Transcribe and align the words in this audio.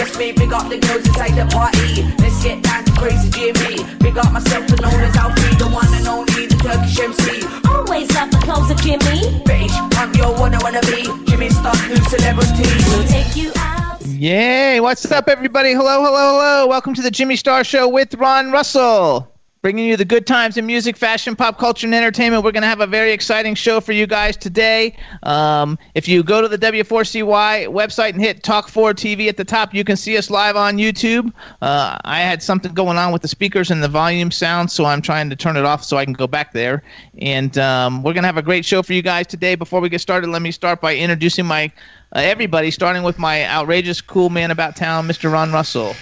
Trust 0.00 0.18
me. 0.18 0.32
Big 0.32 0.52
up 0.52 0.68
the 0.68 0.78
girls 0.78 1.06
inside 1.06 1.34
the 1.36 1.46
party. 1.52 2.02
Let's 2.22 2.42
get 2.42 2.62
down 2.62 2.84
to 2.84 2.92
crazy 2.92 3.28
Jimmy. 3.30 3.84
Big 3.98 4.16
up 4.16 4.32
myself, 4.32 4.64
and 4.70 4.80
known 4.80 5.00
as 5.00 5.16
Alfie, 5.16 5.56
the 5.56 5.68
one 5.68 5.92
and 5.92 6.08
only, 6.08 6.46
the 6.46 6.56
Turkish 6.56 6.98
MC. 6.98 7.44
Always 7.68 8.08
love 8.14 8.30
the 8.30 8.38
clothes 8.38 8.70
of 8.70 8.78
Jimmy. 8.80 9.44
Bitch, 9.44 9.74
I'm 9.98 10.14
your 10.14 10.32
one 10.38 10.54
I 10.54 10.58
wanna 10.62 10.80
be. 10.82 11.04
Jimmy 11.28 11.50
Star, 11.50 11.74
new 11.88 11.96
celebrity. 12.08 12.68
We'll 12.88 13.06
take 13.08 13.36
you 13.36 13.52
out. 13.56 14.00
Yay! 14.06 14.80
What's 14.80 15.10
up, 15.10 15.28
everybody? 15.28 15.72
Hello, 15.72 16.02
hello, 16.02 16.32
hello. 16.32 16.66
Welcome 16.66 16.94
to 16.94 17.02
the 17.02 17.10
Jimmy 17.10 17.36
Star 17.36 17.62
Show 17.64 17.88
with 17.88 18.14
Ron 18.14 18.50
Russell. 18.50 19.30
Bringing 19.62 19.84
you 19.84 19.98
the 19.98 20.06
good 20.06 20.26
times 20.26 20.56
in 20.56 20.64
music, 20.64 20.96
fashion, 20.96 21.36
pop 21.36 21.58
culture, 21.58 21.86
and 21.86 21.94
entertainment. 21.94 22.42
We're 22.42 22.52
going 22.52 22.62
to 22.62 22.68
have 22.68 22.80
a 22.80 22.86
very 22.86 23.12
exciting 23.12 23.54
show 23.54 23.78
for 23.78 23.92
you 23.92 24.06
guys 24.06 24.34
today. 24.34 24.96
Um, 25.22 25.78
if 25.94 26.08
you 26.08 26.22
go 26.22 26.40
to 26.40 26.48
the 26.48 26.56
W4CY 26.56 27.66
website 27.66 28.14
and 28.14 28.22
hit 28.22 28.42
Talk 28.42 28.68
4 28.68 28.94
TV 28.94 29.28
at 29.28 29.36
the 29.36 29.44
top, 29.44 29.74
you 29.74 29.84
can 29.84 29.98
see 29.98 30.16
us 30.16 30.30
live 30.30 30.56
on 30.56 30.78
YouTube. 30.78 31.30
Uh, 31.60 31.98
I 32.06 32.20
had 32.20 32.42
something 32.42 32.72
going 32.72 32.96
on 32.96 33.12
with 33.12 33.20
the 33.20 33.28
speakers 33.28 33.70
and 33.70 33.82
the 33.82 33.88
volume 33.88 34.30
sound, 34.30 34.70
so 34.70 34.86
I'm 34.86 35.02
trying 35.02 35.28
to 35.28 35.36
turn 35.36 35.58
it 35.58 35.66
off 35.66 35.84
so 35.84 35.98
I 35.98 36.06
can 36.06 36.14
go 36.14 36.26
back 36.26 36.54
there. 36.54 36.82
And 37.18 37.58
um, 37.58 38.02
we're 38.02 38.14
going 38.14 38.22
to 38.22 38.28
have 38.28 38.38
a 38.38 38.42
great 38.42 38.64
show 38.64 38.82
for 38.82 38.94
you 38.94 39.02
guys 39.02 39.26
today. 39.26 39.56
Before 39.56 39.82
we 39.82 39.90
get 39.90 40.00
started, 40.00 40.30
let 40.30 40.40
me 40.40 40.52
start 40.52 40.80
by 40.80 40.96
introducing 40.96 41.44
my 41.44 41.70
uh, 42.16 42.20
everybody, 42.20 42.70
starting 42.70 43.02
with 43.02 43.18
my 43.18 43.44
outrageous 43.44 44.00
cool 44.00 44.30
man 44.30 44.50
about 44.50 44.74
town, 44.74 45.06
Mr. 45.06 45.30
Ron 45.30 45.52
Russell. 45.52 45.94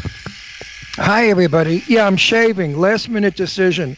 Hi, 0.98 1.28
everybody. 1.28 1.82
Yeah, 1.86 2.06
I'm 2.06 2.16
shaving. 2.16 2.76
Last 2.78 3.08
minute 3.08 3.36
decision. 3.36 3.96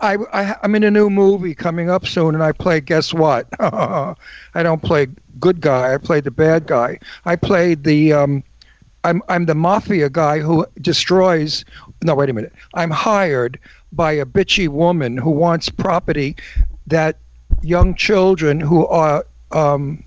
I, 0.00 0.16
I 0.32 0.56
I'm 0.62 0.74
in 0.74 0.84
a 0.84 0.90
new 0.90 1.10
movie 1.10 1.54
coming 1.54 1.90
up 1.90 2.06
soon, 2.06 2.34
and 2.34 2.42
I 2.42 2.52
play. 2.52 2.80
Guess 2.80 3.12
what? 3.14 3.48
I 3.60 4.14
don't 4.62 4.82
play 4.82 5.06
good 5.38 5.60
guy. 5.60 5.94
I 5.94 5.98
play 5.98 6.20
the 6.20 6.30
bad 6.30 6.66
guy. 6.66 6.98
I 7.24 7.36
played 7.36 7.84
the. 7.84 8.12
Um, 8.12 8.44
I'm 9.04 9.22
I'm 9.28 9.46
the 9.46 9.54
mafia 9.54 10.08
guy 10.10 10.40
who 10.40 10.66
destroys. 10.80 11.64
No, 12.02 12.14
wait 12.14 12.30
a 12.30 12.32
minute. 12.32 12.52
I'm 12.74 12.90
hired 12.90 13.58
by 13.92 14.12
a 14.12 14.26
bitchy 14.26 14.68
woman 14.68 15.16
who 15.16 15.30
wants 15.30 15.68
property 15.68 16.36
that 16.86 17.18
young 17.62 17.94
children 17.94 18.60
who 18.60 18.86
are. 18.86 19.24
Um, 19.52 20.04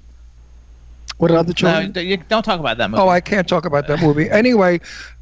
what 1.17 1.31
other 1.31 1.53
No, 1.61 1.79
children? 1.79 1.93
you 2.05 2.17
don't 2.17 2.43
talk 2.43 2.59
about 2.59 2.77
that 2.77 2.89
movie. 2.89 3.01
Oh, 3.01 3.07
I 3.07 3.21
can't 3.21 3.47
talk 3.47 3.65
about 3.65 3.87
that 3.87 4.01
movie. 4.01 4.29
Anyway, 4.29 4.79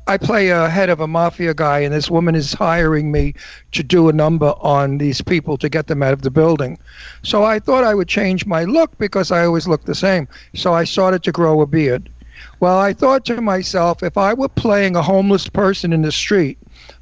I 0.07 0.17
play 0.17 0.49
a 0.49 0.67
head 0.67 0.89
of 0.89 0.99
a 0.99 1.07
mafia 1.07 1.53
guy, 1.53 1.79
and 1.79 1.93
this 1.93 2.09
woman 2.09 2.35
is 2.35 2.53
hiring 2.53 3.11
me 3.11 3.33
to 3.71 3.83
do 3.83 4.09
a 4.09 4.13
number 4.13 4.53
on 4.59 4.97
these 4.97 5.21
people 5.21 5.57
to 5.57 5.69
get 5.69 5.87
them 5.87 6.01
out 6.01 6.13
of 6.13 6.23
the 6.23 6.31
building. 6.31 6.79
So 7.23 7.43
I 7.43 7.59
thought 7.59 7.83
I 7.83 7.93
would 7.93 8.07
change 8.07 8.45
my 8.45 8.63
look 8.63 8.97
because 8.97 9.31
I 9.31 9.45
always 9.45 9.67
look 9.67 9.85
the 9.85 9.95
same. 9.95 10.27
So 10.55 10.73
I 10.73 10.83
started 10.85 11.23
to 11.23 11.31
grow 11.31 11.61
a 11.61 11.67
beard. 11.67 12.09
Well, 12.59 12.77
I 12.79 12.93
thought 12.93 13.25
to 13.25 13.41
myself, 13.41 14.03
if 14.03 14.17
I 14.17 14.33
were 14.33 14.49
playing 14.49 14.95
a 14.95 15.01
homeless 15.01 15.47
person 15.47 15.93
in 15.93 16.01
the 16.01 16.11
street, 16.11 16.57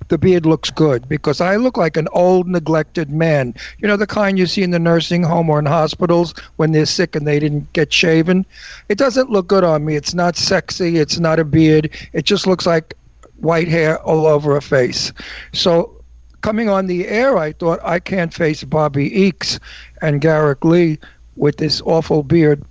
the 0.09 0.17
beard 0.17 0.45
looks 0.45 0.69
good 0.69 1.07
because 1.07 1.39
I 1.39 1.55
look 1.55 1.77
like 1.77 1.95
an 1.95 2.07
old, 2.11 2.47
neglected 2.47 3.09
man. 3.09 3.53
You 3.77 3.87
know, 3.87 3.95
the 3.95 4.07
kind 4.07 4.37
you 4.37 4.45
see 4.45 4.63
in 4.63 4.71
the 4.71 4.79
nursing 4.79 5.23
home 5.23 5.49
or 5.49 5.59
in 5.59 5.65
hospitals 5.65 6.33
when 6.57 6.71
they're 6.71 6.85
sick 6.85 7.15
and 7.15 7.25
they 7.25 7.39
didn't 7.39 7.71
get 7.73 7.93
shaven. 7.93 8.45
It 8.89 8.97
doesn't 8.97 9.29
look 9.29 9.47
good 9.47 9.63
on 9.63 9.85
me. 9.85 9.95
It's 9.95 10.13
not 10.13 10.35
sexy. 10.35 10.97
It's 10.97 11.19
not 11.19 11.39
a 11.39 11.45
beard. 11.45 11.89
It 12.13 12.25
just 12.25 12.45
looks 12.45 12.65
like 12.65 12.95
white 13.37 13.67
hair 13.67 13.99
all 14.01 14.25
over 14.27 14.57
a 14.57 14.61
face. 14.61 15.13
So, 15.53 15.95
coming 16.41 16.69
on 16.69 16.87
the 16.87 17.07
air, 17.07 17.37
I 17.37 17.53
thought 17.53 17.79
I 17.83 17.99
can't 17.99 18.33
face 18.33 18.63
Bobbie 18.63 19.11
Eakes 19.11 19.59
and 20.01 20.21
Garyk 20.21 20.63
Lee 20.63 20.99
with 21.35 21.57
this 21.57 21.81
awful 21.85 22.23
beard. 22.23 22.63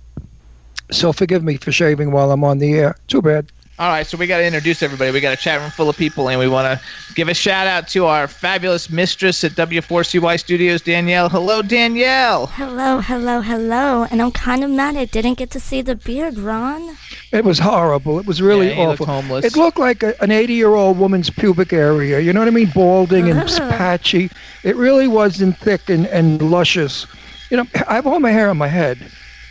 So, 0.91 1.13
forgive 1.13 1.43
me 1.43 1.57
for 1.57 1.71
shaving 1.71 2.11
while 2.11 2.31
I'm 2.31 2.43
on 2.43 2.59
the 2.59 2.73
air. 2.73 2.95
Too 3.07 3.21
bad. 3.21 3.51
All 3.79 3.87
right, 3.87 4.05
so 4.05 4.17
we 4.17 4.27
got 4.27 4.39
to 4.39 4.45
introduce 4.45 4.83
everybody. 4.83 5.09
We 5.11 5.21
got 5.21 5.31
a 5.31 5.37
chat 5.37 5.61
room 5.61 5.69
full 5.71 5.87
of 5.87 5.95
people, 5.95 6.29
and 6.29 6.37
we 6.37 6.49
want 6.49 6.67
to 6.67 7.13
give 7.13 7.29
a 7.29 7.33
shout 7.33 7.65
out 7.65 7.87
to 7.89 8.07
our 8.07 8.27
fabulous 8.27 8.89
mistress 8.89 9.41
at 9.45 9.53
W4CY 9.53 10.37
Studios, 10.37 10.81
Danielle. 10.81 11.29
Hello, 11.29 11.61
Danielle. 11.61 12.47
Hello, 12.47 12.99
hello, 12.99 13.39
hello. 13.39 14.05
And 14.11 14.21
I'm 14.21 14.31
kind 14.33 14.65
of 14.65 14.69
mad 14.69 14.97
I 14.97 15.05
didn't 15.05 15.35
get 15.35 15.49
to 15.51 15.61
see 15.61 15.81
the 15.81 15.95
beard, 15.95 16.37
Ron. 16.37 16.97
It 17.31 17.45
was 17.45 17.57
horrible. 17.57 18.19
It 18.19 18.25
was 18.25 18.41
really 18.41 18.67
Yeah, 18.67 18.73
he 18.75 18.85
looked 18.85 18.99
awful. 18.99 19.13
homeless. 19.13 19.45
It 19.45 19.55
looked 19.55 19.79
like 19.79 20.03
a, 20.03 20.21
an 20.21 20.29
80 20.29 20.51
year 20.55 20.75
old 20.75 20.99
woman's 20.99 21.29
pubic 21.29 21.71
area. 21.71 22.19
You 22.19 22.33
know 22.33 22.41
what 22.41 22.49
I 22.49 22.51
mean? 22.51 22.71
Balding 22.75 23.29
and 23.29 23.39
Ugh. 23.39 23.47
patchy. 23.77 24.29
It 24.65 24.75
really 24.75 25.07
wasn't 25.07 25.57
thick 25.57 25.89
and, 25.89 26.05
and 26.07 26.41
luscious. 26.41 27.07
You 27.49 27.55
know, 27.55 27.65
I 27.87 27.95
have 27.95 28.05
all 28.05 28.19
my 28.19 28.31
hair 28.31 28.49
on 28.49 28.57
my 28.57 28.67
head 28.67 28.97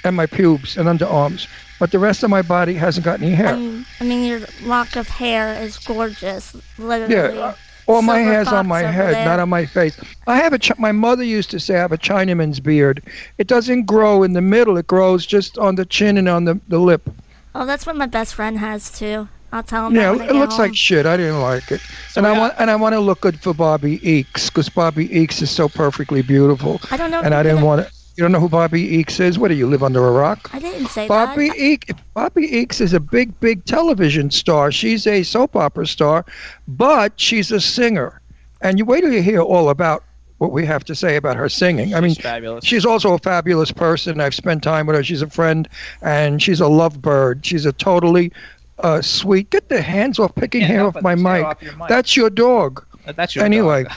and 0.04 0.14
my 0.14 0.26
pubes 0.26 0.76
and 0.76 0.86
underarms, 0.86 1.48
but 1.78 1.90
the 1.90 1.98
rest 1.98 2.22
of 2.22 2.30
my 2.30 2.42
body 2.42 2.74
hasn't 2.74 3.04
got 3.04 3.20
any 3.20 3.32
hair. 3.34 3.54
Um, 3.54 3.86
I 4.00 4.04
mean, 4.04 4.24
your 4.24 4.40
lock 4.62 4.96
of 4.96 5.08
hair 5.08 5.54
is 5.62 5.78
gorgeous. 5.78 6.54
Literally. 6.78 7.14
yeah. 7.14 7.40
uh, 7.40 7.54
All 7.86 8.02
my 8.02 8.18
hair's 8.18 8.48
on 8.48 8.66
my 8.66 8.80
head, 8.82 9.14
there. 9.14 9.24
not 9.24 9.40
on 9.40 9.48
my 9.48 9.64
face. 9.66 9.98
I 10.26 10.36
have 10.38 10.52
a. 10.52 10.58
Ch- 10.58 10.78
my 10.78 10.92
mother 10.92 11.24
used 11.24 11.50
to 11.52 11.60
say 11.60 11.76
I 11.76 11.78
have 11.80 11.92
a 11.92 11.98
Chinaman's 11.98 12.60
beard. 12.60 13.02
It 13.38 13.46
doesn't 13.46 13.84
grow 13.86 14.22
in 14.22 14.32
the 14.34 14.42
middle. 14.42 14.76
It 14.76 14.86
grows 14.86 15.24
just 15.26 15.56
on 15.58 15.76
the 15.76 15.86
chin 15.86 16.18
and 16.18 16.28
on 16.28 16.44
the, 16.44 16.60
the 16.68 16.78
lip. 16.78 17.08
Oh, 17.54 17.64
that's 17.64 17.86
what 17.86 17.96
my 17.96 18.06
best 18.06 18.34
friend 18.34 18.58
has 18.58 18.90
too. 18.90 19.28
I'll 19.50 19.62
tell 19.62 19.86
him. 19.86 19.94
Yeah, 19.96 20.12
it 20.12 20.34
looks 20.34 20.56
home. 20.56 20.66
like 20.66 20.74
shit. 20.76 21.06
I 21.06 21.16
didn't 21.16 21.40
like 21.40 21.72
it, 21.72 21.80
and 22.16 22.26
I 22.26 22.38
want 22.38 22.52
and 22.58 22.70
I 22.70 22.76
want 22.76 22.92
to 22.92 23.00
look 23.00 23.22
good 23.22 23.40
for 23.40 23.54
Bobbie 23.54 23.98
Eakes 24.00 24.48
because 24.50 24.68
Bobbie 24.68 25.08
Eakes 25.08 25.40
is 25.40 25.50
so 25.50 25.70
perfectly 25.70 26.20
beautiful, 26.20 26.82
I 26.90 26.98
don't 26.98 27.10
know. 27.10 27.22
and 27.22 27.32
I 27.34 27.42
didn't 27.42 27.62
want 27.62 27.86
to. 27.86 27.92
You 28.18 28.22
don't 28.24 28.32
know 28.32 28.40
who 28.40 28.48
Bobbie 28.48 28.82
Eakes 29.04 29.20
is? 29.20 29.38
What 29.38 29.46
do 29.46 29.54
you 29.54 29.68
live 29.68 29.84
under 29.84 30.04
a 30.04 30.10
rock? 30.10 30.50
I 30.52 30.58
didn't 30.58 30.88
say 30.88 31.06
Bobbie 31.06 31.50
that. 31.50 31.56
Eakes. 31.56 31.96
Bobbie 32.14 32.48
Eakes 32.50 32.80
is 32.80 32.92
a 32.92 32.98
big, 32.98 33.38
big 33.38 33.64
television 33.64 34.32
star. 34.32 34.72
She's 34.72 35.06
a 35.06 35.22
soap 35.22 35.54
opera 35.54 35.86
star, 35.86 36.26
but 36.66 37.12
she's 37.14 37.52
a 37.52 37.60
singer, 37.60 38.20
and 38.60 38.76
you 38.76 38.84
wait 38.84 39.02
till 39.02 39.12
you 39.12 39.22
hear 39.22 39.40
all 39.40 39.70
about 39.70 40.02
what 40.38 40.50
we 40.50 40.66
have 40.66 40.82
to 40.86 40.96
say 40.96 41.14
about 41.14 41.36
her 41.36 41.48
singing. 41.48 41.94
I 41.94 42.00
mean, 42.00 42.16
fabulous. 42.16 42.64
She's 42.64 42.84
also 42.84 43.14
a 43.14 43.18
fabulous 43.20 43.70
person. 43.70 44.20
I've 44.20 44.34
spent 44.34 44.64
time 44.64 44.88
with 44.88 44.96
her. 44.96 45.04
She's 45.04 45.22
a 45.22 45.30
friend, 45.30 45.68
and 46.02 46.42
she's 46.42 46.60
a 46.60 46.64
lovebird. 46.64 47.44
She's 47.44 47.66
a 47.66 47.72
totally 47.72 48.32
uh, 48.80 49.00
sweet. 49.00 49.48
Get 49.50 49.68
the 49.68 49.80
hands 49.80 50.18
off 50.18 50.34
picking 50.34 50.62
Yeah, 50.62 50.66
hair 50.66 50.86
off 50.86 50.94
but 50.94 51.04
my 51.04 51.10
hair 51.10 51.18
mic. 51.18 51.44
off 51.44 51.62
mic. 51.62 51.88
That's 51.88 52.16
your 52.16 52.30
dog. 52.30 52.84
That's 53.14 53.36
your 53.36 53.44
Anyway. 53.44 53.84
dog. 53.84 53.92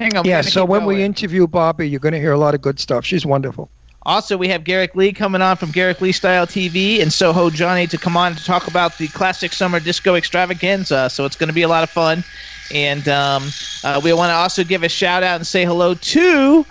Hang 0.00 0.16
on. 0.16 0.24
Yeah. 0.24 0.40
So 0.42 0.62
keep 0.62 0.70
when 0.70 0.84
we 0.84 1.02
interview 1.02 1.46
Bobbie, 1.46 1.88
you're 1.88 2.00
going 2.00 2.12
to 2.14 2.20
hear 2.20 2.32
a 2.32 2.38
lot 2.38 2.54
of 2.54 2.60
good 2.60 2.78
stuff. 2.78 3.04
She's 3.04 3.24
wonderful. 3.24 3.70
Also, 4.02 4.36
we 4.36 4.46
have 4.48 4.62
Garyk 4.62 4.94
Lee 4.94 5.12
coming 5.12 5.42
on 5.42 5.56
from 5.56 5.72
Garyk 5.72 6.00
Lee 6.00 6.12
Style 6.12 6.46
TV 6.46 7.02
and 7.02 7.12
Soho 7.12 7.50
Johnny 7.50 7.88
to 7.88 7.98
come 7.98 8.16
on 8.16 8.36
to 8.36 8.44
talk 8.44 8.68
about 8.68 8.96
the 8.98 9.08
classic 9.08 9.52
summer 9.52 9.80
disco 9.80 10.14
extravaganza. 10.14 11.10
So 11.10 11.24
it's 11.24 11.34
going 11.34 11.48
to 11.48 11.54
be 11.54 11.62
a 11.62 11.68
lot 11.68 11.82
of 11.82 11.90
fun. 11.90 12.22
And 12.72 13.08
um, 13.08 13.48
uh, 13.82 14.00
we 14.02 14.12
want 14.12 14.30
to 14.30 14.34
also 14.34 14.62
give 14.62 14.84
a 14.84 14.88
shout 14.88 15.24
out 15.24 15.36
and 15.36 15.46
say 15.46 15.64
hello 15.64 15.94
to 15.94 16.64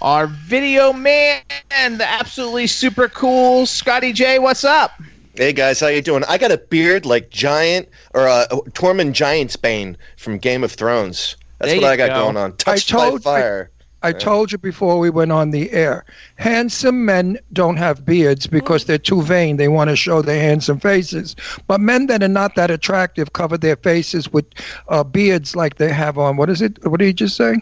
our 0.00 0.26
video 0.26 0.92
man, 0.92 1.42
the 1.70 2.04
absolutely 2.04 2.66
super 2.66 3.08
cool 3.08 3.64
Scotty 3.66 4.12
J. 4.12 4.40
What's 4.40 4.64
up? 4.64 5.00
Hey 5.34 5.52
guys, 5.52 5.78
how 5.78 5.86
you 5.86 6.02
doing? 6.02 6.24
I 6.28 6.36
got 6.36 6.50
a 6.50 6.58
beard 6.58 7.06
like 7.06 7.30
Giant 7.30 7.88
or 8.12 8.26
uh, 8.26 8.46
Tormund 8.70 9.12
Giantsbane 9.12 9.96
from 10.16 10.38
Game 10.38 10.64
of 10.64 10.72
Thrones. 10.72 11.36
That's 11.62 11.74
There 11.74 11.80
what 11.80 11.90
I 11.92 11.96
got 11.96 12.08
go. 12.10 12.24
going 12.24 12.36
on. 12.36 12.56
Touched 12.56 12.92
by 12.92 13.08
told- 13.10 13.22
fire. 13.22 13.70
I 14.04 14.10
told 14.10 14.50
you 14.50 14.58
before 14.58 14.98
we 14.98 15.10
went 15.10 15.30
on 15.30 15.52
the 15.52 15.70
air. 15.70 16.04
Handsome 16.34 17.04
men 17.04 17.38
don't 17.52 17.76
have 17.76 18.04
beards 18.04 18.48
because 18.48 18.84
they're 18.84 18.98
too 18.98 19.22
vain. 19.22 19.58
They 19.58 19.68
want 19.68 19.90
to 19.90 19.94
show 19.96 20.22
their 20.22 20.40
handsome 20.40 20.80
faces. 20.80 21.36
But 21.68 21.80
men 21.80 22.08
that 22.08 22.20
are 22.20 22.26
not 22.26 22.56
that 22.56 22.68
attractive 22.68 23.32
cover 23.32 23.56
their 23.56 23.76
faces 23.76 24.32
with 24.32 24.44
uh, 24.88 25.04
beards 25.04 25.54
like 25.54 25.76
they 25.76 25.92
have 25.92 26.18
on. 26.18 26.36
What 26.36 26.50
is 26.50 26.60
it? 26.60 26.84
What 26.84 26.98
did 26.98 27.06
you 27.06 27.12
just 27.12 27.36
say? 27.36 27.54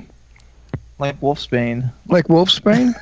Like 0.98 1.20
Wolfsbane. 1.20 1.92
Like 2.08 2.28
wolfsbane? 2.28 2.94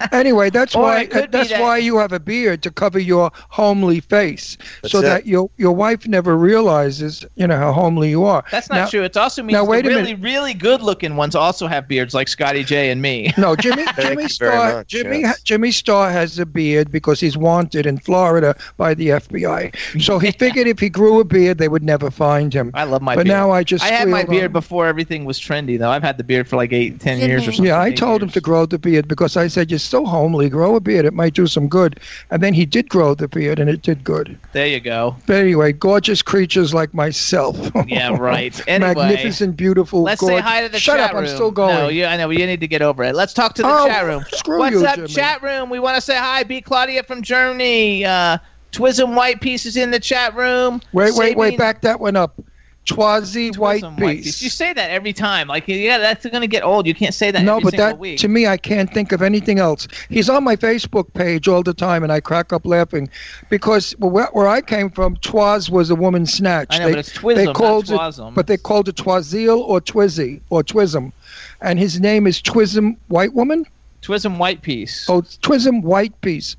anyway, 0.12 0.50
that's 0.50 0.74
why 0.74 1.02
it 1.10 1.30
that's 1.32 1.50
that- 1.50 1.60
why 1.60 1.76
you 1.78 1.98
have 1.98 2.12
a 2.12 2.20
beard 2.20 2.62
to 2.62 2.70
cover 2.70 2.98
your 2.98 3.30
homely 3.48 4.00
face, 4.00 4.56
That's 4.82 4.92
so 4.92 4.98
it. 4.98 5.02
that 5.02 5.26
your 5.26 5.50
your 5.56 5.72
wife 5.72 6.06
never 6.06 6.36
realizes 6.36 7.24
you 7.36 7.46
know 7.46 7.56
how 7.56 7.72
homely 7.72 8.10
you 8.10 8.24
are. 8.24 8.44
That's 8.50 8.68
not 8.68 8.76
Now- 8.76 8.86
true. 8.88 9.02
It 9.02 9.16
also 9.16 9.42
means 9.42 9.52
now, 9.54 9.64
the 9.64 9.70
wait 9.70 9.84
a 9.84 9.88
really, 9.88 10.02
minute. 10.14 10.20
really 10.22 10.54
good-looking 10.54 11.16
ones 11.16 11.34
also 11.34 11.66
have 11.66 11.88
beards, 11.88 12.14
like 12.14 12.28
Scotty 12.28 12.64
J 12.64 12.90
and 12.90 13.02
me. 13.02 13.32
No, 13.38 13.56
Jimmy 13.56 13.84
Thank 13.84 14.08
Jimmy 14.08 14.22
you 14.24 14.28
Star 14.28 14.74
much, 14.74 14.86
Jimmy 14.88 15.20
yes. 15.20 15.42
Jimmy 15.42 15.70
Star 15.72 16.10
has 16.10 16.38
a 16.38 16.46
beard 16.46 16.90
because 16.92 17.18
he's 17.20 17.36
wanted 17.36 17.86
in 17.86 17.98
Florida 17.98 18.54
by 18.76 18.94
the 18.94 19.08
FBI. 19.08 19.74
So 20.02 20.18
he 20.18 20.30
figured 20.42 20.66
if 20.68 20.78
he 20.78 20.88
grew 20.88 21.18
a 21.20 21.24
beard, 21.24 21.58
they 21.58 21.68
would 21.68 21.82
never 21.82 22.10
find 22.10 22.52
him. 22.54 22.70
I 22.74 22.84
love 22.84 23.02
my 23.02 23.16
But 23.16 23.24
beard. 23.24 23.34
now 23.36 23.50
I 23.50 23.64
just 23.64 23.84
I 23.84 23.88
had 23.88 24.08
my 24.08 24.22
beard 24.24 24.46
on- 24.46 24.52
before 24.52 24.86
everything 24.86 25.24
was 25.24 25.38
trendy, 25.40 25.78
though. 25.78 25.90
I've 25.90 26.02
had 26.02 26.18
the 26.18 26.24
beard 26.24 26.48
for 26.48 26.56
like 26.56 26.72
eight, 26.72 27.00
ten 27.00 27.18
Jimmy. 27.18 27.30
years 27.32 27.42
or 27.48 27.52
something. 27.52 27.66
Yeah, 27.66 27.78
I 27.80 27.88
eight 27.88 27.96
told 27.96 28.22
him 28.22 28.28
to 28.30 28.40
grow 28.40 28.66
the 28.66 28.78
beard 28.78 29.08
because 29.08 29.36
I 29.36 29.48
said 29.48 29.68
you're 29.82 30.00
so 30.02 30.06
homely. 30.06 30.48
Grow 30.48 30.76
a 30.76 30.80
beard; 30.80 31.04
it 31.04 31.12
might 31.14 31.34
do 31.34 31.46
some 31.46 31.68
good. 31.68 31.98
And 32.30 32.42
then 32.42 32.54
he 32.54 32.64
did 32.64 32.88
grow 32.88 33.14
the 33.14 33.28
beard, 33.28 33.58
and 33.58 33.68
it 33.68 33.82
did 33.82 34.04
good. 34.04 34.38
There 34.52 34.66
you 34.66 34.80
go. 34.80 35.16
But 35.26 35.36
anyway, 35.36 35.72
gorgeous 35.72 36.22
creatures 36.22 36.72
like 36.72 36.94
myself. 36.94 37.56
Yeah, 37.86 38.16
right. 38.18 38.58
Anyway, 38.68 38.94
Magnificent, 38.94 39.56
beautiful. 39.56 40.02
Let's 40.02 40.24
say 40.24 40.38
hi 40.40 40.62
to 40.62 40.68
the 40.68 40.78
Shut 40.78 40.98
chat 40.98 41.10
up! 41.10 41.14
room. 41.14 41.24
I'm 41.24 41.28
still 41.28 41.50
going. 41.50 41.74
No, 41.74 41.88
yeah, 41.88 42.10
I 42.12 42.16
know. 42.16 42.30
You 42.30 42.46
need 42.46 42.60
to 42.60 42.68
get 42.68 42.82
over 42.82 43.02
it. 43.04 43.14
Let's 43.14 43.32
talk 43.32 43.54
to 43.54 43.62
the 43.62 43.68
Oh, 43.68 43.86
chat 43.86 44.04
room. 44.04 44.24
screw 44.32 44.58
What's 44.58 44.74
you, 44.74 44.86
up, 44.86 44.96
Jimmy. 44.96 45.08
chat 45.08 45.42
room? 45.42 45.70
We 45.70 45.78
want 45.80 45.96
to 45.96 46.00
say 46.00 46.16
hi. 46.16 46.42
B. 46.44 46.60
Claudia 46.60 47.02
from 47.02 47.22
Germany. 47.22 48.04
Uh, 48.04 48.38
Twism 48.72 49.14
White 49.14 49.40
pieces 49.42 49.76
in 49.76 49.90
the 49.90 50.00
chat 50.00 50.34
room. 50.34 50.80
wait, 50.94 51.14
wait, 51.14 51.36
wait! 51.36 51.58
Back 51.58 51.82
that 51.82 52.00
one 52.00 52.16
up. 52.16 52.40
Twazi 52.86 53.56
White 53.56 53.84
Piece. 53.96 54.42
You 54.42 54.50
say 54.50 54.72
that 54.72 54.90
every 54.90 55.12
time. 55.12 55.46
Like, 55.46 55.68
yeah, 55.68 55.98
that's 55.98 56.26
going 56.26 56.40
to 56.40 56.48
get 56.48 56.64
old. 56.64 56.86
You 56.86 56.94
can't 56.94 57.14
say 57.14 57.30
that 57.30 57.44
No, 57.44 57.60
but 57.60 57.76
that 57.76 57.98
week. 57.98 58.18
to 58.18 58.28
me, 58.28 58.46
I 58.46 58.56
can't 58.56 58.92
think 58.92 59.12
of 59.12 59.22
anything 59.22 59.58
else. 59.60 59.86
He's 60.08 60.28
on 60.28 60.42
my 60.42 60.56
Facebook 60.56 61.12
page 61.14 61.46
all 61.46 61.62
the 61.62 61.74
time, 61.74 62.02
and 62.02 62.12
I 62.12 62.20
crack 62.20 62.52
up 62.52 62.66
laughing 62.66 63.08
because 63.50 63.92
where, 63.98 64.28
where 64.32 64.48
I 64.48 64.60
came 64.60 64.90
from, 64.90 65.16
Twaz 65.18 65.70
was 65.70 65.90
a 65.90 65.94
woman 65.94 66.26
snatch. 66.26 66.68
I 66.70 66.78
know, 66.78 66.86
they, 66.86 66.92
but 66.92 66.98
it's 66.98 67.12
Twism, 67.12 67.34
they 67.36 67.44
not 67.46 67.54
called 67.54 67.90
it, 67.90 67.94
Twasm. 67.98 68.34
but 68.34 68.46
they 68.48 68.56
called 68.56 68.88
it 68.88 68.96
Twazil 68.96 69.58
or 69.58 69.80
Twizzy 69.80 70.40
or 70.50 70.62
Twism, 70.64 71.12
and 71.60 71.78
his 71.78 72.00
name 72.00 72.26
is 72.26 72.42
Twism 72.42 72.96
White 73.08 73.32
Woman. 73.32 73.64
Twism 74.02 74.38
White 74.38 74.62
Piece. 74.62 75.08
Oh, 75.08 75.22
Twism 75.22 75.82
White 75.82 76.20
Piece. 76.20 76.56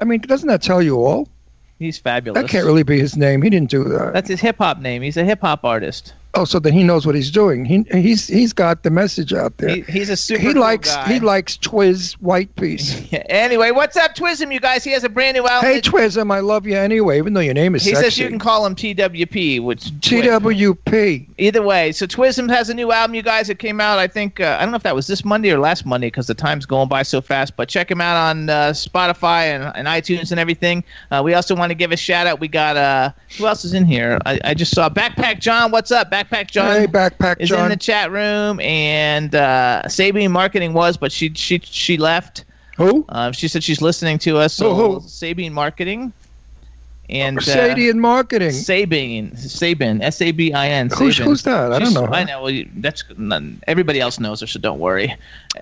I 0.00 0.04
mean, 0.04 0.20
doesn't 0.20 0.48
that 0.48 0.62
tell 0.62 0.80
you 0.80 0.96
all? 0.96 1.28
He's 1.82 1.98
fabulous. 1.98 2.40
That 2.40 2.48
can't 2.48 2.64
really 2.64 2.84
be 2.84 2.98
his 2.98 3.16
name. 3.16 3.42
He 3.42 3.50
didn't 3.50 3.70
do 3.70 3.82
that. 3.84 4.12
That's 4.12 4.28
his 4.28 4.40
hip 4.40 4.58
hop 4.58 4.78
name. 4.78 5.02
He's 5.02 5.16
a 5.16 5.24
hip 5.24 5.40
hop 5.40 5.64
artist. 5.64 6.14
Oh, 6.34 6.44
so 6.44 6.58
then 6.58 6.72
he 6.72 6.82
knows 6.82 7.04
what 7.04 7.14
he's 7.14 7.30
doing. 7.30 7.64
He 7.64 7.84
he's 7.92 8.26
he's 8.26 8.52
got 8.54 8.82
the 8.84 8.90
message 8.90 9.34
out 9.34 9.58
there. 9.58 9.76
He, 9.76 9.80
he's 9.82 10.08
a 10.08 10.16
super. 10.16 10.40
he 10.40 10.52
cool 10.54 10.62
likes 10.62 10.94
guy. 10.94 11.12
he 11.12 11.20
likes 11.20 11.58
Twiz 11.58 12.12
White 12.14 12.54
Piece. 12.56 13.00
Yeah, 13.12 13.22
Anyway, 13.28 13.72
what's 13.72 13.96
up, 13.96 14.14
Twism? 14.14 14.50
You 14.52 14.60
guys, 14.60 14.84
he 14.84 14.90
has 14.92 15.04
a 15.04 15.08
brand 15.10 15.36
new 15.36 15.46
album. 15.46 15.68
Hey 15.70 15.82
Twism, 15.82 16.32
I 16.32 16.40
love 16.40 16.66
you 16.66 16.76
anyway, 16.76 17.18
even 17.18 17.34
though 17.34 17.40
your 17.40 17.52
name 17.52 17.74
is 17.74 17.84
he 17.84 17.90
sexy. 17.90 18.04
says 18.04 18.18
you 18.18 18.28
can 18.28 18.38
call 18.38 18.64
him 18.64 18.74
TWP, 18.74 19.62
which 19.62 19.90
TWP. 20.00 21.28
Either 21.36 21.62
way, 21.62 21.92
so 21.92 22.06
Twism 22.06 22.48
has 22.48 22.70
a 22.70 22.74
new 22.74 22.90
album, 22.92 23.14
you 23.14 23.22
guys. 23.22 23.50
It 23.50 23.58
came 23.58 23.80
out, 23.80 23.98
I 23.98 24.06
think, 24.06 24.40
uh, 24.40 24.56
I 24.58 24.62
don't 24.62 24.70
know 24.70 24.76
if 24.76 24.82
that 24.84 24.94
was 24.94 25.06
this 25.06 25.24
Monday 25.26 25.50
or 25.50 25.58
last 25.58 25.84
Monday 25.84 26.06
because 26.06 26.26
the 26.26 26.34
time's 26.34 26.64
going 26.64 26.88
by 26.88 27.02
so 27.02 27.20
fast. 27.20 27.54
But 27.56 27.68
check 27.68 27.90
him 27.90 28.00
out 28.00 28.16
on 28.16 28.48
uh, 28.48 28.70
Spotify 28.70 29.44
and, 29.54 29.64
and 29.76 29.86
iTunes 29.86 30.30
and 30.30 30.40
everything. 30.40 30.82
Uh, 31.10 31.20
we 31.22 31.34
also 31.34 31.54
want 31.54 31.68
to 31.70 31.74
give 31.74 31.92
a 31.92 31.96
shout 31.96 32.26
out. 32.26 32.40
We 32.40 32.48
got 32.48 32.76
uh, 32.78 33.12
who 33.36 33.46
else 33.46 33.64
is 33.66 33.74
in 33.74 33.84
here? 33.84 34.18
I, 34.24 34.40
I 34.44 34.54
just 34.54 34.74
saw 34.74 34.88
Backpack 34.88 35.40
John. 35.40 35.70
What's 35.70 35.90
up, 35.90 36.10
Backpack 36.10 36.21
John? 36.48 36.80
Hey, 36.80 36.86
Backpack 36.86 37.36
is 37.40 37.48
John. 37.48 37.64
in 37.64 37.70
the 37.70 37.76
chat 37.76 38.10
room, 38.10 38.60
and 38.60 39.34
uh, 39.34 39.86
Sabine 39.88 40.30
Marketing 40.32 40.72
was, 40.72 40.96
but 40.96 41.12
she 41.12 41.32
she 41.34 41.60
she 41.64 41.96
left. 41.96 42.44
Who? 42.76 43.04
Um, 43.10 43.32
she 43.32 43.48
said 43.48 43.62
she's 43.62 43.82
listening 43.82 44.18
to 44.20 44.38
us. 44.38 44.54
So 44.54 44.74
Who, 44.74 45.00
who? 45.00 45.08
Sabine 45.08 45.52
Marketing. 45.52 46.12
And 47.10 47.36
uh, 47.38 47.42
Sadie 47.42 47.90
in 47.90 48.00
marketing. 48.00 48.52
Sabine, 48.52 49.36
Sabin, 49.36 50.00
S 50.00 50.22
A 50.22 50.30
B 50.32 50.52
I 50.54 50.68
N. 50.68 50.88
Who's- 50.88 51.18
who's 51.18 51.42
that? 51.42 51.70
I 51.72 51.78
don't 51.78 51.88
She's- 51.88 51.94
know. 51.94 52.06
I 52.06 52.24
know. 52.24 52.40
Well, 52.42 52.50
you- 52.50 52.70
that's 52.76 53.04
everybody 53.66 54.00
else 54.00 54.18
knows 54.18 54.40
her, 54.40 54.46
so 54.46 54.58
don't 54.58 54.78
worry. 54.78 55.14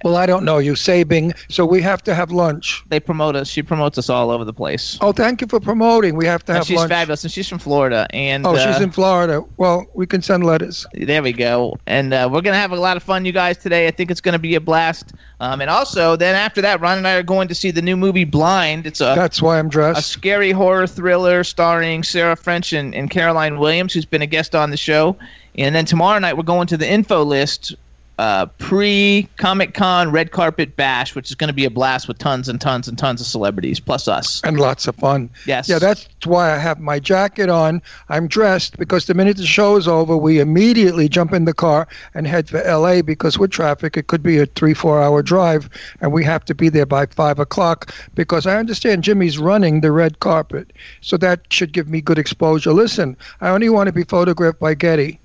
Well, 0.04 0.16
I 0.16 0.24
don't 0.24 0.44
know 0.44 0.58
you, 0.58 0.74
Sabing. 0.74 1.36
So 1.48 1.66
we 1.66 1.82
have 1.82 2.00
to 2.04 2.14
have 2.14 2.30
lunch. 2.30 2.82
They 2.88 3.00
promote 3.00 3.34
us. 3.34 3.48
She 3.48 3.60
promotes 3.62 3.98
us 3.98 4.08
all 4.08 4.30
over 4.30 4.44
the 4.44 4.52
place. 4.52 4.96
Oh, 5.00 5.12
thank 5.12 5.40
you 5.40 5.48
for 5.48 5.58
promoting. 5.58 6.14
We 6.16 6.26
have 6.26 6.44
to 6.44 6.52
And 6.52 6.56
have 6.58 6.66
she's 6.66 6.76
lunch. 6.76 6.90
fabulous, 6.90 7.24
and 7.24 7.32
she's 7.32 7.48
from 7.48 7.58
Florida. 7.58 8.06
And 8.10 8.46
Oh, 8.46 8.54
uh, 8.54 8.72
she's 8.72 8.80
in 8.80 8.92
Florida. 8.92 9.44
Well, 9.56 9.86
we 9.94 10.06
can 10.06 10.22
send 10.22 10.44
letters. 10.44 10.86
There 10.94 11.22
we 11.22 11.32
go. 11.32 11.76
And 11.88 12.14
uh, 12.14 12.28
we're 12.30 12.40
going 12.40 12.54
to 12.54 12.60
have 12.60 12.70
a 12.70 12.76
lot 12.76 12.96
of 12.96 13.02
fun, 13.02 13.24
you 13.24 13.32
guys, 13.32 13.58
today. 13.58 13.88
I 13.88 13.90
think 13.90 14.12
it's 14.12 14.20
going 14.20 14.34
to 14.34 14.38
be 14.38 14.54
a 14.54 14.60
blast. 14.60 15.12
Um, 15.40 15.60
and 15.60 15.68
also, 15.68 16.14
then 16.14 16.36
after 16.36 16.60
that, 16.62 16.80
Ron 16.80 16.98
and 16.98 17.08
I 17.08 17.14
are 17.14 17.22
going 17.24 17.48
to 17.48 17.54
see 17.54 17.70
the 17.72 17.82
new 17.82 17.96
movie 17.96 18.24
Blind. 18.24 18.86
It's 18.86 19.00
a, 19.00 19.14
That's 19.16 19.42
why 19.42 19.58
I'm 19.58 19.68
dressed. 19.68 19.98
a 19.98 20.02
scary 20.02 20.52
horror 20.52 20.86
thriller 20.86 21.42
starring 21.42 22.04
Sarah 22.04 22.36
French 22.36 22.72
and, 22.72 22.94
and 22.94 23.10
Caroline 23.10 23.58
Williams, 23.58 23.92
who's 23.94 24.04
been 24.04 24.22
a 24.22 24.26
guest 24.26 24.54
on 24.54 24.70
the 24.70 24.76
show. 24.76 25.16
And 25.58 25.74
then 25.74 25.84
tomorrow 25.84 26.18
night, 26.20 26.36
we're 26.36 26.44
going 26.44 26.68
to 26.68 26.76
the 26.76 26.88
info 26.88 27.24
list 27.24 27.74
uh, 28.20 28.44
pre 28.58 29.26
Comic 29.38 29.72
Con 29.72 30.12
red 30.12 30.30
carpet 30.30 30.76
bash, 30.76 31.14
which 31.14 31.30
is 31.30 31.34
going 31.34 31.48
to 31.48 31.54
be 31.54 31.64
a 31.64 31.70
blast 31.70 32.06
with 32.06 32.18
tons 32.18 32.50
and 32.50 32.60
tons 32.60 32.86
and 32.86 32.98
tons 32.98 33.18
of 33.22 33.26
celebrities, 33.26 33.80
plus 33.80 34.06
us. 34.08 34.42
and 34.44 34.60
lots 34.60 34.86
of 34.86 34.94
fun. 34.96 35.30
Yes. 35.46 35.70
Yeah, 35.70 35.78
that's 35.78 36.06
why 36.26 36.52
I 36.52 36.58
have 36.58 36.78
my 36.80 36.98
jacket 36.98 37.48
on. 37.48 37.80
I'm 38.10 38.28
dressed 38.28 38.76
because 38.76 39.06
the 39.06 39.14
minute 39.14 39.38
the 39.38 39.46
show 39.46 39.76
is 39.76 39.88
over, 39.88 40.18
we 40.18 40.38
immediately 40.38 41.08
jump 41.08 41.32
in 41.32 41.46
the 41.46 41.54
car 41.54 41.88
and 42.12 42.26
head 42.26 42.50
for 42.50 42.62
LA 42.62 43.00
because 43.00 43.38
with 43.38 43.52
traffic, 43.52 43.96
it 43.96 44.08
could 44.08 44.22
be 44.22 44.38
a 44.38 44.44
three, 44.44 44.74
four 44.74 45.02
hour 45.02 45.22
drive, 45.22 45.70
and 46.02 46.12
we 46.12 46.22
have 46.22 46.44
to 46.44 46.54
be 46.54 46.68
there 46.68 46.84
by 46.84 47.06
five 47.06 47.38
o'clock 47.38 47.90
because 48.14 48.46
I 48.46 48.58
understand 48.58 49.02
Jimmy's 49.02 49.38
running 49.38 49.80
the 49.80 49.92
red 49.92 50.20
carpet. 50.20 50.74
So 51.00 51.16
that 51.16 51.50
should 51.50 51.72
give 51.72 51.88
me 51.88 52.02
good 52.02 52.18
exposure. 52.18 52.74
Listen, 52.74 53.16
I 53.40 53.48
only 53.48 53.70
want 53.70 53.86
to 53.86 53.94
be 53.94 54.04
photographed 54.04 54.60
by 54.60 54.74
Getty. 54.74 55.18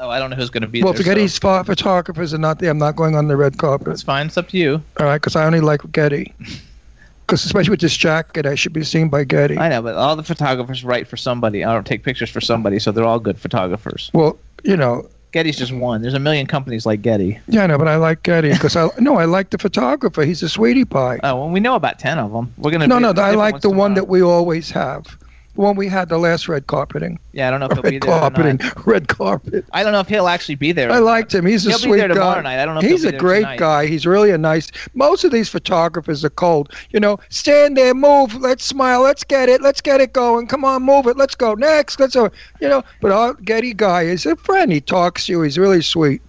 Oh, 0.00 0.08
I 0.10 0.18
don't 0.18 0.30
know 0.30 0.36
who's 0.36 0.50
going 0.50 0.62
to 0.62 0.68
be 0.68 0.82
Well, 0.82 0.92
there. 0.92 1.00
if 1.00 1.06
so 1.06 1.12
Getty's 1.14 1.38
photographers 1.38 2.32
are 2.32 2.38
not 2.38 2.60
there, 2.60 2.70
I'm 2.70 2.78
not 2.78 2.94
going 2.94 3.16
on 3.16 3.26
the 3.28 3.36
red 3.36 3.58
carpet. 3.58 3.88
It's 3.88 4.02
fine. 4.02 4.26
It's 4.26 4.36
up 4.36 4.48
to 4.50 4.56
you. 4.56 4.82
All 5.00 5.06
right, 5.06 5.16
because 5.16 5.34
I 5.36 5.44
only 5.44 5.60
like 5.60 5.80
Getty. 5.92 6.34
Because 7.26 7.44
especially 7.44 7.72
with 7.72 7.80
this 7.82 7.94
jacket, 7.94 8.46
I 8.46 8.54
should 8.54 8.72
be 8.72 8.82
seen 8.82 9.10
by 9.10 9.22
Getty. 9.24 9.58
I 9.58 9.68
know, 9.68 9.82
but 9.82 9.96
all 9.96 10.16
the 10.16 10.22
photographers 10.22 10.82
write 10.82 11.06
for 11.06 11.18
somebody. 11.18 11.62
I 11.62 11.74
don't 11.74 11.86
take 11.86 12.02
pictures 12.02 12.30
for 12.30 12.40
somebody, 12.40 12.78
so 12.78 12.90
they're 12.90 13.04
all 13.04 13.18
good 13.20 13.38
photographers. 13.38 14.10
Well, 14.14 14.38
you 14.64 14.78
know, 14.78 15.06
Getty's 15.32 15.58
just 15.58 15.70
one. 15.70 16.00
There's 16.00 16.14
a 16.14 16.18
million 16.18 16.46
companies 16.46 16.86
like 16.86 17.02
Getty. 17.02 17.38
Yeah, 17.46 17.66
no, 17.66 17.76
but 17.76 17.86
I 17.86 17.96
like 17.96 18.22
Getty 18.22 18.54
because 18.54 18.76
I 18.76 18.88
no, 18.98 19.16
I 19.18 19.26
like 19.26 19.50
the 19.50 19.58
photographer. 19.58 20.22
He's 20.24 20.42
a 20.42 20.48
sweetie 20.48 20.86
pie. 20.86 21.20
Oh, 21.22 21.36
well, 21.36 21.50
we 21.50 21.60
know 21.60 21.74
about 21.74 21.98
ten 21.98 22.18
of 22.18 22.32
them. 22.32 22.50
We're 22.56 22.70
gonna. 22.70 22.86
No, 22.86 22.98
no, 22.98 23.10
I 23.10 23.32
like 23.32 23.60
the 23.60 23.68
one 23.68 23.90
tomorrow. 23.90 23.94
that 23.96 24.08
we 24.08 24.22
always 24.22 24.70
have. 24.70 25.18
The 25.58 25.64
one 25.64 25.74
we 25.74 25.88
had 25.88 26.08
the 26.08 26.18
last 26.18 26.46
red 26.48 26.68
carpeting. 26.68 27.18
Yeah, 27.32 27.48
I 27.48 27.50
don't 27.50 27.58
know 27.58 27.66
if 27.66 27.72
he'll 27.72 27.82
be 27.82 27.98
Red 27.98 28.02
there. 28.02 28.14
or 28.14 28.20
carpeting. 28.20 28.60
Red 28.86 29.08
carpet. 29.08 29.64
I 29.72 29.82
don't 29.82 29.90
know 29.90 29.98
if 29.98 30.06
he'll 30.06 30.28
actually 30.28 30.54
be 30.54 30.70
there. 30.70 30.88
I 30.92 31.00
liked 31.00 31.34
him. 31.34 31.44
He's 31.44 31.66
a 31.66 31.70
He'll 31.70 31.78
be 31.78 31.82
sweet 31.82 31.98
there 31.98 32.06
tomorrow 32.06 32.36
guy. 32.36 32.42
night. 32.42 32.62
I 32.62 32.64
don't 32.64 32.74
know 32.76 32.80
if 32.80 32.86
He's 32.88 33.00
he'll 33.02 33.08
a 33.08 33.10
there 33.10 33.18
great 33.20 33.40
tonight. 33.40 33.58
guy. 33.58 33.86
He's 33.88 34.06
really 34.06 34.30
a 34.30 34.38
nice. 34.38 34.70
Most 34.94 35.24
of 35.24 35.32
these 35.32 35.48
photographers 35.48 36.24
are 36.24 36.30
cold. 36.30 36.72
You 36.90 37.00
know, 37.00 37.18
stand 37.30 37.76
there, 37.76 37.92
move, 37.92 38.36
let's 38.36 38.64
smile, 38.64 39.00
let's 39.02 39.24
get 39.24 39.48
it, 39.48 39.60
let's 39.60 39.80
get 39.80 40.00
it 40.00 40.12
going. 40.12 40.46
Come 40.46 40.64
on, 40.64 40.84
move 40.84 41.08
it, 41.08 41.16
let's 41.16 41.34
go 41.34 41.54
next. 41.54 41.98
Let's 41.98 42.14
go. 42.14 42.30
You 42.60 42.68
know, 42.68 42.84
but 43.00 43.10
our 43.10 43.34
Getty 43.34 43.74
guy 43.74 44.02
is 44.02 44.26
a 44.26 44.36
friend. 44.36 44.70
He 44.70 44.80
talks 44.80 45.26
to 45.26 45.32
you. 45.32 45.42
He's 45.42 45.58
really 45.58 45.82
sweet. 45.82 46.22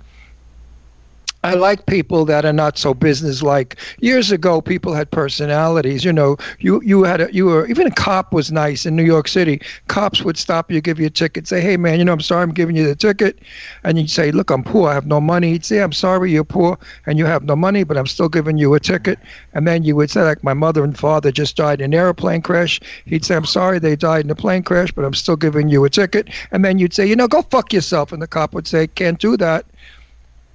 I 1.41 1.53
like 1.53 1.85
people 1.85 2.25
that 2.25 2.43
are 2.43 2.51
not 2.51 2.77
so 2.77 2.93
businesslike. 2.93 3.77
Years 4.01 4.29
ago, 4.29 4.59
people 4.59 4.93
had 4.93 5.09
personalities. 5.09 6.03
You 6.03 6.11
know, 6.11 6.35
you 6.59 6.81
you 6.83 7.03
had 7.03 7.21
a, 7.21 7.33
you 7.33 7.45
were 7.45 7.65
even 7.67 7.87
a 7.87 7.91
cop 7.91 8.33
was 8.33 8.51
nice 8.51 8.85
in 8.85 8.97
New 8.97 9.05
York 9.05 9.29
City. 9.29 9.61
Cops 9.87 10.21
would 10.21 10.37
stop 10.37 10.69
you, 10.69 10.81
give 10.81 10.99
you 10.99 11.07
a 11.07 11.09
ticket, 11.09 11.47
say, 11.47 11.61
"Hey 11.61 11.77
man, 11.77 11.97
you 11.97 12.03
know, 12.03 12.11
I'm 12.11 12.19
sorry, 12.19 12.43
I'm 12.43 12.51
giving 12.51 12.75
you 12.75 12.85
the 12.85 12.95
ticket," 12.95 13.39
and 13.85 13.97
you'd 13.97 14.09
say, 14.09 14.31
"Look, 14.31 14.51
I'm 14.51 14.63
poor, 14.63 14.89
I 14.89 14.93
have 14.93 15.05
no 15.05 15.21
money." 15.21 15.51
He'd 15.51 15.63
say, 15.63 15.79
"I'm 15.81 15.93
sorry, 15.93 16.29
you're 16.29 16.43
poor 16.43 16.77
and 17.05 17.17
you 17.17 17.25
have 17.25 17.43
no 17.43 17.55
money, 17.55 17.85
but 17.85 17.97
I'm 17.97 18.07
still 18.07 18.27
giving 18.27 18.57
you 18.57 18.73
a 18.73 18.79
ticket." 18.81 19.17
And 19.53 19.65
then 19.65 19.83
you 19.83 19.95
would 19.95 20.09
say, 20.11 20.23
like, 20.23 20.43
my 20.43 20.53
mother 20.53 20.83
and 20.83 20.97
father 20.97 21.31
just 21.31 21.55
died 21.55 21.79
in 21.79 21.93
an 21.93 21.99
airplane 21.99 22.41
crash. 22.41 22.81
He'd 23.05 23.23
say, 23.23 23.35
"I'm 23.37 23.45
sorry, 23.45 23.79
they 23.79 23.95
died 23.95 24.25
in 24.25 24.31
a 24.31 24.35
plane 24.35 24.63
crash, 24.63 24.91
but 24.91 25.05
I'm 25.05 25.13
still 25.13 25.37
giving 25.37 25.69
you 25.69 25.85
a 25.85 25.89
ticket." 25.89 26.27
And 26.51 26.65
then 26.65 26.79
you'd 26.79 26.93
say, 26.93 27.05
"You 27.05 27.15
know, 27.15 27.29
go 27.29 27.43
fuck 27.43 27.71
yourself," 27.71 28.11
and 28.11 28.21
the 28.21 28.27
cop 28.27 28.53
would 28.53 28.67
say, 28.67 28.87
"Can't 28.87 29.19
do 29.19 29.37
that." 29.37 29.65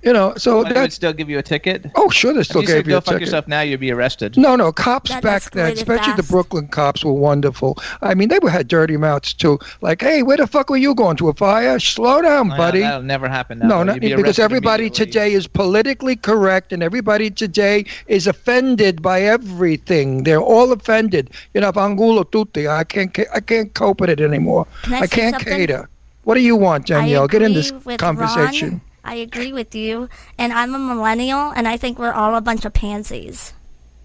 You 0.05 0.13
know, 0.13 0.35
so 0.37 0.63
Well, 0.63 0.73
they 0.75 0.81
would 0.81 0.93
still 0.93 1.13
give 1.15 1.31
you 1.31 1.39
a 1.39 1.43
ticket. 1.43 1.87
oh 1.97 2.11
sure, 2.11 2.35
they 2.35 2.41
If 2.41 2.47
still 2.47 2.61
you 2.61 2.67
gave 2.67 2.77
said 2.77 2.87
you 2.87 2.91
go 2.93 2.99
a 2.99 3.01
fuck 3.01 3.15
ticket. 3.15 3.21
yourself 3.27 3.49
now, 3.49 3.63
you'd 3.63 3.81
be 3.81 3.91
arrested. 3.91 4.37
No, 4.37 4.55
no, 4.55 4.71
cops 4.71 5.11
That 5.11 5.23
back 5.23 5.51
then, 5.53 5.71
escalated 5.73 5.77
especially 5.77 6.13
the. 6.15 6.23
Brooklyn 6.25 6.69
cops, 6.69 7.05
were 7.05 7.13
wonderful. 7.13 7.79
I 8.03 8.15
mean, 8.15 8.29
they 8.29 8.39
were 8.39 8.51
had 8.51 8.69
dirty 8.69 8.97
mouths 8.97 9.33
too. 9.33 9.59
Like, 9.81 10.03
hey, 10.03 10.23
where 10.23 10.37
the 10.37 10.47
fuck 10.47 10.69
were 10.69 10.77
you 10.77 10.95
going 10.95 11.17
to 11.17 11.29
a 11.29 11.35
fire? 11.35 11.79
Slow 11.81 12.21
down, 12.23 12.49
oh, 12.49 12.55
No, 12.55 12.57
buddy. 12.57 12.81
That'll 12.81 13.03
never 13.03 13.29
happen. 13.29 13.61
Now, 13.61 13.83
No, 13.83 13.93
though. 13.95 13.99
be 13.99 14.15
because 14.15 14.39
everybody 14.39 14.91
today 14.91 15.33
is 15.33 15.47
politically 15.47 16.17
correct, 16.17 16.73
and 16.73 16.83
everybody 16.83 17.31
today 17.31 17.87
is 18.07 18.27
offended 18.27 19.01
by 19.01 19.23
everything. 19.23 20.25
They're 20.25 20.41
all 20.41 20.73
offended. 20.73 21.31
You 21.55 21.61
know, 21.63 21.73
angulo 21.75 22.25
tutti. 22.25 22.69
I 22.69 22.85
can't, 22.85 23.17
I 23.35 23.41
can't 23.41 23.73
cope 23.75 24.01
with 24.01 24.11
it 24.11 24.21
anymore. 24.21 24.67
Can 24.83 24.95
I 24.95 25.01
say 25.07 25.07
can't 25.09 25.35
something? 25.37 25.53
cater. 25.57 25.89
What 26.25 26.35
do 26.35 26.41
you 26.41 26.57
want, 26.57 26.87
Danielle? 26.87 27.29
Get 27.29 27.43
in 27.43 27.55
this 27.55 27.73
conversation. 27.97 28.71
Ron. 28.71 28.81
I 29.05 29.17
agree 29.17 29.53
with 29.53 29.75
you, 29.75 30.09
and 30.39 30.53
I'm 30.53 30.75
a 30.75 30.79
millennial, 30.79 31.51
and 31.51 31.69
I 31.69 31.77
think 31.77 31.99
we're 31.99 32.13
all 32.13 32.35
a 32.35 32.41
bunch 32.41 32.65
of 32.65 32.73
pansies. 32.73 33.53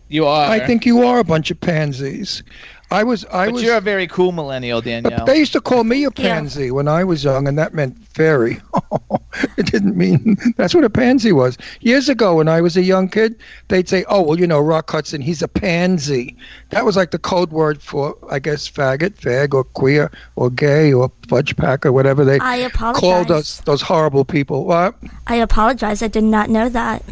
You 0.10 0.26
are. 0.26 0.50
I 0.50 0.66
think 0.66 0.86
you 0.86 1.06
are 1.06 1.20
a 1.20 1.24
bunch 1.24 1.52
of 1.52 1.60
pansies. 1.62 2.44
I 2.92 3.04
was, 3.04 3.24
I 3.26 3.46
But 3.46 3.54
was. 3.54 3.64
you're 3.64 3.78
a 3.78 3.82
very 3.82 4.08
cool 4.08 4.32
millennial, 4.32 4.82
Danielle. 4.82 5.24
They 5.24 5.38
used 5.38 5.54
to 5.54 5.62
call 5.62 5.84
me 5.84 6.06
a 6.06 6.10
Yeah. 6.18 6.34
pansy 6.34 6.72
when 6.72 6.88
I 6.88 7.04
was 7.04 7.24
young, 7.24 7.48
and 7.48 7.56
that 7.60 7.76
meant 7.76 7.96
fairy. 8.16 8.60
it 9.58 9.68
didn't 9.68 9.96
mean 9.96 10.36
that's 10.58 10.74
what 10.74 10.84
a 10.84 10.90
pansy 10.90 11.32
was. 11.32 11.56
Years 11.82 12.10
ago, 12.10 12.34
when 12.38 12.48
I 12.48 12.62
was 12.62 12.76
a 12.76 12.82
young 12.82 13.08
kid, 13.08 13.36
they'd 13.68 13.88
say, 13.88 14.04
"Oh, 14.10 14.24
well, 14.24 14.40
you 14.40 14.48
know, 14.48 14.60
Rock 14.60 14.90
Hudson, 14.90 15.22
he's 15.22 15.44
a 15.44 15.48
pansy." 15.48 16.36
That 16.72 16.84
was 16.84 16.98
like 16.98 17.12
the 17.12 17.20
code 17.20 17.52
word 17.52 17.80
for, 17.80 18.16
I 18.32 18.40
guess, 18.40 18.68
faggot, 18.68 19.12
fag, 19.20 19.54
or 19.54 19.64
queer, 19.66 20.10
or 20.36 20.50
gay, 20.50 20.92
or 20.92 21.12
fudge 21.28 21.56
pack, 21.58 21.86
or 21.86 21.92
whatever 21.92 22.26
they 22.26 22.40
I 22.40 22.56
apologize. 22.56 23.00
called 23.00 23.30
us. 23.30 23.62
Those 23.66 23.84
horrible 23.84 24.26
people. 24.26 24.66
What? 24.66 24.96
I 25.28 25.36
apologize. 25.36 26.02
I 26.02 26.08
did 26.08 26.24
not 26.24 26.50
know 26.50 26.70
that. 26.70 27.04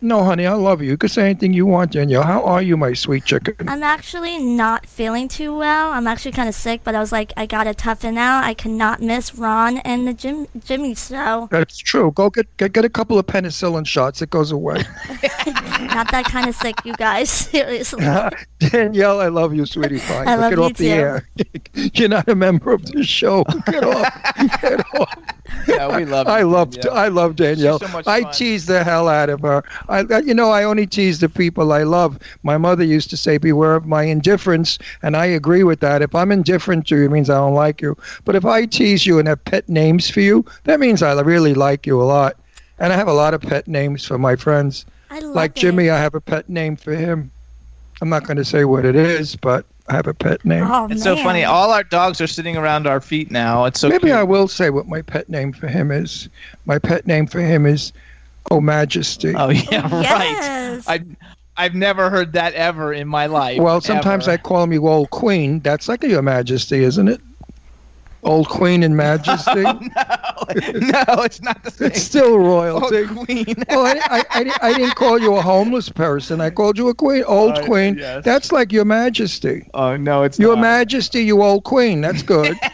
No, 0.00 0.22
honey, 0.22 0.46
I 0.46 0.52
love 0.52 0.80
you. 0.80 0.90
You 0.90 0.96
can 0.96 1.08
say 1.08 1.24
anything 1.24 1.52
you 1.52 1.66
want, 1.66 1.90
Danielle. 1.92 2.22
How 2.22 2.44
are 2.44 2.62
you, 2.62 2.76
my 2.76 2.92
sweet 2.92 3.24
chicken? 3.24 3.68
I'm 3.68 3.82
actually 3.82 4.38
not 4.38 4.86
feeling 4.86 5.26
too 5.26 5.56
well. 5.56 5.90
I'm 5.90 6.06
actually 6.06 6.32
kind 6.32 6.48
of 6.48 6.54
sick, 6.54 6.82
but 6.84 6.94
I 6.94 7.00
was 7.00 7.10
like, 7.10 7.32
I 7.36 7.46
gotta 7.46 7.74
toughen 7.74 8.16
out. 8.16 8.44
I 8.44 8.54
cannot 8.54 9.02
miss 9.02 9.34
Ron 9.34 9.78
and 9.78 10.06
the 10.06 10.14
Jim 10.14 10.46
Jimmy 10.64 10.94
show. 10.94 11.48
That's 11.50 11.78
true. 11.78 12.12
Go 12.12 12.30
get, 12.30 12.46
get 12.58 12.72
get 12.72 12.84
a 12.84 12.88
couple 12.88 13.18
of 13.18 13.26
penicillin 13.26 13.86
shots. 13.86 14.22
It 14.22 14.30
goes 14.30 14.52
away. 14.52 14.76
Not 15.80 16.10
that 16.12 16.26
kind 16.26 16.48
of 16.48 16.54
sick, 16.54 16.76
you 16.84 16.94
guys. 16.94 17.28
Seriously. 17.48 18.04
Danielle, 18.60 19.20
I 19.20 19.28
love 19.28 19.52
you, 19.52 19.66
sweetie 19.66 19.98
pie. 19.98 20.24
I 20.24 20.36
love 20.36 20.50
get 20.50 20.58
you 20.58 20.64
off 20.64 20.74
the 20.74 20.84
too. 20.84 20.90
air. 20.90 21.28
You're 21.94 22.08
not 22.08 22.28
a 22.28 22.34
member 22.34 22.72
of 22.72 22.84
the 22.86 23.02
show. 23.02 23.42
Get 23.66 23.84
off. 23.84 24.60
Get 24.60 24.80
off. 24.94 25.14
Yeah, 25.68 25.96
we 25.96 26.04
love. 26.04 26.26
I 26.28 26.42
love 26.42 26.70
Danielle. 26.70 26.94
I 26.96 27.08
love 27.08 27.36
Danielle. 27.36 27.78
so 27.78 27.88
much 27.88 28.06
I 28.06 28.22
tease 28.32 28.66
the 28.66 28.82
hell 28.84 29.08
out 29.08 29.28
of 29.30 29.40
her. 29.40 29.62
I 29.88 30.00
I- 30.10 30.20
you 30.20 30.34
know 30.34 30.50
I 30.50 30.64
only 30.64 30.86
tease 30.86 31.20
the 31.20 31.28
people 31.28 31.72
I 31.72 31.82
love. 31.82 32.18
My 32.42 32.56
mother 32.58 32.84
used 32.84 33.10
to 33.10 33.16
say, 33.16 33.38
"Beware 33.38 33.74
of 33.74 33.86
my 33.86 34.02
indifference," 34.04 34.78
and 35.02 35.16
I 35.16 35.26
agree 35.26 35.62
with 35.64 35.80
that. 35.80 36.00
If 36.02 36.14
I'm 36.14 36.32
indifferent 36.32 36.86
to 36.88 36.96
you, 36.96 37.04
it 37.06 37.10
means 37.10 37.28
I 37.30 37.34
don't 37.34 37.54
like 37.54 37.80
you. 37.82 37.96
But 38.24 38.34
if 38.36 38.44
I 38.44 38.64
tease 38.66 39.06
you 39.06 39.18
and 39.18 39.28
have 39.28 39.44
pet 39.44 39.68
names 39.68 40.08
for 40.10 40.20
you, 40.20 40.44
that 40.64 40.80
means 40.80 41.02
I 41.02 41.12
really 41.20 41.54
like 41.54 41.86
you 41.86 42.00
a 42.00 42.04
lot. 42.04 42.36
And 42.78 42.92
I 42.92 42.96
have 42.96 43.08
a 43.08 43.12
lot 43.12 43.34
of 43.34 43.40
pet 43.42 43.66
names 43.68 44.04
for 44.04 44.18
my 44.18 44.36
friends. 44.36 44.86
I 45.10 45.18
love 45.20 45.34
Like 45.34 45.56
it. 45.56 45.60
Jimmy, 45.60 45.90
I 45.90 45.98
have 45.98 46.14
a 46.14 46.20
pet 46.20 46.48
name 46.48 46.76
for 46.76 46.94
him. 46.94 47.30
I'm 48.00 48.08
not 48.08 48.24
going 48.24 48.36
to 48.36 48.44
say 48.44 48.64
what 48.64 48.84
it 48.84 48.94
is, 48.94 49.34
but 49.36 49.64
I 49.64 49.77
have 49.90 50.06
a 50.06 50.14
pet 50.14 50.44
name. 50.44 50.64
Oh, 50.66 50.88
It's 50.90 51.02
so 51.02 51.16
funny. 51.16 51.44
All 51.44 51.72
our 51.72 51.84
dogs 51.84 52.20
are 52.20 52.26
sitting 52.26 52.56
around 52.56 52.86
our 52.86 53.00
feet 53.00 53.30
now. 53.30 53.64
It's 53.64 53.80
so 53.80 53.88
Maybe 53.88 54.08
cute. 54.08 54.16
I 54.16 54.22
will 54.22 54.48
say 54.48 54.70
what 54.70 54.86
my 54.86 55.02
pet 55.02 55.28
name 55.28 55.52
for 55.52 55.66
him 55.68 55.90
is. 55.90 56.28
My 56.66 56.78
pet 56.78 57.06
name 57.06 57.26
for 57.26 57.40
him 57.40 57.66
is 57.66 57.92
Oh 58.50 58.60
Majesty. 58.60 59.34
Oh 59.34 59.50
yeah, 59.50 59.82
right. 59.92 60.30
Yes. 60.30 60.84
I 60.88 61.00
I've 61.56 61.74
never 61.74 62.08
heard 62.08 62.32
that 62.34 62.54
ever 62.54 62.92
in 62.92 63.08
my 63.08 63.26
life. 63.26 63.60
well, 63.60 63.80
sometimes 63.80 64.28
I 64.28 64.36
call 64.36 64.62
him 64.62 64.72
you 64.72 64.86
Old 64.86 65.10
Queen. 65.10 65.60
That's 65.60 65.88
like 65.88 66.04
a 66.04 66.08
Your 66.08 66.22
Majesty, 66.22 66.84
isn't 66.84 67.08
it? 67.08 67.20
Old 68.24 68.48
Queen 68.48 68.82
and 68.82 68.96
Majesty. 68.96 69.64
Oh, 69.64 69.82
no, 70.54 70.72
no, 70.78 71.22
it's 71.22 71.40
not 71.42 71.62
the 71.62 71.70
same. 71.70 71.88
it's 71.88 72.02
still 72.02 72.34
Oh, 72.34 72.36
royalty. 72.36 73.06
queen. 73.06 73.54
Oh, 73.70 73.84
I, 73.86 74.00
I, 74.10 74.24
I, 74.30 74.52
I 74.62 74.72
didn't 74.74 74.94
call 74.96 75.18
you 75.20 75.34
a 75.36 75.42
homeless 75.42 75.88
person. 75.88 76.40
I 76.40 76.50
called 76.50 76.78
you 76.78 76.88
a 76.88 76.94
queen, 76.94 77.24
old 77.24 77.58
Oh, 77.58 77.64
queen. 77.64 77.96
yes. 77.98 78.24
That's 78.24 78.50
like 78.52 78.72
Your 78.72 78.84
Majesty. 78.84 79.68
oh 79.74 79.96
no, 79.96 80.22
it's 80.24 80.38
Your 80.38 80.54
not. 80.56 80.62
Majesty, 80.62 81.22
you 81.24 81.42
old 81.42 81.64
queen. 81.64 82.00
That's 82.00 82.22
good. 82.22 82.56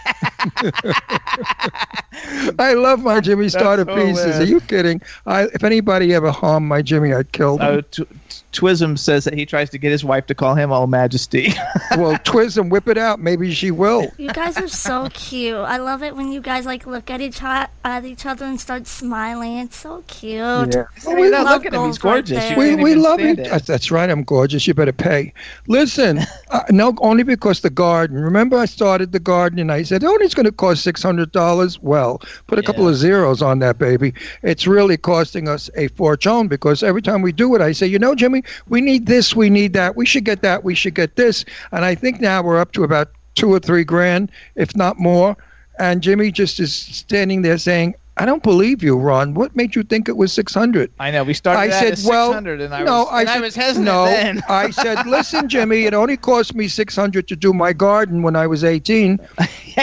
I 2.58 2.74
love 2.74 3.02
my 3.02 3.20
Jimmy 3.20 3.48
Starter 3.48 3.84
so 3.84 3.94
pieces. 3.94 4.40
Are 4.40 4.44
you 4.44 4.60
kidding? 4.60 5.00
I, 5.26 5.44
if 5.44 5.64
anybody 5.64 6.14
ever 6.14 6.30
harmed 6.30 6.66
my 6.66 6.82
Jimmy, 6.82 7.12
I'd 7.12 7.32
kill 7.32 7.58
them. 7.58 7.66
Oh, 7.66 7.80
Tw- 7.80 8.08
Twism 8.52 8.96
says 8.96 9.24
that 9.24 9.34
he 9.34 9.44
tries 9.44 9.68
to 9.70 9.78
get 9.78 9.90
his 9.90 10.04
wife 10.04 10.26
to 10.26 10.34
call 10.34 10.54
him 10.54 10.70
"All 10.70 10.86
Majesty." 10.86 11.52
well, 11.96 12.16
twist 12.24 12.56
and 12.56 12.70
whip 12.70 12.86
it 12.88 12.96
out. 12.96 13.18
Maybe 13.18 13.52
she 13.52 13.70
will. 13.70 14.12
You 14.16 14.30
guys 14.32 14.56
are 14.58 14.68
so 14.68 15.08
cute. 15.12 15.56
I 15.56 15.78
love 15.78 16.02
it 16.04 16.14
when 16.14 16.30
you 16.30 16.40
guys 16.40 16.64
like 16.64 16.86
look 16.86 17.10
at 17.10 17.20
each 17.20 17.42
o- 17.42 17.66
at 17.84 18.04
each 18.04 18.26
other 18.26 18.44
and 18.44 18.60
start 18.60 18.86
smiling. 18.86 19.58
It's 19.58 19.76
so 19.76 20.04
cute. 20.06 20.40
Yeah. 20.40 20.84
Oh, 21.06 21.14
we 21.16 21.30
love 21.30 21.46
look 21.48 21.66
at 21.66 21.74
him. 21.74 21.86
He's 21.86 21.98
goals 21.98 22.04
right 22.04 22.26
gorgeous. 22.28 22.50
You 22.50 22.56
We, 22.56 22.76
we 22.76 22.94
love 22.94 23.18
stand 23.18 23.40
it. 23.40 23.50
That's, 23.50 23.66
that's 23.66 23.90
right. 23.90 24.08
I'm 24.08 24.22
gorgeous. 24.22 24.66
You 24.66 24.74
better 24.74 24.92
pay. 24.92 25.32
Listen, 25.66 26.20
uh, 26.50 26.62
no, 26.70 26.94
only 26.98 27.24
because 27.24 27.60
the 27.60 27.70
garden. 27.70 28.20
Remember, 28.20 28.56
I 28.56 28.66
started 28.66 29.10
the 29.12 29.20
garden 29.20 29.58
and 29.58 29.72
I 29.72 29.82
said, 29.82 30.04
oh, 30.04 30.14
it's 30.20 30.34
going 30.34 30.46
to 30.46 30.52
cost 30.52 30.82
six 30.84 31.04
hundred 31.24 31.32
dollars. 31.32 31.80
Well, 31.82 32.20
put 32.46 32.58
a 32.58 32.62
couple 32.62 32.88
of 32.88 32.96
zeros 32.96 33.42
on 33.42 33.58
that, 33.60 33.78
baby. 33.78 34.12
It's 34.42 34.66
really 34.66 34.96
costing 34.96 35.48
us 35.48 35.70
a 35.76 35.88
fortune 35.88 36.48
because 36.48 36.82
every 36.82 37.02
time 37.02 37.22
we 37.22 37.32
do 37.32 37.54
it, 37.54 37.60
I 37.60 37.72
say, 37.72 37.86
you 37.86 37.98
know, 37.98 38.14
Jimmy, 38.14 38.42
we 38.68 38.80
need 38.80 39.06
this, 39.06 39.34
we 39.34 39.48
need 39.50 39.72
that, 39.72 39.96
we 39.96 40.06
should 40.06 40.24
get 40.24 40.42
that, 40.42 40.64
we 40.64 40.74
should 40.74 40.94
get 40.94 41.16
this, 41.16 41.44
and 41.72 41.84
I 41.84 41.94
think 41.94 42.20
now 42.20 42.42
we're 42.42 42.60
up 42.60 42.72
to 42.72 42.84
about 42.84 43.10
two 43.34 43.52
or 43.52 43.58
three 43.58 43.84
grand, 43.84 44.30
if 44.54 44.76
not 44.76 44.98
more. 44.98 45.36
And 45.78 46.02
Jimmy 46.02 46.30
just 46.30 46.60
is 46.60 46.74
standing 46.74 47.42
there 47.42 47.58
saying. 47.58 47.94
I 48.16 48.24
don't 48.26 48.44
believe 48.44 48.80
you, 48.82 48.96
Ron. 48.96 49.34
What 49.34 49.56
made 49.56 49.74
you 49.74 49.82
think 49.82 50.08
it 50.08 50.16
was 50.16 50.32
600? 50.32 50.88
I 51.00 51.10
know. 51.10 51.24
We 51.24 51.34
started 51.34 51.60
I 51.60 51.66
out 51.76 51.82
said, 51.82 51.92
at 51.94 52.04
well, 52.08 52.28
600, 52.28 52.60
and 52.60 52.72
I 52.72 52.84
no, 52.84 53.00
was, 53.00 53.08
I 53.10 53.20
and 53.22 53.28
I 53.28 53.32
said, 53.34 53.40
was 53.42 53.54
hesitant 53.56 53.84
no. 53.86 54.04
then. 54.04 54.40
I 54.48 54.70
said, 54.70 55.04
listen, 55.06 55.48
Jimmy, 55.48 55.84
it 55.86 55.94
only 55.94 56.16
cost 56.16 56.54
me 56.54 56.68
600 56.68 57.26
to 57.26 57.34
do 57.34 57.52
my 57.52 57.72
garden 57.72 58.22
when 58.22 58.36
I 58.36 58.46
was 58.46 58.62
18. 58.62 59.18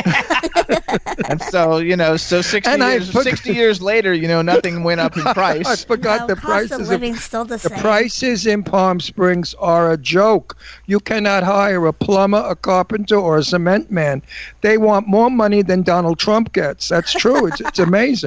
and 1.28 1.42
so 1.42 1.78
you 1.80 1.96
know, 1.98 2.16
so 2.18 2.42
60 2.42 2.70
And 2.72 2.82
years, 2.82 3.12
put- 3.12 3.24
60 3.24 3.54
years 3.54 3.82
later, 3.82 4.14
you 4.14 4.28
know, 4.30 4.42
nothing 4.42 4.84
went 4.84 5.02
up 5.02 5.18
in 5.18 5.24
price. 5.24 5.66
I 5.68 5.76
forgot 5.76 6.22
No, 6.22 6.28
the 6.28 6.36
prices. 6.38 6.72
of 6.72 6.82
of- 6.82 6.88
living 6.88 7.16
still 7.16 7.44
the, 7.44 7.58
the 7.58 7.70
same. 7.70 7.80
prices 7.80 8.46
in 8.48 8.64
Palm 8.64 9.00
Springs 9.02 9.54
are 9.56 9.92
a 9.92 9.98
joke. 9.98 10.58
You 10.86 11.00
cannot 11.02 11.44
hire 11.44 11.86
a 11.86 11.92
plumber, 11.94 12.44
a 12.48 12.56
carpenter, 12.56 13.16
or 13.18 13.38
a 13.38 13.44
cement 13.44 13.92
man. 13.92 14.22
They 14.62 14.78
want 14.78 15.08
more 15.08 15.30
money 15.30 15.62
than 15.62 15.82
Donald 15.82 16.18
Trump 16.20 16.54
gets. 16.54 16.88
That's 16.88 17.12
true. 17.12 17.48
It's, 17.48 17.60
it's 17.60 17.80
amazing. 17.80 18.21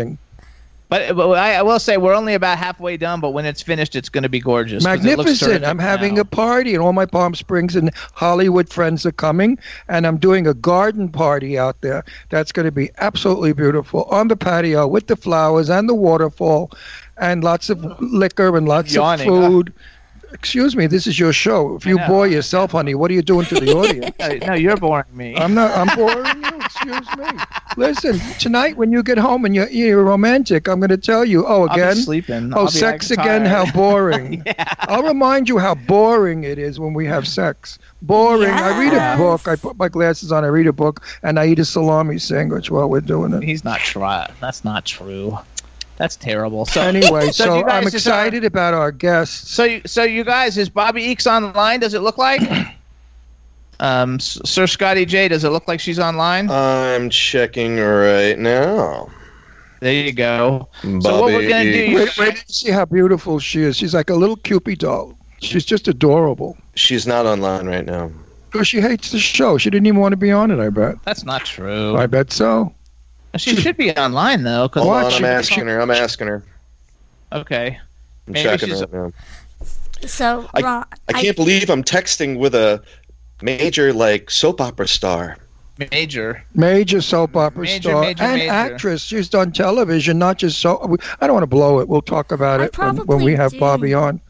But, 0.94 1.16
but 1.16 1.30
I, 1.30 1.54
I 1.54 1.62
will 1.62 1.78
say 1.78 1.96
we're 1.96 2.14
only 2.14 2.34
about 2.34 2.58
halfway 2.58 2.96
done. 2.96 3.20
But 3.20 3.30
when 3.30 3.46
it's 3.46 3.62
finished, 3.62 3.96
it's 3.96 4.08
going 4.08 4.22
to 4.22 4.28
be 4.28 4.38
gorgeous. 4.38 4.84
Magnificent. 4.84 5.64
I'm 5.64 5.78
having 5.78 6.14
now. 6.14 6.20
a 6.20 6.24
party, 6.24 6.74
and 6.74 6.82
all 6.82 6.92
my 6.92 7.06
Palm 7.06 7.34
Springs 7.34 7.74
and 7.74 7.90
Hollywood 8.12 8.68
friends 8.68 9.06
are 9.06 9.12
coming, 9.12 9.58
and 9.88 10.06
I'm 10.06 10.18
doing 10.18 10.46
a 10.46 10.54
garden 10.54 11.08
party 11.08 11.58
out 11.58 11.80
there. 11.80 12.04
That's 12.28 12.52
going 12.52 12.66
to 12.66 12.72
be 12.72 12.90
absolutely 12.98 13.54
beautiful 13.54 14.04
on 14.04 14.28
the 14.28 14.36
patio 14.36 14.86
with 14.86 15.06
the 15.06 15.16
flowers 15.16 15.70
and 15.70 15.88
the 15.88 15.94
waterfall, 15.94 16.70
and 17.16 17.42
lots 17.42 17.70
of 17.70 17.84
liquor 18.00 18.56
and 18.56 18.68
lots 18.68 18.94
Yawning, 18.94 19.28
of 19.28 19.34
huh? 19.34 19.48
food. 19.48 19.72
Excuse 20.32 20.76
me, 20.76 20.86
this 20.86 21.06
is 21.06 21.18
your 21.18 21.32
show. 21.32 21.76
If 21.76 21.86
you 21.86 21.96
bore 22.06 22.26
yourself, 22.26 22.72
honey, 22.72 22.94
what 22.94 23.10
are 23.10 23.14
you 23.14 23.22
doing 23.22 23.46
to 23.46 23.54
the 23.54 23.72
audience? 23.76 24.14
No, 24.18 24.48
no, 24.48 24.54
you're 24.54 24.76
boring 24.76 25.06
me. 25.12 25.36
I'm 25.36 25.54
not. 25.54 25.70
I'm 25.76 25.96
boring 25.96 26.44
you. 26.44 26.53
Excuse 26.86 27.16
me. 27.16 27.38
Listen, 27.76 28.18
tonight 28.38 28.76
when 28.76 28.92
you 28.92 29.02
get 29.02 29.18
home 29.18 29.44
and 29.44 29.54
you're, 29.54 29.68
you're 29.68 30.04
romantic, 30.04 30.68
I'm 30.68 30.80
going 30.80 30.90
to 30.90 30.96
tell 30.96 31.24
you. 31.24 31.46
Oh, 31.46 31.66
again. 31.66 31.96
sleeping. 31.96 32.52
Oh, 32.54 32.60
I'll 32.60 32.66
be, 32.66 32.72
sex 32.72 33.10
like, 33.10 33.18
again? 33.18 33.44
How 33.44 33.64
tired. 33.64 33.74
boring. 33.74 34.44
I'll 34.80 35.02
remind 35.02 35.48
you 35.48 35.58
how 35.58 35.74
boring 35.74 36.44
it 36.44 36.58
is 36.58 36.78
when 36.78 36.94
we 36.94 37.06
have 37.06 37.26
sex. 37.26 37.78
Boring. 38.02 38.50
I 38.50 38.78
read 38.78 38.92
a 38.92 39.16
book. 39.16 39.48
I 39.48 39.56
put 39.56 39.76
my 39.76 39.88
glasses 39.88 40.30
on. 40.30 40.44
I 40.44 40.48
read 40.48 40.66
a 40.66 40.72
book, 40.72 41.04
and 41.22 41.38
I 41.38 41.46
eat 41.46 41.58
a 41.58 41.64
salami 41.64 42.18
sandwich 42.18 42.70
while 42.70 42.88
we're 42.88 43.00
doing 43.00 43.32
it. 43.32 43.42
He's 43.42 43.64
not 43.64 43.80
try. 43.80 44.30
That's 44.40 44.64
not 44.64 44.84
true. 44.84 45.38
That's 45.96 46.16
terrible. 46.16 46.66
So 46.66 46.82
Anyway, 46.82 47.26
So 47.32 47.44
so 47.44 47.66
I'm 47.66 47.86
excited 47.86 48.44
about 48.44 48.74
our 48.74 48.92
guests. 48.92 49.50
So, 49.50 49.64
you, 49.64 49.82
so 49.86 50.02
you 50.02 50.24
guys, 50.24 50.58
is 50.58 50.68
Bobbie 50.68 51.14
Eakes 51.14 51.26
online? 51.26 51.80
Does 51.80 51.94
it 51.94 52.00
look 52.00 52.18
like? 52.18 52.40
Um, 53.80 54.18
Sir 54.20 54.66
Scotty 54.66 55.04
J, 55.04 55.28
does 55.28 55.44
it 55.44 55.50
look 55.50 55.66
like 55.68 55.80
she's 55.80 55.98
online? 55.98 56.50
I'm 56.50 57.10
checking 57.10 57.78
right 57.78 58.38
now. 58.38 59.10
there 59.80 59.92
you 59.92 60.12
go. 60.12 60.68
Bobbie 60.82 61.02
so 61.02 61.20
what 61.20 61.32
we're 61.32 61.48
gonna 61.48 61.64
do? 61.64 61.94
Wait, 61.96 62.16
wait 62.18 62.36
to 62.46 62.52
see 62.52 62.70
how 62.70 62.84
beautiful 62.84 63.38
she 63.38 63.62
is. 63.62 63.76
She's 63.76 63.94
like 63.94 64.10
a 64.10 64.14
little 64.14 64.36
Cupid 64.36 64.78
doll. 64.78 65.16
She's 65.40 65.64
just 65.64 65.88
adorable. 65.88 66.56
She's 66.74 67.06
not 67.06 67.26
online 67.26 67.66
right 67.66 67.84
now. 67.84 68.10
Because 68.50 68.68
she 68.68 68.80
hates 68.80 69.10
the 69.10 69.18
show. 69.18 69.58
She 69.58 69.68
didn't 69.68 69.86
even 69.86 70.00
want 70.00 70.12
to 70.12 70.16
be 70.16 70.30
on 70.30 70.50
it, 70.50 70.58
I 70.60 70.68
bet. 70.70 70.94
That's 71.04 71.24
not 71.24 71.44
true. 71.44 71.96
I 71.96 72.06
bet 72.06 72.32
so. 72.32 72.72
She 73.36 73.56
should 73.56 73.76
be 73.76 73.90
online 73.96 74.44
though. 74.44 74.68
Cause 74.68 74.84
Hold 74.84 74.94
on, 74.96 75.12
I'm 75.12 75.24
asking 75.24 75.66
her. 75.66 75.80
I'm 75.80 75.90
asking 75.90 76.28
her. 76.28 76.44
Okay. 77.32 77.78
I'm 78.28 78.32
Maybe 78.32 78.44
checking 78.44 78.68
she's- 78.68 78.80
right 78.82 78.92
now. 78.92 79.12
So 80.06 80.48
I- 80.54 80.60
Ron, 80.60 80.84
I 81.08 81.12
can't 81.20 81.34
believe 81.36 81.68
I'm 81.70 81.82
texting 81.82 82.38
with 82.38 82.54
a 82.54 82.82
major 83.42 83.92
like 83.92 84.30
soap 84.30 84.60
opera 84.60 84.88
star. 84.88 85.36
Major. 85.90 86.44
Major 86.54 87.00
soap 87.00 87.30
mm-hmm. 87.30 87.38
opera 87.38 87.62
Major, 87.64 87.90
star 87.90 88.00
major, 88.02 88.22
and 88.22 88.38
major. 88.38 88.52
actress. 88.52 89.02
She's 89.02 89.28
done 89.28 89.50
television, 89.52 90.18
not 90.18 90.38
just 90.38 90.60
so. 90.60 90.96
I 91.20 91.26
don't 91.26 91.34
want 91.34 91.42
to 91.42 91.48
blow 91.48 91.80
it. 91.80 91.88
We'll 91.88 92.02
talk 92.02 92.30
about 92.30 92.60
I 92.60 92.64
it 92.66 92.78
when, 92.78 92.96
when 93.06 93.22
we 93.24 93.34
have 93.34 93.50
do. 93.52 93.58
Bobbie 93.58 93.92
on. 93.94 94.20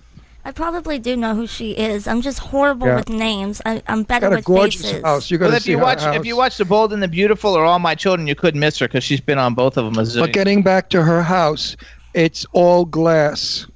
I 0.47 0.53
probably 0.53 0.99
do 0.99 1.17
know 1.17 1.35
who 1.35 1.47
she 1.47 1.71
is. 1.73 2.07
I'm 2.07 2.21
just 2.21 2.39
horrible 2.39 2.87
Yeah. 2.87 2.97
with 2.97 3.09
names. 3.09 3.63
I, 3.65 3.83
I'm 3.89 4.03
better 4.03 4.27
Got 4.29 4.33
a 4.33 4.37
with 4.37 4.45
gorgeous 4.45 4.83
faces. 4.83 5.03
house. 5.03 5.31
You 5.31 5.39
got 5.39 5.45
Well, 5.47 5.51
to 5.53 5.57
if 5.57 5.63
see 5.63 5.71
you 5.71 5.79
watch 5.79 6.03
house. 6.03 6.17
if 6.17 6.27
you 6.27 6.37
watch 6.37 6.59
The 6.59 6.67
Bold 6.67 6.93
and 6.93 7.03
the 7.03 7.09
Beautiful 7.09 7.55
or 7.55 7.65
All 7.65 7.79
My 7.79 7.95
Children, 7.95 8.27
you 8.27 8.35
couldn't 8.35 8.61
miss 8.61 8.79
her 8.79 8.87
because 8.87 9.05
she's 9.05 9.23
been 9.23 9.39
on 9.39 9.55
both 9.55 9.79
of 9.79 9.87
them. 9.87 9.99
A 9.99 10.03
zillion. 10.07 10.21
But 10.21 10.33
getting 10.35 10.63
back 10.63 10.91
to 10.91 11.03
her 11.03 11.23
house, 11.23 11.77
it's 12.13 12.45
all 12.53 12.85
glass, 12.85 13.67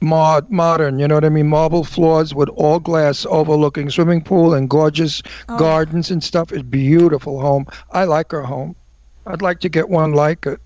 mod 0.00 0.50
modern. 0.50 0.98
You 0.98 1.08
know 1.08 1.14
what 1.14 1.24
I 1.24 1.28
mean? 1.30 1.48
Marble 1.48 1.84
floors 1.84 2.34
with 2.34 2.48
all 2.50 2.78
glass, 2.78 3.26
overlooking 3.28 3.90
swimming 3.90 4.22
pool 4.22 4.54
and 4.54 4.68
gorgeous 4.68 5.22
Oh. 5.48 5.58
gardens 5.58 6.10
and 6.10 6.22
stuff. 6.22 6.52
It's 6.52 6.62
beautiful 6.62 7.40
home. 7.40 7.66
I 7.92 8.04
like 8.04 8.30
her 8.32 8.42
home. 8.42 8.76
I'd 9.26 9.42
like 9.42 9.60
to 9.60 9.68
get 9.68 9.88
one 9.88 10.12
like 10.12 10.46
it. 10.46 10.60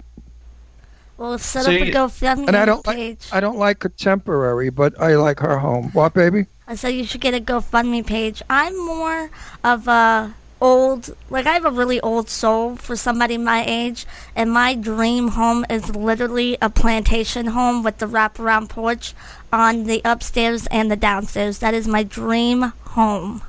Well, 1.16 1.38
set 1.38 1.64
So 1.64 1.72
up 1.72 1.80
a 1.80 1.86
you- 1.86 1.92
GoFundMe 1.92 2.48
And 2.48 2.56
I 2.56 2.64
don't 2.64 2.86
like. 2.86 3.18
I 3.32 3.40
don't 3.40 3.58
like 3.58 3.78
contemporary, 3.80 4.70
but 4.70 4.98
I 5.00 5.16
like 5.16 5.38
her 5.40 5.58
home. 5.58 5.90
What, 5.92 6.14
baby? 6.14 6.46
I 6.66 6.74
said 6.76 6.90
you 6.90 7.04
should 7.04 7.20
get 7.20 7.34
a 7.34 7.40
GoFundMe 7.40 8.06
page. 8.06 8.42
I'm 8.48 8.76
more 8.86 9.30
of 9.64 9.86
a 9.88 10.34
old, 10.60 11.16
like 11.28 11.46
I 11.46 11.52
have 11.52 11.64
a 11.64 11.70
really 11.70 12.00
old 12.00 12.28
soul 12.28 12.76
for 12.76 12.96
somebody 12.96 13.38
my 13.38 13.64
age, 13.66 14.06
and 14.36 14.52
my 14.52 14.74
dream 14.74 15.28
home 15.28 15.64
is 15.70 15.94
literally 15.94 16.58
a 16.60 16.70
plantation 16.70 17.46
home 17.46 17.82
with 17.82 17.98
the 17.98 18.06
wraparound 18.06 18.68
porch 18.68 19.14
on 19.52 19.84
the 19.84 20.00
upstairs 20.04 20.66
and 20.68 20.90
the 20.90 20.96
downstairs. 20.96 21.58
That 21.58 21.74
is 21.74 21.88
my 21.88 22.02
dream 22.02 22.72
home. 22.84 23.42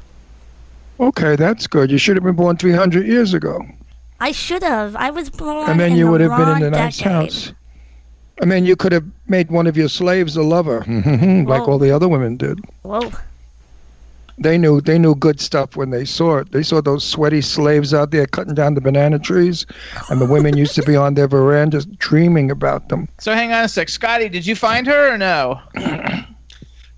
Okay, 0.99 1.35
that's 1.35 1.67
good. 1.67 1.89
You 1.89 1.97
should 1.97 2.15
have 2.15 2.23
been 2.23 2.35
born 2.35 2.57
300 2.57 3.07
years 3.07 3.33
ago, 3.33 3.65
I 4.21 4.31
should 4.31 4.61
have. 4.61 4.95
I 4.95 5.09
was 5.09 5.31
born 5.31 5.67
and 5.67 5.79
then 5.79 5.93
in 5.93 5.97
you 5.97 6.05
the 6.05 6.11
would 6.11 6.21
have 6.21 6.37
been 6.37 6.57
in 6.57 6.63
a 6.63 6.69
nice 6.69 6.99
house. 6.99 7.51
I 8.39 8.45
mean, 8.45 8.67
you 8.67 8.75
could 8.75 8.91
have 8.91 9.05
made 9.27 9.49
one 9.49 9.65
of 9.65 9.75
your 9.75 9.89
slaves 9.89 10.37
a 10.37 10.43
lover, 10.43 10.79
like 10.87 11.65
Whoa. 11.65 11.65
all 11.65 11.79
the 11.79 11.91
other 11.91 12.07
women 12.07 12.37
did. 12.37 12.59
Whoa. 12.83 13.11
They 14.37 14.57
knew 14.57 14.81
they 14.81 14.97
knew 14.97 15.15
good 15.15 15.39
stuff 15.39 15.75
when 15.75 15.89
they 15.89 16.05
saw 16.05 16.37
it. 16.37 16.51
They 16.51 16.63
saw 16.63 16.81
those 16.81 17.03
sweaty 17.03 17.41
slaves 17.41 17.93
out 17.93 18.11
there 18.11 18.25
cutting 18.25 18.55
down 18.55 18.73
the 18.73 18.81
banana 18.81 19.19
trees, 19.19 19.65
and 20.09 20.19
the 20.19 20.25
women 20.25 20.57
used 20.57 20.75
to 20.75 20.83
be 20.83 20.95
on 20.95 21.13
their 21.13 21.27
verandas 21.27 21.85
dreaming 21.85 22.49
about 22.49 22.89
them. 22.89 23.07
So 23.19 23.33
hang 23.33 23.51
on 23.53 23.63
a 23.63 23.69
sec, 23.69 23.89
Scotty. 23.89 24.29
Did 24.29 24.45
you 24.45 24.55
find 24.55 24.87
her 24.87 25.13
or 25.13 25.17
no? 25.17 25.59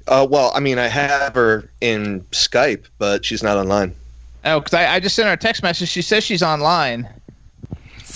Uh, 0.07 0.27
well, 0.29 0.51
I 0.53 0.59
mean, 0.59 0.79
I 0.79 0.87
have 0.87 1.33
her 1.35 1.69
in 1.79 2.21
Skype, 2.31 2.87
but 2.97 3.23
she's 3.23 3.41
not 3.41 3.57
online. 3.57 3.95
Oh, 4.43 4.59
because 4.59 4.73
I, 4.73 4.95
I 4.95 4.99
just 4.99 5.15
sent 5.15 5.27
her 5.27 5.33
a 5.33 5.37
text 5.37 5.63
message. 5.63 5.87
She 5.87 6.01
says 6.01 6.23
she's 6.23 6.43
online. 6.43 7.07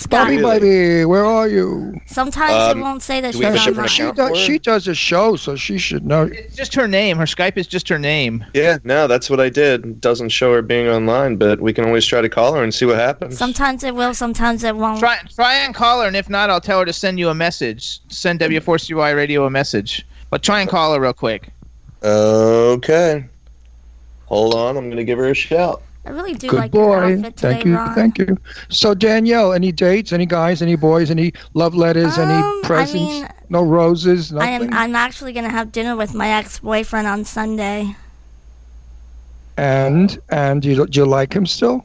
Bobbie, 0.06 0.38
Scott, 0.38 0.60
baby, 0.60 1.04
where 1.04 1.24
are 1.24 1.48
you? 1.48 2.00
sometimes 2.06 2.52
Um, 2.54 2.78
it 2.78 2.82
won't 2.82 3.02
say 3.02 3.20
that 3.20 3.32
she's 3.32 3.40
we 3.40 3.44
have 3.46 3.54
a 3.56 3.70
online. 3.70 3.88
She 3.88 4.12
does, 4.12 4.38
she 4.38 4.58
does 4.58 4.88
a 4.88 4.94
show, 4.94 5.34
so 5.36 5.56
she 5.56 5.76
should 5.76 6.06
know. 6.06 6.24
It's 6.24 6.54
just 6.54 6.74
her 6.74 6.86
name. 6.86 7.16
Her 7.16 7.24
Skype 7.24 7.56
is 7.56 7.66
just 7.66 7.88
her 7.88 7.98
name. 7.98 8.44
Yeah, 8.54 8.78
no, 8.84 9.06
that's 9.08 9.28
what 9.28 9.40
I 9.40 9.48
did. 9.48 9.84
It 9.84 10.00
doesn't 10.00 10.28
show 10.28 10.52
her 10.52 10.62
being 10.62 10.88
online, 10.88 11.36
but 11.36 11.60
we 11.60 11.72
can 11.72 11.84
always 11.84 12.06
try 12.06 12.20
to 12.20 12.28
call 12.28 12.54
her 12.54 12.62
and 12.62 12.72
see 12.72 12.86
what 12.86 12.96
happens. 12.96 13.36
Sometimes 13.36 13.82
it 13.82 13.94
will, 13.94 14.14
sometimes 14.14 14.62
it 14.62 14.76
won't. 14.76 15.00
Try 15.00 15.18
try 15.34 15.54
and 15.54 15.74
call 15.74 16.00
her, 16.02 16.06
and 16.06 16.16
if 16.16 16.30
not, 16.30 16.48
I'll 16.48 16.60
tell 16.60 16.78
her 16.78 16.84
to 16.84 16.92
send 16.92 17.18
you 17.18 17.28
a 17.28 17.34
message. 17.34 18.00
Send 18.08 18.40
W4CY 18.40 19.16
Radio 19.16 19.46
a 19.46 19.50
message. 19.50 20.06
But 20.30 20.42
try 20.42 20.60
and 20.60 20.70
call 20.70 20.94
her 20.94 21.00
real 21.00 21.12
quick. 21.12 21.48
Okay. 22.04 23.24
Hold 24.26 24.54
on, 24.54 24.76
I'm 24.76 24.90
gonna 24.90 25.04
give 25.04 25.18
her 25.18 25.30
a 25.30 25.34
shout. 25.34 25.82
I 26.08 26.10
really 26.12 26.32
do 26.32 26.48
Good 26.48 26.56
like 26.56 26.72
your 26.74 26.86
boy. 27.00 27.16
outfit 27.16 27.36
today, 27.36 27.52
Thank 27.52 27.64
you. 27.66 27.74
Ron. 27.76 27.94
Thank 27.94 28.18
you. 28.18 28.38
So 28.70 28.94
Danielle, 28.94 29.52
any 29.52 29.72
dates? 29.72 30.10
Any 30.14 30.24
guys? 30.24 30.62
Any 30.62 30.74
boys? 30.74 31.10
Any 31.10 31.34
love 31.52 31.74
letters? 31.74 32.16
Um, 32.16 32.30
any 32.30 32.38
I 32.42 32.60
presents? 32.64 32.94
mean, 32.94 33.28
no 33.50 33.62
roses. 33.62 34.32
I 34.32 34.46
am. 34.46 34.72
I'm 34.72 34.96
actually 34.96 35.34
gonna 35.34 35.50
have 35.50 35.70
dinner 35.70 35.96
with 35.96 36.14
my 36.14 36.30
ex-boyfriend 36.30 37.06
on 37.06 37.26
Sunday. 37.26 37.94
and 39.58 40.18
and 40.30 40.62
do 40.62 40.70
you, 40.70 40.86
do 40.86 41.00
you 41.00 41.06
like 41.06 41.34
him 41.34 41.44
still? 41.44 41.84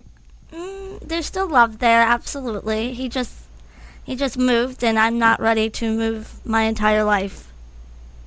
Mm, 0.53 1.01
there's 1.05 1.25
still 1.25 1.49
love 1.49 1.79
there, 1.79 2.01
absolutely. 2.01 2.93
He 2.93 3.09
just, 3.09 3.33
he 4.05 4.15
just 4.15 4.37
moved, 4.37 4.85
and 4.85 4.97
I'm 4.97 5.19
not 5.19 5.41
ready 5.41 5.69
to 5.71 5.93
move 5.93 6.35
my 6.45 6.63
entire 6.63 7.03
life. 7.03 7.51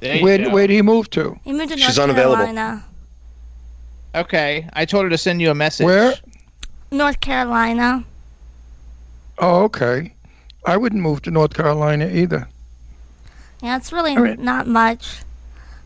Where 0.02 0.50
where 0.50 0.66
did 0.66 0.74
he 0.74 0.82
move 0.82 1.08
to? 1.10 1.38
He 1.42 1.52
moved 1.54 1.70
to 1.72 1.78
She's 1.78 1.96
North 1.96 2.10
unavailable. 2.10 2.82
Carolina. 4.24 4.26
Okay, 4.26 4.68
I 4.72 4.84
told 4.84 5.04
her 5.04 5.10
to 5.10 5.18
send 5.18 5.40
you 5.42 5.50
a 5.50 5.54
message. 5.54 5.84
Where? 5.84 6.14
North 6.90 7.20
Carolina. 7.20 8.04
Oh, 9.38 9.64
okay. 9.64 10.12
I 10.66 10.76
wouldn't 10.76 11.02
move 11.02 11.22
to 11.22 11.30
North 11.30 11.54
Carolina 11.54 12.08
either. 12.08 12.48
Yeah, 13.62 13.76
it's 13.76 13.92
really 13.92 14.16
All 14.16 14.22
right. 14.22 14.38
not 14.38 14.66
much. 14.66 15.22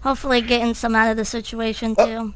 Hopefully, 0.02 0.40
getting 0.40 0.74
some 0.74 0.94
out 0.94 1.10
of 1.10 1.16
the 1.16 1.24
situation 1.24 1.94
Oh. 1.98 2.06
too. 2.06 2.34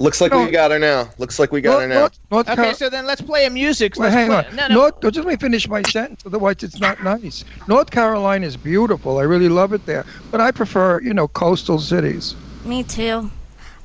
Looks 0.00 0.20
like 0.20 0.32
No. 0.32 0.44
we 0.44 0.50
got 0.50 0.72
her 0.72 0.78
now. 0.80 1.08
Looks 1.18 1.38
like 1.38 1.52
we 1.52 1.60
got 1.60 1.80
her 1.80 1.86
now. 1.86 2.00
North, 2.00 2.18
North 2.30 2.46
Okay, 2.48 2.54
Carolina. 2.56 2.76
so 2.76 2.90
then 2.90 3.06
let's 3.06 3.20
play 3.20 3.46
a 3.46 3.50
music. 3.50 3.94
Well, 3.96 4.08
Let's 4.10 4.16
hang 4.16 4.26
play- 4.28 4.44
on. 4.50 4.56
No, 4.56 4.66
no. 4.68 4.74
North, 4.74 5.00
just 5.02 5.16
let 5.16 5.26
me 5.26 5.36
finish 5.36 5.68
my 5.68 5.82
sentence, 5.82 6.22
otherwise 6.26 6.56
it's 6.62 6.80
not 6.80 7.02
nice. 7.04 7.44
North 7.68 7.90
Carolina 7.92 8.44
is 8.44 8.56
beautiful. 8.56 9.18
I 9.18 9.22
really 9.22 9.48
love 9.48 9.72
it 9.72 9.86
there. 9.86 10.04
But 10.32 10.40
I 10.40 10.50
prefer, 10.50 11.00
you 11.00 11.14
know, 11.14 11.28
coastal 11.28 11.78
cities. 11.78 12.34
Me 12.64 12.82
too. 12.82 13.30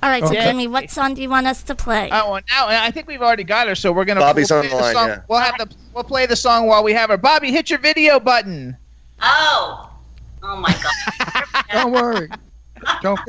All 0.02 0.10
right, 0.10 0.24
so 0.24 0.30
Okay. 0.32 0.44
Jimmy, 0.44 0.68
what 0.68 0.90
song 0.90 1.14
do 1.14 1.22
you 1.22 1.30
want 1.30 1.46
us 1.48 1.62
to 1.64 1.76
play? 1.76 2.10
Oh, 2.12 2.32
well, 2.32 2.42
now 2.50 2.68
I 2.68 2.90
think 2.92 3.08
we've 3.08 3.22
already 3.22 3.44
got 3.44 3.68
her, 3.68 3.76
so 3.76 3.92
we're 3.92 4.06
gonna. 4.06 4.22
Bobbie's 4.22 4.50
we'll 4.50 4.60
on 4.60 4.66
play 4.68 4.78
the 4.78 4.82
line, 4.84 4.94
song. 4.94 5.08
yeah. 5.10 5.22
We'll 5.28 5.40
have 5.40 5.58
the. 5.58 5.70
We'll 5.94 6.04
play 6.06 6.26
the 6.26 6.36
song 6.38 6.68
while 6.68 6.84
we 6.84 6.94
have 6.94 7.10
her. 7.10 7.18
Bobbie, 7.18 7.52
hit 7.52 7.70
your 7.70 7.80
video 7.80 8.20
button. 8.20 8.78
Oh. 9.22 9.90
Oh 10.42 10.56
my 10.56 10.74
god. 10.82 11.66
Don't 11.72 11.92
worry. 11.92 12.30
Don't. 13.02 13.20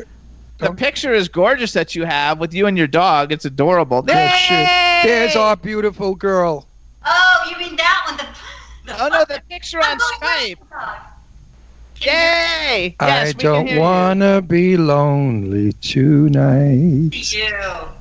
The 0.58 0.66
Don't- 0.66 0.76
picture 0.78 1.12
is 1.12 1.28
gorgeous 1.28 1.72
that 1.72 1.94
you 1.96 2.04
have 2.04 2.38
with 2.38 2.54
you 2.54 2.66
and 2.66 2.78
your 2.78 2.86
dog. 2.86 3.32
It's 3.32 3.46
adorable. 3.46 4.04
Yes, 4.06 4.50
Yay! 4.50 5.10
There's 5.10 5.34
our 5.34 5.56
beautiful 5.56 6.14
girl. 6.14 6.66
Oh, 7.04 7.48
you 7.50 7.58
mean 7.58 7.76
that 7.76 8.02
one? 8.06 8.16
The, 8.18 8.92
the 8.92 9.02
Oh 9.04 9.08
no, 9.08 9.24
the 9.24 9.42
picture 9.50 9.78
on 9.78 9.98
Skype. 9.98 10.58
Yay! 12.00 12.96
Yes, 13.00 13.00
I 13.00 13.24
we 13.26 13.32
can 13.34 13.40
don't 13.40 13.76
wanna 13.78 14.40
be 14.42 14.76
lonely 14.76 15.72
tonight. 15.74 17.10
You. 17.12 17.50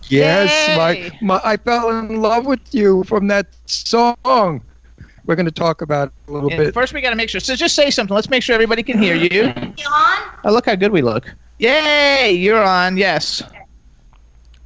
Yes, 0.07 0.77
my, 0.77 1.11
my 1.21 1.41
I 1.43 1.57
fell 1.57 1.89
in 1.99 2.21
love 2.21 2.45
with 2.45 2.73
you 2.73 3.03
from 3.03 3.27
that 3.27 3.47
song. 3.65 4.61
We're 5.25 5.35
going 5.35 5.45
to 5.45 5.51
talk 5.51 5.81
about 5.81 6.07
it 6.07 6.13
a 6.27 6.31
little 6.31 6.49
Yeah, 6.49 6.57
bit. 6.57 6.73
First, 6.73 6.91
we 6.91 7.01
got 7.01 7.11
to 7.11 7.15
make 7.15 7.29
sure. 7.29 7.39
So 7.39 7.55
just 7.55 7.75
say 7.75 7.91
something. 7.91 8.15
Let's 8.15 8.31
make 8.31 8.41
sure 8.41 8.55
everybody 8.55 8.81
can 8.81 8.97
hear 8.99 9.13
you. 9.13 9.53
You 9.77 9.85
on? 9.85 10.17
Oh, 10.43 10.51
look 10.51 10.65
how 10.65 10.73
good 10.73 10.91
we 10.91 11.03
look. 11.03 11.31
Yay! 11.59 12.31
You're 12.31 12.63
on. 12.63 12.97
Yes. 12.97 13.43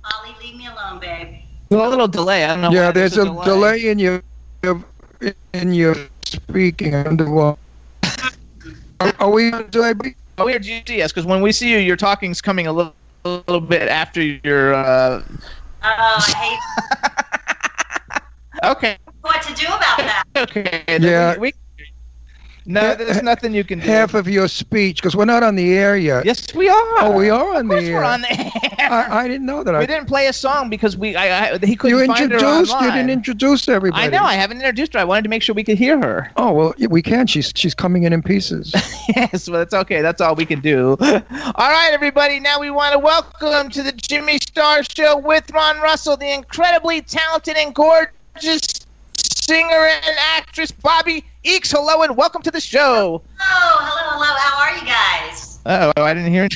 Ollie, 0.05 0.35
leave 0.41 0.55
me 0.55 0.67
alone, 0.67 0.99
babe. 1.01 1.39
Well, 1.69 1.85
a 1.85 1.89
little 1.89 2.07
delay. 2.07 2.45
I 2.45 2.47
don't 2.47 2.61
know. 2.61 2.71
yeah, 2.71 2.85
why 2.85 2.91
there's 2.91 3.15
there's 3.15 3.27
a 3.27 3.43
delay 3.43 3.89
in 3.89 3.99
your 3.99 4.23
in 5.53 5.73
your 5.73 5.95
speaking. 6.23 6.95
I 6.95 7.03
wonder 7.03 7.29
why. 7.29 7.55
Are, 9.03 9.13
are 9.19 9.29
we 9.29 9.51
on 9.51 9.69
delay? 9.69 9.93
Oh, 10.37 10.45
we're 10.45 10.59
GTS 10.59 11.09
because 11.09 11.25
when 11.25 11.41
we 11.41 11.51
see 11.51 11.69
you, 11.71 11.77
your 11.77 11.97
talking's 11.97 12.41
coming 12.41 12.67
a 12.67 12.73
little, 12.73 12.95
a 13.25 13.29
little 13.29 13.59
bit 13.59 13.87
after 13.89 14.21
your. 14.21 14.73
Uh... 14.73 15.21
Oh, 15.29 15.39
I 15.83 16.59
hate 17.03 18.21
Okay. 18.63 18.97
what 19.21 19.41
to 19.41 19.53
do 19.53 19.65
about 19.67 19.97
that. 19.97 20.23
Okay. 20.37 20.83
Yeah. 20.87 21.33
We, 21.33 21.39
we- 21.39 21.53
no, 22.65 22.95
there's 22.95 23.21
nothing 23.21 23.53
you 23.53 23.63
can 23.63 23.79
do. 23.79 23.85
Half 23.85 24.13
of 24.13 24.27
your 24.27 24.47
speech, 24.47 24.97
because 24.97 25.15
we're 25.15 25.25
not 25.25 25.43
on 25.43 25.55
the 25.55 25.73
air 25.73 25.97
yet. 25.97 26.25
Yes, 26.25 26.53
we 26.53 26.69
are. 26.69 26.75
Oh, 26.99 27.13
we 27.17 27.29
are 27.29 27.55
on 27.55 27.65
Of 27.65 27.69
course 27.69 27.83
the 27.83 27.93
we're 27.93 28.03
on 28.03 28.21
the 28.21 28.31
air. 28.31 28.91
I, 28.91 29.23
I 29.23 29.27
didn't 29.27 29.45
know 29.45 29.63
that. 29.63 29.73
we 29.73 29.79
I, 29.79 29.85
didn't 29.85 30.07
play 30.07 30.27
a 30.27 30.33
song 30.33 30.69
because 30.69 30.95
we 30.95 31.15
I, 31.15 31.53
I 31.53 31.57
he 31.57 31.75
couldn't 31.75 31.99
you 31.99 32.05
find 32.05 32.31
her 32.31 32.37
introduced. 32.37 32.73
You 32.79 32.91
didn't 32.91 33.09
introduce 33.09 33.67
everybody. 33.67 34.03
I 34.03 34.09
know. 34.09 34.23
I 34.23 34.33
haven't 34.35 34.57
introduced 34.57 34.93
her. 34.93 34.99
I 34.99 35.03
wanted 35.03 35.23
to 35.23 35.29
make 35.29 35.41
sure 35.41 35.55
we 35.55 35.63
could 35.63 35.77
hear 35.77 35.99
her. 35.99 36.31
Oh 36.37 36.51
well, 36.53 36.73
yeah, 36.77 36.87
we 36.87 37.01
can. 37.01 37.27
She's 37.27 37.51
she's 37.55 37.73
coming 37.73 38.03
in 38.03 38.13
in 38.13 38.21
pieces. 38.21 38.71
yes, 39.15 39.49
well, 39.49 39.59
that's 39.59 39.73
okay. 39.73 40.01
That's 40.01 40.21
all 40.21 40.35
we 40.35 40.45
can 40.45 40.61
do. 40.61 40.97
all 41.01 41.69
right, 41.69 41.89
everybody. 41.91 42.39
Now 42.39 42.59
we 42.59 42.69
want 42.71 42.93
to 42.93 42.99
welcome 42.99 43.69
to 43.71 43.83
the 43.83 43.91
Jimmy 43.91 44.37
Star 44.37 44.83
Show 44.83 45.17
with 45.17 45.49
Ron 45.51 45.79
Russell, 45.79 46.17
the 46.17 46.33
incredibly 46.33 47.01
talented 47.01 47.57
and 47.57 47.73
gorgeous 47.75 48.82
singer 49.47 49.87
and 49.87 50.15
actress 50.37 50.71
Bobbie 50.71 51.25
Eakes. 51.43 51.71
Hello 51.71 52.03
and 52.03 52.15
welcome 52.15 52.41
to 52.43 52.51
the 52.51 52.61
show. 52.61 53.21
Oh, 53.41 53.77
hello, 53.81 54.13
hello. 54.13 54.35
How 54.39 54.61
are 54.63 54.77
you 54.77 54.85
guys? 54.85 55.59
Oh, 55.65 55.91
I 56.01 56.13
didn't 56.13 56.31
hear. 56.31 56.47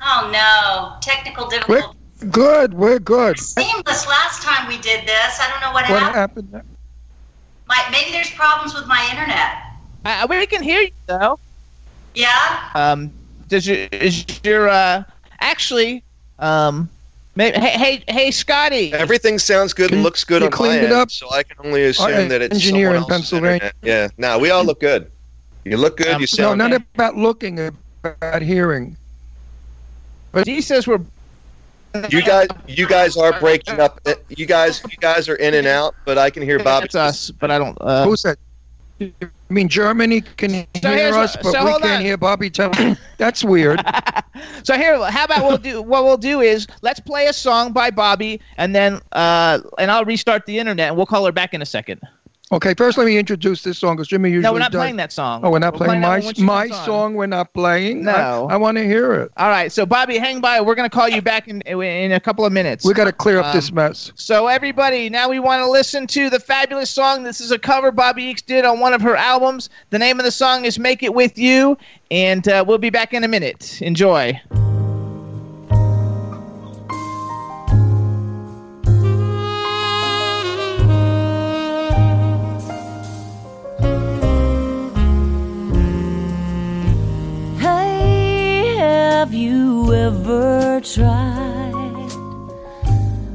Oh 0.00 0.30
no, 0.32 0.98
technical 1.02 1.44
We're 1.44 1.50
difficulties. 1.58 2.30
good. 2.30 2.72
We're 2.74 2.98
good. 2.98 3.38
Seamless. 3.38 4.06
Last 4.06 4.42
time 4.42 4.66
we 4.66 4.78
did 4.78 5.06
this, 5.06 5.38
I 5.40 5.50
don't 5.50 5.60
know 5.60 5.72
what, 5.72 5.88
What 5.90 6.00
happened. 6.14 6.48
happened? 6.52 6.76
My, 7.68 7.84
maybe 7.90 8.12
there's 8.12 8.30
problems 8.30 8.74
with 8.74 8.86
my 8.86 9.06
internet. 9.10 9.62
Uh, 10.04 10.26
we 10.30 10.46
can 10.46 10.62
hear 10.62 10.82
you 10.82 10.90
though. 11.06 11.38
Yeah? 12.14 12.70
Um, 12.74 13.12
does 13.48 13.66
your 13.66 13.76
is 13.92 14.24
your 14.42 14.68
uh 14.68 15.04
actually 15.40 16.02
um, 16.38 16.88
may, 17.36 17.52
hey 17.52 17.70
hey 17.70 18.04
hey 18.08 18.30
Scotty? 18.30 18.92
Everything 18.92 19.38
sounds 19.38 19.72
good 19.72 19.92
and 19.92 20.02
looks 20.02 20.24
good 20.24 20.42
you 20.42 20.48
on 20.48 20.58
my 20.58 20.76
it 20.76 20.84
end, 20.84 20.92
up? 20.92 21.10
so 21.10 21.30
I 21.30 21.42
can 21.42 21.56
only 21.64 21.84
assume 21.84 22.28
that 22.28 22.42
it's 22.42 22.54
engineer 22.54 22.88
someone 22.88 22.96
in 22.96 23.02
else's 23.02 23.12
Pennsylvania. 23.30 23.54
internet. 23.54 23.74
Yeah, 23.82 24.08
no, 24.18 24.38
we 24.38 24.50
all 24.50 24.64
look 24.64 24.80
good. 24.80 25.10
You 25.64 25.76
look 25.76 25.96
good. 25.96 26.08
Um, 26.08 26.20
you 26.20 26.26
sound 26.26 26.58
No, 26.58 26.64
sound 26.64 26.72
not 26.72 26.80
good. 26.80 26.86
about 26.94 27.16
looking, 27.16 27.70
about 28.04 28.42
hearing. 28.42 28.96
But 30.32 30.46
he 30.46 30.60
says 30.60 30.86
we're. 30.86 31.00
You 32.10 32.22
guys, 32.22 32.48
you 32.66 32.86
guys 32.86 33.16
are 33.16 33.40
breaking 33.40 33.80
up. 33.80 33.98
You 34.28 34.44
guys, 34.44 34.82
you 34.82 34.98
guys 34.98 35.30
are 35.30 35.36
in 35.36 35.54
and 35.54 35.66
out, 35.66 35.94
but 36.04 36.18
I 36.18 36.28
can 36.28 36.42
hear 36.42 36.58
Bobbie. 36.58 36.88
That's 36.92 36.94
us, 36.94 37.30
but 37.30 37.50
I 37.50 37.58
don't. 37.58 37.76
Uh, 37.80 38.04
Who's 38.04 38.22
that? 38.22 38.36
I 39.48 39.52
mean, 39.52 39.68
Germany 39.68 40.22
can 40.22 40.66
hear 40.74 41.14
us, 41.14 41.36
but 41.36 41.52
so 41.52 41.64
we 41.64 41.70
can't 41.72 41.84
on. 41.84 42.00
hear 42.00 42.16
Bobbie 42.16 42.50
tell. 42.50 42.72
That's 43.18 43.44
weird. 43.44 43.82
So 44.64 44.76
here, 44.76 45.02
how 45.10 45.24
about 45.24 45.44
we'll 45.46 45.56
do 45.56 45.80
what 45.80 46.04
we'll 46.04 46.18
do 46.18 46.42
is 46.42 46.66
let's 46.82 47.00
play 47.00 47.26
a 47.26 47.32
song 47.32 47.72
by 47.72 47.90
Bobbie, 47.90 48.38
and 48.58 48.74
then 48.74 49.00
uh, 49.12 49.60
and 49.78 49.90
I'll 49.90 50.04
restart 50.04 50.44
the 50.44 50.58
internet, 50.58 50.88
and 50.88 50.96
we'll 50.96 51.06
call 51.06 51.24
her 51.24 51.32
back 51.32 51.54
in 51.54 51.62
a 51.62 51.66
second. 51.66 52.02
Okay, 52.52 52.74
first 52.74 52.96
let 52.96 53.06
me 53.08 53.18
introduce 53.18 53.62
this 53.62 53.76
song 53.76 53.96
because 53.96 54.06
Jimmy 54.06 54.30
usually 54.30 54.44
No, 54.44 54.52
we're 54.52 54.60
not 54.60 54.70
does. 54.70 54.78
playing 54.78 54.94
that 54.96 55.10
song. 55.10 55.40
Oh, 55.42 55.50
we're 55.50 55.58
not 55.58 55.74
playing, 55.74 56.00
that 56.00 56.06
my 56.06 56.18
one 56.18 56.26
when 56.26 56.34
she 56.36 56.42
my 56.44 56.68
song. 56.68 57.14
We're 57.14 57.26
not 57.26 57.52
playing. 57.52 58.04
No. 58.04 58.46
I, 58.48 58.56
want 58.56 58.78
to 58.78 58.84
hear 58.84 59.14
it. 59.14 59.32
All 59.36 59.48
right, 59.48 59.72
so 59.72 59.84
Bobbie, 59.84 60.16
hang 60.18 60.40
by. 60.40 60.60
We're 60.60 60.76
gonna 60.76 60.88
call 60.88 61.08
you 61.08 61.20
back 61.20 61.48
in 61.48 61.60
in 61.62 62.12
a 62.12 62.20
couple 62.20 62.46
of 62.46 62.52
minutes. 62.52 62.84
We 62.84 62.94
got 62.94 63.06
to 63.06 63.12
clear 63.12 63.40
up 63.40 63.52
this 63.52 63.70
Um, 63.70 63.74
mess. 63.74 64.12
So 64.14 64.46
everybody, 64.46 65.10
now 65.10 65.28
we 65.28 65.40
want 65.40 65.60
to 65.64 65.68
listen 65.68 66.06
to 66.06 66.30
the 66.30 66.38
fabulous 66.38 66.88
song. 66.88 67.24
This 67.24 67.40
is 67.40 67.50
a 67.50 67.58
cover 67.58 67.90
Bobbie 67.90 68.32
Eakes 68.32 68.46
did 68.46 68.64
on 68.64 68.78
one 68.78 68.92
of 68.92 69.00
her 69.02 69.16
albums. 69.16 69.68
The 69.90 69.98
name 69.98 70.20
of 70.20 70.24
the 70.24 70.30
song 70.30 70.64
is 70.64 70.78
"Make 70.78 71.02
It 71.02 71.14
With 71.14 71.36
You," 71.36 71.76
and 72.12 72.46
uh, 72.46 72.64
we'll 72.64 72.78
be 72.78 72.90
back 72.90 73.12
in 73.12 73.24
a 73.24 73.28
minute. 73.28 73.82
Enjoy. 73.82 74.40
Ever 90.06 90.80
tried 90.82 92.12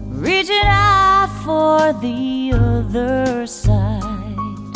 reaching 0.07 0.63
out 0.63 1.29
for 1.43 1.91
the 1.99 2.53
other 2.55 3.45
side? 3.45 4.71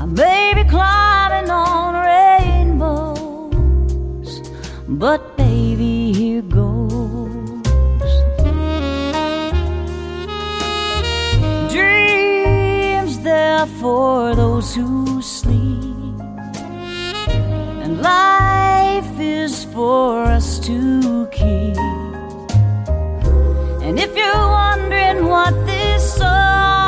I 0.00 0.06
may 0.06 0.52
be 0.54 0.64
climbing 0.64 1.50
on 1.50 1.90
rainbows, 2.12 3.50
but 4.88 5.36
baby, 5.36 6.14
here 6.14 6.40
goes. 6.40 6.92
Dreams 11.74 13.18
there 13.18 13.66
for 13.80 14.34
those 14.34 14.74
who 14.74 15.20
sleep 15.20 15.63
life 18.02 19.20
is 19.20 19.64
for 19.64 20.22
us 20.24 20.58
to 20.60 21.26
keep. 21.30 21.76
And 23.82 23.98
if 23.98 24.16
you're 24.16 24.48
wondering 24.48 25.26
what 25.26 25.54
this 25.66 26.16
song 26.16 26.83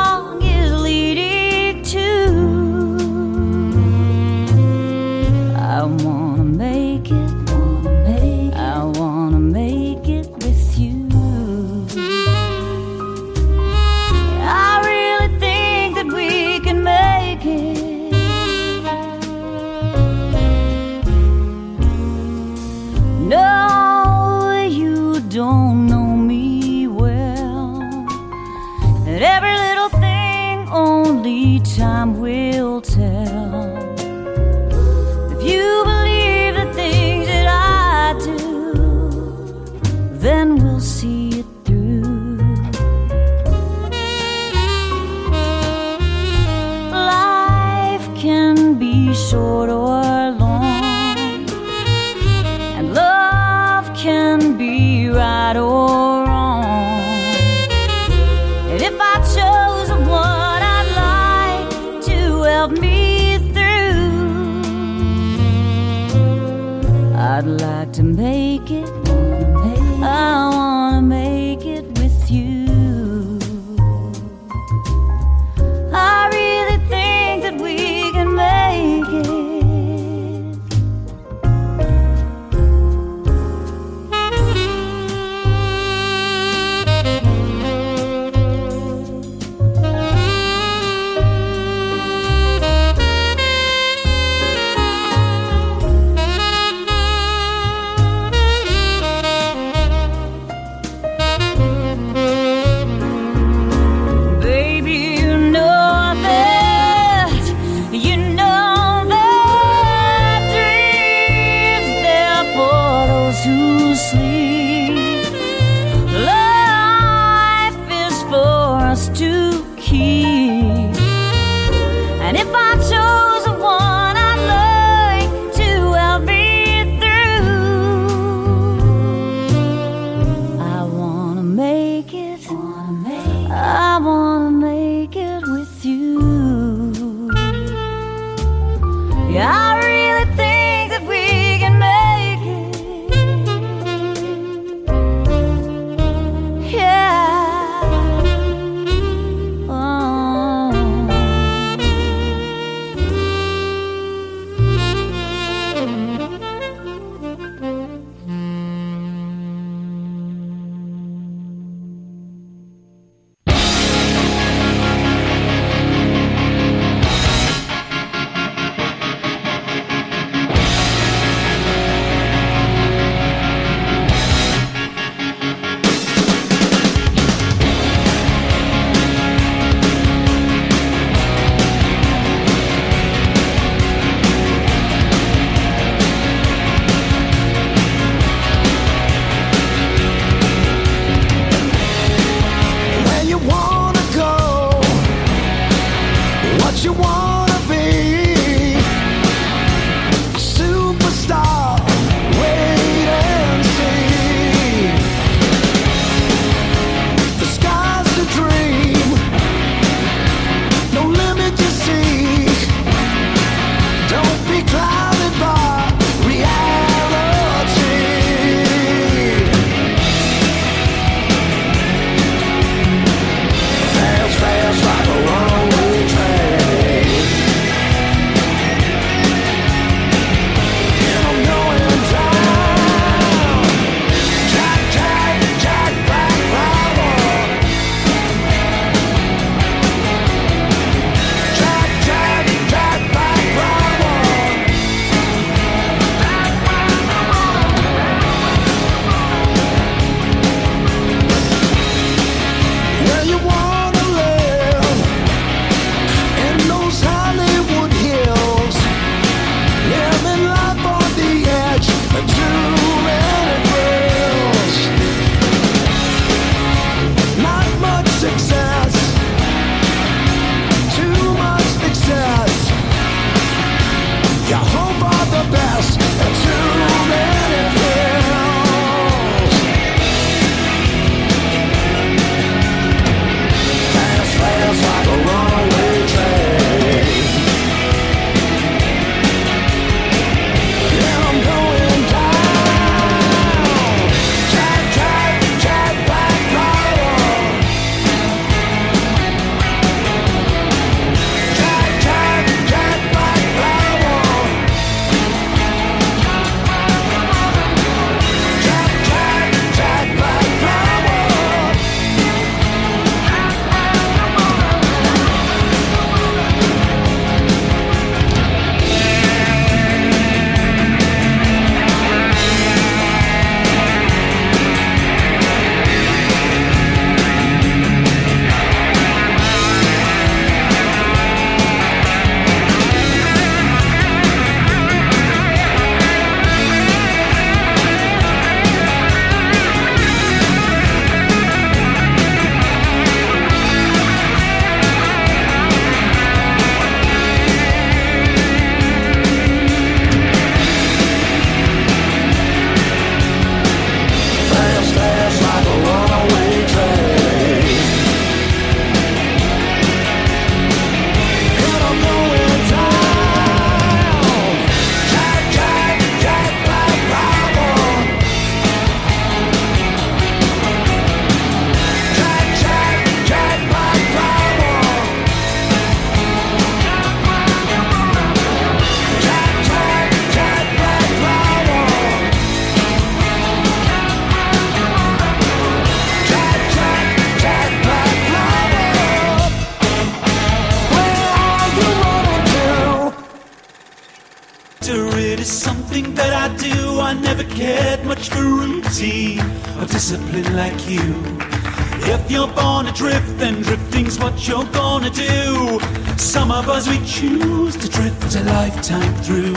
choose 407.17 407.75
to 407.75 407.89
drift 407.89 408.35
a 408.35 408.43
lifetime 408.43 409.11
through. 409.23 409.55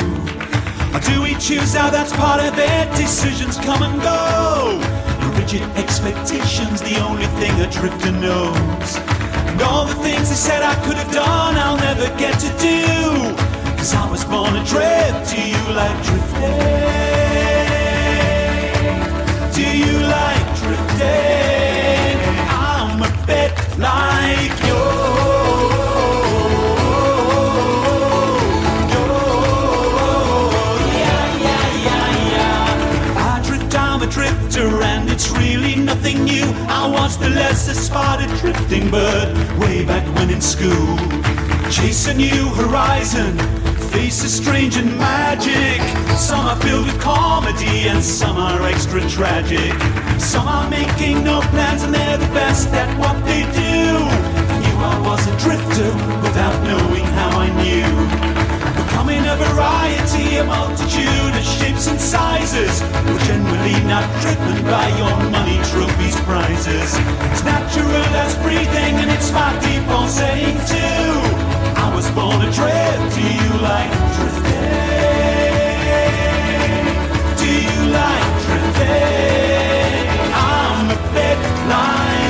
Or 0.95 1.01
do 1.01 1.21
we 1.21 1.35
choose 1.35 1.75
how 1.75 1.91
that's 1.91 2.11
part 2.11 2.41
of 2.41 2.55
it? 2.57 2.97
Decisions 2.97 3.59
come 3.59 3.83
and 3.83 4.01
go. 4.01 4.81
And 5.21 5.39
rigid 5.39 5.61
expectations, 5.77 6.81
the 6.81 6.97
only 7.05 7.27
thing 7.39 7.53
a 7.61 7.71
drifter 7.71 8.13
knows. 8.13 8.97
And 9.51 9.61
all 9.61 9.85
the 9.85 9.95
things 9.97 10.31
they 10.31 10.37
said 10.37 10.63
I 10.63 10.75
could 10.87 10.97
have 10.97 11.13
done, 11.13 11.57
I'll 11.57 11.77
never 11.77 12.09
get 12.17 12.41
to 12.41 12.49
do. 12.57 13.37
Cause 13.77 13.93
I 13.93 14.11
was 14.11 14.25
born 14.25 14.57
adrift. 14.57 15.29
Do 15.29 15.41
you 15.53 15.65
like 15.77 15.99
drifting? 16.09 16.61
Do 19.53 19.67
you 19.85 19.95
like 20.19 20.47
drifting? 20.63 22.17
I'm 22.49 23.03
a 23.03 23.13
bit 23.27 23.53
like 23.79 24.65
you. 24.65 24.70
Was 37.11 37.19
the 37.19 37.31
lesser 37.31 37.75
spotted 37.75 38.31
drifting 38.39 38.89
bird 38.89 39.35
way 39.59 39.85
back 39.85 40.07
when 40.15 40.31
in 40.31 40.41
school. 40.41 40.97
Chase 41.69 42.07
a 42.07 42.15
new 42.15 42.47
horizon, 42.55 43.37
face 43.91 44.23
faces 44.23 44.33
strange 44.33 44.77
and 44.77 44.97
magic. 44.97 45.81
Some 46.17 46.47
are 46.47 46.61
filled 46.63 46.87
with 46.87 47.01
comedy 47.01 47.89
and 47.91 48.01
some 48.01 48.37
are 48.37 48.63
extra 48.63 49.01
tragic. 49.09 49.73
Some 50.21 50.47
are 50.47 50.71
making 50.71 51.25
no 51.25 51.41
plans 51.53 51.83
and 51.83 51.93
they're 51.93 52.19
the 52.19 52.33
best 52.33 52.69
at 52.69 52.91
what 52.97 53.17
they 53.25 53.43
do. 53.59 53.83
I 54.53 54.57
knew 54.63 54.77
I 54.93 54.97
was 55.09 55.27
a 55.27 55.35
drifter 55.45 55.91
without 56.23 56.57
knowing 56.63 57.07
how 57.19 57.31
I 57.41 57.49
knew. 57.61 58.40
Becoming 59.11 59.29
a 59.29 59.37
variety, 59.37 60.37
a 60.37 60.45
multitude 60.45 61.35
of 61.35 61.43
shapes 61.43 61.89
and 61.89 62.01
sizes. 62.01 62.81
We're 62.81 63.19
generally 63.27 63.83
not 63.83 64.07
driven 64.23 64.63
by 64.71 64.87
your 64.99 65.31
money, 65.31 65.59
trophies, 65.71 66.15
prizes. 66.21 66.95
It's 67.33 67.43
natural 67.43 68.15
as 68.23 68.37
breathing, 68.39 68.95
and 69.03 69.11
it's 69.11 69.33
my 69.33 69.53
default 69.59 70.11
setting 70.11 70.55
too. 70.71 71.11
I 71.75 71.93
was 71.93 72.09
born 72.13 72.41
adrift. 72.47 73.17
Do 73.17 73.21
you 73.21 73.51
like 73.59 73.91
drifting? 74.15 74.79
Do 77.43 77.51
you 77.67 77.91
like 77.91 78.27
drifting? 78.47 80.07
I'm 80.39 80.87
a 80.87 80.99
bit 81.19 81.39
like 81.67 82.30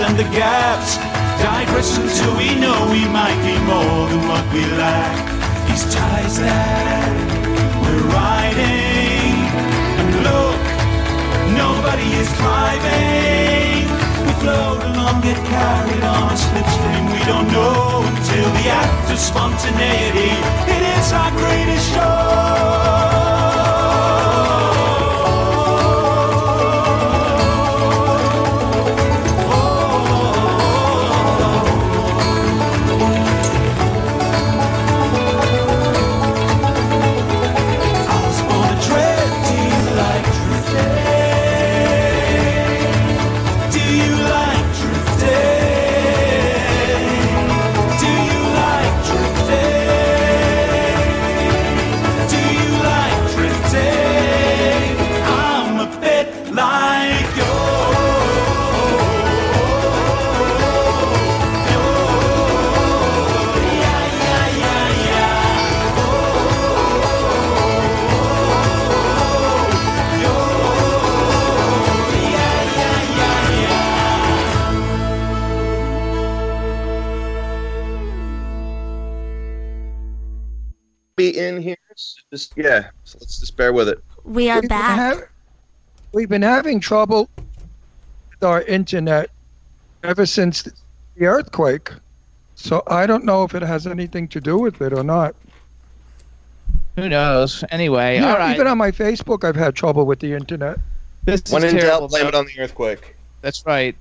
and 0.00 0.16
the 0.16 0.28
gaps. 0.30 0.96
Digress 1.42 1.98
until 1.98 2.36
we 2.36 2.54
know 2.54 2.86
we 2.90 3.02
might 3.08 3.38
be 3.42 3.56
more 3.66 4.06
than 4.10 4.22
what 4.28 4.44
we 4.52 4.62
lack. 4.78 5.16
These 5.66 5.92
ties 5.94 6.38
that 6.38 7.10
we're 7.82 8.06
riding. 8.06 9.34
And 9.98 10.10
look, 10.22 10.58
nobody 11.58 12.08
is 12.22 12.30
driving. 12.38 13.90
We 14.22 14.32
float 14.42 14.82
along, 14.86 15.22
get 15.22 15.38
carried 15.50 16.04
on 16.04 16.30
a 16.30 16.38
slipstream. 16.46 17.04
We 17.14 17.22
don't 17.26 17.48
know 17.50 18.06
until 18.06 18.48
the 18.58 18.66
act 18.70 19.10
of 19.10 19.18
spontaneity. 19.18 20.30
It 20.74 20.82
is 20.94 21.12
our 21.12 21.30
greatest 21.32 21.94
Do 21.94 23.17
yeah. 82.58 82.90
So 83.04 83.16
let's 83.20 83.38
just 83.40 83.56
bear 83.56 83.72
with 83.72 83.88
it. 83.88 84.02
We 84.24 84.50
are 84.50 84.56
We've 84.56 84.62
been 84.62 84.68
back. 84.68 85.30
we've 86.12 86.28
been 86.28 86.42
having 86.42 86.80
trouble 86.80 87.30
with 87.36 88.42
our 88.42 88.62
internet 88.62 89.30
ever 90.04 90.26
since 90.26 90.62
the 91.16 91.26
earthquake. 91.26 91.90
So 92.56 92.82
I 92.86 93.06
don't 93.06 93.24
know 93.24 93.44
if 93.44 93.54
it 93.54 93.62
has 93.62 93.86
anything 93.86 94.28
to 94.28 94.40
do 94.40 94.58
with 94.58 94.82
it 94.82 94.92
or 94.92 95.02
not. 95.04 95.34
Who 96.96 97.08
knows? 97.08 97.62
Anyway, 97.70 98.16
Yeah, 98.16 98.32
all 98.32 98.38
right. 98.38 98.54
Even 98.54 98.66
on 98.66 98.76
my 98.76 98.90
Facebook, 98.90 99.44
I've 99.44 99.54
had 99.56 99.74
trouble 99.76 100.04
with 100.04 100.18
the 100.18 100.32
internet. 100.34 100.78
This 101.24 101.42
When 101.50 101.62
is 101.62 101.72
in 101.72 101.78
terrible. 101.78 102.08
doubt, 102.08 102.10
blame 102.10 102.26
it 102.26 102.34
on 102.34 102.46
the 102.46 102.58
earthquake. 102.60 103.14
That's 103.40 103.64
right. 103.64 103.94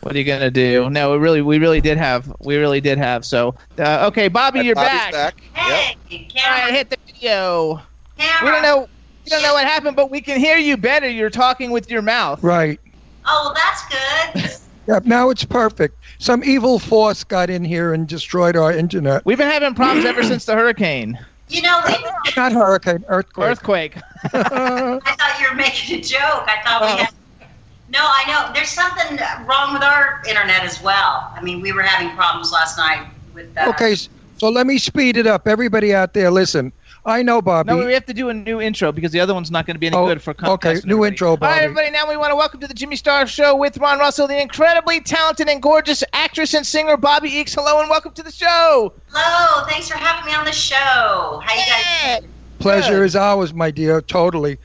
What 0.00 0.14
are 0.14 0.18
you 0.18 0.24
gonna 0.24 0.50
do? 0.50 0.88
No, 0.88 1.12
we 1.12 1.18
really, 1.18 1.42
we 1.42 1.58
really 1.58 1.80
did 1.80 1.98
have, 1.98 2.32
we 2.40 2.56
really 2.56 2.80
did 2.80 2.96
have. 2.96 3.24
So, 3.24 3.54
uh, 3.78 4.06
okay, 4.08 4.28
Bobbie, 4.28 4.60
you're 4.60 4.74
Bobbie's 4.76 5.12
back. 5.12 5.12
back. 5.12 5.40
Hey, 5.52 5.96
All 6.12 6.18
right, 6.18 6.28
camera, 6.30 6.72
hit 6.72 6.90
the 6.90 6.96
video. 7.20 7.80
camera. 8.18 8.44
We 8.44 8.50
don't 8.50 8.62
know, 8.62 8.88
we 9.24 9.30
don't 9.30 9.42
know 9.42 9.54
what 9.54 9.64
happened, 9.66 9.96
but 9.96 10.10
we 10.10 10.20
can 10.20 10.38
hear 10.38 10.56
you 10.56 10.76
better. 10.76 11.08
You're 11.08 11.30
talking 11.30 11.70
with 11.70 11.90
your 11.90 12.02
mouth. 12.02 12.42
Right. 12.42 12.80
Oh, 13.26 13.52
well, 13.52 13.54
that's 13.54 14.52
good. 14.52 14.60
Yeah, 14.88 15.00
now 15.04 15.30
it's 15.30 15.44
perfect. 15.44 16.00
Some 16.20 16.44
evil 16.44 16.78
force 16.78 17.24
got 17.24 17.50
in 17.50 17.64
here 17.64 17.92
and 17.92 18.06
destroyed 18.06 18.54
our 18.54 18.70
internet. 18.72 19.26
We've 19.26 19.36
been 19.36 19.50
having 19.50 19.74
problems 19.74 20.06
ever 20.06 20.22
since 20.22 20.44
the 20.44 20.54
hurricane, 20.54 21.18
You 21.48 21.62
know, 21.62 21.80
we, 21.88 21.96
Not 22.36 22.52
hurricane, 22.52 23.04
earthquake. 23.08 23.48
earthquake. 23.50 23.96
I 24.32 25.00
thought 25.18 25.38
you 25.40 25.48
were 25.50 25.56
making 25.56 25.98
a 25.98 26.00
joke. 26.00 26.20
I 26.46 26.62
thought 26.64 26.82
we 26.82 26.86
Oh. 26.86 26.96
had. 26.98 27.08
No, 27.88 27.98
I 28.00 28.22
know. 28.28 28.52
There's 28.54 28.68
something 28.68 29.18
wrong 29.44 29.72
with 29.74 29.82
our 29.82 30.22
internet 30.28 30.62
as 30.62 30.80
well. 30.80 31.32
I 31.34 31.40
mean, 31.42 31.60
we 31.60 31.72
were 31.72 31.82
having 31.82 32.14
problems 32.16 32.52
last 32.52 32.78
night 32.78 33.08
with 33.34 33.52
that. 33.54 33.66
okay, 33.66 33.96
so 33.96 34.48
let 34.50 34.68
me 34.68 34.78
speed 34.78 35.16
it 35.16 35.26
up. 35.26 35.48
Everybody 35.48 35.96
out 35.96 36.14
there, 36.14 36.30
listen. 36.30 36.72
I 37.06 37.22
know, 37.22 37.40
Bobbie. 37.40 37.68
No, 37.70 37.86
we 37.86 37.92
have 37.92 38.04
to 38.06 38.12
do 38.14 38.30
a 38.30 38.34
new 38.34 38.60
intro 38.60 38.90
because 38.90 39.12
the 39.12 39.20
other 39.20 39.32
one's 39.32 39.48
not 39.50 39.64
going 39.64 39.76
to 39.76 39.78
be 39.78 39.86
any 39.86 39.96
Oh, 39.96 40.06
good 40.08 40.20
for 40.20 40.34
Comcast. 40.34 40.48
okay, 40.54 40.72
new 40.84 41.04
everybody. 41.04 41.06
intro, 41.08 41.28
All 41.28 41.34
right, 41.36 41.40
Bobbie. 41.40 41.60
everybody. 41.62 41.90
Now 41.92 42.08
we 42.08 42.16
want 42.16 42.32
to 42.32 42.36
welcome 42.36 42.58
to 42.60 42.66
the 42.66 42.74
Jimmy 42.74 42.96
Star 42.96 43.28
Show 43.28 43.54
with 43.54 43.78
Ron 43.78 44.00
Russell, 44.00 44.26
the 44.26 44.40
incredibly 44.42 45.00
talented 45.00 45.48
and 45.48 45.62
gorgeous 45.62 46.02
actress 46.12 46.52
and 46.54 46.66
singer 46.66 46.96
Bobbie 46.96 47.30
Eakes. 47.30 47.54
Hello 47.54 47.80
and 47.80 47.88
welcome 47.88 48.10
to 48.12 48.24
the 48.24 48.32
show. 48.32 48.92
Hello, 49.12 49.64
thanks 49.68 49.88
for 49.88 49.96
having 49.96 50.26
me 50.26 50.36
on 50.36 50.44
the 50.44 50.52
show. 50.52 50.74
How 51.44 51.54
you 51.54 51.60
guys? 51.70 52.18
doing? 52.20 52.32
Pleasure 52.58 52.98
Good. 52.98 53.04
is 53.04 53.14
ours, 53.16 53.54
my 53.54 53.70
dear. 53.70 54.00
Totally. 54.00 54.58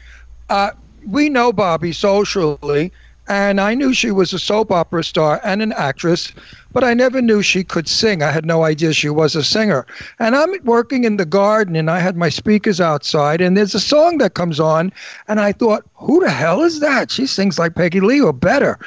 Uh, 0.50 0.72
we 1.06 1.30
know 1.30 1.54
Bobbie 1.54 1.94
socially, 1.94 2.92
and 3.32 3.62
I 3.62 3.76
knew 3.76 3.94
she 3.94 4.12
was 4.12 4.34
a 4.34 4.40
soap 4.40 4.72
opera 4.72 5.06
star 5.06 5.40
and 5.42 5.62
an 5.62 5.72
actress, 5.72 6.34
but 6.74 6.84
I 6.84 6.94
never 6.94 7.22
knew 7.22 7.42
she 7.42 7.64
could 7.64 7.88
sing. 7.88 8.22
I 8.22 8.30
had 8.30 8.46
no 8.46 8.66
idea 8.66 8.92
she 8.92 9.08
was 9.08 9.38
a 9.38 9.44
singer. 9.44 9.86
And 10.20 10.36
I'm 10.36 10.54
working 10.66 11.06
in 11.06 11.16
the 11.16 11.26
garden, 11.26 11.78
and 11.78 11.90
I 11.90 12.00
had 12.00 12.18
my 12.18 12.28
speakers 12.28 12.82
outside, 12.82 13.40
and 13.40 13.56
there's 13.56 13.74
a 13.74 13.80
song 13.80 14.18
that 14.18 14.34
comes 14.34 14.60
on, 14.60 14.92
and 15.30 15.40
I 15.40 15.54
thought, 15.54 15.86
who 15.96 16.20
the 16.20 16.30
hell 16.30 16.62
is 16.62 16.82
that? 16.82 17.10
She 17.10 17.26
sings 17.26 17.58
like 17.58 17.74
Peggy 17.74 18.02
Lee 18.02 18.20
or 18.20 18.34
better. 18.34 18.78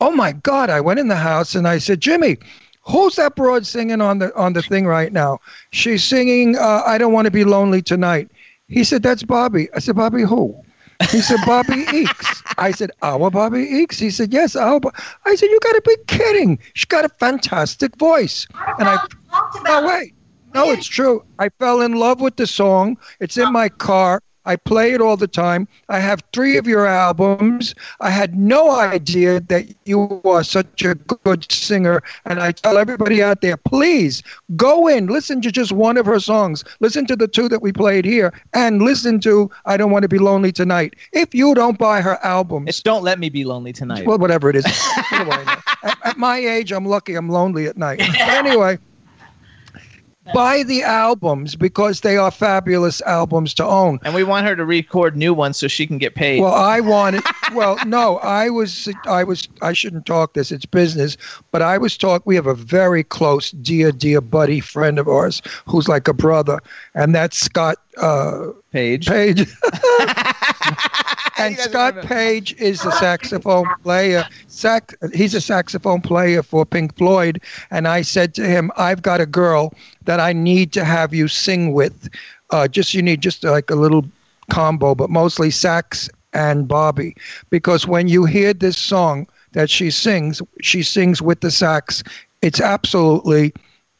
Oh 0.00 0.12
my 0.12 0.30
God! 0.30 0.70
I 0.70 0.80
went 0.80 1.00
in 1.00 1.08
the 1.08 1.16
house 1.16 1.56
and 1.56 1.66
I 1.66 1.78
said, 1.78 2.00
Jimmy. 2.00 2.38
Who's 2.82 3.16
that 3.16 3.36
broad 3.36 3.66
singing 3.66 4.00
on 4.00 4.18
the 4.18 4.34
on 4.34 4.54
the 4.54 4.62
thing 4.62 4.86
right 4.86 5.12
now? 5.12 5.40
She's 5.72 6.02
singing 6.02 6.56
uh, 6.56 6.82
"I 6.86 6.96
Don't 6.96 7.12
Want 7.12 7.26
to 7.26 7.30
Be 7.30 7.44
Lonely 7.44 7.82
Tonight." 7.82 8.30
He 8.68 8.84
said, 8.84 9.02
That's 9.02 9.22
Bobbie. 9.22 9.68
I 9.74 9.78
said, 9.78 9.96
Bobbie 9.96 10.22
who? 10.22 10.54
He 11.10 11.20
said, 11.20 11.38
Bobbie 11.46 11.86
Eakes. 11.92 12.42
I 12.58 12.72
said, 12.72 12.90
Our 13.02 13.30
Bobbie 13.30 13.66
Eakes? 13.66 13.98
He 13.98 14.10
said, 14.10 14.32
Yes, 14.32 14.56
our 14.56 14.80
Bo-" 14.80 14.92
I 15.24 15.34
said, 15.36 15.46
You 15.46 15.58
got 15.62 15.72
to 15.72 15.82
be 15.86 15.96
kidding. 16.06 16.58
She's 16.74 16.86
got 16.86 17.04
a 17.04 17.08
fantastic 17.08 17.96
voice. 17.96 18.46
And 18.78 18.88
I, 18.88 18.96
talked 19.30 19.60
about 19.60 19.82
no, 19.82 19.88
wait. 19.88 20.14
No, 20.54 20.70
it's 20.70 20.86
true. 20.86 21.24
I 21.38 21.50
fell 21.60 21.82
in 21.82 21.92
love 21.92 22.20
with 22.20 22.36
the 22.36 22.46
song. 22.46 22.98
It's 23.20 23.36
in 23.36 23.52
my 23.52 23.68
car. 23.68 24.20
I 24.48 24.56
play 24.56 24.92
it 24.94 25.02
all 25.02 25.18
the 25.18 25.28
time. 25.28 25.68
I 25.90 25.98
have 25.98 26.22
three 26.32 26.56
of 26.56 26.66
your 26.66 26.86
albums. 26.86 27.74
I 28.00 28.08
had 28.08 28.38
no 28.38 28.70
idea 28.70 29.40
that 29.40 29.66
you 29.84 30.22
are 30.24 30.42
such 30.42 30.82
a 30.82 30.94
good 30.94 31.52
singer. 31.52 32.02
And 32.24 32.40
I 32.40 32.52
tell 32.52 32.78
everybody 32.78 33.22
out 33.22 33.42
there, 33.42 33.58
please 33.58 34.22
go 34.56 34.88
in, 34.88 35.08
listen 35.08 35.42
to 35.42 35.52
just 35.52 35.70
one 35.70 35.98
of 35.98 36.06
her 36.06 36.18
songs. 36.18 36.64
Listen 36.80 37.04
to 37.08 37.14
the 37.14 37.28
two 37.28 37.46
that 37.50 37.60
we 37.60 37.72
played 37.72 38.06
here, 38.06 38.32
and 38.54 38.80
listen 38.80 39.20
to 39.20 39.50
I 39.66 39.76
Don't 39.76 39.90
Want 39.90 40.04
to 40.04 40.08
Be 40.08 40.18
Lonely 40.18 40.50
Tonight. 40.50 40.96
If 41.12 41.34
you 41.34 41.54
don't 41.54 41.78
buy 41.78 42.00
her 42.00 42.18
albums, 42.24 42.70
It's 42.70 42.82
"Don't 42.82 43.04
Let 43.04 43.18
Me 43.18 43.28
Be 43.28 43.44
Lonely 43.44 43.74
Tonight." 43.74 44.06
well, 44.06 44.18
whatever 44.18 44.48
it 44.48 44.56
is. 44.56 44.64
What 44.64 45.24
do 45.24 45.30
I 45.30 45.44
know? 45.44 45.60
at, 45.82 45.98
at 46.04 46.16
my 46.16 46.38
age, 46.38 46.72
I'm 46.72 46.86
lucky 46.86 47.14
I'm 47.16 47.28
lonely 47.28 47.66
at 47.66 47.76
night. 47.76 47.98
But 47.98 48.46
anyway, 48.46 48.78
buy 50.32 50.62
the 50.62 50.82
albums 50.82 51.56
because 51.56 52.00
they 52.00 52.16
are 52.16 52.30
fabulous 52.30 53.00
albums 53.02 53.54
to 53.54 53.64
own. 53.64 53.98
and 54.04 54.14
we 54.14 54.24
want 54.24 54.46
her 54.46 54.56
to 54.56 54.64
record 54.64 55.16
new 55.16 55.34
ones 55.34 55.56
so 55.58 55.68
she 55.68 55.86
can 55.86 55.98
get 55.98 56.14
paid. 56.14 56.40
Well, 56.40 56.54
I 56.54 56.80
wanted. 56.80 57.22
Well, 57.54 57.78
no, 57.86 58.18
I 58.18 58.50
was. 58.50 58.88
I 59.06 59.24
was. 59.24 59.48
I 59.62 59.72
shouldn't 59.72 60.06
talk 60.06 60.34
this. 60.34 60.52
It's 60.52 60.66
business. 60.66 61.16
But 61.50 61.62
I 61.62 61.78
was 61.78 61.96
talk. 61.96 62.22
We 62.26 62.34
have 62.34 62.46
a 62.46 62.54
very 62.54 63.02
close, 63.02 63.50
dear, 63.50 63.90
dear 63.92 64.20
buddy 64.20 64.60
friend 64.60 64.98
of 64.98 65.08
ours 65.08 65.42
who's 65.66 65.88
like 65.88 66.08
a 66.08 66.14
brother, 66.14 66.60
and 66.94 67.14
that's 67.14 67.36
Scott 67.38 67.78
uh, 67.96 68.48
Page. 68.72 69.08
Page. 69.08 69.40
And 71.38 71.56
Scott 71.58 72.02
Page 72.02 72.54
is 72.58 72.84
a 72.84 72.92
saxophone 72.92 73.66
player. 73.82 74.24
Sax, 74.48 74.94
he's 75.14 75.34
a 75.34 75.40
saxophone 75.40 76.00
player 76.00 76.42
for 76.42 76.66
Pink 76.66 76.96
Floyd. 76.96 77.40
And 77.70 77.86
I 77.86 78.02
said 78.02 78.34
to 78.34 78.46
him, 78.46 78.70
I've 78.76 79.02
got 79.02 79.20
a 79.20 79.26
girl 79.26 79.72
that 80.04 80.20
I 80.20 80.32
need 80.32 80.72
to 80.72 80.84
have 80.84 81.14
you 81.14 81.28
sing 81.28 81.72
with. 81.72 82.08
Uh, 82.50 82.66
just 82.66 82.94
you 82.94 83.02
need 83.02 83.20
just 83.20 83.44
like 83.44 83.70
a 83.70 83.74
little 83.74 84.04
combo, 84.50 84.94
but 84.94 85.10
mostly 85.10 85.50
sax 85.50 86.08
and 86.32 86.68
Bobbie, 86.68 87.16
because 87.50 87.86
when 87.86 88.08
you 88.08 88.24
hear 88.24 88.52
this 88.52 88.76
song 88.76 89.26
that 89.52 89.70
she 89.70 89.90
sings, 89.90 90.42
she 90.60 90.82
sings 90.82 91.22
with 91.22 91.40
the 91.40 91.50
sax. 91.50 92.02
It's 92.42 92.60
absolutely 92.60 93.52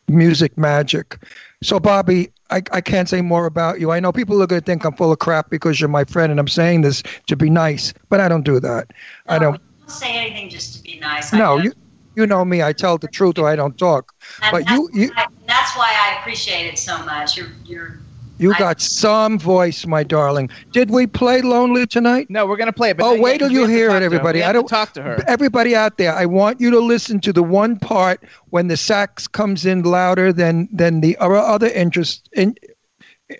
music 0.08 0.56
magic. 0.56 1.18
So, 1.62 1.80
Bobbie, 1.80 2.30
I, 2.50 2.62
I 2.72 2.80
can't 2.80 3.08
say 3.08 3.20
more 3.20 3.46
about 3.46 3.80
you. 3.80 3.90
I 3.90 4.00
know 4.00 4.12
people 4.12 4.42
are 4.42 4.46
going 4.46 4.60
to 4.60 4.64
think 4.64 4.84
I'm 4.84 4.94
full 4.94 5.12
of 5.12 5.18
crap 5.18 5.50
because 5.50 5.80
you're 5.80 5.88
my 5.88 6.04
friend 6.04 6.30
and 6.30 6.40
I'm 6.40 6.48
saying 6.48 6.80
this 6.82 7.02
to 7.26 7.36
be 7.36 7.50
nice, 7.50 7.92
but 8.08 8.20
I 8.20 8.28
don't 8.28 8.44
do 8.44 8.58
that. 8.60 8.92
I 9.28 9.38
don't. 9.38 9.60
Don't 9.80 9.90
say 9.90 10.16
anything 10.16 10.48
just 10.48 10.76
to 10.76 10.82
be 10.82 10.98
nice. 10.98 11.32
No, 11.32 11.56
you 11.58 11.72
you 12.14 12.26
know 12.26 12.44
me. 12.44 12.62
I 12.62 12.72
tell 12.72 12.98
the 12.98 13.08
truth 13.08 13.38
or 13.38 13.48
I 13.48 13.56
don't 13.56 13.76
talk. 13.78 14.12
And 14.42 14.52
But 14.52 14.64
that's, 14.66 14.78
you, 14.78 14.90
you 14.92 15.08
why- 15.14 15.26
that's 15.46 15.76
why 15.76 15.92
I 15.92 16.20
appreciate 16.20 16.66
it 16.66 16.78
so 16.78 16.98
much. 17.04 17.36
You're 17.36 17.48
you're 17.64 17.98
You 18.38 18.54
got 18.54 18.80
some 18.80 19.38
voice, 19.38 19.86
my 19.86 20.02
darling. 20.02 20.50
Did 20.72 20.90
we 20.90 21.06
play 21.06 21.42
Lonely 21.42 21.86
tonight? 21.86 22.28
No, 22.30 22.46
we're 22.46 22.56
gonna 22.56 22.72
play 22.72 22.90
it. 22.90 22.96
But 22.96 23.06
oh, 23.06 23.14
yeah, 23.14 23.20
wait 23.22 23.38
till 23.38 23.50
you 23.50 23.66
hear 23.66 23.90
it, 23.90 24.02
everybody. 24.02 24.42
I 24.42 24.52
don't 24.52 24.68
talk 24.68 24.92
to 24.94 25.02
her. 25.02 25.18
Everybody 25.26 25.74
out 25.74 25.98
there, 25.98 26.14
I 26.14 26.26
want 26.26 26.60
you 26.60 26.70
to 26.70 26.80
listen 26.80 27.20
to 27.20 27.32
the 27.32 27.42
one 27.42 27.78
part 27.78 28.22
when 28.50 28.68
the 28.68 28.76
sax 28.76 29.26
comes 29.26 29.66
in 29.66 29.82
louder 29.82 30.32
than 30.32 30.68
than 30.72 31.00
the 31.00 31.16
other 31.18 31.36
other 31.36 31.68
interest. 31.68 32.28
In, 32.32 32.54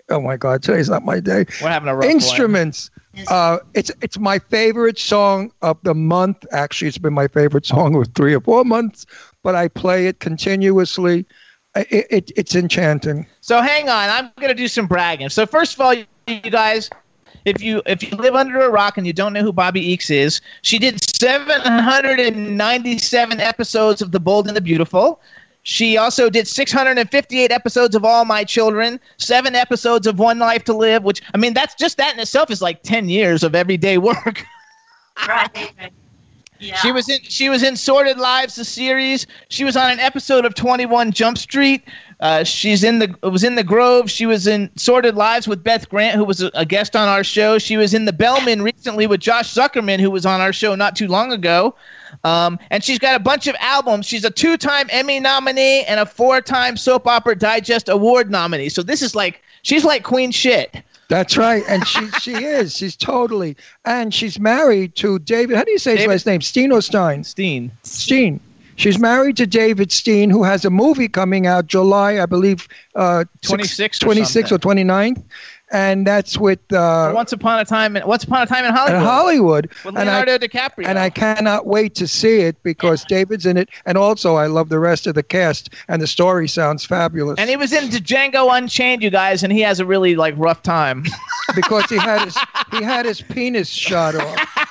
oh 0.09 0.21
my 0.21 0.37
God, 0.37 0.61
today's 0.63 0.89
not 0.89 1.03
my 1.03 1.19
day. 1.19 1.45
We're 1.61 1.69
having 1.69 1.89
a 1.89 1.95
rough 1.95 2.05
one. 2.05 2.11
Instruments. 2.11 2.91
Uh, 3.27 3.57
it's 3.73 3.91
it's 4.01 4.19
my 4.19 4.39
favorite 4.39 4.99
song 4.99 5.51
of 5.61 5.77
the 5.83 5.95
month. 5.95 6.45
Actually, 6.51 6.87
it's 6.89 6.97
been 6.97 7.13
my 7.13 7.27
favorite 7.27 7.65
song 7.65 7.93
for 7.93 8.05
three 8.05 8.33
or 8.33 8.41
four 8.41 8.63
months. 8.63 9.05
But 9.43 9.55
I 9.55 9.67
play 9.67 10.07
it 10.07 10.19
continuously. 10.19 11.25
I- 11.79 11.85
It, 11.89 12.07
it, 12.09 12.31
it's 12.35 12.55
enchanting. 12.55 13.25
So 13.41 13.61
hang 13.61 13.87
on, 13.89 14.09
I'm 14.09 14.31
gonna 14.39 14.53
do 14.53 14.67
some 14.67 14.85
bragging. 14.87 15.29
So 15.29 15.45
first 15.45 15.75
of 15.75 15.81
all, 15.81 15.93
you 15.93 16.05
you 16.27 16.41
guys, 16.51 16.89
if 17.45 17.61
you 17.61 17.81
if 17.85 18.03
you 18.03 18.09
live 18.17 18.35
under 18.35 18.59
a 18.61 18.69
rock 18.69 18.97
and 18.97 19.07
you 19.07 19.13
don't 19.13 19.31
know 19.33 19.41
who 19.41 19.53
Bobbie 19.53 19.81
Eakes 19.81 20.09
is, 20.11 20.41
she 20.61 20.77
did 20.77 21.01
797 21.15 23.39
episodes 23.39 24.01
of 24.01 24.11
The 24.11 24.19
Bold 24.19 24.47
and 24.47 24.55
the 24.57 24.61
Beautiful. 24.61 25.21
She 25.63 25.97
also 25.97 26.29
did 26.29 26.47
658 26.47 27.51
episodes 27.51 27.95
of 27.95 28.05
All 28.05 28.23
My 28.25 28.43
Children, 28.43 28.99
seven 29.17 29.55
episodes 29.55 30.05
of 30.07 30.19
One 30.19 30.39
Life 30.39 30.63
to 30.65 30.73
Live, 30.73 31.03
which 31.03 31.21
I 31.33 31.37
mean 31.37 31.53
that's 31.53 31.75
just 31.75 31.97
that 31.97 32.13
in 32.13 32.19
itself 32.19 32.51
is 32.51 32.61
like 32.61 32.83
10 32.83 33.07
years 33.09 33.43
of 33.43 33.55
everyday 33.55 33.97
work. 33.97 34.43
Right. 35.27 35.91
Yeah. 36.59 36.75
She 36.77 36.91
was 36.91 37.07
in 37.07 37.19
she 37.23 37.49
was 37.49 37.63
in 37.63 37.75
Sordid 37.75 38.17
Lives, 38.17 38.55
the 38.55 38.65
series. 38.65 39.25
She 39.49 39.63
was 39.63 39.77
on 39.77 39.91
an 39.91 39.99
episode 39.99 40.45
of 40.45 40.55
Twenty 40.55 40.85
One 40.85 41.11
Jump 41.11 41.37
Street. 41.37 41.83
Uh, 42.19 42.43
she's 42.43 42.83
in 42.83 42.99
the 42.99 43.15
was 43.23 43.45
in 43.45 43.55
the 43.55 43.63
Grove. 43.63 44.11
She 44.11 44.25
was 44.25 44.45
in 44.45 44.69
Sordid 44.75 45.15
Lives 45.15 45.47
with 45.47 45.63
Beth 45.63 45.87
Grant, 45.87 46.17
who 46.17 46.25
was 46.25 46.41
a, 46.41 46.51
a 46.53 46.65
guest 46.65 46.97
on 46.97 47.07
our 47.07 47.23
show. 47.23 47.57
She 47.57 47.77
was 47.77 47.93
in 47.93 48.03
the 48.03 48.11
Bellman 48.11 48.61
recently 48.61 49.07
with 49.07 49.21
Josh 49.21 49.53
Zuckerman, 49.53 50.01
who 50.01 50.11
was 50.11 50.25
on 50.25 50.41
our 50.41 50.51
show 50.51 50.75
not 50.75 50.97
too 50.97 51.07
long 51.07 51.31
ago. 51.31 51.75
Um, 52.25 52.59
and 52.71 52.83
she's 52.83 52.99
got 52.99 53.15
a 53.15 53.19
bunch 53.19 53.47
of 53.47 53.55
albums. 53.59 54.05
She's 54.05 54.25
a 54.25 54.31
two-time 54.31 54.87
Emmy 54.89 55.19
nominee 55.19 55.83
and 55.83 55.99
a 55.99 56.05
four-time 56.05 56.75
Soap 56.75 57.07
Opera 57.07 57.37
Digest 57.37 57.87
Award 57.87 58.29
nominee. 58.29 58.69
So 58.69 58.83
this 58.83 59.01
is 59.01 59.15
like 59.15 59.41
she's 59.61 59.85
like 59.85 60.03
queen 60.03 60.31
shit. 60.31 60.83
That's 61.09 61.37
right, 61.37 61.63
and 61.67 61.85
she 61.87 62.07
she 62.19 62.33
is. 62.33 62.75
She's 62.77 62.95
totally, 62.95 63.57
and 63.83 64.13
she's 64.13 64.39
married 64.39 64.95
to 64.97 65.17
David. 65.19 65.57
How 65.57 65.63
do 65.63 65.71
you 65.71 65.79
say 65.79 65.97
his 65.97 66.05
last 66.05 66.25
name? 66.25 66.39
Steen 66.39 66.71
or 66.71 66.81
Stein? 66.81 67.23
Steen. 67.23 67.71
Steen. 67.83 68.39
She's 68.75 68.97
married 68.97 69.35
to 69.37 69.45
David 69.45 69.91
Steen, 69.91 70.29
who 70.29 70.43
has 70.43 70.63
a 70.63 70.69
movie 70.69 71.09
coming 71.09 71.45
out 71.47 71.67
July, 71.67 72.21
I 72.21 72.25
believe, 72.25 72.65
uh, 72.95 73.25
26th 73.41 74.03
or 74.03 74.13
26th 74.13 74.51
or 74.53 74.57
29th, 74.57 75.21
and 75.71 76.05
that's 76.07 76.37
with 76.37 76.59
uh, 76.73 77.11
Once 77.13 77.31
upon 77.31 77.59
a 77.59 77.65
time, 77.65 77.95
in, 77.95 78.05
Once 78.07 78.23
upon 78.23 78.41
a 78.41 78.45
time 78.45 78.65
in 78.65 78.73
Hollywood. 78.73 78.95
in 79.01 79.05
Hollywood. 79.05 79.71
With 79.85 79.97
and 79.97 80.09
I- 80.09 80.19
Leonardo 80.19 80.37
DiCaprio. 80.47 80.85
and 80.87 80.97
I 80.99 81.09
cannot 81.09 81.65
wait 81.67 81.95
to 81.95 82.07
see 82.07 82.39
it 82.39 82.61
because 82.63 83.03
David's 83.05 83.45
in 83.45 83.57
it, 83.57 83.69
and 83.85 83.97
also 83.97 84.35
I 84.35 84.47
love 84.47 84.69
the 84.69 84.79
rest 84.79 85.07
of 85.07 85.15
the 85.15 85.23
cast, 85.23 85.69
and 85.87 86.01
the 86.01 86.07
story 86.07 86.47
sounds 86.47 86.85
fabulous. 86.85 87.37
And 87.39 87.49
he 87.49 87.55
was 87.55 87.71
in 87.73 87.85
Django 87.89 88.55
Unchained, 88.57 89.03
you 89.03 89.09
guys, 89.09 89.43
and 89.43 89.51
he 89.53 89.61
has 89.61 89.79
a 89.79 89.85
really 89.85 90.15
like 90.15 90.33
rough 90.37 90.63
time. 90.63 91.05
because 91.55 91.85
he 91.89 91.97
had 91.97 92.25
his 92.25 92.37
he 92.71 92.83
had 92.83 93.05
his 93.05 93.21
penis 93.21 93.67
shot 93.69 94.15
off. 94.15 94.69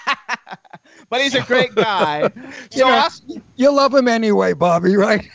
but 1.11 1.20
he's 1.20 1.34
a 1.34 1.42
great 1.42 1.74
guy. 1.74 2.30
You, 2.72 2.84
know, 2.84 3.09
you 3.57 3.72
love 3.72 3.94
him 3.94 4.07
anyway, 4.09 4.53
Bobbie, 4.53 4.96
right? 4.96 5.28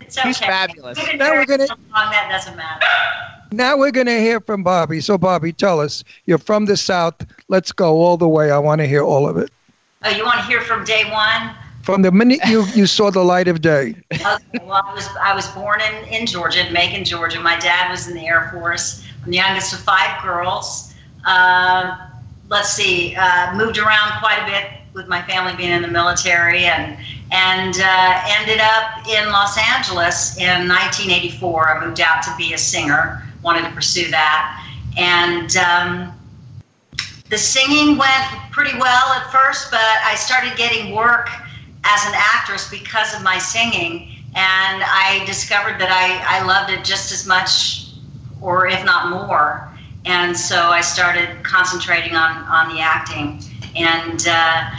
It's 0.00 0.18
okay. 0.18 0.28
He's 0.28 0.38
fabulous. 0.38 0.98
We've 0.98 1.18
Now 1.18 1.32
we're 1.32 1.46
gonna- 1.46 1.66
so 1.66 1.74
long, 1.94 2.10
that 2.10 2.28
doesn't 2.30 2.56
matter. 2.56 2.84
Now 3.56 3.76
we're 3.76 3.92
going 3.92 4.06
to 4.06 4.18
hear 4.18 4.40
from 4.40 4.62
Bobbie. 4.62 5.00
So, 5.00 5.16
Bobbie, 5.16 5.52
tell 5.52 5.80
us. 5.80 6.02
You're 6.26 6.38
from 6.38 6.64
the 6.64 6.76
South. 6.76 7.14
Let's 7.48 7.70
go 7.72 7.94
all 8.02 8.16
the 8.16 8.28
way. 8.28 8.50
I 8.50 8.58
want 8.58 8.80
to 8.80 8.86
hear 8.86 9.02
all 9.02 9.28
of 9.28 9.36
it. 9.36 9.50
Oh, 10.04 10.10
you 10.10 10.24
want 10.24 10.40
to 10.40 10.46
hear 10.46 10.60
from 10.60 10.84
day 10.84 11.04
one? 11.10 11.54
From 11.82 12.02
the 12.02 12.10
minute 12.10 12.40
you, 12.46 12.64
you 12.74 12.86
saw 12.86 13.10
the 13.10 13.22
light 13.22 13.46
of 13.46 13.60
day. 13.60 13.94
Okay, 14.12 14.24
well, 14.62 14.82
I 14.84 14.94
was 14.94 15.08
I 15.20 15.34
was 15.34 15.46
born 15.48 15.80
in, 15.80 16.08
in 16.08 16.26
Georgia, 16.26 16.66
in 16.66 16.72
Macon, 16.72 17.04
Georgia. 17.04 17.40
My 17.40 17.58
dad 17.58 17.90
was 17.90 18.08
in 18.08 18.14
the 18.14 18.26
Air 18.26 18.50
Force. 18.52 19.04
I'm 19.22 19.30
the 19.30 19.36
youngest 19.36 19.72
of 19.72 19.80
five 19.80 20.22
girls. 20.22 20.94
Uh, 21.26 22.08
let's 22.48 22.70
see, 22.70 23.14
uh, 23.16 23.54
moved 23.56 23.78
around 23.78 24.18
quite 24.20 24.38
a 24.42 24.46
bit 24.46 24.80
with 24.94 25.08
my 25.08 25.22
family 25.22 25.54
being 25.56 25.72
in 25.72 25.82
the 25.82 25.88
military, 25.88 26.64
and 26.64 26.96
and 27.30 27.74
uh, 27.78 28.22
ended 28.38 28.60
up 28.60 29.06
in 29.06 29.30
Los 29.30 29.58
Angeles 29.58 30.38
in 30.38 30.68
1984. 30.68 31.68
I 31.68 31.86
moved 31.86 32.00
out 32.00 32.22
to 32.22 32.34
be 32.36 32.54
a 32.54 32.58
singer, 32.58 33.23
wanted 33.44 33.62
to 33.62 33.70
pursue 33.70 34.10
that, 34.10 34.66
and. 34.96 35.56
Um, 35.56 36.18
the 37.30 37.38
singing 37.38 37.96
went 37.96 38.24
pretty 38.52 38.78
well 38.78 39.12
at 39.12 39.32
first, 39.32 39.70
but 39.70 39.80
I 39.80 40.14
started 40.14 40.56
getting 40.56 40.94
work 40.94 41.30
as 41.82 42.06
an 42.06 42.12
actress 42.14 42.70
because 42.70 43.14
of 43.14 43.22
my 43.22 43.38
singing, 43.38 44.08
and 44.36 44.82
I 44.84 45.22
discovered 45.26 45.80
that 45.80 45.90
I, 45.90 46.38
I 46.40 46.44
loved 46.44 46.70
it 46.70 46.84
just 46.84 47.12
as 47.12 47.26
much, 47.26 47.92
or 48.40 48.66
if 48.66 48.84
not 48.84 49.10
more. 49.10 49.68
And 50.04 50.36
so 50.36 50.68
I 50.68 50.80
started 50.80 51.42
concentrating 51.44 52.14
on, 52.14 52.36
on 52.44 52.74
the 52.74 52.80
acting. 52.80 53.40
And 53.74 54.20
uh, 54.28 54.70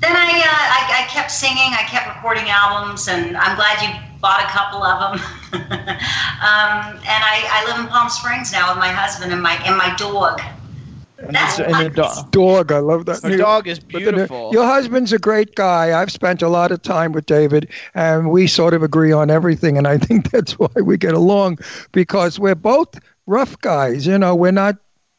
then 0.00 0.14
I, 0.14 0.30
uh, 0.30 0.66
I, 0.76 1.02
I 1.02 1.06
kept 1.08 1.30
singing, 1.30 1.72
I 1.72 1.82
kept 1.88 2.14
recording 2.14 2.50
albums, 2.50 3.08
and 3.08 3.36
I'm 3.36 3.56
glad 3.56 3.82
you 3.82 4.09
bought 4.20 4.42
a 4.42 4.46
couple 4.48 4.82
of 4.82 4.98
them. 5.00 5.20
um, 5.52 6.96
and 6.96 7.22
I, 7.24 7.46
I 7.50 7.64
live 7.70 7.80
in 7.80 7.86
Palm 7.88 8.08
Springs 8.08 8.52
now 8.52 8.68
with 8.70 8.78
my 8.78 8.88
husband 8.88 9.32
and 9.32 9.42
my, 9.42 9.54
and 9.66 9.76
my 9.76 9.94
dog. 9.96 10.40
That's 11.18 11.58
and 11.60 11.74
the 11.74 11.90
dog. 11.90 12.30
Dog, 12.30 12.72
I 12.72 12.78
love 12.78 13.04
that. 13.06 13.22
Her 13.22 13.36
dog 13.36 13.68
is 13.68 13.78
But 13.78 13.92
the- 13.92 13.98
beautiful. 14.12 14.50
your 14.52 14.64
husband's 14.64 15.12
a 15.12 15.18
great 15.18 15.54
guy. 15.54 16.00
I've 16.00 16.10
spent 16.10 16.40
a 16.42 16.48
lot 16.48 16.72
of 16.72 16.80
time 16.80 17.12
with 17.12 17.26
David, 17.26 17.68
and 17.94 18.30
we 18.30 18.46
sort 18.46 18.72
of 18.72 18.82
agree 18.82 19.12
on 19.12 19.30
everything. 19.30 19.76
And 19.76 19.86
I 19.86 19.98
think 19.98 20.30
that's 20.32 20.58
why 20.58 20.68
we 20.82 20.96
get 20.96 21.12
along 21.14 21.58
because 21.92 22.38
we're 22.38 22.54
both 22.54 22.98
rough 23.26 23.58
guys. 23.60 24.06
You 24.06 24.16
know, 24.18 24.34
we're 24.34 24.50
not 24.50 24.76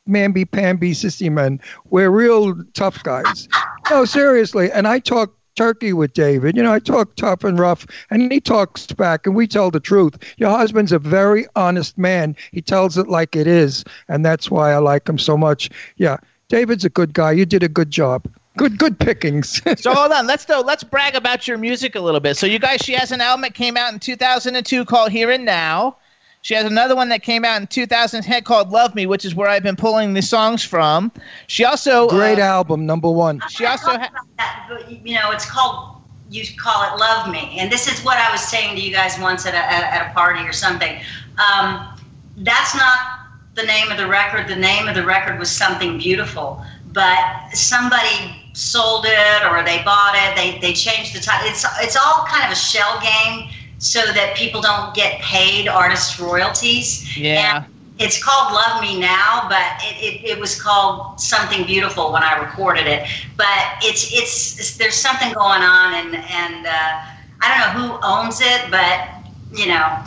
mamby 0.10 0.50
pamby 0.50 0.92
sissy 0.94 1.32
men. 1.32 1.60
We're 1.92 2.10
real 2.10 2.56
tough 2.74 3.04
guys. 3.04 3.48
no, 3.92 4.04
seriously. 4.06 4.72
And 4.72 4.88
I 4.88 4.98
talk 5.00 5.32
turkey 5.56 5.94
with 5.94 6.14
David. 6.14 6.56
You 6.56 6.64
know, 6.64 6.74
I 6.74 6.80
talk 6.80 7.16
tough 7.16 7.44
and 7.44 7.60
rough, 7.60 7.86
and 8.10 8.32
he 8.32 8.40
talks 8.40 8.88
back, 8.88 9.26
and 9.26 9.36
we 9.36 9.48
tell 9.48 9.72
the 9.72 9.80
truth. 9.80 10.16
Your 10.38 10.50
husband's 10.50 10.92
a 10.92 11.00
very 11.00 11.46
honest 11.56 11.98
man. 11.98 12.36
He 12.52 12.62
tells 12.62 12.98
it 12.98 13.08
like 13.08 13.36
it 13.36 13.48
is, 13.48 13.84
and 14.08 14.26
that's 14.26 14.50
why 14.50 14.72
I 14.72 14.78
like 14.78 15.08
him 15.08 15.18
so 15.18 15.38
much. 15.38 15.70
Yeah, 15.98 16.18
David's 16.50 16.86
a 16.86 16.90
good 16.90 17.14
guy. 17.14 17.32
You 17.32 17.46
did 17.46 17.64
a 17.64 17.70
good 17.70 17.92
job. 17.92 18.28
Good, 18.58 18.78
good 18.78 19.00
pickings. 19.00 19.62
so 19.82 19.94
hold 19.94 20.12
on, 20.12 20.28
let's 20.28 20.46
though 20.46 20.62
let's 20.62 20.84
brag 20.84 21.16
about 21.16 21.48
your 21.48 21.58
music 21.58 21.96
a 21.96 22.02
little 22.02 22.20
bit. 22.20 22.36
So 22.36 22.46
you 22.46 22.60
guys, 22.60 22.82
she 22.82 22.94
has 22.94 23.12
an 23.12 23.22
album 23.22 23.42
that 23.44 23.54
came 23.54 23.78
out 23.78 23.94
in 23.94 24.00
2002 24.00 24.86
called 24.86 25.12
Here 25.12 25.32
and 25.32 25.46
Now. 25.46 25.98
She 26.42 26.56
has 26.56 26.66
another 26.66 26.96
one 26.96 27.10
that 27.10 27.22
came 27.22 27.46
out 27.46 27.62
in 27.62 27.68
2010 27.68 28.44
called 28.44 28.72
Love 28.72 28.96
Me, 28.96 29.06
which 29.06 29.26
is 29.26 29.36
where 29.36 29.48
I've 29.48 29.62
been 29.62 29.76
pulling 29.76 30.14
the 30.14 30.24
songs 30.24 30.64
from. 30.64 31.12
She 31.48 31.64
also 31.64 32.10
Great 32.10 32.40
uh, 32.40 32.44
album, 32.44 32.86
number 32.86 33.10
one. 33.12 33.42
She 33.50 33.66
also 33.66 33.92
ha- 33.92 34.10
that, 34.38 34.66
but, 34.68 34.90
you 35.06 35.16
know, 35.16 35.32
it's 35.32 35.50
called 35.50 35.98
you 36.32 36.44
call 36.58 36.84
it 36.84 36.98
"Love 36.98 37.30
Me," 37.30 37.58
and 37.60 37.72
this 37.72 37.88
is 37.88 38.04
what 38.06 38.18
I 38.18 38.32
was 38.32 38.42
saying 38.42 38.76
to 38.78 38.82
you 38.82 38.92
guys 38.92 39.20
once 39.20 39.46
at 39.46 39.54
a, 39.54 39.58
at, 39.58 39.84
at 39.84 40.10
a 40.10 40.14
party 40.14 40.42
or 40.48 40.54
something. 40.54 41.00
Um, 41.38 41.88
that's 42.38 42.74
not 42.76 42.98
the 43.54 43.64
name 43.64 43.92
of 43.92 43.98
the 43.98 44.08
record. 44.08 44.48
The 44.48 44.56
name 44.56 44.88
of 44.88 44.96
the 44.96 45.06
record 45.06 45.38
was 45.38 45.52
something 45.52 45.98
beautiful, 45.98 46.64
but 46.94 47.50
somebody 47.54 48.50
sold 48.54 49.06
it 49.08 49.46
or 49.46 49.64
they 49.64 49.84
bought 49.84 50.16
it. 50.16 50.36
They 50.36 50.58
they 50.60 50.74
changed 50.74 51.14
the 51.14 51.20
title. 51.20 51.50
It's 51.50 51.66
it's 51.82 51.98
all 51.98 52.26
kind 52.28 52.46
of 52.46 52.52
a 52.52 52.56
shell 52.60 53.00
game 53.00 53.50
so 53.82 54.00
that 54.14 54.38
people 54.38 54.62
don't 54.62 54.94
get 54.94 55.20
paid 55.22 55.68
artist 55.68 56.20
royalties. 56.20 57.18
Yeah. 57.18 57.66
And 57.66 57.74
it's 57.98 58.24
called 58.24 58.54
Love 58.54 58.80
Me 58.82 59.00
Now, 59.00 59.48
but 59.50 59.82
it, 59.84 59.96
it, 59.98 60.30
it 60.30 60.40
was 60.40 60.60
called 60.62 61.20
Something 61.20 61.66
Beautiful 61.66 62.14
when 62.14 62.22
I 62.24 62.38
recorded 62.40 62.86
it. 62.86 63.08
But 63.38 63.48
it's, 63.82 64.14
it's, 64.14 64.60
it's 64.60 64.78
there's 64.78 64.94
something 64.96 65.34
going 65.34 65.64
on, 65.64 65.96
and, 65.96 66.16
and 66.16 66.68
uh, 66.68 67.02
I 67.42 67.50
don't 67.50 67.60
know 67.60 67.98
who 67.98 68.00
owns 68.04 68.40
it, 68.40 68.70
but, 68.70 69.10
you 69.52 69.68
know. 69.68 70.00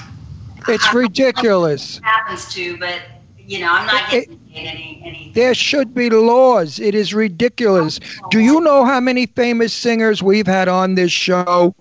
It's 0.69 0.85
I 0.85 0.93
don't 0.93 0.95
know 0.95 1.01
ridiculous. 1.01 1.97
what 2.01 2.03
it 2.05 2.07
happens 2.07 2.55
to, 2.55 2.79
but, 2.79 3.01
you 3.37 3.59
know, 3.59 3.69
I'm 3.71 3.87
not 3.87 4.13
It- 4.13 4.29
getting 4.29 4.39
paid 4.53 4.67
any, 4.69 5.03
any. 5.05 5.33
There 5.35 5.53
should 5.53 5.95
be 5.95 6.11
laws. 6.11 6.79
It 6.79 6.95
is 6.95 7.13
ridiculous. 7.13 7.99
Do 8.31 8.39
you 8.39 8.61
know 8.61 8.85
how 8.85 9.01
many 9.01 9.27
famous 9.27 9.75
singers 9.75 10.23
we've 10.23 10.47
had 10.47 10.69
on 10.69 10.95
this 10.95 11.11
show? 11.11 11.75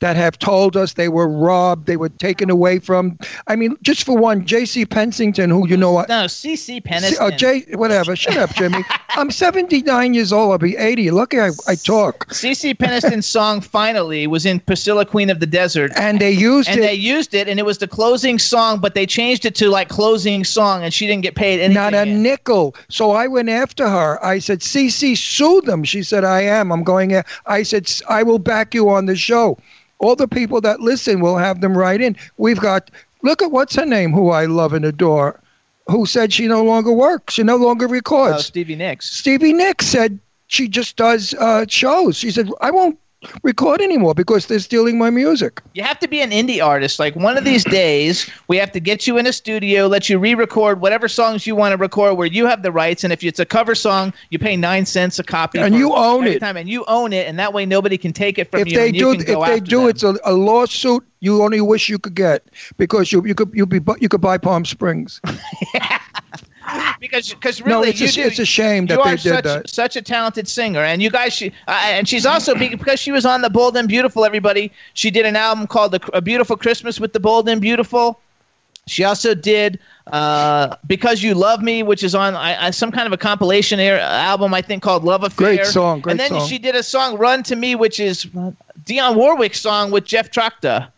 That 0.00 0.16
have 0.16 0.38
told 0.38 0.76
us 0.76 0.94
they 0.94 1.08
were 1.08 1.28
robbed, 1.28 1.86
they 1.86 1.96
were 1.96 2.08
taken 2.08 2.50
away 2.50 2.78
from. 2.78 3.18
I 3.46 3.56
mean, 3.56 3.76
just 3.82 4.04
for 4.04 4.16
one, 4.16 4.44
J.C. 4.44 4.86
Pensington, 4.86 5.50
who 5.50 5.68
you 5.68 5.76
know 5.76 5.92
what? 5.92 6.08
No, 6.08 6.26
C.C. 6.26 6.80
Peniston. 6.80 7.16
Oh, 7.20 7.30
J. 7.30 7.64
Whatever. 7.74 8.16
Shut 8.16 8.36
up, 8.36 8.54
Jimmy. 8.54 8.84
I'm 9.10 9.30
79 9.30 10.14
years 10.14 10.32
old. 10.32 10.52
I'll 10.52 10.58
be 10.58 10.76
80. 10.76 11.10
Lucky 11.12 11.40
I, 11.40 11.50
I 11.68 11.74
talk. 11.76 12.32
C.C. 12.32 12.74
Peniston's 12.74 13.26
song 13.26 13.60
"Finally" 13.60 14.26
was 14.26 14.44
in 14.44 14.60
Priscilla, 14.60 15.04
Queen 15.04 15.30
of 15.30 15.40
the 15.40 15.46
Desert, 15.46 15.92
and 15.96 16.20
they 16.20 16.30
used 16.30 16.68
it. 16.68 16.72
and 16.72 16.80
it. 16.80 16.86
they 16.86 16.94
used 16.94 17.34
it, 17.34 17.48
and 17.48 17.58
it 17.60 17.64
was 17.64 17.78
the 17.78 17.88
closing 17.88 18.38
song, 18.38 18.80
but 18.80 18.94
they 18.94 19.06
changed 19.06 19.44
it 19.44 19.54
to 19.56 19.68
like 19.68 19.88
closing 19.88 20.44
song, 20.44 20.82
and 20.82 20.92
she 20.92 21.06
didn't 21.06 21.22
get 21.22 21.34
paid 21.34 21.60
anything. 21.60 21.74
Not 21.74 21.94
a 21.94 22.04
nickel. 22.04 22.74
So 22.88 23.12
I 23.12 23.26
went 23.26 23.48
after 23.48 23.88
her. 23.88 24.24
I 24.24 24.38
said, 24.38 24.60
"CC, 24.60 25.16
sue 25.16 25.60
them." 25.62 25.84
She 25.84 26.02
said, 26.02 26.24
"I 26.24 26.40
am. 26.42 26.72
I'm 26.72 26.82
going." 26.82 27.14
a-" 27.14 27.24
I 27.46 27.62
said, 27.62 27.90
"I 28.08 28.22
will 28.22 28.38
back 28.38 28.74
you 28.74 28.88
on 28.90 29.06
the 29.06 29.16
show." 29.16 29.58
All 30.04 30.16
the 30.16 30.28
people 30.28 30.60
that 30.60 30.80
listen 30.80 31.20
will 31.20 31.38
have 31.38 31.60
them 31.60 31.76
write 31.76 32.00
in. 32.00 32.16
We've 32.36 32.60
got. 32.60 32.90
Look 33.22 33.40
at 33.40 33.50
what's 33.50 33.74
her 33.76 33.86
name, 33.86 34.12
who 34.12 34.28
I 34.30 34.44
love 34.44 34.74
and 34.74 34.84
adore, 34.84 35.40
who 35.86 36.04
said 36.04 36.30
she 36.30 36.46
no 36.46 36.62
longer 36.62 36.92
works. 36.92 37.34
She 37.34 37.42
no 37.42 37.56
longer 37.56 37.88
records. 37.88 38.44
Stevie 38.44 38.76
Nicks. 38.76 39.10
Stevie 39.10 39.54
Nicks 39.54 39.86
said 39.86 40.18
she 40.48 40.68
just 40.68 40.96
does 40.96 41.32
uh, 41.34 41.64
shows. 41.66 42.16
She 42.18 42.30
said, 42.30 42.50
"I 42.60 42.70
won't 42.70 42.98
record 43.42 43.80
anymore 43.80 44.14
because 44.14 44.46
they're 44.46 44.58
stealing 44.58 44.98
my 44.98 45.10
music." 45.10 45.62
You 45.74 45.82
have 45.82 45.98
to 46.00 46.08
be 46.08 46.20
an 46.20 46.30
indie 46.30 46.64
artist. 46.64 46.98
Like 46.98 47.16
one 47.16 47.36
of 47.36 47.44
these 47.44 47.64
days, 47.64 48.30
we 48.48 48.56
have 48.56 48.72
to 48.72 48.80
get 48.80 49.06
you 49.06 49.18
in 49.18 49.26
a 49.26 49.32
studio, 49.32 49.86
let 49.86 50.08
you 50.08 50.18
re-record 50.18 50.80
whatever 50.80 51.08
songs 51.08 51.46
you 51.46 51.56
want 51.56 51.72
to 51.72 51.76
record, 51.76 52.16
where 52.16 52.26
you 52.26 52.46
have 52.46 52.62
the 52.62 52.72
rights. 52.72 53.04
And 53.04 53.12
if 53.12 53.22
it's 53.24 53.40
a 53.40 53.46
cover 53.46 53.74
song, 53.74 54.12
you 54.30 54.38
pay 54.38 54.56
nine 54.56 54.86
cents 54.86 55.18
a 55.18 55.24
copy, 55.24 55.58
And 55.58 55.74
you 55.74 55.92
own 55.94 56.26
it. 56.26 56.40
Time, 56.40 56.56
and 56.56 56.68
you 56.68 56.84
own 56.86 57.12
it, 57.12 57.26
and 57.26 57.38
that 57.38 57.52
way 57.52 57.66
nobody 57.66 57.98
can 57.98 58.12
take 58.12 58.38
it 58.38 58.50
from 58.50 58.60
if 58.60 58.68
you. 58.68 58.78
they 58.78 58.92
do, 58.92 58.98
you 58.98 59.12
if 59.12 59.46
they 59.46 59.60
do, 59.60 59.80
them. 59.80 59.88
it's 59.88 60.02
a, 60.02 60.16
a 60.24 60.32
lawsuit 60.32 61.04
you 61.24 61.42
only 61.42 61.60
wish 61.60 61.88
you 61.88 61.98
could 61.98 62.14
get 62.14 62.50
because 62.76 63.10
you 63.10 63.24
you 63.24 63.34
could 63.34 63.50
you 63.54 63.64
be 63.64 63.80
you 63.98 64.08
could 64.08 64.20
buy 64.20 64.36
Palm 64.36 64.64
Springs. 64.64 65.20
because 67.00 67.30
because 67.30 67.60
No, 67.60 67.66
really 67.80 67.90
it's 67.90 68.00
a- 68.00 68.12
do- 68.12 68.22
it's 68.22 68.38
a 68.38 68.44
shame 68.44 68.86
that 68.86 68.98
you 68.98 69.04
they 69.04 69.10
are 69.10 69.16
did 69.16 69.22
such, 69.22 69.44
that. 69.44 69.70
Such 69.70 69.96
a 69.96 70.02
talented 70.02 70.48
singer, 70.48 70.80
and 70.80 71.02
you 71.02 71.10
guys, 71.10 71.32
she 71.32 71.48
uh, 71.68 71.80
and 71.84 72.08
she's 72.08 72.26
also 72.26 72.54
because 72.54 73.00
she 73.00 73.12
was 73.12 73.24
on 73.26 73.42
the 73.42 73.50
Bold 73.50 73.76
and 73.76 73.88
Beautiful. 73.88 74.24
Everybody, 74.24 74.72
she 74.94 75.10
did 75.10 75.26
an 75.26 75.36
album 75.36 75.66
called 75.66 75.92
the, 75.92 76.00
"A 76.12 76.20
Beautiful 76.20 76.56
Christmas 76.56 77.00
with 77.00 77.12
the 77.12 77.20
Bold 77.20 77.48
and 77.48 77.60
Beautiful." 77.60 78.20
She 78.86 79.02
also 79.04 79.34
did 79.34 79.78
uh, 80.12 80.76
"Because 80.86 81.22
You 81.22 81.34
Love 81.34 81.62
Me," 81.62 81.82
which 81.82 82.02
is 82.02 82.14
on 82.14 82.34
I, 82.34 82.66
I, 82.66 82.70
some 82.70 82.92
kind 82.92 83.06
of 83.06 83.12
a 83.12 83.16
compilation 83.16 83.80
air, 83.80 83.98
album, 83.98 84.52
I 84.52 84.60
think, 84.60 84.82
called 84.82 85.04
"Love 85.04 85.24
Affair." 85.24 85.56
Great 85.56 85.66
song, 85.66 86.00
great 86.00 86.12
and 86.12 86.20
then 86.20 86.28
song. 86.30 86.48
she 86.48 86.58
did 86.58 86.74
a 86.76 86.82
song 86.82 87.16
"Run 87.16 87.42
to 87.44 87.56
Me," 87.56 87.74
which 87.76 87.98
is 87.98 88.26
Dionne 88.84 89.14
Warwick's 89.16 89.60
song 89.60 89.90
with 89.90 90.04
Jeff 90.04 90.30
Trachta. 90.30 90.88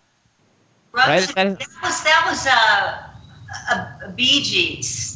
Right? 0.92 1.20
That 1.34 1.58
was 1.82 2.02
that 2.04 2.24
was 2.26 2.46
uh, 2.48 3.74
a, 3.76 4.06
a 4.06 4.12
Bee 4.12 4.42
Gees. 4.42 5.15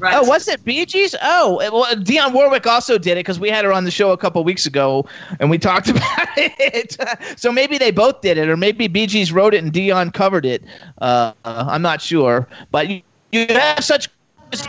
Right. 0.00 0.14
Oh, 0.16 0.24
was 0.26 0.48
it 0.48 0.64
Bee 0.64 0.86
Gees? 0.86 1.14
Oh, 1.20 1.60
it- 1.60 1.72
well, 1.74 1.84
Dionne 1.94 2.32
Warwick 2.32 2.66
also 2.66 2.96
did 2.96 3.12
it 3.12 3.16
because 3.16 3.38
we 3.38 3.50
had 3.50 3.66
her 3.66 3.72
on 3.72 3.84
the 3.84 3.90
show 3.90 4.12
a 4.12 4.16
couple 4.16 4.42
weeks 4.44 4.64
ago 4.64 5.04
and 5.40 5.50
we 5.50 5.58
talked 5.58 5.88
about 5.90 6.28
it. 6.36 6.96
so 7.38 7.52
maybe 7.52 7.76
they 7.76 7.90
both 7.90 8.22
did 8.22 8.38
it, 8.38 8.48
or 8.48 8.56
maybe 8.56 8.88
Bee 8.88 9.06
Gees 9.06 9.30
wrote 9.30 9.52
it 9.52 9.62
and 9.62 9.72
Dionne 9.72 10.12
covered 10.14 10.46
it. 10.46 10.64
Uh, 11.02 11.32
I'm 11.44 11.82
not 11.82 12.00
sure, 12.00 12.48
but 12.70 12.88
you, 12.88 13.02
you 13.32 13.46
have 13.50 13.84
such. 13.84 14.08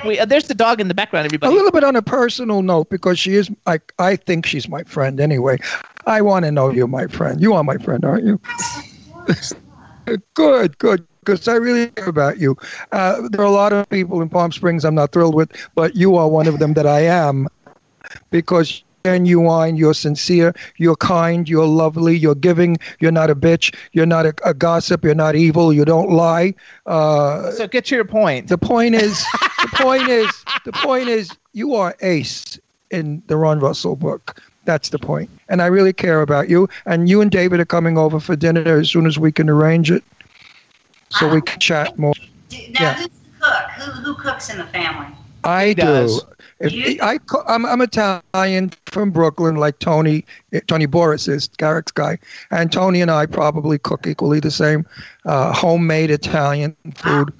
Uh, 0.03 0.25
there's 0.25 0.47
the 0.47 0.53
dog 0.53 0.79
in 0.81 0.89
the 0.89 0.93
background, 0.93 1.33
A 1.41 1.49
little 1.49 1.71
bit 1.71 1.83
on 1.83 1.95
a 1.95 2.01
personal 2.03 2.61
note 2.61 2.89
because 2.89 3.17
she 3.17 3.33
is 3.35 3.49
I 3.65 3.79
I 3.97 4.15
think 4.17 4.45
she's 4.45 4.67
my 4.69 4.83
friend 4.83 5.19
anyway. 5.19 5.57
I 6.05 6.21
want 6.21 6.45
to 6.45 6.51
know 6.51 6.69
you're 6.69 6.87
my 6.87 7.07
friend. 7.07 7.41
You 7.41 7.53
are 7.53 7.63
my 7.63 7.77
friend, 7.77 8.03
aren't 8.05 8.25
you? 8.25 8.39
good, 10.33 10.77
good. 10.77 11.07
Because 11.23 11.47
I 11.47 11.55
really 11.55 11.87
care 11.87 12.09
about 12.09 12.39
you. 12.39 12.57
Uh, 12.91 13.27
there 13.29 13.41
are 13.41 13.45
a 13.45 13.51
lot 13.51 13.73
of 13.73 13.87
people 13.89 14.21
in 14.21 14.29
Palm 14.29 14.51
Springs 14.51 14.83
I'm 14.83 14.95
not 14.95 15.11
thrilled 15.11 15.35
with, 15.35 15.51
but 15.75 15.95
you 15.95 16.15
are 16.15 16.27
one 16.27 16.47
of 16.47 16.59
them 16.59 16.73
that 16.73 16.87
I 16.87 17.01
am. 17.01 17.47
Because 18.31 18.83
you're 19.05 19.13
genuine, 19.13 19.75
you're 19.77 19.93
sincere, 19.93 20.53
you're 20.77 20.95
kind, 20.95 21.47
you're 21.47 21.67
lovely, 21.67 22.17
you're 22.17 22.35
giving, 22.35 22.77
you're 22.99 23.11
not 23.11 23.29
a 23.29 23.35
bitch, 23.35 23.75
you're 23.93 24.05
not 24.05 24.25
a, 24.25 24.33
a 24.43 24.53
gossip, 24.53 25.03
you're 25.03 25.15
not 25.15 25.35
evil, 25.35 25.71
you 25.71 25.85
don't 25.85 26.09
lie. 26.09 26.53
Uh, 26.87 27.51
so 27.51 27.67
get 27.67 27.85
to 27.85 27.95
your 27.95 28.05
point. 28.05 28.47
The 28.47 28.57
point 28.57 28.95
is, 28.95 29.23
the 29.61 29.69
point 29.73 30.07
is, 30.07 30.29
the 30.65 30.71
point 30.71 31.07
is, 31.07 31.29
you 31.53 31.75
are 31.75 31.95
ace 32.01 32.59
in 32.89 33.21
the 33.27 33.37
Ron 33.37 33.59
Russell 33.59 33.95
book. 33.95 34.41
That's 34.65 34.89
the 34.89 34.99
point. 34.99 35.29
And 35.49 35.61
I 35.61 35.67
really 35.67 35.93
care 35.93 36.21
about 36.21 36.49
you. 36.49 36.69
And 36.85 37.09
you 37.09 37.21
and 37.21 37.31
David 37.31 37.59
are 37.59 37.65
coming 37.65 37.97
over 37.97 38.19
for 38.19 38.35
dinner 38.35 38.79
as 38.79 38.89
soon 38.89 39.05
as 39.05 39.17
we 39.17 39.31
can 39.31 39.49
arrange 39.49 39.89
it, 39.89 40.03
so 41.11 41.27
we 41.27 41.41
can 41.41 41.59
chat 41.59 41.97
more. 41.99 42.13
Now, 42.51 42.57
Yeah. 42.79 42.93
who's 42.95 43.07
the 43.07 43.39
cook? 43.39 43.69
Who 43.77 43.91
who 43.91 44.15
cooks 44.15 44.49
in 44.49 44.57
the 44.57 44.65
family? 44.65 45.07
I 45.43 45.73
do. 45.73 45.81
does. 45.81 46.25
If, 46.59 47.01
I, 47.01 47.17
co- 47.17 47.43
I'm, 47.47 47.65
I'm 47.65 47.81
Italian 47.81 48.71
from 48.85 49.09
Brooklyn, 49.09 49.55
like 49.55 49.79
Tony. 49.79 50.23
eh, 50.53 50.59
Tony 50.67 50.85
Boris 50.85 51.27
is 51.27 51.47
Garyk's 51.57 51.91
guy, 51.91 52.19
and 52.51 52.71
Tony 52.71 53.01
and 53.01 53.09
I 53.09 53.25
probably 53.25 53.79
cook 53.79 54.05
equally 54.05 54.39
the 54.39 54.51
same 54.51 54.85
uh, 55.25 55.51
homemade 55.53 56.11
Italian 56.11 56.75
food. 56.93 57.33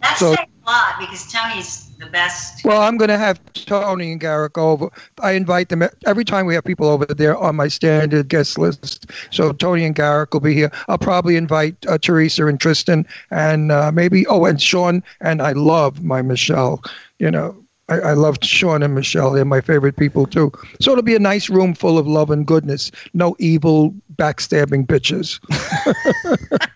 That's 0.00 0.18
So- 0.18 0.34
saying 0.34 0.48
a 0.66 0.70
lot 0.70 0.94
because 0.98 1.30
Tony's 1.32 1.85
the 1.98 2.06
best. 2.06 2.64
Well, 2.64 2.82
I'm 2.82 2.96
going 2.96 3.08
to 3.08 3.18
have 3.18 3.40
Tony 3.54 4.12
and 4.12 4.20
Garyk 4.20 4.58
over. 4.58 4.90
I 5.20 5.32
invite 5.32 5.68
them 5.68 5.82
every 6.06 6.24
time 6.24 6.46
we 6.46 6.54
have 6.54 6.64
people 6.64 6.88
over 6.88 7.06
there 7.06 7.36
on 7.36 7.56
my 7.56 7.68
standard 7.68 8.28
guest 8.28 8.58
list. 8.58 9.10
So 9.30 9.52
Tony 9.52 9.84
and 9.84 9.94
Garyk 9.94 10.32
will 10.32 10.40
be 10.40 10.54
here. 10.54 10.70
I'll 10.88 10.98
probably 10.98 11.36
invite 11.36 11.76
uh, 11.86 11.98
Teresa 11.98 12.46
and 12.46 12.60
Tristan 12.60 13.06
and 13.30 13.72
uh, 13.72 13.92
maybe 13.92 14.26
oh 14.26 14.44
and 14.44 14.60
Sean 14.60 15.02
and 15.20 15.42
I 15.42 15.52
love 15.52 16.02
my 16.02 16.22
Michelle. 16.22 16.82
You 17.18 17.30
know. 17.30 17.56
I, 17.88 18.00
I 18.00 18.12
love 18.14 18.38
Sean 18.42 18.82
and 18.82 18.96
Michelle. 18.96 19.30
They're 19.30 19.44
my 19.44 19.60
favorite 19.60 19.96
people 19.96 20.26
too. 20.26 20.50
So 20.80 20.90
it'll 20.90 21.04
be 21.04 21.14
a 21.14 21.20
nice 21.20 21.48
room 21.48 21.72
full 21.72 21.98
of 21.98 22.08
love 22.08 22.32
and 22.32 22.44
goodness. 22.44 22.90
No 23.14 23.36
evil, 23.38 23.94
backstabbing 24.16 24.88
bitches. 24.88 25.38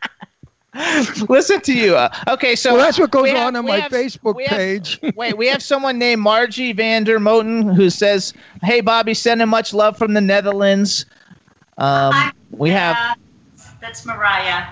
Listen 1.28 1.60
to 1.62 1.72
you. 1.72 1.96
Uh, 1.96 2.08
okay, 2.28 2.56
so 2.56 2.74
well, 2.74 2.84
that's 2.84 2.98
what 2.98 3.10
goes 3.10 3.28
have- 3.28 3.38
on 3.48 3.56
on 3.56 3.66
my 3.66 3.80
have- 3.80 3.92
Facebook 3.92 4.40
have- 4.40 4.56
page. 4.56 4.98
Wait, 5.16 5.36
we 5.36 5.46
have 5.48 5.62
someone 5.62 5.98
named 5.98 6.22
Margie 6.22 6.72
Vander 6.72 7.18
Moten 7.18 7.74
who 7.74 7.90
says, 7.90 8.32
"Hey, 8.62 8.80
Bobbie, 8.80 9.14
sending 9.14 9.48
much 9.48 9.74
love 9.74 9.96
from 9.96 10.14
the 10.14 10.20
Netherlands." 10.20 11.06
Um, 11.78 12.32
we 12.50 12.70
have. 12.70 12.96
Uh, 12.98 13.14
that's 13.80 14.04
Mariah. 14.04 14.66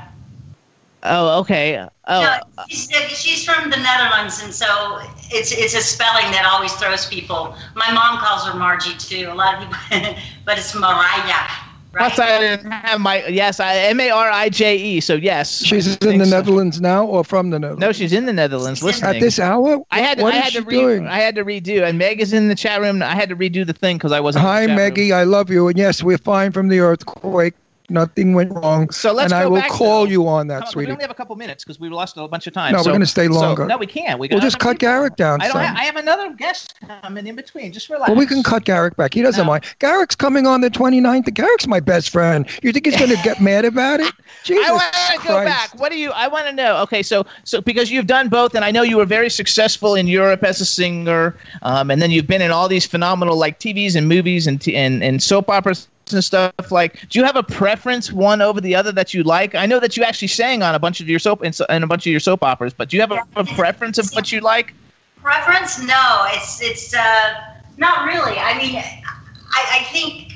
Oh, 1.04 1.38
okay. 1.40 1.86
Oh, 2.08 2.20
No, 2.20 2.64
she's, 2.68 2.88
she's 3.08 3.44
from 3.44 3.70
the 3.70 3.76
Netherlands, 3.76 4.42
and 4.42 4.52
so 4.52 4.98
it's 5.30 5.52
it's 5.52 5.74
a 5.74 5.80
spelling 5.80 6.30
that 6.32 6.44
always 6.50 6.72
throws 6.74 7.06
people. 7.06 7.54
My 7.76 7.90
mom 7.92 8.18
calls 8.18 8.46
her 8.46 8.58
Margie 8.58 8.96
too. 8.96 9.28
A 9.30 9.34
lot 9.34 9.62
of 9.62 9.68
people, 9.90 10.14
but 10.44 10.58
it's 10.58 10.74
Mariah. 10.74 11.48
Plus 11.92 12.18
I 12.18 12.38
didn't 12.40 12.70
have 12.70 13.00
my 13.00 13.24
yes, 13.26 13.60
I 13.60 13.74
M 13.76 14.00
A 14.00 14.10
R 14.10 14.30
I 14.30 14.48
J 14.48 14.76
E. 14.76 15.00
So 15.00 15.14
yes, 15.14 15.64
She's 15.64 15.88
I 16.02 16.10
in 16.10 16.18
the 16.18 16.26
so. 16.26 16.36
Netherlands 16.36 16.80
now 16.80 17.04
or 17.06 17.24
from 17.24 17.50
the 17.50 17.58
Netherlands? 17.58 17.80
No, 17.80 17.92
she's 17.92 18.12
in 18.12 18.26
the 18.26 18.32
Netherlands 18.32 18.82
listening. 18.82 19.16
At 19.16 19.20
this 19.20 19.38
hour? 19.38 19.78
I 19.90 20.00
had 20.00 20.20
What 20.20 20.34
I 20.34 20.38
is 20.38 20.44
had 20.44 20.52
she 20.52 20.58
to 20.60 20.64
re- 20.64 20.74
doing? 20.76 21.06
I 21.06 21.18
had 21.18 21.34
to 21.36 21.44
redo, 21.44 21.82
and 21.86 21.98
Meg 21.98 22.20
is 22.20 22.32
in 22.32 22.48
the 22.48 22.54
chat 22.54 22.80
room. 22.80 23.02
I 23.02 23.14
had 23.14 23.28
to 23.30 23.36
redo 23.36 23.66
the 23.66 23.72
thing 23.72 23.96
because 23.96 24.12
I 24.12 24.20
wasn't. 24.20 24.44
in 24.44 24.46
the 24.46 24.52
Hi, 24.52 24.60
chat 24.62 24.68
room. 24.68 24.76
Maggie. 24.76 25.12
I 25.12 25.24
love 25.24 25.50
you. 25.50 25.68
And 25.68 25.78
yes, 25.78 26.02
we're 26.02 26.18
fine 26.18 26.52
from 26.52 26.68
the 26.68 26.80
earthquake. 26.80 27.54
Nothing 27.90 28.34
went 28.34 28.52
wrong. 28.52 28.90
So 28.90 29.12
let's 29.12 29.32
and 29.32 29.40
I 29.40 29.46
will 29.46 29.62
call 29.62 30.04
though. 30.04 30.10
you 30.10 30.28
on 30.28 30.46
that, 30.48 30.62
on, 30.62 30.68
sweetie. 30.68 30.88
We 30.88 30.92
only 30.92 31.04
have 31.04 31.10
a 31.10 31.14
couple 31.14 31.34
minutes 31.36 31.64
because 31.64 31.80
we 31.80 31.88
lost 31.88 32.18
a 32.18 32.28
bunch 32.28 32.46
of 32.46 32.52
time. 32.52 32.72
No, 32.72 32.82
we're 32.84 32.92
gonna 32.92 33.06
stay 33.06 33.26
so- 33.26 33.32
longer. 33.32 33.66
no, 33.66 33.78
we 33.78 33.86
can't. 33.86 34.18
We 34.18 34.28
We'll 34.30 34.40
just 34.40 34.58
cut 34.58 34.78
Garyk 34.78 35.16
down 35.16 35.40
I 35.40 35.48
don't. 35.48 35.56
Have, 35.56 35.76
I 35.76 35.84
have 35.84 35.96
another 35.96 36.32
guest 36.34 36.74
coming 37.02 37.26
in 37.26 37.34
between. 37.34 37.72
Just 37.72 37.88
relax. 37.88 38.10
Well, 38.10 38.18
we 38.18 38.26
can 38.26 38.42
cut 38.42 38.64
Garyk 38.64 38.96
back. 38.96 39.14
He 39.14 39.22
doesn't 39.22 39.46
mind. 39.46 39.64
Garyk's 39.80 40.14
coming 40.14 40.46
on 40.46 40.60
the 40.60 40.70
29th. 40.70 41.24
Garyk's 41.30 41.66
my 41.66 41.80
best 41.80 42.10
friend. 42.10 42.46
You 42.62 42.72
think 42.72 42.84
he's 42.84 42.96
going 42.96 43.10
to 43.10 43.22
get 43.22 43.40
mad 43.48 43.64
about 43.64 44.00
it? 44.00 44.12
Jesus 44.44 44.66
I 44.66 44.72
want 44.72 44.92
to 44.92 45.26
go 45.26 45.44
back. 45.44 45.78
What 45.80 45.90
do 45.90 45.98
you? 45.98 46.10
I 46.10 46.28
want 46.28 46.46
to 46.46 46.52
know. 46.52 46.76
Okay, 46.82 47.02
so 47.02 47.24
so 47.44 47.60
because 47.62 47.90
you've 47.90 48.06
done 48.06 48.28
both, 48.28 48.54
and 48.54 48.64
I 48.64 48.70
know 48.70 48.82
you 48.82 48.98
were 48.98 49.06
very 49.06 49.30
successful 49.30 49.94
in 49.94 50.06
Europe 50.06 50.44
as 50.44 50.60
a 50.60 50.66
singer, 50.66 51.36
um, 51.62 51.90
and 51.90 52.02
then 52.02 52.10
you've 52.10 52.26
been 52.26 52.42
in 52.42 52.50
all 52.50 52.68
these 52.68 52.84
phenomenal 52.86 53.36
like 53.36 53.58
TVs 53.58 53.96
and 53.96 54.08
movies 54.08 54.46
and 54.46 54.60
t- 54.60 54.76
and 54.76 55.02
and 55.02 55.22
soap 55.22 55.48
operas 55.48 55.88
and 56.12 56.24
stuff. 56.24 56.70
Like, 56.70 57.08
do 57.08 57.18
you 57.18 57.24
have 57.24 57.36
a 57.36 57.42
preference 57.42 58.12
one 58.12 58.40
over 58.40 58.60
the 58.60 58.74
other 58.74 58.92
that 58.92 59.14
you 59.14 59.22
like? 59.22 59.54
I 59.54 59.66
know 59.66 59.80
that 59.80 59.96
you 59.96 60.04
actually 60.04 60.28
sang 60.28 60.62
on 60.62 60.74
a 60.74 60.78
bunch 60.78 61.00
of 61.00 61.08
your 61.08 61.18
soap 61.18 61.42
and 61.42 61.54
so 61.54 61.66
a 61.68 61.86
bunch 61.86 62.06
of 62.06 62.10
your 62.10 62.20
soap 62.20 62.42
operas, 62.42 62.72
but 62.74 62.88
do 62.88 62.96
you 62.96 63.00
have 63.00 63.12
a, 63.12 63.22
a 63.36 63.44
preference 63.44 63.98
of 63.98 64.10
what 64.12 64.32
you 64.32 64.40
like? 64.40 64.74
Preference? 65.22 65.78
No, 65.82 66.26
it's 66.30 66.62
it's 66.62 66.94
uh, 66.94 67.34
not 67.76 68.06
really. 68.06 68.38
I 68.38 68.56
mean, 68.58 68.76
I, 68.76 69.80
I 69.80 69.82
think 69.92 70.32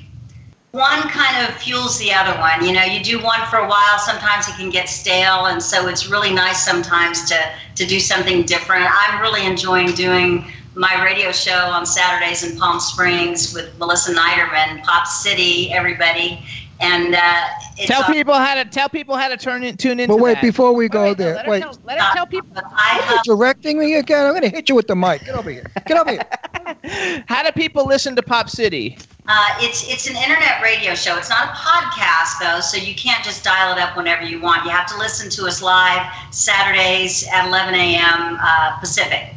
one 0.72 1.02
kind 1.02 1.46
of 1.46 1.54
fuels 1.54 1.98
the 1.98 2.12
other 2.12 2.38
one. 2.40 2.64
You 2.66 2.72
know, 2.72 2.82
you 2.82 3.04
do 3.04 3.22
one 3.22 3.40
for 3.50 3.58
a 3.58 3.68
while, 3.68 3.98
sometimes 3.98 4.48
it 4.48 4.54
can 4.54 4.70
get 4.70 4.88
stale, 4.88 5.46
and 5.46 5.62
so 5.62 5.86
it's 5.86 6.08
really 6.08 6.32
nice 6.32 6.64
sometimes 6.64 7.28
to 7.28 7.38
to 7.76 7.86
do 7.86 8.00
something 8.00 8.44
different. 8.44 8.86
I'm 8.90 9.20
really 9.20 9.46
enjoying 9.46 9.92
doing 9.92 10.50
my 10.74 11.04
radio 11.04 11.32
show 11.32 11.52
on 11.66 11.84
Saturdays 11.86 12.42
in 12.50 12.58
Palm 12.58 12.80
Springs 12.80 13.52
with 13.54 13.76
Melissa 13.78 14.14
Niederman, 14.14 14.82
Pop 14.82 15.06
City, 15.06 15.72
everybody. 15.72 16.42
and 16.80 17.14
uh, 17.14 17.44
it's 17.76 17.86
Tell 17.86 18.02
on- 18.04 18.12
people 18.12 18.34
how 18.34 18.54
to 18.54 18.64
tell 18.64 18.88
people 18.88 19.16
how 19.16 19.28
to 19.28 19.36
turn 19.36 19.62
in, 19.62 19.76
tune 19.76 20.00
into 20.00 20.14
But 20.14 20.22
wait, 20.22 20.34
that. 20.34 20.42
before 20.42 20.72
we 20.74 20.88
go 20.88 21.02
wait, 21.02 21.18
no, 21.18 21.24
there, 21.24 21.34
let 21.36 21.44
her 21.44 21.50
wait. 21.50 21.60
tell- 21.60 21.78
let 21.84 22.00
her 22.00 22.12
tell 22.14 22.26
people 22.26 22.48
Are 22.56 23.12
you 23.14 23.20
directing 23.24 23.78
me 23.78 23.94
again? 23.96 24.24
I'm 24.26 24.32
going 24.32 24.42
to 24.42 24.48
hit 24.48 24.68
you 24.68 24.74
with 24.74 24.86
the 24.88 24.96
mic. 24.96 25.24
Get 25.24 25.34
over 25.36 25.50
here. 25.50 25.64
Get 25.86 25.96
over 25.98 26.10
here. 26.10 27.24
how 27.28 27.42
do 27.44 27.52
people 27.52 27.86
listen 27.86 28.16
to 28.16 28.22
Pop 28.22 28.48
City? 28.50 28.98
Uh, 29.28 29.48
it's 29.60 29.88
it's 29.88 30.08
an 30.10 30.16
internet 30.16 30.60
radio 30.62 30.96
show. 30.96 31.16
It's 31.16 31.30
not 31.30 31.48
a 31.50 31.52
podcast 31.52 32.40
though, 32.40 32.60
so 32.60 32.76
you 32.76 32.94
can't 32.96 33.22
just 33.22 33.44
dial 33.44 33.76
it 33.76 33.80
up 33.80 33.96
whenever 33.96 34.24
you 34.24 34.40
want. 34.40 34.64
You 34.64 34.70
have 34.72 34.86
to 34.88 34.98
listen 34.98 35.30
to 35.30 35.46
us 35.46 35.62
live 35.62 36.10
Saturdays 36.32 37.28
at 37.32 37.46
11 37.46 37.74
a.m. 37.74 38.38
Uh, 38.42 38.78
Pacific. 38.80 39.34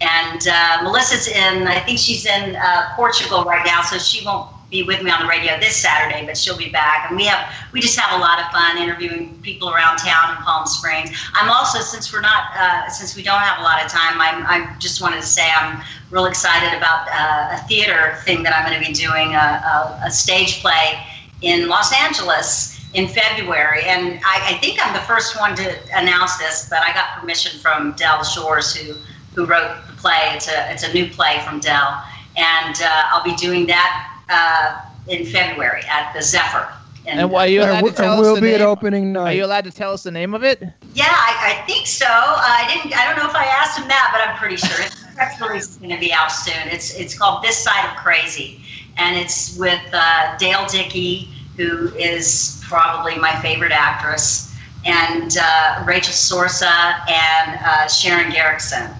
And 0.00 0.46
uh, 0.46 0.82
Melissa's 0.82 1.28
in. 1.28 1.66
I 1.66 1.80
think 1.80 1.98
she's 1.98 2.26
in 2.26 2.56
uh, 2.56 2.94
Portugal 2.96 3.44
right 3.44 3.64
now, 3.64 3.82
so 3.82 3.98
she 3.98 4.24
won't 4.24 4.50
be 4.70 4.82
with 4.82 5.02
me 5.02 5.10
on 5.10 5.22
the 5.22 5.28
radio 5.28 5.58
this 5.60 5.76
Saturday, 5.76 6.26
but 6.26 6.36
she'll 6.36 6.56
be 6.56 6.70
back. 6.70 7.08
And 7.08 7.16
we 7.16 7.24
have 7.26 7.54
we 7.72 7.80
just 7.80 7.98
have 7.98 8.18
a 8.18 8.20
lot 8.20 8.40
of 8.40 8.46
fun 8.50 8.78
interviewing 8.78 9.38
people 9.42 9.70
around 9.70 9.98
town 9.98 10.36
in 10.36 10.42
Palm 10.42 10.66
Springs. 10.66 11.10
I'm 11.34 11.50
also 11.50 11.80
since 11.80 12.12
we're 12.12 12.20
not 12.20 12.50
uh, 12.56 12.88
since 12.88 13.16
we 13.16 13.22
don't 13.22 13.40
have 13.40 13.60
a 13.60 13.62
lot 13.62 13.84
of 13.84 13.90
time, 13.90 14.20
I'm, 14.20 14.44
I 14.46 14.76
just 14.78 15.00
wanted 15.00 15.20
to 15.20 15.26
say 15.26 15.48
I'm 15.56 15.82
real 16.10 16.26
excited 16.26 16.76
about 16.76 17.08
uh, 17.08 17.56
a 17.56 17.68
theater 17.68 18.16
thing 18.24 18.42
that 18.42 18.54
I'm 18.54 18.68
going 18.68 18.80
to 18.80 18.86
be 18.86 18.92
doing 18.92 19.34
a, 19.34 19.98
a, 20.02 20.06
a 20.06 20.10
stage 20.10 20.60
play 20.60 21.00
in 21.42 21.68
Los 21.68 21.92
Angeles 21.94 22.76
in 22.94 23.08
February. 23.08 23.82
And 23.84 24.20
I, 24.24 24.54
I 24.54 24.58
think 24.58 24.78
I'm 24.84 24.92
the 24.94 25.00
first 25.00 25.38
one 25.38 25.54
to 25.56 25.78
announce 25.94 26.38
this, 26.38 26.68
but 26.68 26.80
I 26.80 26.92
got 26.92 27.20
permission 27.20 27.60
from 27.60 27.92
Del 27.92 28.24
Shores, 28.24 28.74
who 28.74 28.94
who 29.36 29.44
wrote 29.44 29.76
the 29.86 29.92
play. 29.92 30.32
It's 30.34 30.48
a 30.48 30.72
it's 30.72 30.82
a 30.82 30.92
new 30.92 31.08
play 31.10 31.40
from 31.46 31.60
Del, 31.60 32.02
and 32.36 32.74
uh, 32.82 33.02
I'll 33.12 33.22
be 33.22 33.36
doing 33.36 33.66
that 33.66 34.18
uh, 34.28 35.12
in 35.12 35.24
February 35.26 35.82
at 35.88 36.12
the 36.14 36.22
Zephyr. 36.22 36.66
in- 37.04 37.18
And 37.20 37.32
are 37.34 37.46
you 37.46 37.60
And 37.60 37.70
allowed 37.70 37.84
we- 37.84 37.90
to 37.90 37.96
tell 37.96 38.12
and 38.12 38.20
us 38.20 38.24
we'll 38.24 38.34
the 38.36 38.40
be 38.40 38.54
at 38.54 38.60
name? 38.60 38.68
opening 38.68 39.16
Are 39.16 39.32
you 39.32 39.44
allowed 39.44 39.64
to 39.64 39.70
tell 39.70 39.92
us 39.92 40.02
the 40.02 40.10
name 40.10 40.34
of 40.34 40.42
it? 40.42 40.60
Yeah, 40.94 41.04
I, 41.06 41.52
I 41.62 41.66
think 41.66 41.86
so. 41.86 42.06
I 42.08 42.64
didn't. 42.72 42.98
I 42.98 43.04
don't 43.06 43.16
know 43.22 43.28
if 43.28 43.36
I 43.36 43.44
asked 43.44 43.78
him 43.78 43.86
that, 43.88 44.08
but 44.12 44.26
I'm 44.26 44.36
pretty 44.38 44.56
sure. 44.56 44.84
It's 44.84 45.00
the 45.02 45.12
press 45.14 45.38
release 45.40 45.76
going 45.76 45.90
to 45.90 46.00
be 46.00 46.12
out 46.14 46.32
soon. 46.32 46.68
It's 46.68 46.94
it's 46.98 47.16
called 47.16 47.44
This 47.44 47.58
Side 47.62 47.84
of 47.90 47.96
Crazy, 47.98 48.60
and 48.96 49.16
it's 49.18 49.56
with 49.58 49.82
uh, 49.92 50.36
Dale 50.38 50.66
Dickey, 50.66 51.28
who 51.58 51.88
is 51.96 52.62
probably 52.66 53.16
my 53.18 53.34
favorite 53.42 53.72
actress, 53.72 54.54
and 54.86 55.36
uh, 55.38 55.84
Rachel 55.86 56.14
Sorsa 56.14 57.06
and 57.10 57.58
uh, 57.62 57.86
Sharon 57.88 58.32
Garrison. 58.32 58.90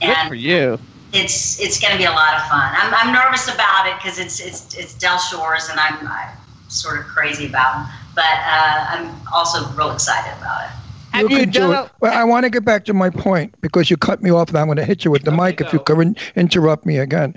Good 0.00 0.10
And 0.10 0.28
for 0.28 0.34
you. 0.34 0.78
it's 1.12 1.58
it's 1.60 1.80
going 1.80 1.92
to 1.92 1.98
be 1.98 2.04
a 2.04 2.10
lot 2.10 2.34
of 2.34 2.42
fun. 2.48 2.70
I'm, 2.76 2.92
I'm 2.94 3.12
nervous 3.12 3.48
about 3.48 3.86
it 3.86 3.96
because 3.96 4.18
it's 4.18 4.40
it's 4.40 4.74
it's 4.76 4.94
Del 4.94 5.18
Shores 5.18 5.68
and 5.70 5.78
I'm, 5.80 6.06
I'm 6.06 6.36
sort 6.68 6.98
of 6.98 7.06
crazy 7.06 7.46
about 7.46 7.76
him, 7.76 7.94
but 8.14 8.24
uh, 8.24 8.86
I'm 8.90 9.10
also 9.32 9.66
real 9.72 9.92
excited 9.92 10.36
about 10.38 10.64
it. 10.64 10.70
Have 11.12 11.30
you 11.30 11.38
can 11.38 11.50
do 11.50 11.60
done 11.60 11.86
it. 11.86 11.90
Well, 12.00 12.12
I 12.12 12.24
want 12.24 12.44
to 12.44 12.50
get 12.50 12.64
back 12.64 12.84
to 12.86 12.92
my 12.94 13.08
point 13.08 13.54
because 13.62 13.90
you 13.90 13.96
cut 13.96 14.22
me 14.22 14.30
off 14.30 14.48
and 14.48 14.58
I'm 14.58 14.66
going 14.66 14.76
to 14.76 14.84
hit 14.84 15.04
you 15.04 15.10
with 15.10 15.24
the 15.24 15.32
mic 15.32 15.60
if 15.62 15.72
you 15.72 15.78
can 15.80 16.14
interrupt 16.34 16.84
me 16.84 16.98
again. 16.98 17.34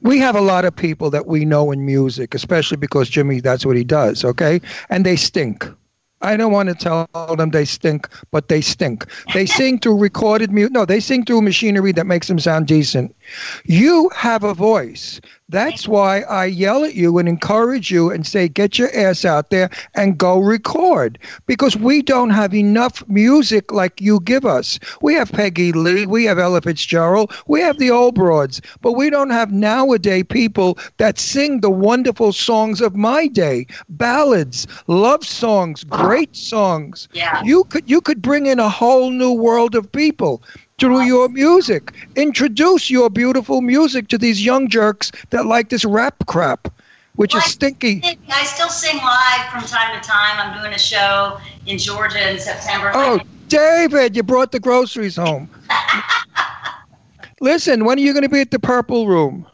We 0.00 0.18
have 0.18 0.34
a 0.34 0.40
lot 0.40 0.64
of 0.64 0.74
people 0.74 1.10
that 1.10 1.26
we 1.26 1.44
know 1.44 1.70
in 1.70 1.86
music, 1.86 2.34
especially 2.34 2.78
because 2.78 3.08
Jimmy, 3.08 3.40
that's 3.40 3.64
what 3.64 3.76
he 3.76 3.84
does, 3.84 4.24
okay? 4.24 4.60
And 4.88 5.06
they 5.06 5.14
stink. 5.14 5.68
I 6.22 6.36
don't 6.36 6.52
want 6.52 6.68
to 6.68 6.74
tell 6.74 7.08
them 7.36 7.50
they 7.50 7.64
stink, 7.64 8.08
but 8.30 8.48
they 8.48 8.60
stink. 8.60 9.06
They 9.34 9.46
sing 9.46 9.78
through 9.78 9.98
recorded 9.98 10.52
music. 10.52 10.72
No, 10.72 10.84
they 10.84 11.00
sing 11.00 11.24
through 11.24 11.42
machinery 11.42 11.92
that 11.92 12.06
makes 12.06 12.28
them 12.28 12.38
sound 12.38 12.66
decent. 12.66 13.15
You 13.64 14.10
have 14.14 14.44
a 14.44 14.54
voice. 14.54 15.20
That's 15.48 15.86
why 15.86 16.22
I 16.22 16.46
yell 16.46 16.84
at 16.84 16.94
you 16.94 17.18
and 17.18 17.28
encourage 17.28 17.88
you 17.90 18.10
and 18.10 18.26
say, 18.26 18.48
get 18.48 18.78
your 18.78 18.94
ass 18.96 19.24
out 19.24 19.50
there 19.50 19.70
and 19.94 20.18
go 20.18 20.40
record. 20.40 21.18
Because 21.46 21.76
we 21.76 22.02
don't 22.02 22.30
have 22.30 22.52
enough 22.52 23.06
music 23.08 23.72
like 23.72 24.00
you 24.00 24.18
give 24.20 24.44
us. 24.44 24.80
We 25.02 25.14
have 25.14 25.30
Peggy 25.30 25.70
Lee, 25.72 26.04
we 26.04 26.24
have 26.24 26.38
Ella 26.40 26.62
Fitzgerald, 26.62 27.32
we 27.46 27.60
have 27.60 27.78
the 27.78 27.90
old 27.92 28.16
broads, 28.16 28.60
but 28.80 28.92
we 28.92 29.08
don't 29.08 29.30
have 29.30 29.52
nowadays 29.52 30.24
people 30.28 30.78
that 30.96 31.18
sing 31.18 31.60
the 31.60 31.70
wonderful 31.70 32.32
songs 32.32 32.80
of 32.80 32.96
my 32.96 33.28
day 33.28 33.66
ballads, 33.88 34.66
love 34.88 35.24
songs, 35.24 35.84
great 35.84 36.34
songs. 36.34 37.08
Yeah. 37.12 37.42
You 37.44 37.64
could 37.64 37.88
you 37.88 38.00
could 38.00 38.20
bring 38.20 38.46
in 38.46 38.58
a 38.58 38.68
whole 38.68 39.10
new 39.10 39.32
world 39.32 39.74
of 39.74 39.90
people 39.92 40.42
through 40.78 41.02
your 41.02 41.28
music. 41.28 41.92
Introduce 42.16 42.90
your 42.90 43.08
beautiful 43.08 43.60
music 43.60 44.08
to 44.08 44.18
these 44.18 44.44
young 44.44 44.68
jerks 44.68 45.10
that 45.30 45.46
like 45.46 45.70
this 45.70 45.84
rap 45.84 46.26
crap, 46.26 46.68
which 47.14 47.34
is 47.34 47.44
stinky. 47.44 48.02
I 48.04 48.44
still 48.44 48.68
sing 48.68 48.96
live 48.98 49.50
from 49.50 49.62
time 49.62 50.00
to 50.00 50.06
time. 50.06 50.38
I'm 50.38 50.60
doing 50.60 50.74
a 50.74 50.78
show 50.78 51.38
in 51.66 51.78
Georgia 51.78 52.30
in 52.30 52.38
September. 52.38 52.90
Oh, 52.94 53.20
David, 53.48 54.16
you 54.16 54.22
brought 54.22 54.52
the 54.52 54.60
groceries 54.60 55.16
home. 55.16 55.48
Listen, 57.40 57.84
when 57.84 57.98
are 57.98 58.02
you 58.02 58.12
going 58.12 58.22
to 58.22 58.28
be 58.28 58.40
at 58.40 58.50
the 58.50 58.58
Purple 58.58 59.06
Room? 59.06 59.46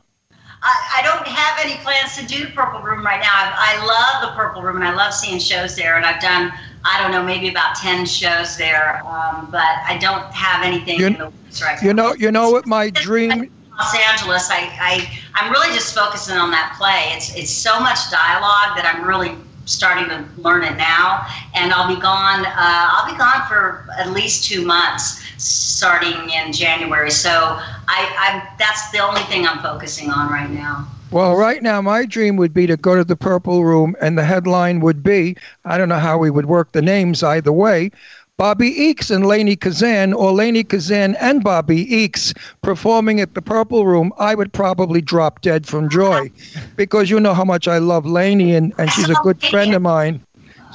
I, 0.65 1.01
I 1.01 1.03
don't 1.03 1.27
have 1.27 1.59
any 1.65 1.77
plans 1.83 2.17
to 2.17 2.27
do 2.27 2.49
Purple 2.55 2.81
Room 2.83 3.05
right 3.05 3.21
now. 3.21 3.31
I, 3.33 3.77
I 3.77 3.85
love 3.85 4.31
the 4.31 4.37
Purple 4.37 4.63
Room 4.63 4.77
and 4.77 4.85
I 4.85 4.95
love 4.95 5.13
seeing 5.13 5.41
shows 5.41 5.75
there. 5.75 5.97
And 5.97 6.07
I've 6.07 6.21
done, 6.21 6.53
I 6.85 7.01
don't 7.01 7.13
know, 7.13 7.23
maybe 7.23 7.49
about 7.49 7.77
10 7.77 8.07
shows 8.07 8.57
there. 8.57 9.03
Um, 9.07 9.49
but 9.51 9.79
I 9.87 9.99
don't 10.01 10.25
have 10.33 10.65
anything 10.65 10.99
You- 11.01 11.07
in 11.07 11.13
the 11.19 11.25
works 11.27 11.63
right 11.63 11.81
now. 11.81 11.87
You 11.87 11.95
know, 11.95 12.15
you 12.15 12.33
know 12.33 12.51
what 12.51 12.67
my 12.67 12.91
dream. 12.91 13.51
Los 13.79 13.97
Angeles, 13.97 14.51
I, 14.51 14.69
I 14.81 15.19
I'm 15.35 15.51
really 15.51 15.73
just 15.75 15.95
focusing 15.95 16.37
on 16.37 16.51
that 16.51 16.75
play. 16.77 17.11
It's 17.17 17.35
it's 17.35 17.51
so 17.51 17.81
much 17.81 18.11
dialogue 18.11 18.77
that 18.77 18.85
I'm 18.85 19.09
really 19.09 19.35
starting 19.65 20.09
to 20.09 20.29
learn 20.37 20.63
it 20.63 20.77
now, 20.77 21.27
and 21.55 21.73
I'll 21.73 21.89
be 21.93 22.01
gone. 22.01 22.45
Uh, 22.45 22.53
I'll 22.93 23.11
be 23.11 23.17
gone 23.17 23.47
for 23.49 23.87
at 23.99 24.11
least 24.11 24.45
two 24.45 24.65
months, 24.65 25.23
starting 25.39 26.31
in 26.31 26.53
January. 26.53 27.11
So 27.11 27.31
I, 27.31 28.15
I'm 28.19 28.57
that's 28.59 28.91
the 28.91 28.99
only 28.99 29.23
thing 29.23 29.47
I'm 29.47 29.61
focusing 29.61 30.11
on 30.11 30.31
right 30.31 30.51
now. 30.51 30.87
Well, 31.13 31.37
right 31.37 31.63
now, 31.63 31.83
my 31.83 32.07
dream 32.07 32.37
would 32.37 32.55
be 32.55 32.67
to 32.67 32.77
go 32.79 32.97
to 32.97 33.05
the 33.05 33.17
Purple 33.17 33.65
Room, 33.65 33.95
and 34.01 34.17
the 34.17 34.25
headline 34.25 34.81
would 34.81 35.03
be 35.03 35.37
I 35.67 35.77
don't 35.77 35.91
know 35.91 35.99
how 35.99 36.17
we 36.17 36.31
would 36.31 36.47
work 36.47 36.73
the 36.73 36.81
names 36.81 37.23
either 37.23 37.53
way. 37.53 37.91
Bobbie 38.39 38.73
Eakes 38.73 39.11
and 39.15 39.27
Lainie 39.27 39.61
Kazan, 39.61 40.15
or 40.15 40.33
Lainie 40.33 40.67
Kazan 40.67 41.15
and 41.17 41.45
Bobbie 41.45 41.87
Eakes 41.87 42.33
performing 42.63 43.21
at 43.21 43.35
the 43.35 43.43
Purple 43.43 43.87
Room, 43.87 44.11
I 44.19 44.35
would 44.35 44.53
probably 44.55 45.03
drop 45.03 45.43
dead 45.43 45.67
from 45.67 45.91
joy 45.91 46.31
because 46.77 47.11
you 47.11 47.21
know 47.21 47.35
how 47.35 47.45
much 47.45 47.69
I 47.69 47.77
love 47.79 48.05
Lainie, 48.05 48.57
and, 48.57 48.73
and 48.79 48.91
she's 48.91 49.11
a 49.11 49.15
good 49.23 49.41
friend 49.43 49.75
of 49.75 49.83
mine. 49.83 50.23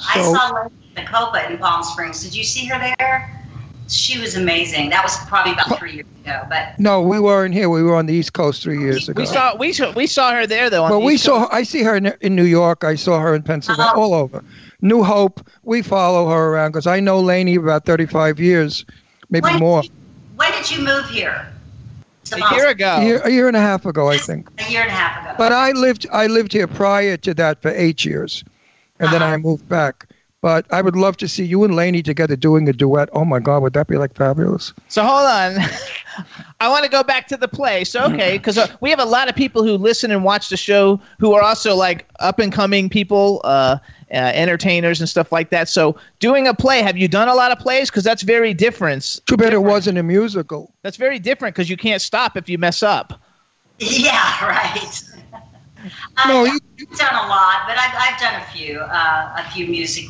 I 0.08 0.22
So, 0.22 0.34
saw 0.34 0.54
Lady 0.54 1.08
Nacopa 1.08 1.50
in 1.50 1.58
Palm 1.58 1.84
Springs. 1.84 2.24
Did 2.24 2.36
you 2.36 2.44
see 2.44 2.68
her 2.68 2.94
there? 3.00 3.47
She 3.88 4.20
was 4.20 4.36
amazing. 4.36 4.90
That 4.90 5.04
was 5.04 5.18
probably 5.28 5.54
about 5.54 5.78
three 5.80 5.94
years 5.94 6.08
ago, 6.24 6.46
but 6.50 6.78
no, 6.78 7.02
we 7.02 7.20
weren't 7.20 7.54
here. 7.54 7.70
We 7.70 7.84
were 7.84 7.96
on 7.96 8.06
the 8.06 8.14
East 8.14 8.34
Coast 8.34 8.62
three 8.62 8.80
years 8.80 9.08
ago. 9.08 9.22
We 9.22 9.26
saw 9.26 9.56
we 9.56 9.72
saw 9.74 9.92
we 9.94 10.08
saw 10.08 10.32
her 10.34 10.46
there 10.46 10.70
though. 10.70 10.84
On 10.84 10.90
Well, 10.92 11.00
the 11.00 11.06
we 11.06 11.14
East 11.14 11.24
saw. 11.24 11.40
Coast. 11.40 11.54
I 11.54 11.64
see 11.64 11.84
her 11.84 11.96
in, 11.96 12.14
in 12.22 12.36
New 12.36 12.44
York. 12.44 12.84
I 12.84 12.96
saw 12.96 13.20
her 13.20 13.34
in 13.34 13.44
Pennsylvania, 13.44 13.92
oh. 13.96 14.02
all 14.02 14.14
over. 14.14 14.44
New 14.82 15.04
Hope. 15.04 15.48
We 15.64 15.82
follow 15.82 16.30
her 16.30 16.50
around 16.50 16.72
because 16.72 16.88
I 16.88 17.00
know 17.00 17.22
Lainie 17.22 17.58
about 17.58 17.86
35 17.86 18.40
years, 18.40 18.86
maybe 19.30 19.44
When- 19.46 19.60
more. 19.60 19.84
when 20.36 20.52
did 20.52 20.70
you 20.70 20.84
move 20.84 21.10
here? 21.10 21.48
A 22.34 22.56
year 22.56 22.68
ago. 22.68 22.98
A 22.98 23.06
year, 23.06 23.22
a 23.24 23.30
year 23.30 23.48
and 23.48 23.56
a 23.56 23.62
half 23.62 23.86
ago, 23.86 24.10
I 24.10 24.18
think. 24.18 24.50
A 24.60 24.70
year 24.70 24.82
and 24.82 24.90
a 24.90 24.94
half 24.94 25.24
ago. 25.24 25.36
But 25.38 25.54
I 25.54 25.72
lived. 25.72 26.06
I 26.12 26.28
lived 26.28 26.52
here 26.52 26.68
prior 26.68 27.16
to 27.16 27.34
that 27.36 27.62
for 27.62 27.70
eight 27.70 28.04
years, 28.04 28.44
and 29.00 29.14
then 29.14 29.22
uh-huh. 29.24 29.36
I 29.36 29.38
moved 29.38 29.70
back. 29.70 30.08
But 30.42 30.72
I 30.72 30.82
would 30.82 30.96
love 30.96 31.18
to 31.18 31.28
see 31.28 31.44
you 31.44 31.64
and 31.64 31.74
Lainie 31.74 32.04
together 32.04 32.36
doing 32.36 32.70
a 32.70 32.74
duet. 32.74 33.10
Oh 33.12 33.26
my 33.26 33.40
God, 33.40 33.64
would 33.64 33.74
that 33.74 33.88
be 33.88 33.98
like 33.98 34.16
fabulous? 34.16 34.72
So 34.88 35.04
hold 35.04 35.26
on. 35.28 35.58
I 36.60 36.70
want 36.70 36.84
to 36.84 36.90
go 36.90 37.04
back 37.04 37.28
to 37.28 37.38
the 37.38 37.48
play. 37.48 37.84
So 37.84 38.06
okay, 38.06 38.38
because 38.38 38.58
uh, 38.58 38.68
we 38.80 38.90
have 38.92 39.00
a 39.00 39.06
lot 39.06 39.30
of 39.30 39.36
people 39.36 39.64
who 39.64 39.74
listen 39.78 40.12
and 40.12 40.24
watch 40.24 40.50
the 40.50 40.58
show 40.58 41.00
who 41.20 41.34
are 41.34 41.42
also 41.42 41.76
like 41.76 42.08
up 42.20 42.40
and 42.40 42.52
coming 42.52 42.88
people, 42.88 43.42
uh, 43.44 43.78
uh, 44.12 44.16
entertainers 44.16 45.00
and 45.00 45.10
stuff 45.10 45.32
like 45.32 45.50
that. 45.50 45.70
So 45.70 45.98
doing 46.20 46.48
a 46.48 46.54
play, 46.54 46.82
have 46.82 46.98
you 46.98 47.08
done 47.08 47.28
a 47.28 47.36
lot 47.36 47.52
of 47.52 47.60
plays? 47.60 47.90
Because 47.90 48.04
that's 48.04 48.22
very 48.22 48.54
different. 48.54 49.20
Too 49.26 49.38
bad 49.38 49.54
it 49.54 49.64
wasn't 49.64 49.98
a 49.98 50.04
musical. 50.04 50.74
That's 50.82 50.98
very 50.98 51.20
different 51.20 51.56
because 51.56 51.70
you 51.70 51.78
can't 51.78 52.02
stop 52.02 52.38
if 52.38 52.48
you 52.48 52.58
mess 52.58 52.84
up. 52.84 53.20
Yeah, 53.80 54.46
right. 54.46 55.04
No, 56.28 56.46
I've 56.46 56.98
done 56.98 57.14
a 57.14 57.28
lot, 57.28 57.64
but 57.68 57.78
I've, 57.78 57.96
I've 57.96 58.20
done 58.20 58.42
a 58.42 58.46
few, 58.46 58.80
uh, 58.80 59.44
a 59.46 59.52
few 59.52 59.68
music, 59.68 60.06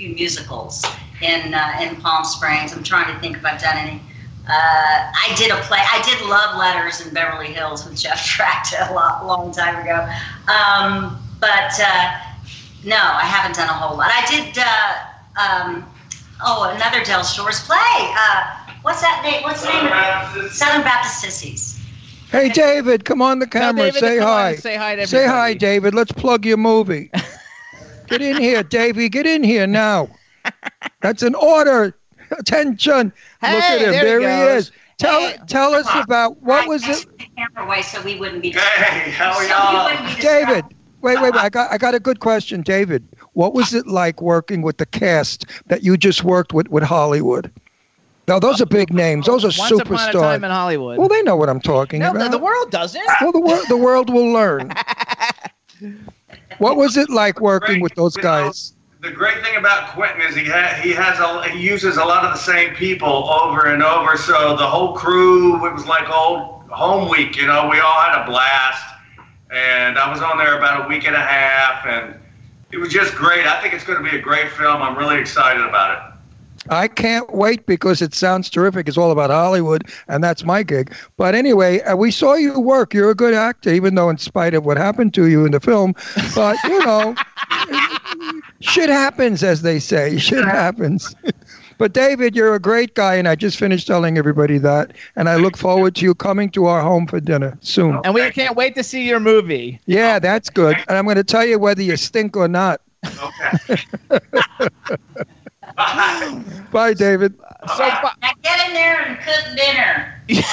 few 0.00 0.14
musicals 0.14 0.82
in 1.20 1.52
uh, 1.52 1.78
in 1.82 1.94
Palm 1.96 2.24
Springs. 2.24 2.72
I'm 2.72 2.82
trying 2.82 3.12
to 3.12 3.20
think 3.20 3.36
if 3.36 3.44
I've 3.44 3.60
done 3.60 3.76
any. 3.76 4.00
Uh, 4.48 5.12
I 5.12 5.34
did 5.36 5.50
a 5.50 5.56
play. 5.68 5.78
I 5.78 6.00
did 6.02 6.26
Love 6.26 6.56
Letters 6.58 7.06
in 7.06 7.12
Beverly 7.12 7.52
Hills 7.52 7.84
with 7.84 8.00
Jeff 8.00 8.18
Trachta 8.18 8.90
a 8.90 8.94
lot, 8.94 9.26
long 9.26 9.52
time 9.52 9.76
ago. 9.82 10.08
Um, 10.48 11.22
but 11.38 11.78
uh, 11.78 12.18
no, 12.82 12.96
I 12.96 13.24
haven't 13.24 13.54
done 13.54 13.68
a 13.68 13.74
whole 13.74 13.98
lot. 13.98 14.10
I 14.10 14.24
did. 14.26 14.56
Uh, 14.58 14.96
um, 15.38 15.86
oh, 16.42 16.72
another 16.74 17.04
Del 17.04 17.22
Shores 17.22 17.60
play. 17.66 17.76
Uh, 17.76 18.72
what's 18.80 19.02
that 19.02 19.20
name? 19.22 19.42
What's 19.42 19.62
the 19.62 19.68
name 19.68 19.84
of 19.84 20.46
it? 20.46 20.50
Southern 20.50 20.82
Baptist 20.82 21.20
Sissies. 21.20 21.78
Hey, 22.30 22.48
David, 22.48 23.04
come 23.04 23.20
on 23.20 23.40
the 23.40 23.46
camera. 23.46 23.92
David, 23.92 24.00
say 24.00 24.18
hi. 24.18 24.54
say 24.54 24.76
hi 24.76 24.96
to 24.96 25.06
Say 25.06 25.26
hi. 25.26 25.52
David. 25.52 25.94
Let's 25.94 26.12
plug 26.12 26.46
your 26.46 26.56
movie. 26.56 27.10
Get 28.10 28.22
in 28.22 28.36
here, 28.36 28.62
Davy. 28.62 29.08
Get 29.08 29.26
in 29.26 29.42
here 29.42 29.66
now. 29.66 30.08
That's 31.00 31.22
an 31.22 31.34
order. 31.34 31.96
Attention. 32.38 33.12
Look 33.42 33.50
at 33.50 33.62
Hey, 33.62 33.84
him. 33.84 33.90
there 33.92 34.20
he 34.20 34.26
There, 34.26 34.46
he, 34.48 34.54
goes. 34.54 34.66
is. 34.66 34.72
Tell 34.98 35.32
tell 35.46 35.72
us 35.74 35.86
about 35.94 36.42
what 36.42 36.68
was 36.68 36.86
it, 36.86 37.06
The 37.18 37.24
camera 37.36 37.64
away 37.66 37.80
so 37.82 38.02
we 38.02 38.18
wouldn't 38.18 38.42
be 38.42 38.50
Hey, 38.50 39.10
how 39.12 39.32
so 39.32 39.38
are 39.38 39.46
y'all? 39.96 40.16
David. 40.20 40.64
Wait, 41.00 41.18
wait, 41.22 41.32
wait. 41.32 41.36
I 41.42 41.48
got 41.48 41.72
I 41.72 41.78
got 41.78 41.94
a 41.94 42.00
good 42.00 42.20
question, 42.20 42.60
David. 42.60 43.08
What 43.32 43.54
was 43.54 43.72
it 43.72 43.86
like 43.86 44.20
working 44.20 44.60
with 44.60 44.76
the 44.76 44.84
cast 44.84 45.46
that 45.68 45.82
you 45.82 45.96
just 45.96 46.22
worked 46.24 46.52
with 46.52 46.68
with 46.68 46.82
Hollywood? 46.82 47.50
Now 48.28 48.38
those 48.38 48.60
are 48.60 48.66
big 48.66 48.92
names. 48.92 49.24
Those 49.26 49.42
are 49.44 49.58
Once 49.58 49.70
upon 49.80 49.96
a 50.10 50.12
time 50.12 50.12
superstars. 50.12 50.36
in 50.36 50.42
Hollywood. 50.50 50.98
Well, 50.98 51.08
they 51.08 51.22
know 51.22 51.34
what 51.36 51.48
I'm 51.48 51.60
talking 51.60 52.00
no, 52.00 52.10
about. 52.10 52.30
the, 52.30 52.36
the 52.36 52.44
world 52.44 52.70
doesn't. 52.70 53.02
well, 53.22 53.32
the 53.32 53.40
world 53.40 53.64
the 53.68 53.76
world 53.78 54.10
will 54.12 54.30
learn. 54.30 54.72
What 56.58 56.76
was 56.76 56.96
it 56.96 57.10
like 57.10 57.40
working 57.40 57.80
with 57.80 57.94
those 57.94 58.16
guys? 58.16 58.74
The 59.00 59.10
great 59.10 59.42
thing 59.42 59.56
about 59.56 59.94
Quentin 59.94 60.20
is 60.20 60.36
he 60.36 60.44
ha- 60.44 60.78
he 60.82 60.92
has 60.92 61.18
a 61.20 61.48
he 61.48 61.66
uses 61.66 61.96
a 61.96 62.04
lot 62.04 62.24
of 62.24 62.32
the 62.32 62.38
same 62.38 62.74
people 62.74 63.30
over 63.30 63.68
and 63.68 63.82
over. 63.82 64.18
So 64.18 64.56
the 64.56 64.66
whole 64.66 64.92
crew 64.94 65.66
it 65.66 65.72
was 65.72 65.86
like 65.86 66.10
old 66.10 66.64
home 66.68 67.08
week. 67.08 67.36
You 67.36 67.46
know, 67.46 67.68
we 67.68 67.80
all 67.80 68.00
had 68.00 68.22
a 68.22 68.26
blast, 68.26 68.84
and 69.50 69.98
I 69.98 70.10
was 70.10 70.20
on 70.20 70.36
there 70.36 70.58
about 70.58 70.84
a 70.84 70.88
week 70.88 71.06
and 71.06 71.16
a 71.16 71.20
half, 71.20 71.86
and 71.86 72.14
it 72.72 72.76
was 72.76 72.90
just 72.90 73.14
great. 73.14 73.46
I 73.46 73.60
think 73.62 73.72
it's 73.72 73.84
going 73.84 74.02
to 74.02 74.10
be 74.10 74.16
a 74.16 74.20
great 74.20 74.50
film. 74.50 74.82
I'm 74.82 74.96
really 74.98 75.18
excited 75.18 75.62
about 75.62 75.96
it. 75.96 76.09
I 76.68 76.88
can't 76.88 77.32
wait 77.34 77.64
because 77.66 78.02
it 78.02 78.14
sounds 78.14 78.50
terrific. 78.50 78.86
It's 78.86 78.98
all 78.98 79.10
about 79.10 79.30
Hollywood, 79.30 79.88
and 80.08 80.22
that's 80.22 80.44
my 80.44 80.62
gig. 80.62 80.94
But 81.16 81.34
anyway, 81.34 81.80
uh, 81.80 81.96
we 81.96 82.10
saw 82.10 82.34
you 82.34 82.60
work. 82.60 82.92
You're 82.92 83.10
a 83.10 83.14
good 83.14 83.32
actor, 83.32 83.70
even 83.70 83.94
though 83.94 84.10
in 84.10 84.18
spite 84.18 84.52
of 84.52 84.66
what 84.66 84.76
happened 84.76 85.14
to 85.14 85.26
you 85.28 85.46
in 85.46 85.52
the 85.52 85.60
film. 85.60 85.94
But 86.34 86.56
you 86.64 86.78
know, 86.84 87.14
shit 88.60 88.90
happens, 88.90 89.42
as 89.42 89.62
they 89.62 89.78
say. 89.78 90.18
Shit 90.18 90.44
happens. 90.44 91.14
But 91.78 91.94
David, 91.94 92.36
you're 92.36 92.54
a 92.54 92.60
great 92.60 92.94
guy, 92.94 93.14
and 93.14 93.26
I 93.26 93.36
just 93.36 93.56
finished 93.56 93.86
telling 93.86 94.18
everybody 94.18 94.58
that. 94.58 94.92
And 95.16 95.30
I 95.30 95.36
look 95.36 95.56
forward 95.56 95.94
to 95.94 96.04
you 96.04 96.14
coming 96.14 96.50
to 96.50 96.66
our 96.66 96.82
home 96.82 97.06
for 97.06 97.20
dinner 97.20 97.56
soon. 97.62 97.98
And 98.04 98.12
we 98.12 98.30
can't 98.32 98.54
wait 98.54 98.74
to 98.74 98.82
see 98.82 99.08
your 99.08 99.18
movie. 99.18 99.80
Yeah, 99.86 100.18
that's 100.18 100.50
good. 100.50 100.76
And 100.88 100.98
I'm 100.98 101.04
going 101.04 101.16
to 101.16 101.24
tell 101.24 101.46
you 101.46 101.58
whether 101.58 101.80
you 101.80 101.96
stink 101.96 102.36
or 102.36 102.48
not. 102.48 102.82
Bye, 106.70 106.94
David. 106.94 107.34
So, 107.76 107.84
Now 107.84 108.12
get 108.42 108.68
in 108.68 108.74
there 108.74 109.02
and 109.02 109.18
cook 109.20 109.56
dinner. 109.56 110.22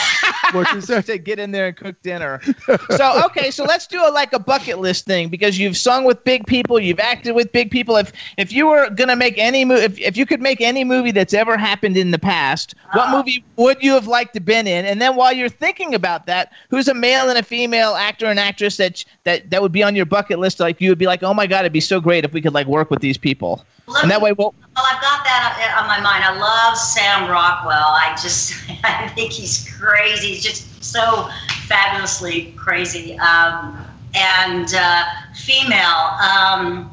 What 0.53 0.73
you 0.73 0.81
said? 0.81 1.05
to 1.05 1.17
get 1.17 1.39
in 1.39 1.51
there 1.51 1.67
and 1.67 1.75
cook 1.75 2.01
dinner. 2.01 2.41
So 2.95 3.25
okay, 3.25 3.51
so 3.51 3.63
let's 3.63 3.85
do 3.85 4.01
a 4.05 4.09
like 4.09 4.33
a 4.33 4.39
bucket 4.39 4.79
list 4.79 5.05
thing 5.05 5.29
because 5.29 5.59
you've 5.59 5.77
sung 5.77 6.05
with 6.05 6.23
big 6.23 6.45
people, 6.47 6.79
you've 6.79 6.99
acted 6.99 7.33
with 7.33 7.51
big 7.51 7.69
people. 7.69 7.95
If 7.97 8.13
if 8.37 8.51
you 8.51 8.67
were 8.67 8.89
gonna 8.89 9.15
make 9.15 9.37
any 9.37 9.65
movie, 9.65 9.83
if, 9.83 9.99
if 9.99 10.17
you 10.17 10.25
could 10.25 10.41
make 10.41 10.61
any 10.61 10.83
movie 10.83 11.11
that's 11.11 11.33
ever 11.33 11.57
happened 11.57 11.97
in 11.97 12.11
the 12.11 12.19
past, 12.19 12.75
what 12.93 13.07
uh-huh. 13.07 13.17
movie 13.17 13.43
would 13.57 13.81
you 13.83 13.93
have 13.93 14.07
liked 14.07 14.33
to 14.35 14.39
been 14.39 14.67
in? 14.67 14.85
And 14.85 15.01
then 15.01 15.15
while 15.15 15.33
you're 15.33 15.49
thinking 15.49 15.93
about 15.93 16.25
that, 16.27 16.51
who's 16.69 16.87
a 16.87 16.93
male 16.93 17.29
and 17.29 17.37
a 17.37 17.43
female 17.43 17.95
actor 17.95 18.25
and 18.25 18.39
actress 18.39 18.77
that 18.77 19.03
that 19.25 19.49
that 19.49 19.61
would 19.61 19.73
be 19.73 19.83
on 19.83 19.95
your 19.95 20.05
bucket 20.05 20.39
list? 20.39 20.59
Like 20.59 20.79
you 20.81 20.89
would 20.89 20.99
be 20.99 21.07
like, 21.07 21.23
oh 21.23 21.33
my 21.33 21.45
god, 21.45 21.61
it'd 21.61 21.73
be 21.73 21.81
so 21.81 21.99
great 21.99 22.25
if 22.25 22.33
we 22.33 22.41
could 22.41 22.53
like 22.53 22.67
work 22.67 22.89
with 22.89 23.01
these 23.01 23.17
people. 23.17 23.65
And 24.01 24.11
that 24.11 24.21
way, 24.21 24.33
we'll. 24.33 24.53
Well, 24.77 24.85
I've 24.85 25.01
got 25.01 25.23
that 25.23 25.75
on 25.81 25.87
my 25.87 25.99
mind. 25.99 26.23
I 26.23 26.37
love 26.37 26.77
Sam 26.77 27.27
Rockwell. 27.27 27.73
I 27.73 28.15
just, 28.21 28.53
I 28.83 29.07
think 29.07 29.31
he's 29.31 29.67
crazy. 29.75 30.27
He's 30.27 30.43
just 30.43 30.83
so 30.83 31.29
fabulously 31.65 32.53
crazy. 32.55 33.17
Um, 33.17 33.83
and 34.13 34.71
uh, 34.75 35.03
female, 35.33 36.13
um, 36.21 36.91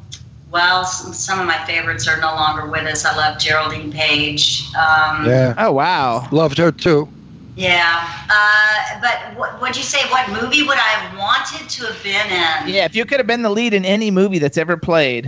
well, 0.51 0.87
some, 0.87 1.12
some 1.12 1.41
of 1.41 1.47
my 1.47 1.62
favorites 1.66 2.09
are 2.09 2.18
no 2.22 2.28
longer 2.28 2.66
with 2.70 2.87
us. 2.87 3.05
I 3.05 3.14
love 3.16 3.39
Geraldine 3.39 3.93
Page. 3.93 4.62
Um, 4.74 5.26
Yeah. 5.26 5.55
Oh 5.59 5.72
wow. 5.72 6.26
Loved 6.30 6.57
her 6.57 6.72
too. 6.72 7.07
Yeah. 7.55 8.09
Uh, 8.30 9.01
but 9.03 9.39
what, 9.39 9.61
what'd 9.61 9.76
you 9.76 9.82
say? 9.82 9.99
What 10.09 10.26
movie 10.30 10.62
would 10.62 10.78
I 10.78 10.80
have 10.80 11.18
wanted 11.18 11.68
to 11.68 11.87
have 11.87 12.03
been 12.03 12.26
in? 12.30 12.74
Yeah, 12.74 12.87
if 12.87 12.97
you 12.97 13.05
could 13.05 13.18
have 13.20 13.26
been 13.26 13.43
the 13.43 13.51
lead 13.51 13.74
in 13.74 13.85
any 13.85 14.11
movie 14.11 14.39
that's 14.39 14.57
ever 14.57 14.78
played. 14.78 15.26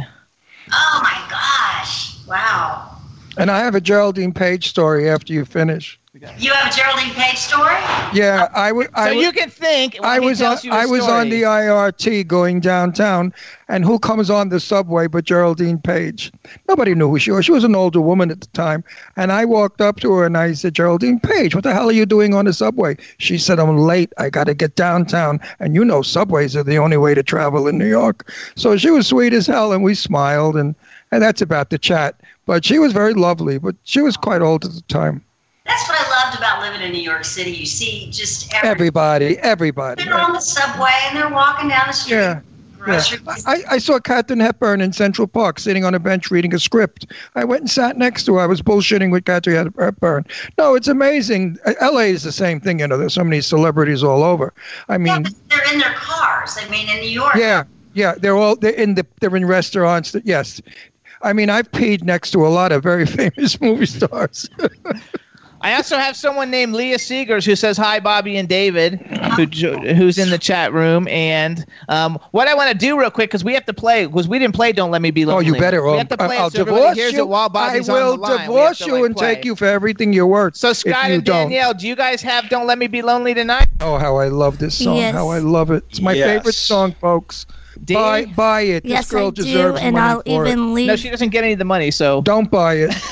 Oh 0.72 1.00
my 1.02 1.30
gosh! 1.30 2.05
Wow. 2.26 2.96
And 3.38 3.50
I 3.50 3.58
have 3.58 3.74
a 3.74 3.80
Geraldine 3.80 4.32
Page 4.32 4.68
story 4.68 5.10
after 5.10 5.32
you 5.32 5.44
finish. 5.44 5.98
You 6.38 6.50
have 6.52 6.72
a 6.72 6.74
Geraldine 6.74 7.12
Page 7.12 7.36
story? 7.36 7.74
Yeah, 8.14 8.48
I 8.54 8.72
would. 8.72 8.88
So 8.96 9.10
you 9.10 9.32
can 9.32 9.50
think. 9.50 9.98
I 10.02 10.18
was 10.18 10.40
on. 10.40 10.56
I 10.70 10.86
was 10.86 11.06
on 11.06 11.28
the 11.28 11.42
IRT 11.42 12.26
going 12.26 12.60
downtown, 12.60 13.34
and 13.68 13.84
who 13.84 13.98
comes 13.98 14.30
on 14.30 14.48
the 14.48 14.58
subway 14.58 15.08
but 15.08 15.26
Geraldine 15.26 15.78
Page? 15.78 16.32
Nobody 16.68 16.94
knew 16.94 17.10
who 17.10 17.18
she 17.18 17.32
was. 17.32 17.44
She 17.44 17.52
was 17.52 17.64
an 17.64 17.74
older 17.74 18.00
woman 18.00 18.30
at 18.30 18.40
the 18.40 18.46
time, 18.48 18.82
and 19.16 19.30
I 19.30 19.44
walked 19.44 19.82
up 19.82 20.00
to 20.00 20.12
her 20.14 20.24
and 20.24 20.38
I 20.38 20.54
said, 20.54 20.72
"Geraldine 20.72 21.20
Page, 21.20 21.54
what 21.54 21.64
the 21.64 21.74
hell 21.74 21.90
are 21.90 21.92
you 21.92 22.06
doing 22.06 22.32
on 22.34 22.46
the 22.46 22.54
subway?" 22.54 22.96
She 23.18 23.36
said, 23.36 23.60
"I'm 23.60 23.76
late. 23.76 24.10
I 24.16 24.30
got 24.30 24.44
to 24.44 24.54
get 24.54 24.74
downtown, 24.74 25.38
and 25.60 25.74
you 25.74 25.84
know 25.84 26.00
subways 26.00 26.56
are 26.56 26.64
the 26.64 26.78
only 26.78 26.96
way 26.96 27.14
to 27.14 27.22
travel 27.22 27.68
in 27.68 27.76
New 27.76 27.88
York." 27.88 28.32
So 28.54 28.74
she 28.78 28.88
was 28.88 29.06
sweet 29.06 29.34
as 29.34 29.46
hell, 29.46 29.74
and 29.74 29.84
we 29.84 29.94
smiled, 29.94 30.56
and 30.56 30.74
and 31.12 31.22
that's 31.22 31.40
about 31.42 31.70
the 31.70 31.78
chat. 31.78 32.20
But 32.46 32.64
she 32.64 32.78
was 32.78 32.92
very 32.92 33.14
lovely, 33.14 33.58
but 33.58 33.74
she 33.84 34.00
was 34.00 34.16
quite 34.16 34.42
old 34.42 34.64
at 34.64 34.72
the 34.72 34.82
time. 34.82 35.22
That's 35.66 35.88
what 35.88 35.98
I 36.00 36.24
loved 36.24 36.38
about 36.38 36.60
living 36.62 36.80
in 36.80 36.92
New 36.92 37.02
York 37.02 37.24
City. 37.24 37.50
You 37.50 37.66
see 37.66 38.08
just 38.12 38.52
every, 38.54 38.68
Everybody, 38.68 39.36
everybody. 39.38 40.04
they're 40.04 40.14
on 40.14 40.32
the 40.32 40.40
subway 40.40 40.92
and 41.08 41.16
they're 41.16 41.28
walking 41.28 41.68
down 41.68 41.84
the 41.88 41.92
street. 41.92 42.16
Yeah. 42.16 42.40
Yeah. 42.86 43.02
I, 43.46 43.64
I 43.68 43.78
saw 43.78 43.98
Katharine 43.98 44.38
Hepburn 44.38 44.80
in 44.80 44.92
Central 44.92 45.26
Park 45.26 45.58
sitting 45.58 45.84
on 45.84 45.92
a 45.92 45.98
bench 45.98 46.30
reading 46.30 46.54
a 46.54 46.58
script. 46.60 47.06
I 47.34 47.42
went 47.42 47.62
and 47.62 47.70
sat 47.70 47.96
next 47.96 48.26
to 48.26 48.34
her. 48.34 48.40
I 48.40 48.46
was 48.46 48.62
bullshitting 48.62 49.10
with 49.10 49.24
Katharine 49.24 49.74
Hepburn. 49.76 50.24
No, 50.56 50.76
it's 50.76 50.86
amazing. 50.86 51.58
Uh, 51.66 51.72
LA 51.82 52.02
is 52.02 52.22
the 52.22 52.30
same 52.30 52.60
thing. 52.60 52.78
You 52.78 52.86
know, 52.86 52.96
there's 52.96 53.14
so 53.14 53.24
many 53.24 53.40
celebrities 53.40 54.04
all 54.04 54.22
over. 54.22 54.52
I 54.88 54.98
mean, 54.98 55.24
They're 55.48 55.72
in 55.72 55.80
their 55.80 55.94
cars. 55.94 56.56
I 56.60 56.68
mean, 56.70 56.88
in 56.88 57.00
New 57.00 57.08
York. 57.10 57.34
yeah, 57.34 57.64
yeah. 57.94 58.14
They're 58.16 58.36
all 58.36 58.54
they're 58.54 58.70
in 58.70 58.94
the 58.94 59.04
they're 59.20 59.34
in 59.34 59.46
restaurants. 59.46 60.12
That, 60.12 60.24
yes. 60.24 60.62
I 61.26 61.32
mean, 61.32 61.50
I've 61.50 61.70
peed 61.72 62.04
next 62.04 62.30
to 62.30 62.46
a 62.46 62.48
lot 62.48 62.70
of 62.70 62.82
very 62.84 63.04
famous 63.20 63.60
movie 63.60 63.86
stars. 63.86 64.48
I 65.60 65.74
also 65.74 65.96
have 65.96 66.16
someone 66.16 66.50
named 66.50 66.74
Leah 66.74 66.98
Seegers 66.98 67.44
who 67.44 67.56
says 67.56 67.76
hi, 67.76 67.98
Bobbie 67.98 68.36
and 68.36 68.48
David, 68.48 69.00
who 69.36 69.46
who's 69.94 70.18
in 70.18 70.30
the 70.30 70.38
chat 70.38 70.72
room. 70.72 71.08
And 71.08 71.66
um, 71.88 72.20
what 72.30 72.46
I 72.46 72.54
want 72.54 72.70
to 72.70 72.78
do 72.78 72.96
real 72.96 73.10
quick 73.10 73.30
because 73.30 73.42
we 73.42 73.54
have 73.54 73.64
to 73.66 73.72
play 73.72 74.06
because 74.06 74.28
we 74.28 74.38
didn't 74.38 74.54
play 74.54 74.70
"Don't 74.70 74.92
Let 74.92 75.02
Me 75.02 75.10
Be 75.10 75.24
Lonely." 75.24 75.46
Oh, 75.46 75.54
you 75.54 75.58
better. 75.58 75.82
We 75.82 75.90
I'll, 75.90 75.98
have 75.98 76.08
to 76.10 76.16
play 76.16 76.36
it 76.36 76.40
I'll 76.40 76.50
so 76.50 76.64
divorce 76.64 76.94
hears 76.94 77.14
you. 77.14 77.20
it 77.20 77.28
while 77.28 77.50
I 77.54 77.80
will 77.80 77.90
on 77.90 78.10
the 78.10 78.16
line. 78.22 78.40
Divorce 78.46 78.78
to, 78.78 78.86
you 78.86 78.92
like, 78.92 79.04
and 79.06 79.16
play. 79.16 79.34
take 79.34 79.44
you 79.44 79.56
for 79.56 79.64
everything 79.64 80.12
you're 80.12 80.26
worth. 80.28 80.54
So 80.54 80.72
Scott 80.72 81.08
you 81.08 81.14
and 81.14 81.24
don't. 81.24 81.48
Danielle, 81.48 81.74
do 81.74 81.88
you 81.88 81.96
guys 81.96 82.22
have 82.22 82.48
"Don't 82.48 82.68
Let 82.68 82.78
Me 82.78 82.86
Be 82.86 83.02
Lonely" 83.02 83.34
tonight? 83.34 83.66
Oh, 83.80 83.98
how 83.98 84.16
I 84.18 84.28
love 84.28 84.58
this 84.58 84.78
song. 84.84 84.98
Yes. 84.98 85.14
How 85.14 85.28
I 85.30 85.38
love 85.38 85.72
it. 85.72 85.84
It's 85.90 86.00
my 86.00 86.12
Yes. 86.12 86.28
favorite 86.28 86.54
song, 86.54 86.92
folks. 87.00 87.44
Buy, 87.84 88.24
buy 88.26 88.60
it. 88.62 88.84
Yes, 88.84 89.04
this 89.04 89.10
girl 89.12 89.28
I 89.28 89.30
do, 89.30 89.42
deserves 89.42 89.80
and 89.80 89.94
money 89.94 90.06
I'll 90.06 90.22
for 90.22 90.46
even 90.46 90.58
it. 90.58 90.72
leave. 90.72 90.86
No, 90.88 90.96
she 90.96 91.10
doesn't 91.10 91.28
get 91.30 91.44
any 91.44 91.52
of 91.54 91.58
the 91.58 91.64
money. 91.64 91.90
So 91.90 92.22
Don't 92.22 92.50
buy 92.50 92.74
it. 92.74 92.94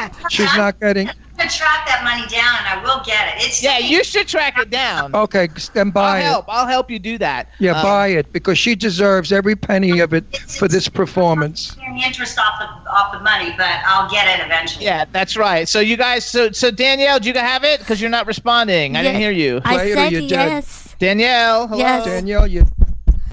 She's 0.30 0.54
not 0.56 0.78
getting. 0.80 1.08
I'm 1.08 1.14
gonna 1.46 1.50
track 1.50 1.86
that 1.86 2.02
money 2.04 2.26
down, 2.28 2.54
and 2.58 2.68
I 2.68 2.82
will 2.84 3.02
get 3.04 3.28
it. 3.36 3.46
It's 3.46 3.62
yeah, 3.62 3.78
you 3.78 4.04
should 4.04 4.28
track 4.28 4.58
it 4.58 4.68
down. 4.70 5.14
Okay, 5.14 5.48
then 5.72 5.90
buy 5.90 6.00
I'll 6.00 6.12
buy 6.12 6.18
it. 6.20 6.22
help. 6.24 6.44
I'll 6.48 6.66
help 6.66 6.90
you 6.90 6.98
do 6.98 7.16
that. 7.18 7.48
Yeah, 7.58 7.72
Um, 7.78 7.82
buy 7.82 8.08
it 8.08 8.30
because 8.32 8.58
she 8.58 8.74
deserves 8.74 9.32
every 9.32 9.56
penny 9.56 10.00
of 10.00 10.12
it 10.12 10.36
for 10.36 10.68
this 10.68 10.86
performance. 10.88 11.74
paying 11.76 11.94
the 11.96 12.02
interest 12.02 12.38
off 12.38 12.58
the 12.58 12.90
off 12.90 13.12
the 13.12 13.20
money, 13.20 13.54
but 13.56 13.66
I'll 13.86 14.08
get 14.10 14.38
it 14.38 14.44
eventually. 14.44 14.84
Yeah, 14.84 15.06
that's 15.12 15.36
right. 15.36 15.66
So 15.68 15.80
you 15.80 15.96
guys, 15.96 16.24
so 16.26 16.50
so 16.52 16.70
Danielle, 16.70 17.18
do 17.18 17.28
you 17.30 17.34
have 17.38 17.64
it? 17.64 17.80
Because 17.80 18.00
you're 18.02 18.10
not 18.10 18.26
responding. 18.26 18.96
I 18.96 19.02
didn't 19.02 19.20
hear 19.20 19.32
you. 19.32 19.60
I 19.64 19.74
Play 19.74 19.88
it 19.88 19.92
or 19.92 19.96
said 19.96 20.12
you're 20.12 20.20
dead. 20.28 20.48
yes. 20.50 20.94
Danielle, 20.98 21.68
hello. 21.68 21.78
Yes. 21.80 22.04
Danielle, 22.04 22.46
you. 22.46 22.66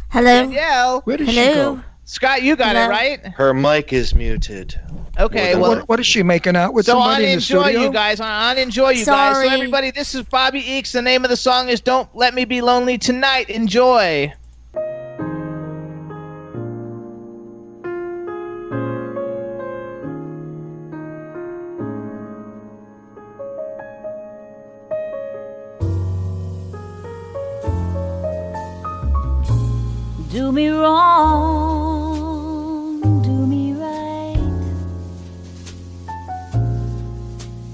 Hello. 0.10 0.44
Danielle, 0.44 1.02
Where 1.02 1.18
did 1.18 1.30
she 1.30 1.36
Hello. 1.36 1.76
go? 1.76 1.84
Scott, 2.06 2.42
you 2.42 2.56
got 2.56 2.76
Hello? 2.76 2.86
it 2.86 2.90
right. 2.90 3.28
Her 3.28 3.54
mic 3.54 3.92
is 3.92 4.16
muted. 4.16 4.80
Okay, 5.20 5.56
well. 5.56 5.76
What, 5.78 5.90
what 5.90 6.00
is 6.00 6.06
she 6.06 6.24
making 6.24 6.56
out 6.56 6.74
with 6.74 6.86
So 6.86 6.94
somebody 6.94 7.26
in 7.26 7.30
the 7.30 7.34
enjoy 7.34 7.70
you 7.70 7.92
guys. 7.92 8.20
On 8.22 8.58
enjoy 8.58 8.92
you 8.92 9.06
guys. 9.06 9.34
Sorry. 9.34 9.48
So 9.50 9.54
everybody, 9.54 9.92
this 9.92 10.16
is 10.16 10.24
Bobbie 10.24 10.64
Eakes. 10.64 10.92
The 10.94 11.02
name 11.02 11.26
of 11.26 11.30
the 11.30 11.36
song 11.36 11.68
is 11.70 11.82
"Don't 11.82 12.08
Let 12.16 12.34
Me 12.34 12.46
Be 12.46 12.62
Lonely 12.62 12.98
Tonight." 12.98 13.50
Enjoy. 13.50 14.32
Do 30.38 30.52
me 30.52 30.70
wrong, 30.70 31.02
do 33.24 33.48
me 33.48 33.74
right. 33.74 34.38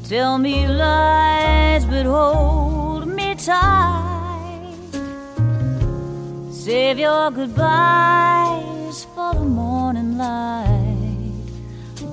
Tell 0.07 0.37
me 0.37 0.65
lies, 0.65 1.83
but 1.83 2.05
hold 2.05 3.05
me 3.05 3.35
tight. 3.35 4.77
Save 6.53 6.99
your 6.99 7.31
goodbyes 7.31 9.03
for 9.13 9.33
the 9.33 9.43
morning 9.43 10.17
light, 10.17 11.33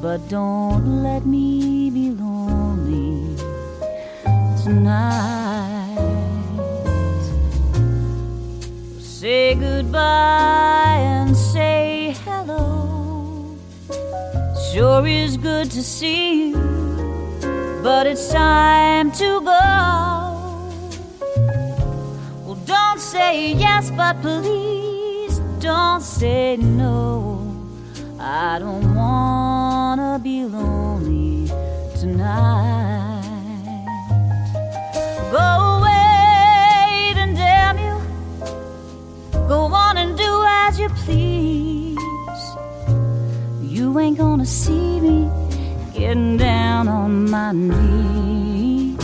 but 0.03 0.29
don't 0.29 1.05
let 1.05 1.25
me 1.27 1.91
be 1.91 2.11
lonely 2.11 3.37
tonight. 4.65 5.80
Say 9.21 9.55
goodbye 9.55 10.97
and 10.99 11.37
say 11.37 12.17
hello. 12.25 13.55
Sure 14.73 15.07
is 15.07 15.37
good 15.37 15.71
to 15.73 15.83
see 15.83 16.49
you, 16.49 16.57
but 17.83 18.07
it's 18.07 18.33
time 18.33 19.13
to 19.13 19.43
go. 19.43 19.61
Well, 22.47 22.59
don't 22.65 22.99
say 22.99 23.53
yes, 23.53 23.91
but 23.91 24.23
please 24.23 25.39
don't 25.59 26.01
say 26.01 26.57
no. 26.57 27.45
I 28.19 28.59
don't 28.59 28.95
wanna 28.95 30.19
be 30.19 30.47
lonely 30.47 31.47
tonight. 32.01 33.21
Go 35.31 35.70
as 40.71 40.79
you 40.79 40.89
please. 41.05 41.99
You 43.61 43.99
ain't 43.99 44.17
gonna 44.17 44.47
see 44.47 45.01
me 45.01 45.29
getting 45.93 46.37
down 46.37 46.87
on 46.87 47.29
my 47.29 47.51
knees. 47.51 48.99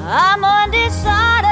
I'm 0.00 0.42
undecided, 0.44 1.46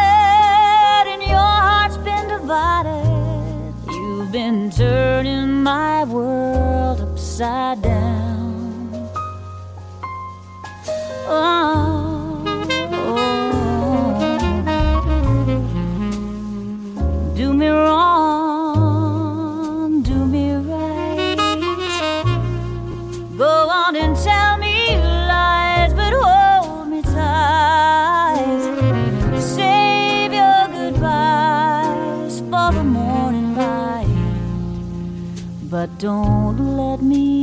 and 1.12 1.22
your 1.22 1.52
heart's 1.68 1.98
been 1.98 2.26
divided. 2.36 3.74
You've 3.92 4.32
been 4.32 4.70
turning 4.70 5.62
my 5.62 6.02
world 6.04 7.00
upside 7.00 7.80
down. 7.82 9.10
Oh. 11.28 12.07
Don't 35.98 36.76
let 36.76 37.02
me 37.02 37.37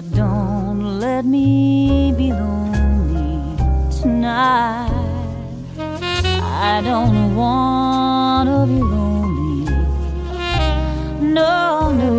but 0.00 0.14
don't 0.14 1.00
let 1.00 1.24
me 1.24 2.14
be 2.16 2.30
lonely 2.30 3.42
tonight. 4.00 4.92
I 5.76 6.80
don't 6.84 7.34
wanna 7.34 8.64
be 8.68 8.80
lonely. 8.80 9.74
No, 11.20 11.90
no, 11.90 12.14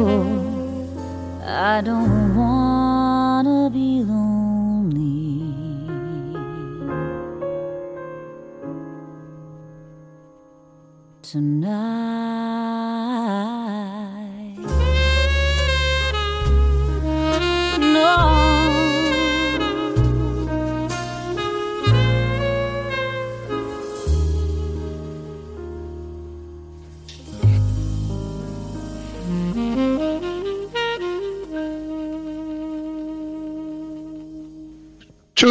I 1.45 1.79
don't 1.79 2.18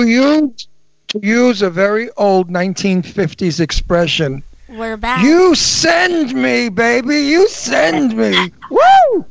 use 0.09 0.69
to 1.09 1.21
use 1.23 1.63
a 1.63 1.71
very 1.71 2.11
old 2.17 2.51
1950s 2.51 3.61
expression, 3.61 4.43
We're 4.69 4.97
back. 4.97 5.23
you 5.23 5.55
send 5.55 6.35
me, 6.35 6.69
baby. 6.69 7.17
You 7.17 7.49
send 7.49 8.17
me. 8.17 8.53
Woo! 8.71 9.27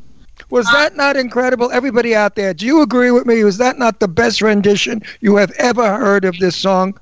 Was 0.49 0.65
that 0.71 0.95
not 0.95 1.17
incredible? 1.17 1.71
Everybody 1.71 2.15
out 2.15 2.35
there, 2.35 2.53
do 2.53 2.65
you 2.65 2.81
agree 2.81 3.11
with 3.11 3.25
me? 3.25 3.43
Was 3.43 3.57
that 3.57 3.77
not 3.77 3.99
the 3.99 4.07
best 4.07 4.41
rendition 4.41 5.01
you 5.19 5.35
have 5.35 5.51
ever 5.57 5.97
heard 5.97 6.23
of 6.23 6.37
this 6.39 6.55
song? 6.55 6.97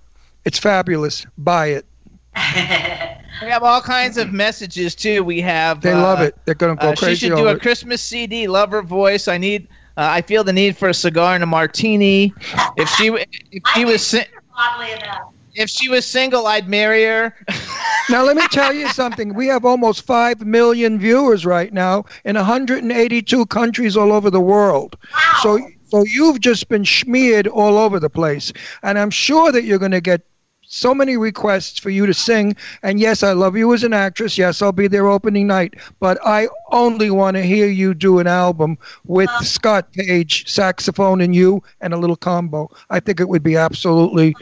It's 0.45 0.59
fabulous. 0.59 1.25
Buy 1.37 1.67
it. 1.67 1.85
We 3.41 3.47
have 3.49 3.63
all 3.63 3.81
kinds 3.81 4.17
of 4.17 4.31
messages 4.31 4.95
too. 4.95 5.23
We 5.23 5.41
have. 5.41 5.81
They 5.81 5.91
uh, 5.91 6.01
love 6.01 6.21
it. 6.21 6.35
They're 6.45 6.55
gonna 6.55 6.75
go 6.75 6.89
uh, 6.91 6.95
she 6.95 7.15
should 7.15 7.35
do 7.35 7.39
over 7.39 7.49
a 7.49 7.55
it. 7.55 7.61
Christmas 7.61 8.01
CD. 8.01 8.47
Love 8.47 8.71
her 8.71 8.81
voice. 8.81 9.27
I 9.27 9.37
need. 9.37 9.67
Uh, 9.97 10.07
I 10.11 10.21
feel 10.21 10.43
the 10.43 10.53
need 10.53 10.75
for 10.77 10.89
a 10.89 10.93
cigar 10.93 11.35
and 11.35 11.43
a 11.43 11.47
martini. 11.47 12.33
If 12.77 12.89
she 12.89 13.07
if 13.51 13.63
she 13.73 13.85
was 13.85 14.05
si- 14.05 14.25
if 15.53 15.69
she 15.69 15.89
was 15.89 16.05
single, 16.05 16.47
I'd 16.47 16.67
marry 16.67 17.03
her. 17.03 17.33
Now 18.07 18.23
let 18.23 18.35
me 18.35 18.47
tell 18.49 18.71
you 18.71 18.87
something. 18.89 19.33
We 19.33 19.47
have 19.47 19.65
almost 19.65 20.03
5 20.05 20.45
million 20.45 20.99
viewers 20.99 21.43
right 21.43 21.73
now 21.73 22.05
in 22.23 22.35
182 22.35 23.45
countries 23.47 23.97
all 23.97 24.13
over 24.13 24.29
the 24.29 24.39
world. 24.39 24.95
So 25.41 25.59
so 25.87 26.03
you've 26.03 26.39
just 26.39 26.69
been 26.69 26.85
smeared 26.85 27.47
all 27.47 27.79
over 27.79 27.99
the 27.99 28.09
place. 28.09 28.53
And 28.83 28.99
I'm 28.99 29.09
sure 29.09 29.51
that 29.51 29.63
you're 29.63 29.79
going 29.79 29.91
to 29.91 30.01
get 30.01 30.21
so 30.67 30.93
many 30.93 31.17
requests 31.17 31.79
for 31.79 31.89
you 31.89 32.05
to 32.05 32.13
sing. 32.13 32.55
And 32.83 32.99
yes, 32.99 33.23
I 33.23 33.33
love 33.33 33.55
you 33.55 33.73
as 33.73 33.83
an 33.83 33.93
actress. 33.93 34.37
Yes, 34.37 34.61
I'll 34.61 34.71
be 34.71 34.87
there 34.87 35.07
opening 35.07 35.47
night. 35.47 35.75
But 35.99 36.17
I 36.25 36.47
only 36.71 37.09
want 37.11 37.35
to 37.37 37.43
hear 37.43 37.67
you 37.67 37.93
do 37.93 38.19
an 38.19 38.27
album 38.27 38.77
with 39.05 39.29
uh-huh. 39.29 39.43
Scott 39.43 39.91
Page, 39.93 40.49
saxophone, 40.49 41.21
and 41.21 41.35
you, 41.35 41.63
and 41.81 41.93
a 41.93 41.97
little 41.97 42.15
combo. 42.15 42.69
I 42.89 42.99
think 42.99 43.19
it 43.19 43.29
would 43.29 43.43
be 43.43 43.55
absolutely 43.55 44.35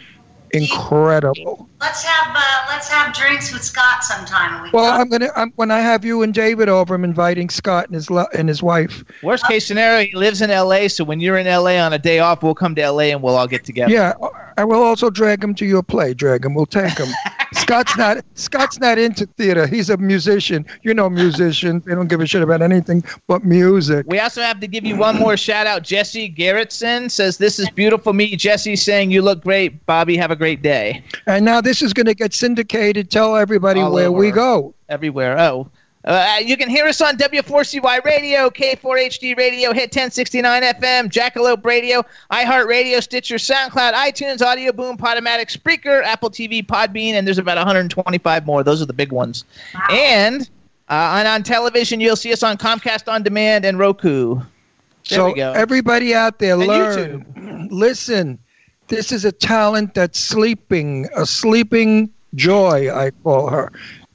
incredible. 0.52 1.68
Let's 1.84 2.02
have 2.02 2.34
uh, 2.34 2.66
let's 2.70 2.88
have 2.88 3.14
drinks 3.14 3.52
with 3.52 3.62
Scott 3.62 4.06
sometime. 4.06 4.64
We 4.64 4.70
Well, 4.72 4.90
talk. 4.90 5.02
I'm 5.02 5.10
gonna 5.10 5.30
I'm, 5.36 5.52
when 5.58 5.70
I 5.70 5.80
have 5.80 6.06
you 6.06 6.22
and 6.22 6.34
David 6.34 6.70
over, 6.70 6.96
I'm 6.96 7.04
inviting 7.04 7.50
Scott 7.50 7.88
and 7.88 7.96
his 7.96 8.10
lo- 8.10 8.26
and 8.34 8.48
his 8.48 8.64
wife. 8.64 9.04
Worst 9.22 9.46
case 9.48 9.68
scenario, 9.68 10.06
he 10.08 10.16
lives 10.16 10.42
in 10.42 10.50
L.A. 10.50 10.88
So 10.88 11.04
when 11.04 11.20
you're 11.20 11.38
in 11.38 11.46
L.A. 11.46 11.78
on 11.80 11.92
a 11.92 12.00
day 12.00 12.20
off, 12.20 12.42
we'll 12.42 12.56
come 12.56 12.74
to 12.76 12.82
L.A. 12.82 13.12
and 13.12 13.22
we'll 13.22 13.36
all 13.36 13.48
get 13.48 13.66
together. 13.66 13.92
Yeah, 13.92 14.14
I 14.58 14.64
will 14.64 14.82
also 14.82 15.10
drag 15.10 15.44
him 15.44 15.54
to 15.56 15.66
your 15.66 15.84
play. 15.84 16.14
Drag 16.14 16.46
him. 16.46 16.54
We'll 16.54 16.66
take 16.66 16.98
him. 16.98 17.10
Scott's 17.54 17.96
not 17.98 18.18
Scott's 18.34 18.80
not 18.80 18.98
into 18.98 19.26
theater. 19.38 19.68
He's 19.68 19.90
a 19.90 19.98
musician. 19.98 20.66
You 20.82 20.94
know, 20.94 21.10
musicians. 21.10 21.86
They 21.86 21.94
don't 21.94 22.08
give 22.08 22.20
a 22.22 22.26
shit 22.26 22.42
about 22.42 22.62
anything 22.62 23.04
but 23.28 23.44
music. 23.44 24.06
We 24.08 24.20
also 24.20 24.42
have 24.42 24.60
to 24.62 24.68
give 24.68 24.86
you 24.86 24.96
one 24.96 25.18
more 25.20 25.38
shout 25.38 25.68
out. 25.68 25.84
Jesse 25.84 26.34
Garrettson 26.34 27.12
says, 27.12 27.38
This 27.38 27.60
is 27.60 27.70
beautiful. 27.70 28.14
Me, 28.14 28.36
Jesse, 28.36 28.76
saying, 28.76 29.12
You 29.12 29.22
look 29.22 29.44
great. 29.44 29.86
Bobbie, 29.86 30.18
have 30.18 30.32
a 30.32 30.36
great 30.36 30.62
day. 30.62 31.04
And 31.28 31.46
now 31.46 31.62
this 31.62 31.73
is 31.82 31.94
going 31.94 32.06
to 32.06 32.14
get 32.14 32.34
syndicated. 32.34 33.10
Tell 33.10 33.36
everybody 33.36 33.82
All 33.82 33.92
where 33.92 34.12
we 34.12 34.32
go. 34.32 34.74
Everywhere. 34.90 35.40
Oh. 35.40 35.70
Uh, 36.06 36.38
you 36.44 36.58
can 36.58 36.70
hear 36.70 36.86
us 36.86 37.00
on 37.00 37.16
W4CY 37.18 38.04
Radio, 38.04 38.50
K4HD 38.50 39.38
Radio, 39.38 39.72
Hit 39.72 39.84
1069 39.84 40.64
FM, 40.64 41.10
Jackalope 41.10 41.64
Radio, 41.64 42.04
iHeartRadio, 42.30 43.02
Stitcher, 43.02 43.36
SoundCloud, 43.36 43.94
iTunes, 43.94 44.42
Audio 44.42 44.74
Boom, 44.74 44.98
Podomatic, 44.98 45.50
Spreaker, 45.50 46.04
Apple 46.04 46.30
TV, 46.30 46.66
Podbean, 46.66 47.14
and 47.14 47.26
there's 47.26 47.38
about 47.38 47.56
125 47.56 48.46
more. 48.46 48.64
Those 48.64 48.82
are 48.82 48.86
the 48.86 48.92
big 48.92 49.14
ones. 49.14 49.46
And 49.90 50.50
uh, 50.90 51.16
and 51.18 51.28
on 51.28 51.42
television, 51.44 52.02
you'll 52.02 52.18
see 52.18 52.34
us 52.34 52.44
on 52.44 52.58
Comcast 52.58 53.10
On 53.12 53.24
Demand 53.24 53.64
and 53.64 53.80
Roku. 53.80 54.36
There 54.36 54.46
so 55.20 55.26
we 55.28 55.36
go. 55.36 55.54
everybody 55.54 56.14
out 56.14 56.40
there, 56.40 56.56
And 56.56 56.68
learn. 56.68 57.68
Listen, 57.72 58.40
this 58.88 59.12
is 59.12 59.26
a 59.26 59.32
talent 59.32 59.94
that's 59.94 60.20
sleeping, 60.20 61.08
a 61.16 61.26
sleeping 61.26 62.12
joy. 62.36 62.94
I 62.94 63.12
call 63.24 63.50
her. 63.50 63.72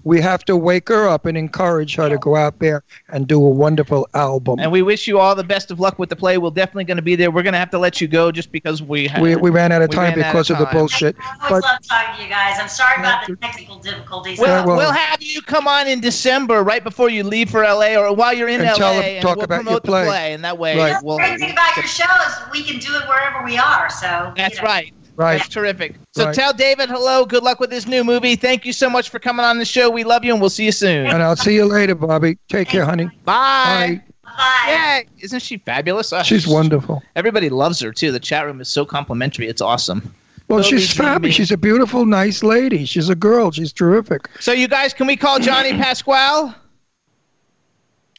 We 0.08 0.22
have 0.22 0.42
to 0.46 0.56
wake 0.56 0.88
her 0.88 1.06
up 1.06 1.26
and 1.26 1.36
encourage 1.36 1.94
her 1.96 2.08
to 2.08 2.16
go 2.16 2.34
out 2.34 2.60
there 2.60 2.82
and 3.10 3.28
do 3.28 3.44
a 3.44 3.50
wonderful 3.50 4.08
album. 4.14 4.58
And 4.58 4.72
we 4.72 4.80
wish 4.80 5.06
you 5.06 5.18
all 5.18 5.34
the 5.34 5.44
best 5.44 5.70
of 5.70 5.80
luck 5.80 5.98
with 5.98 6.08
the 6.08 6.16
play. 6.16 6.38
We're 6.38 6.48
definitely 6.48 6.84
going 6.84 6.96
to 6.96 7.02
be 7.02 7.14
there. 7.14 7.30
We're 7.30 7.42
going 7.42 7.52
to 7.52 7.58
have 7.58 7.68
to 7.72 7.78
let 7.78 8.00
you 8.00 8.08
go 8.08 8.32
just 8.32 8.50
because 8.50 8.82
we 8.82 9.10
we, 9.20 9.36
we 9.36 9.50
ran 9.50 9.70
out 9.70 9.82
of 9.82 9.90
time 9.90 10.14
ran 10.14 10.24
out 10.24 10.32
because 10.32 10.48
of, 10.48 10.56
the 10.56 10.64
bullshit. 10.72 11.14
I 11.20 11.48
always 11.50 11.62
love 11.62 11.86
talking 11.86 12.16
to 12.16 12.22
you 12.22 12.30
guys. 12.30 12.56
I'm 12.58 12.68
sorry 12.68 12.98
about 13.00 13.26
the 13.26 13.36
technical 13.36 13.80
difficulties. 13.80 14.38
We'll, 14.38 14.64
well- 14.64 14.78
we'll 14.78 14.92
have 14.92 15.20
you 15.20 15.42
come 15.42 15.68
on 15.68 15.86
in 15.86 16.00
December, 16.00 16.62
right 16.62 16.82
before 16.82 17.10
you 17.10 17.22
leave 17.22 17.50
for 17.50 17.62
LA, 17.62 17.96
or 17.96 18.14
while 18.14 18.32
you're 18.32 18.48
in 18.48 18.62
And 18.62 18.70
LA, 18.70 18.76
tell 18.76 18.94
them- 18.94 19.04
and 19.04 19.22
talk 19.22 19.36
we'll 19.36 19.44
about 19.44 19.64
your 19.66 19.80
play. 19.80 20.04
the 20.04 20.08
play. 20.10 20.32
And 20.32 20.42
that 20.42 20.56
way, 20.56 20.78
Right. 20.78 20.96
we'll. 21.04 21.18
the 21.18 21.24
great 21.24 21.38
thing 21.38 21.50
about 21.52 21.76
your 21.76 21.84
show 21.84 22.04
is 22.26 22.34
we 22.50 22.62
can 22.64 22.78
do 22.80 22.94
it 22.96 23.06
wherever 23.08 23.44
we 23.44 23.58
are. 23.58 23.90
So 23.90 24.32
That's 24.36 24.56
you 24.56 24.62
know. 24.62 24.68
right. 24.68 24.94
Right. 25.18 25.38
That's 25.38 25.48
terrific. 25.48 25.96
So 26.14 26.26
Right. 26.26 26.34
tell 26.34 26.52
David 26.52 26.88
hello. 26.88 27.24
Good 27.26 27.42
luck 27.42 27.58
with 27.58 27.72
his 27.72 27.88
new 27.88 28.04
movie. 28.04 28.36
Thank 28.36 28.64
you 28.64 28.72
so 28.72 28.88
much 28.88 29.10
for 29.10 29.18
coming 29.18 29.44
on 29.44 29.58
the 29.58 29.64
show. 29.64 29.90
We 29.90 30.04
love 30.04 30.24
you, 30.24 30.32
and 30.32 30.40
we'll 30.40 30.48
see 30.48 30.64
you 30.66 30.70
soon. 30.72 31.06
And 31.06 31.20
I'll 31.22 31.34
see 31.34 31.54
you 31.56 31.64
later, 31.64 31.96
Bobbie. 31.96 32.38
Take 32.48 32.68
care, 32.68 32.84
honey. 32.84 33.06
Bye. 33.24 34.00
Bye. 34.22 34.30
Bye. 34.36 34.64
Yeah, 34.68 35.00
isn't 35.18 35.40
she 35.42 35.58
fabulous? 35.58 36.12
Uh, 36.12 36.22
She's 36.22 36.46
wonderful. 36.46 37.02
Everybody 37.16 37.48
loves 37.48 37.80
her 37.80 37.90
too. 37.92 38.12
The 38.12 38.20
chat 38.20 38.46
room 38.46 38.60
is 38.60 38.68
so 38.68 38.84
complimentary. 38.86 39.48
It's 39.48 39.60
awesome. 39.60 40.14
Well, 40.46 40.62
Totally 40.62 40.80
she's 40.82 40.92
fabulous. 40.96 41.34
She's 41.34 41.50
a 41.50 41.56
beautiful, 41.56 42.06
nice 42.06 42.44
lady. 42.44 42.84
She's 42.84 43.08
a 43.08 43.16
girl. 43.16 43.50
She's 43.50 43.72
terrific. 43.72 44.28
So 44.38 44.52
you 44.52 44.68
guys, 44.68 44.94
can 44.94 45.08
we 45.08 45.16
call 45.16 45.40
Johnny 45.40 45.72
Pasquale? 45.82 46.54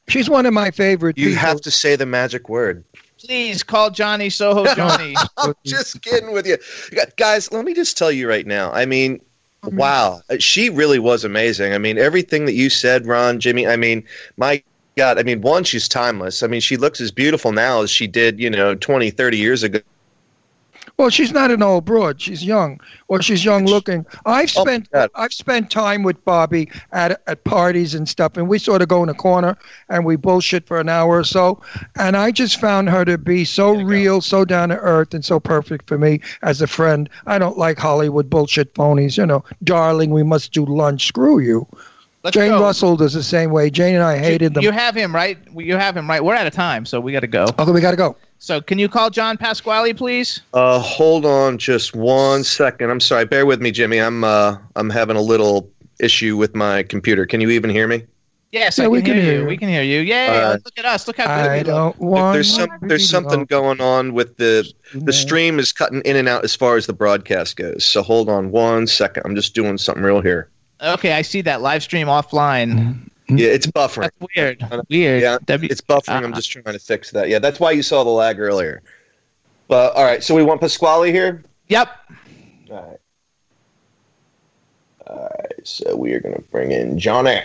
She's 0.10 0.30
one 0.30 0.46
of 0.46 0.54
my 0.54 0.72
favorite 0.72 1.18
You 1.18 1.28
people. 1.30 1.42
have 1.42 1.62
to 1.62 1.72
say 1.72 1.96
the 1.96 2.06
magic 2.06 2.50
word. 2.50 2.84
Please 3.20 3.64
call 3.64 3.90
Johnny 3.92 4.30
Soho 4.30 4.66
Johnny. 4.76 5.16
I'm 5.38 5.54
just 5.66 6.02
kidding 6.02 6.32
with 6.32 6.48
you. 6.48 6.58
Guys, 7.18 7.52
let 7.52 7.66
me 7.66 7.74
just 7.74 7.98
tell 7.98 8.12
you 8.12 8.28
right 8.30 8.48
now. 8.48 8.72
I 8.72 8.86
mean, 8.86 9.20
wow. 9.64 10.22
Uh, 10.30 10.38
She 10.40 10.70
really 10.70 11.00
was 11.00 11.24
amazing. 11.24 11.74
I 11.74 11.78
mean, 11.78 11.98
everything 11.98 12.46
that 12.46 12.54
you 12.54 12.70
said, 12.70 13.06
Ron, 13.06 13.40
Jimmy, 13.40 13.68
I 13.68 13.76
mean, 13.76 14.04
my 14.38 14.64
God, 14.96 15.20
I 15.20 15.24
mean, 15.24 15.42
one, 15.42 15.64
she's 15.64 15.88
timeless. 15.88 16.44
I 16.44 16.48
mean, 16.48 16.62
she 16.62 16.78
looks 16.78 17.02
as 17.02 17.12
beautiful 17.12 17.52
now 17.52 17.82
as 17.82 17.90
she 17.90 18.08
did, 18.08 18.40
you 18.40 18.50
know, 18.50 18.76
20, 18.76 19.12
30 19.12 19.38
years 19.38 19.64
ago. 19.64 19.80
Well, 21.00 21.10
she's 21.10 21.32
not 21.32 21.50
an 21.50 21.64
old 21.64 21.86
broad. 21.86 22.20
She's 22.20 22.44
young, 22.44 22.82
or 23.08 23.22
she's 23.22 23.46
young 23.46 23.66
looking. 23.66 24.06
I've 24.26 24.52
Oh, 24.58 24.64
spent 24.64 24.92
God. 24.92 25.10
I've 25.16 25.32
spent 25.32 25.72
time 25.72 26.04
with 26.04 26.24
Bobbie 26.26 26.70
at 26.92 27.22
at 27.26 27.46
parties 27.46 27.96
and 27.96 28.08
stuff, 28.10 28.36
and 28.36 28.50
we 28.50 28.60
sort 28.60 28.82
of 28.82 28.90
go 28.90 29.02
in 29.02 29.08
a 29.08 29.14
corner 29.14 29.58
and 29.88 30.04
we 30.04 30.18
bullshit 30.18 30.68
for 30.68 30.78
an 30.78 30.90
hour 30.90 31.18
or 31.20 31.24
so. 31.24 31.62
And 31.96 32.18
I 32.18 32.32
just 32.32 32.60
found 32.60 32.90
her 32.90 33.06
to 33.06 33.18
be 33.18 33.46
so 33.46 33.72
real, 33.82 34.20
so 34.20 34.44
down 34.44 34.70
to 34.70 34.76
earth, 34.76 35.14
and 35.14 35.24
so 35.24 35.40
perfect 35.40 35.88
for 35.88 35.98
me 35.98 36.20
as 36.42 36.62
a 36.62 36.68
friend. 36.68 37.10
I 37.28 37.40
don't 37.40 37.58
like 37.58 37.80
Hollywood 37.80 38.30
bullshit 38.30 38.74
phonies. 38.74 39.18
You 39.18 39.26
know, 39.26 39.46
darling, 39.64 40.12
we 40.12 40.24
must 40.24 40.52
do 40.52 40.66
lunch. 40.66 41.08
Screw 41.08 41.40
you. 41.40 41.66
Let's 42.24 42.36
Jane 42.36 42.50
go. 42.52 42.62
Russell 42.62 42.98
does 42.98 43.14
the 43.14 43.24
same 43.24 43.52
way. 43.52 43.70
Jane 43.70 43.96
and 43.96 44.04
I 44.04 44.18
hated 44.18 44.54
them. 44.54 44.64
You 44.64 44.72
have 44.72 44.94
him 44.94 45.16
right. 45.16 45.38
You 45.56 45.78
have 45.78 45.96
him 45.96 46.10
right. 46.10 46.24
We're 46.24 46.36
out 46.36 46.48
of 46.48 46.54
time, 46.54 46.86
so 46.86 47.00
we 47.00 47.14
got 47.14 47.22
to 47.22 47.28
go. 47.28 47.46
okay, 47.58 47.72
we 47.72 47.80
got 47.80 47.92
to 47.92 47.98
go. 47.98 48.18
So 48.40 48.60
can 48.62 48.78
you 48.78 48.90
call 48.90 49.10
John 49.10 49.38
Pasquale, 49.38 49.94
please? 49.94 50.42
Uh, 50.54 50.80
hold 50.80 51.26
on 51.26 51.58
just 51.58 51.96
one 51.96 52.44
second. 52.44 52.90
I'm 52.90 53.00
sorry. 53.00 53.26
Bear 53.26 53.46
with 53.46 53.62
me, 53.62 53.72
Jimmy. 53.72 54.00
I'm 54.00 54.24
uh, 54.24 54.58
I'm 54.76 54.90
having 54.90 55.16
a 55.16 55.22
little 55.22 55.70
issue 56.02 56.36
with 56.38 56.56
my 56.56 56.84
computer. 56.84 57.26
Can 57.26 57.40
you 57.42 57.50
even 57.52 57.70
hear 57.70 57.88
me? 57.88 58.06
Yes, 58.52 58.80
Yeah, 58.80 58.86
I 58.86 58.88
we 58.88 59.00
can, 59.00 59.06
can 59.08 59.16
hear, 59.16 59.24
hear 59.24 59.34
you. 59.36 59.42
you. 59.42 59.48
We 59.48 59.58
can 59.58 59.70
hear 59.70 59.84
you. 59.84 60.00
Yay! 60.00 60.28
Uh, 60.28 60.54
look 60.66 60.78
at 60.78 60.86
us. 60.86 61.08
Look 61.08 61.18
how 61.18 61.26
good 61.28 61.32
I 61.32 61.52
we 61.52 61.58
look. 61.60 61.66
don't 61.68 62.00
There- 62.00 62.08
want. 62.10 62.34
There's 62.34 62.54
some 62.54 62.70
there's 62.82 63.10
something 63.10 63.46
going 63.46 63.80
on 63.80 64.14
with 64.14 64.36
the 64.38 64.70
the 64.94 65.14
stream 65.14 65.58
is 65.60 65.72
cutting 65.72 66.02
in 66.02 66.16
and 66.16 66.28
out 66.28 66.44
as 66.44 66.56
far 66.56 66.76
as 66.76 66.86
the 66.88 66.94
broadcast 66.94 67.56
goes. 67.58 67.86
So 67.86 68.02
hold 68.02 68.28
on 68.28 68.52
one 68.52 68.88
second. 68.88 69.24
I'm 69.26 69.36
just 69.36 69.54
doing 69.56 69.78
something 69.78 70.04
real 70.04 70.20
here. 70.22 70.50
Okay, 70.82 71.14
I 71.14 71.22
see 71.22 71.42
that 71.42 71.62
live 71.62 71.84
stream 71.84 72.08
offline. 72.08 73.10
Yeah, 73.28 73.48
it's 73.50 73.68
buffering. 73.68 74.04
That's 74.20 74.34
weird. 74.36 74.66
Weird. 74.90 75.22
Yeah, 75.22 75.38
W- 75.46 75.68
it's 75.70 75.82
buffering. 75.82 76.24
I'm 76.24 76.34
Uh, 76.34 76.38
just 76.38 76.50
trying 76.52 76.64
to 76.66 76.80
fix 76.80 77.12
that. 77.12 77.30
Yeah, 77.30 77.40
that's 77.40 77.60
why 77.60 77.72
you 77.72 77.84
saw 77.84 78.04
the 78.04 78.10
lag 78.10 78.40
earlier. 78.40 78.82
But 79.68 79.94
all 79.96 80.04
right, 80.04 80.24
so 80.24 80.34
we 80.34 80.42
want 80.44 80.62
Pasquale 80.62 81.12
here. 81.12 81.44
Yep. 81.68 81.90
All 82.72 82.76
right. 82.90 83.00
All 85.08 85.30
right, 85.40 85.68
so 85.68 85.96
we 85.96 86.14
are 86.14 86.20
going 86.20 86.36
to 86.36 86.42
bring 86.50 86.72
in 86.72 86.98
Johnny. 86.98 87.42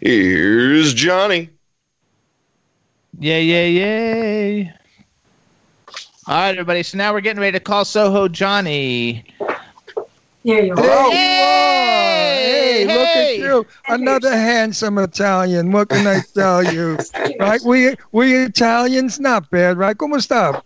Here's 0.00 0.92
Johnny. 0.94 1.48
Yay! 3.18 3.44
Yay! 3.44 3.70
Yay! 3.72 4.72
All 6.26 6.34
right, 6.36 6.50
everybody. 6.50 6.82
So 6.82 6.96
now 6.98 7.12
we're 7.12 7.20
getting 7.20 7.40
ready 7.40 7.58
to 7.58 7.64
call 7.64 7.84
Soho 7.84 8.28
Johnny. 8.28 9.24
Here 10.42 10.62
you. 10.64 10.74
There 10.74 10.84
you 10.84 10.90
are. 10.90 11.10
Hey, 11.10 11.16
Hey, 11.16 11.86
look 11.86 11.89
at 13.14 13.36
you. 13.38 13.66
Another 13.88 14.30
handsome 14.36 14.98
Italian. 14.98 15.72
What 15.72 15.88
can 15.88 16.06
I 16.06 16.20
tell 16.34 16.62
you? 16.62 16.98
right? 17.40 17.60
We 17.62 17.94
we 18.12 18.34
Italians 18.34 19.18
not 19.20 19.50
bad, 19.50 19.76
right? 19.78 19.96
Come 19.96 20.18
sta? 20.20 20.60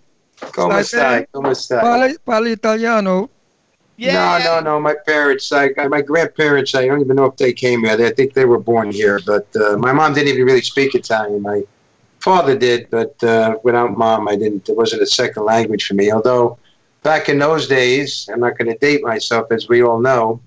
Come 0.53 0.70
stai? 0.82 1.26
Come 1.32 1.55
stai? 1.55 1.80
Parli, 1.82 2.16
parli 2.26 2.51
italiano. 2.53 3.30
No, 3.97 4.38
no, 4.38 4.61
no. 4.61 4.80
My 4.80 4.95
parents, 5.07 5.51
I, 5.53 5.70
I- 5.78 5.88
my 5.88 6.03
grandparents, 6.03 6.74
I 6.74 6.86
don't 6.86 7.01
even 7.01 7.16
know 7.16 7.26
if 7.26 7.36
they 7.36 7.53
came 7.53 7.84
here. 7.84 7.92
I 7.92 8.11
think 8.12 8.34
they 8.34 8.45
were 8.45 8.59
born 8.59 8.90
here, 8.90 9.20
but 9.24 9.47
uh, 9.57 9.76
my 9.78 9.92
mom 9.92 10.14
didn't 10.14 10.28
even 10.34 10.45
really 10.45 10.62
speak 10.62 10.95
Italian. 10.95 11.42
My 11.42 11.62
father 12.20 12.57
did, 12.59 12.88
but 12.90 13.22
uh, 13.22 13.57
without 13.62 13.97
mom, 13.97 14.28
I 14.28 14.36
didn't. 14.36 14.68
It 14.68 14.76
wasn't 14.76 15.03
a 15.03 15.07
second 15.07 15.45
language 15.45 15.86
for 15.86 15.95
me. 15.95 16.11
Although 16.12 16.59
back 17.03 17.28
in 17.28 17.38
those 17.38 17.68
days, 17.68 18.28
I'm 18.32 18.40
not 18.40 18.59
going 18.59 18.70
to 18.72 18.78
date 18.78 19.03
myself, 19.03 19.53
as 19.53 19.68
we 19.68 19.82
all 19.82 20.01
know. 20.01 20.40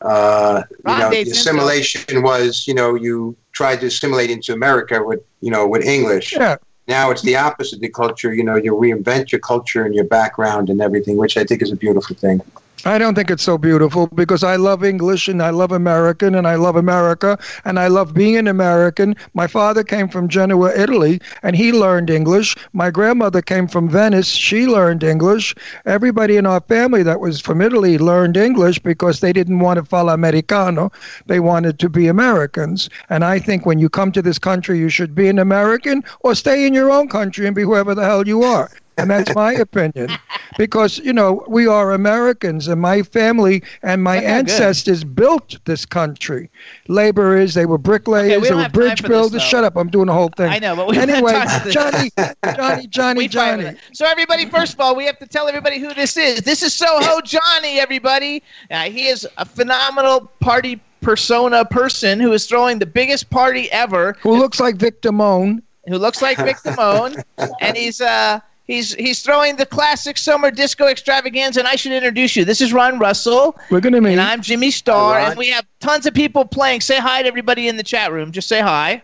Uh, 0.00 0.62
you 0.70 0.76
know, 0.84 1.10
the 1.10 1.10
dates 1.10 1.30
himself. 1.30 1.56
assimilation 1.56 2.22
was, 2.22 2.66
you 2.68 2.74
know, 2.74 2.94
you 2.94 3.36
tried 3.52 3.80
to 3.80 3.86
assimilate 3.86 4.30
into 4.30 4.52
America 4.52 5.02
with, 5.02 5.20
you 5.40 5.50
know, 5.50 5.66
with 5.66 5.84
English. 5.84 6.32
Yeah. 6.32 6.56
Now 6.86 7.10
it's 7.10 7.22
the 7.22 7.36
opposite. 7.36 7.80
The 7.80 7.88
culture, 7.88 8.32
you 8.32 8.44
know, 8.44 8.56
you 8.56 8.74
reinvent 8.74 9.30
your 9.30 9.40
culture 9.40 9.84
and 9.84 9.94
your 9.94 10.04
background 10.04 10.70
and 10.70 10.80
everything, 10.80 11.16
which 11.16 11.36
I 11.36 11.44
think 11.44 11.60
is 11.60 11.70
a 11.70 11.76
beautiful 11.76 12.16
thing. 12.16 12.40
I 12.88 12.96
don't 12.96 13.14
think 13.14 13.30
it's 13.30 13.42
so 13.42 13.58
beautiful 13.58 14.06
because 14.06 14.42
I 14.42 14.56
love 14.56 14.82
English 14.82 15.28
and 15.28 15.42
I 15.42 15.50
love 15.50 15.72
American 15.72 16.34
and 16.34 16.46
I 16.48 16.54
love 16.54 16.74
America 16.74 17.38
and 17.66 17.78
I 17.78 17.88
love 17.88 18.14
being 18.14 18.36
an 18.38 18.48
American. 18.48 19.14
My 19.34 19.46
father 19.46 19.84
came 19.84 20.08
from 20.08 20.26
Genoa, 20.26 20.72
Italy, 20.74 21.20
and 21.42 21.54
he 21.54 21.70
learned 21.70 22.08
English. 22.08 22.56
My 22.72 22.90
grandmother 22.90 23.42
came 23.42 23.68
from 23.68 23.90
Venice. 23.90 24.28
She 24.28 24.66
learned 24.66 25.02
English. 25.02 25.54
Everybody 25.84 26.38
in 26.38 26.46
our 26.46 26.62
family 26.62 27.02
that 27.02 27.20
was 27.20 27.42
from 27.42 27.60
Italy 27.60 27.98
learned 27.98 28.38
English 28.38 28.78
because 28.78 29.20
they 29.20 29.34
didn't 29.34 29.58
want 29.58 29.76
to 29.76 29.84
follow 29.84 30.14
Americano. 30.14 30.90
They 31.26 31.40
wanted 31.40 31.78
to 31.80 31.90
be 31.90 32.08
Americans. 32.08 32.88
And 33.10 33.22
I 33.22 33.38
think 33.38 33.66
when 33.66 33.78
you 33.78 33.90
come 33.90 34.12
to 34.12 34.22
this 34.22 34.38
country, 34.38 34.78
you 34.78 34.88
should 34.88 35.14
be 35.14 35.28
an 35.28 35.38
American 35.38 36.02
or 36.20 36.34
stay 36.34 36.66
in 36.66 36.72
your 36.72 36.90
own 36.90 37.08
country 37.08 37.46
and 37.46 37.54
be 37.54 37.64
whoever 37.64 37.94
the 37.94 38.04
hell 38.04 38.26
you 38.26 38.44
are. 38.44 38.70
And 38.98 39.10
that's 39.10 39.34
my 39.34 39.52
opinion. 39.66 40.10
Because 40.56 40.98
you 40.98 41.12
know 41.12 41.44
we 41.46 41.66
are 41.66 41.92
Americans, 41.92 42.68
and 42.68 42.80
my 42.80 43.02
family 43.02 43.62
and 43.82 44.02
my 44.02 44.16
Okay, 44.16 44.26
good. 44.26 44.32
ancestors 44.50 45.04
built 45.04 45.58
this 45.66 45.84
country. 45.86 46.50
Laborers, 46.88 47.54
they 47.54 47.66
were 47.66 47.78
bricklayers, 47.78 48.32
Okay, 48.32 48.48
they 48.48 48.54
were 48.54 48.68
bridge 48.68 49.02
this, 49.02 49.08
builders. 49.08 49.42
Shut 49.42 49.62
up! 49.64 49.76
I'm 49.76 49.88
doing 49.88 50.06
the 50.06 50.12
whole 50.14 50.30
thing. 50.36 50.48
I 50.48 50.58
know, 50.58 50.74
but 50.74 50.88
we 50.88 50.98
anyway, 50.98 51.32
time 51.32 51.48
for 51.60 51.64
this. 51.64 51.74
Johnny, 51.74 52.10
Johnny, 52.56 52.86
Johnny, 52.86 53.20
fight 53.28 53.30
Johnny. 53.30 53.76
So 53.92 54.06
everybody, 54.06 54.46
first 54.46 54.74
of 54.74 54.80
all, 54.80 54.96
we 54.96 55.04
have 55.04 55.18
to 55.18 55.26
tell 55.26 55.48
everybody 55.48 55.78
who 55.78 55.94
this 55.94 56.16
is. 56.16 56.40
This 56.40 56.62
is 56.62 56.74
Soho 56.74 57.20
Johnny. 57.20 57.78
Everybody, 57.78 58.42
uh, 58.70 58.84
he 58.84 59.06
is 59.06 59.28
a 59.36 59.44
phenomenal 59.44 60.30
party 60.40 60.80
persona 61.02 61.64
person 61.64 62.18
who 62.18 62.32
is 62.32 62.46
throwing 62.46 62.78
the 62.78 62.86
biggest 62.86 63.30
party 63.30 63.70
ever. 63.70 64.16
Who 64.22 64.36
looks 64.36 64.58
like 64.58 64.76
Vic 64.76 65.02
Damone? 65.02 65.62
Who 65.86 65.98
looks 65.98 66.20
like 66.20 66.38
Vic 66.38 66.56
Damone, 66.64 67.22
and 67.60 67.76
he's 67.76 68.00
uh. 68.00 68.40
He's, 68.68 68.94
he's 68.94 69.22
throwing 69.22 69.56
the 69.56 69.64
classic 69.64 70.18
summer 70.18 70.50
disco 70.50 70.88
extravaganza, 70.88 71.60
and 71.60 71.66
I 71.66 71.74
should 71.74 71.92
introduce 71.92 72.36
you. 72.36 72.44
This 72.44 72.60
is 72.60 72.70
Ron 72.70 72.98
Russell. 72.98 73.58
We're 73.70 73.80
gonna 73.80 74.02
meet. 74.02 74.12
And 74.12 74.20
I'm 74.20 74.42
Jimmy 74.42 74.70
Star, 74.70 75.18
Hi, 75.18 75.30
and 75.30 75.38
we 75.38 75.48
have 75.48 75.64
tons 75.80 76.04
of 76.04 76.12
people 76.12 76.44
playing. 76.44 76.82
Say 76.82 76.98
hi 76.98 77.22
to 77.22 77.28
everybody 77.28 77.68
in 77.68 77.78
the 77.78 77.82
chat 77.82 78.12
room. 78.12 78.30
Just 78.30 78.46
say 78.46 78.60
hi. 78.60 79.02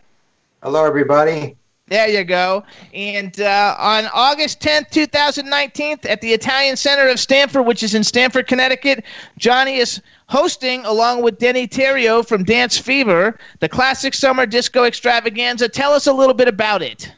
Hello, 0.62 0.84
everybody. 0.84 1.56
There 1.86 2.08
you 2.08 2.24
go. 2.24 2.62
And 2.92 3.40
uh, 3.40 3.74
on 3.78 4.04
August 4.12 4.60
10th, 4.60 4.90
2019, 4.90 5.98
at 6.10 6.20
the 6.20 6.32
Italian 6.34 6.76
Center 6.76 7.08
of 7.08 7.18
Stamford, 7.18 7.64
which 7.64 7.82
is 7.82 7.94
in 7.94 8.04
Stamford, 8.04 8.46
Connecticut, 8.46 9.04
Johnny 9.38 9.76
is 9.76 10.02
hosting, 10.26 10.84
along 10.84 11.22
with 11.22 11.38
Denny 11.38 11.66
Terrio 11.66 12.26
from 12.26 12.44
Dance 12.44 12.76
Fever, 12.76 13.38
the 13.60 13.68
classic 13.68 14.12
summer 14.12 14.44
disco 14.44 14.84
extravaganza. 14.84 15.70
Tell 15.70 15.92
us 15.92 16.06
a 16.06 16.12
little 16.12 16.34
bit 16.34 16.48
about 16.48 16.82
it. 16.82 17.10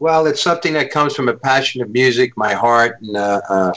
Well, 0.00 0.26
it's 0.26 0.42
something 0.42 0.72
that 0.72 0.90
comes 0.90 1.14
from 1.14 1.28
a 1.28 1.34
passion 1.34 1.80
of 1.80 1.90
music, 1.90 2.36
my 2.36 2.52
heart, 2.52 3.00
and 3.00 3.16
uh, 3.16 3.40
uh, 3.48 3.72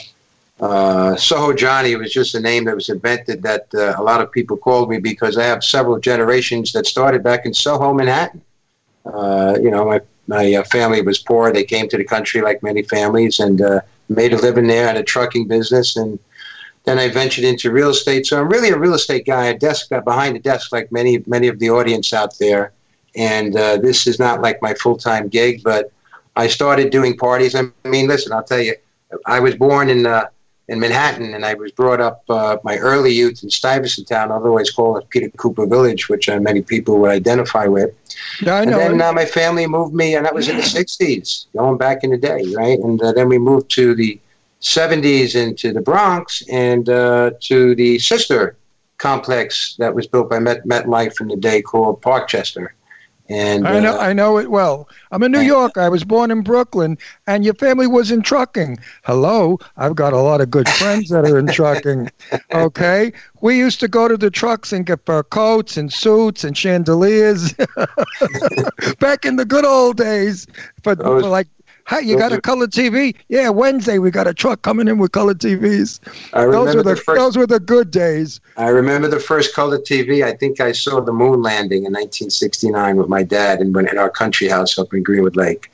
uh, 0.60 1.16
Soho 1.16 1.52
Johnny 1.52 1.94
was 1.94 2.12
just 2.12 2.34
a 2.34 2.40
name 2.40 2.64
that 2.64 2.74
was 2.74 2.88
invented 2.88 3.42
that 3.42 3.68
uh, 3.72 3.94
a 3.96 4.02
lot 4.02 4.20
of 4.20 4.32
people 4.32 4.56
called 4.56 4.90
me 4.90 4.98
because 4.98 5.38
I 5.38 5.44
have 5.44 5.62
several 5.62 6.00
generations 6.00 6.72
that 6.72 6.86
started 6.86 7.22
back 7.22 7.46
in 7.46 7.54
Soho, 7.54 7.94
Manhattan. 7.94 8.42
Uh, 9.04 9.56
you 9.60 9.70
know, 9.70 9.84
my 9.84 10.00
my 10.26 10.54
uh, 10.54 10.64
family 10.64 11.00
was 11.00 11.18
poor. 11.18 11.52
They 11.52 11.64
came 11.64 11.88
to 11.88 11.96
the 11.96 12.04
country 12.04 12.42
like 12.42 12.62
many 12.62 12.82
families 12.82 13.38
and 13.38 13.62
uh, 13.62 13.80
made 14.08 14.34
a 14.34 14.36
living 14.36 14.66
there, 14.66 14.86
had 14.86 14.96
a 14.96 15.02
trucking 15.02 15.46
business, 15.46 15.96
and 15.96 16.18
then 16.84 16.98
I 16.98 17.08
ventured 17.08 17.44
into 17.44 17.70
real 17.70 17.90
estate. 17.90 18.26
So 18.26 18.40
I'm 18.40 18.48
really 18.48 18.70
a 18.70 18.78
real 18.78 18.94
estate 18.94 19.24
guy, 19.24 19.46
a 19.46 19.58
desk 19.58 19.88
behind 20.04 20.34
the 20.34 20.40
desk, 20.40 20.72
like 20.72 20.90
many 20.90 21.22
many 21.26 21.46
of 21.46 21.60
the 21.60 21.70
audience 21.70 22.12
out 22.12 22.36
there. 22.38 22.72
And 23.14 23.54
this 23.54 24.06
is 24.08 24.18
not 24.18 24.42
like 24.42 24.60
my 24.60 24.74
full 24.74 24.96
time 24.96 25.28
gig, 25.28 25.62
but 25.62 25.92
I 26.38 26.46
started 26.46 26.90
doing 26.90 27.16
parties. 27.16 27.56
I 27.56 27.62
mean, 27.84 28.06
listen, 28.06 28.32
I'll 28.32 28.44
tell 28.44 28.60
you, 28.60 28.74
I 29.26 29.40
was 29.40 29.56
born 29.56 29.90
in 29.90 30.06
uh, 30.06 30.28
in 30.68 30.78
Manhattan, 30.78 31.34
and 31.34 31.44
I 31.44 31.54
was 31.54 31.72
brought 31.72 32.00
up 32.00 32.22
uh, 32.28 32.58
my 32.62 32.76
early 32.76 33.12
youth 33.12 33.42
in 33.42 33.50
Stuyvesant 33.50 34.06
Town, 34.06 34.30
otherwise 34.30 34.70
called 34.70 34.98
as 34.98 35.04
Peter 35.08 35.30
Cooper 35.30 35.66
Village, 35.66 36.08
which 36.08 36.28
uh, 36.28 36.38
many 36.38 36.62
people 36.62 37.00
would 37.00 37.10
identify 37.10 37.66
with. 37.66 37.90
Yeah, 38.40 38.54
I 38.54 38.64
know. 38.64 38.78
and 38.78 39.00
then 39.00 39.02
uh, 39.02 39.12
my 39.12 39.24
family 39.24 39.66
moved 39.66 39.94
me, 39.94 40.14
and 40.14 40.24
that 40.24 40.34
was 40.34 40.48
in 40.48 40.56
the 40.56 40.62
'60s, 40.62 41.46
going 41.56 41.76
back 41.76 42.04
in 42.04 42.10
the 42.10 42.18
day, 42.18 42.44
right? 42.56 42.78
And 42.78 43.02
uh, 43.02 43.12
then 43.12 43.28
we 43.28 43.38
moved 43.38 43.68
to 43.72 43.96
the 43.96 44.20
'70s 44.60 45.34
into 45.34 45.72
the 45.72 45.80
Bronx 45.80 46.42
and 46.48 46.88
uh, 46.88 47.32
to 47.40 47.74
the 47.74 47.98
sister 47.98 48.56
complex 48.98 49.74
that 49.78 49.92
was 49.92 50.06
built 50.06 50.30
by 50.30 50.38
Met 50.38 50.64
MetLife 50.64 51.20
in 51.20 51.28
the 51.28 51.36
day 51.36 51.62
called 51.62 52.00
Parkchester. 52.00 52.68
And 53.28 53.68
I 53.68 53.78
know, 53.78 53.94
uh, 53.94 53.98
I 53.98 54.12
know 54.14 54.38
it 54.38 54.50
well. 54.50 54.88
I'm 55.10 55.22
in 55.22 55.32
New 55.32 55.40
York. 55.40 55.76
I 55.76 55.88
was 55.88 56.02
born 56.02 56.30
in 56.30 56.40
Brooklyn, 56.40 56.96
and 57.26 57.44
your 57.44 57.54
family 57.54 57.86
was 57.86 58.10
in 58.10 58.22
trucking. 58.22 58.78
Hello, 59.04 59.58
I've 59.76 59.94
got 59.94 60.14
a 60.14 60.18
lot 60.18 60.40
of 60.40 60.50
good 60.50 60.68
friends 60.68 61.10
that 61.10 61.26
are 61.26 61.38
in 61.38 61.46
trucking. 61.48 62.10
Okay, 62.54 63.12
we 63.40 63.58
used 63.58 63.78
to 63.80 63.88
go 63.88 64.08
to 64.08 64.16
the 64.16 64.30
trucks 64.30 64.72
and 64.72 64.86
get 64.86 65.04
fur 65.04 65.22
coats 65.22 65.76
and 65.76 65.92
suits 65.92 66.44
and 66.44 66.56
chandeliers 66.56 67.52
back 68.98 69.24
in 69.24 69.36
the 69.36 69.44
good 69.46 69.64
old 69.64 69.96
days. 69.96 70.46
For, 70.82 70.96
for 70.96 71.22
like, 71.22 71.48
hey, 71.88 72.02
you 72.02 72.18
got 72.18 72.32
a 72.32 72.40
color 72.40 72.66
TV? 72.66 73.14
Yeah, 73.28 73.48
Wednesday 73.48 73.98
we 73.98 74.10
got 74.10 74.26
a 74.26 74.34
truck 74.34 74.62
coming 74.62 74.88
in 74.88 74.98
with 74.98 75.12
color 75.12 75.34
TVs. 75.34 76.00
I 76.32 76.46
Those 76.46 76.74
were 76.74 76.82
the, 76.82 76.90
the 76.90 76.96
first- 76.96 77.18
those 77.18 77.36
were 77.36 77.46
the 77.46 77.60
good 77.60 77.90
days. 77.90 78.40
I 78.56 78.68
remember 78.68 79.08
the 79.08 79.20
first 79.20 79.54
color 79.54 79.78
TV. 79.78 80.24
I 80.24 80.32
think 80.32 80.60
I 80.60 80.72
saw 80.72 81.00
the 81.00 81.12
moon 81.12 81.42
landing 81.42 81.84
in 81.84 81.92
1969 81.92 82.96
with 82.96 83.08
my 83.08 83.22
dad 83.22 83.60
and 83.60 83.74
went 83.74 83.90
in 83.90 83.98
our 83.98 84.10
country 84.10 84.48
house 84.48 84.78
up 84.78 84.92
in 84.92 85.02
Greenwood 85.02 85.36
Lake. 85.36 85.70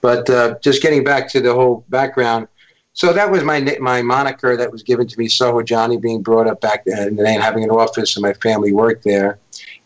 But 0.00 0.30
uh, 0.30 0.56
just 0.62 0.80
getting 0.82 1.04
back 1.04 1.28
to 1.30 1.40
the 1.40 1.52
whole 1.52 1.84
background, 1.88 2.48
so 2.92 3.12
that 3.12 3.30
was 3.30 3.44
my 3.44 3.60
my 3.80 4.02
moniker 4.02 4.56
that 4.56 4.72
was 4.72 4.82
given 4.82 5.06
to 5.06 5.18
me, 5.18 5.28
Soho 5.28 5.62
Johnny, 5.62 5.96
being 5.96 6.22
brought 6.22 6.46
up 6.46 6.60
back 6.60 6.84
then 6.84 7.18
and 7.18 7.42
having 7.42 7.62
an 7.62 7.70
office, 7.70 8.16
and 8.16 8.22
my 8.22 8.32
family 8.34 8.72
worked 8.72 9.04
there. 9.04 9.38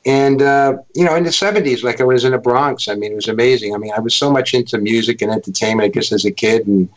And 0.04 0.42
uh, 0.42 0.78
you 0.94 1.04
know, 1.04 1.14
in 1.14 1.24
the 1.24 1.30
'70s, 1.30 1.82
like 1.84 2.00
I 2.00 2.04
was 2.04 2.24
in 2.24 2.32
the 2.32 2.38
Bronx. 2.38 2.88
I 2.88 2.94
mean, 2.94 3.12
it 3.12 3.14
was 3.14 3.28
amazing. 3.28 3.74
I 3.74 3.78
mean, 3.78 3.92
I 3.96 4.00
was 4.00 4.14
so 4.14 4.30
much 4.30 4.52
into 4.52 4.78
music 4.78 5.22
and 5.22 5.30
entertainment, 5.30 5.86
I 5.86 5.88
guess, 5.88 6.10
as 6.10 6.24
a 6.24 6.32
kid, 6.32 6.66
and 6.66 6.88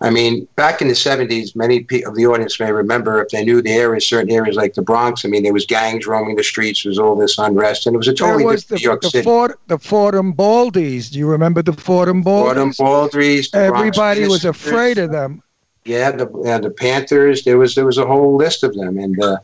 I 0.00 0.10
mean, 0.10 0.46
back 0.54 0.80
in 0.80 0.86
the 0.86 0.94
70s, 0.94 1.56
many 1.56 1.78
of 2.06 2.14
the 2.14 2.26
audience 2.26 2.60
may 2.60 2.70
remember 2.70 3.20
if 3.20 3.30
they 3.30 3.44
knew 3.44 3.60
the 3.60 3.72
areas, 3.72 4.06
certain 4.06 4.30
areas 4.30 4.54
like 4.54 4.74
the 4.74 4.82
Bronx. 4.82 5.24
I 5.24 5.28
mean, 5.28 5.42
there 5.42 5.52
was 5.52 5.66
gangs 5.66 6.06
roaming 6.06 6.36
the 6.36 6.44
streets, 6.44 6.84
there 6.84 6.90
was 6.90 7.00
all 7.00 7.16
this 7.16 7.36
unrest, 7.36 7.86
and 7.86 7.94
it 7.94 7.98
was 7.98 8.06
a 8.06 8.14
totally 8.14 8.44
was 8.44 8.62
different 8.62 8.68
the, 8.68 8.84
New 8.84 8.90
York 8.90 9.02
the 9.02 9.10
City. 9.10 9.24
Ford, 9.24 9.54
the 9.66 9.78
Fordham 9.78 10.34
Baldies. 10.34 11.10
Do 11.10 11.18
you 11.18 11.28
remember 11.28 11.62
the 11.62 11.72
Fordham 11.72 12.22
Baldies? 12.22 12.44
Fordham 12.44 12.70
Baldies, 12.72 13.50
the 13.50 13.58
Bronx 13.58 13.78
Everybody 13.78 14.20
was 14.22 14.42
Sisters. 14.42 14.66
afraid 14.66 14.98
of 14.98 15.10
them. 15.10 15.42
Yeah, 15.84 16.12
the 16.12 16.30
yeah, 16.44 16.58
the 16.58 16.70
Panthers. 16.70 17.42
There 17.42 17.58
was 17.58 17.74
there 17.74 17.86
was 17.86 17.98
a 17.98 18.06
whole 18.06 18.36
list 18.36 18.62
of 18.62 18.74
them, 18.74 18.98
and 18.98 19.20
uh, 19.20 19.38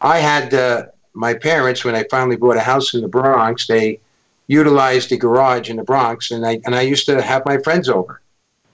I 0.00 0.18
had 0.18 0.54
uh, 0.54 0.86
my 1.16 1.34
parents 1.34 1.84
when 1.84 1.96
I 1.96 2.04
finally 2.10 2.36
bought 2.36 2.56
a 2.56 2.60
house 2.60 2.94
in 2.94 3.00
the 3.00 3.08
Bronx. 3.08 3.66
They 3.66 3.98
utilized 4.46 5.10
the 5.10 5.16
garage 5.16 5.70
in 5.70 5.76
the 5.76 5.82
Bronx, 5.82 6.30
and 6.30 6.46
I 6.46 6.60
and 6.64 6.74
I 6.74 6.82
used 6.82 7.06
to 7.06 7.20
have 7.20 7.42
my 7.46 7.58
friends 7.58 7.88
over 7.88 8.20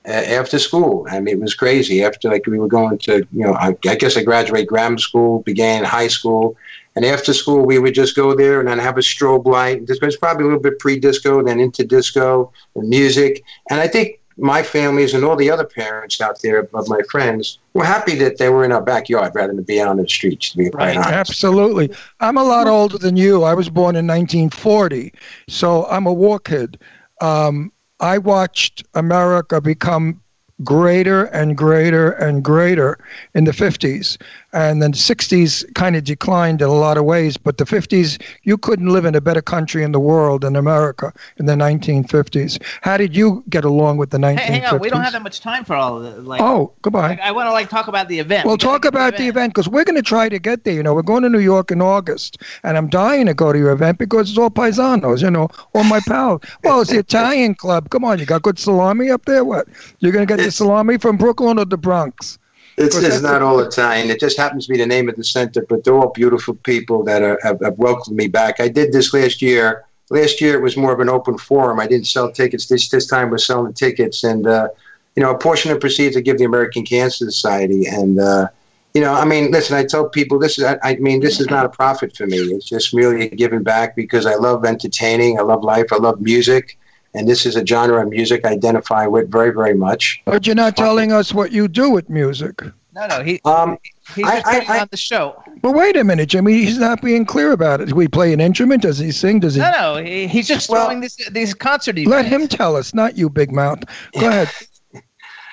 uh, 0.07 0.11
after 0.11 0.59
school. 0.59 1.07
I 1.09 1.21
mean, 1.21 1.37
it 1.37 1.41
was 1.41 1.55
crazy. 1.55 2.03
After 2.05 2.29
like 2.29 2.47
we 2.47 2.59
were 2.59 2.69
going 2.69 2.99
to, 2.99 3.27
you 3.33 3.45
know, 3.45 3.55
I, 3.55 3.77
I 3.87 3.95
guess 3.95 4.17
I 4.17 4.25
graduated 4.25 4.69
grammar 4.69 4.99
school, 4.99 5.43
began 5.43 5.85
high 5.85 6.09
school, 6.09 6.57
and 6.97 7.05
after 7.05 7.33
school 7.33 7.65
we 7.65 7.79
would 7.79 7.95
just 7.95 8.17
go 8.17 8.35
there 8.35 8.59
and 8.61 8.69
then 8.69 8.79
have 8.79 8.99
a 8.99 9.03
strobe 9.03 9.47
light. 9.47 9.87
This 9.87 10.01
was 10.01 10.17
probably 10.17 10.45
a 10.45 10.47
little 10.49 10.63
bit 10.63 10.79
pre-disco, 10.81 11.43
then 11.43 11.61
into 11.61 11.85
disco 11.85 12.53
and 12.75 12.89
music, 12.89 13.45
and 13.71 13.81
I 13.81 13.87
think 13.87 14.19
my 14.43 14.61
families 14.61 15.15
and 15.15 15.25
all 15.25 15.37
the 15.37 15.49
other 15.49 15.65
parents 15.65 16.21
out 16.21 16.43
there 16.43 16.59
of 16.59 16.89
my 16.89 17.01
friends 17.09 17.59
were 17.75 17.85
happy 17.85 18.17
that 18.17 18.39
they 18.39 18.49
were 18.49 18.65
in 18.65 18.73
our 18.73 18.83
backyard 18.83 19.33
rather 19.37 19.55
than 19.55 19.63
be 19.63 19.81
out 19.81 19.89
on 19.89 19.99
the 19.99 20.09
streets. 20.09 20.51
To 20.51 20.59
be 20.59 20.69
quite 20.69 20.97
honest. 20.97 21.11
Absolutely. 21.11 21.91
I'm 22.19 22.37
a 22.37 22.43
lot 22.43 22.67
older 22.67 22.99
than 22.99 23.17
you. 23.17 23.45
I 23.45 23.55
was 23.55 23.71
born 23.71 23.95
in 23.95 24.07
1940, 24.07 25.15
so 25.49 25.87
I'm 25.87 26.07
a 26.07 26.13
war 26.13 26.41
kid. 26.41 26.79
Um, 27.21 27.73
I 28.01 28.19
watched 28.19 28.83
America 28.95 29.61
become 29.61 30.21
greater 30.65 31.27
and 31.27 31.57
greater 31.57 32.11
and 32.11 32.43
greater 32.43 32.99
in 33.35 33.45
the 33.45 33.53
50s. 33.53 34.21
And 34.53 34.83
then 34.83 34.91
the 34.91 34.99
60s 34.99 35.65
kind 35.75 35.97
of 35.97 36.05
declined 36.05 36.61
in 36.61 36.69
a 36.69 36.73
lot 36.73 36.99
of 36.99 37.05
ways, 37.05 37.37
but 37.37 37.57
the 37.59 37.65
50s, 37.65 38.21
you 38.43 38.59
couldn't 38.59 38.89
live 38.89 39.05
in 39.07 39.15
a 39.15 39.21
better 39.21 39.41
country 39.41 39.83
in 39.83 39.93
the 39.93 40.01
world 40.01 40.43
than 40.43 40.57
America 40.57 41.13
in 41.39 41.47
the 41.47 41.55
1950s. 41.55 42.63
How 42.83 42.97
did 42.97 43.17
you 43.17 43.43
get 43.49 43.65
along 43.65 43.97
with 43.97 44.11
the 44.11 44.19
1950s? 44.19 44.39
Hey, 44.41 44.53
hang 44.61 44.65
on, 44.67 44.79
we 44.81 44.91
don't 44.91 45.01
have 45.01 45.15
that 45.15 45.23
much 45.23 45.41
time 45.41 45.65
for 45.65 45.75
all 45.75 45.99
of 45.99 46.05
it. 46.05 46.25
Like, 46.25 46.41
Oh, 46.43 46.73
goodbye. 46.83 47.19
I, 47.23 47.33
want 47.33 47.47
to 47.47 47.53
like 47.53 47.71
talk 47.71 47.89
about 47.89 48.09
the 48.09 48.19
event. 48.19 48.45
Well, 48.45 48.55
We 48.55 48.59
talk 48.59 48.85
about 48.85 49.17
the 49.17 49.27
event 49.29 49.55
because 49.55 49.69
we're 49.69 49.85
going 49.85 49.97
to 49.97 50.03
try 50.03 50.29
to 50.29 50.39
get 50.39 50.65
there. 50.65 50.75
You 50.75 50.83
know, 50.83 50.95
we're 50.95 51.03
going 51.03 51.23
to 51.23 51.29
New 51.31 51.39
York 51.39 51.71
in 51.71 51.81
August, 51.81 52.39
and 52.63 52.77
I'm 52.77 52.89
dying 52.89 53.27
to 53.27 53.35
go 53.35 53.53
to 53.53 53.59
your 53.59 53.73
event 53.73 53.99
because 53.99 54.29
it's 54.29 54.39
all 54.39 54.51
paisanos, 54.51 55.23
you 55.23 55.31
know, 55.31 55.49
all 55.75 55.85
my 55.85 56.01
pals. 56.07 56.43
Well, 56.65 56.81
it's 56.81 56.91
the 56.91 56.99
Italian 56.99 57.55
club. 57.55 57.91
Come 57.91 58.05
on, 58.05 58.19
you 58.19 58.27
got 58.27 58.43
good 58.43 58.59
salami 58.59 59.11
up 59.11 59.25
there? 59.25 59.45
What? 59.45 59.67
You're 59.99 60.13
going 60.13 60.27
to 60.27 60.37
get 60.37 60.43
the 60.45 60.51
salami 60.51 60.99
from 60.99 61.17
Brooklyn 61.17 61.59
or 61.59 61.65
the 61.65 61.77
Bronx? 61.77 62.39
It's, 62.77 62.97
it's 62.97 63.23
not 63.23 63.43
all 63.43 63.61
Italian. 63.69 64.11
It 64.11 64.21
just 64.21 64.37
happens 64.37 64.67
to 64.67 64.73
be 64.73 64.79
the 64.79 64.87
name 64.87 65.09
of 65.09 65.17
the 65.17 65.25
center, 65.25 65.65
but 65.69 65.85
they're 65.85 65.95
all 65.95 66.11
beautiful 66.11 66.55
people 66.55 67.03
that 67.05 67.23
are, 67.23 67.39
have, 67.43 67.61
have 67.61 67.79
welcomed 67.79 68.17
me 68.17 68.29
back. 68.29 68.61
I 68.61 68.69
did 68.69 68.93
this 68.93 69.13
last 69.13 69.43
year. 69.43 69.85
Last 70.11 70.41
year 70.41 70.55
it 70.55 70.63
was 70.63 70.77
more 70.77 70.93
of 70.93 71.01
an 71.01 71.09
open 71.09 71.39
forum. 71.39 71.81
I 71.81 71.87
didn't 71.87 72.07
sell 72.07 72.31
tickets. 72.31 72.67
This 72.67 72.89
this 72.89 73.07
time 73.07 73.31
we're 73.31 73.39
selling 73.39 73.73
tickets, 73.73 74.25
and 74.25 74.47
uh, 74.47 74.69
you 75.17 75.23
know 75.23 75.31
a 75.31 75.39
portion 75.39 75.71
of 75.71 75.81
proceeds 75.81 76.17
I 76.17 76.21
give 76.21 76.39
the 76.39 76.45
American 76.45 76.85
Cancer 76.85 77.25
Society. 77.25 77.87
And 77.87 78.21
uh, 78.21 78.49
you 78.95 79.01
know, 79.01 79.15
I 79.15 79.25
mean, 79.25 79.51
listen, 79.51 79.75
I 79.77 79.85
tell 79.85 80.09
people 80.09 80.39
this 80.39 80.59
is. 80.59 80.65
I, 80.65 80.79
I 80.83 80.97
mean, 80.97 81.21
this 81.21 81.41
is 81.41 81.47
not 81.47 81.65
a 81.65 81.71
profit 81.71 82.15
for 82.15 82.27
me. 82.27 82.37
It's 82.37 82.69
just 82.69 82.95
merely 82.95 83.29
giving 83.29 83.63
back 83.63 83.97
because 83.97 84.27
I 84.27 84.35
love 84.35 84.67
entertaining. 84.67 85.39
I 85.39 85.43
love 85.43 85.65
life. 85.65 85.87
I 85.93 85.97
love 85.97 86.21
music. 86.21 86.79
And 87.15 87.29
this 87.29 87.45
is 87.45 87.57
a 87.57 87.67
genre 87.67 88.03
of 88.03 88.09
music 88.09 88.47
I 88.47 88.51
identify 88.51 89.07
with 89.07 89.31
very, 89.31 89.51
very 89.51 89.75
much. 89.75 90.23
But 90.25 90.47
you're 90.47 90.57
not 90.57 90.77
telling 90.77 91.13
us 91.13 91.35
what 91.35 91.53
you 91.53 91.69
do 91.69 91.91
with 91.91 92.09
music. 92.09 92.63
No, 92.95 93.07
no, 93.07 93.23
he, 93.23 93.41
um, 93.47 93.79
he's 94.15 94.27
just 94.27 94.45
putting 94.45 94.71
on 94.71 94.89
the 94.91 94.97
show. 94.99 95.43
Well, 95.63 95.73
wait 95.73 95.97
a 95.97 96.05
minute, 96.05 96.29
Jimmy. 96.29 96.53
He's 96.53 96.79
not 96.79 97.01
being 97.01 97.25
clear 97.25 97.53
about 97.53 97.81
it. 97.81 97.89
Do 97.89 97.95
we 97.95 98.07
play 98.07 98.35
an 98.35 98.41
instrument? 98.41 98.83
Does 98.83 98.99
he 98.99 99.13
sing? 99.13 99.41
Does 99.41 99.55
he? 99.55 99.61
No, 99.61 99.71
no, 99.71 100.05
he, 100.05 100.27
he's 100.27 100.47
just 100.47 100.69
throwing 100.69 101.01
this 101.01 101.17
these 101.31 101.55
concert 101.55 101.97
events. 101.97 102.11
Let 102.11 102.27
him 102.27 102.49
tell 102.49 102.77
us, 102.77 102.93
not 102.93 103.17
you, 103.17 103.31
Big 103.31 103.51
Mouth. 103.51 103.83
Go 104.19 104.29
ahead. 104.29 104.51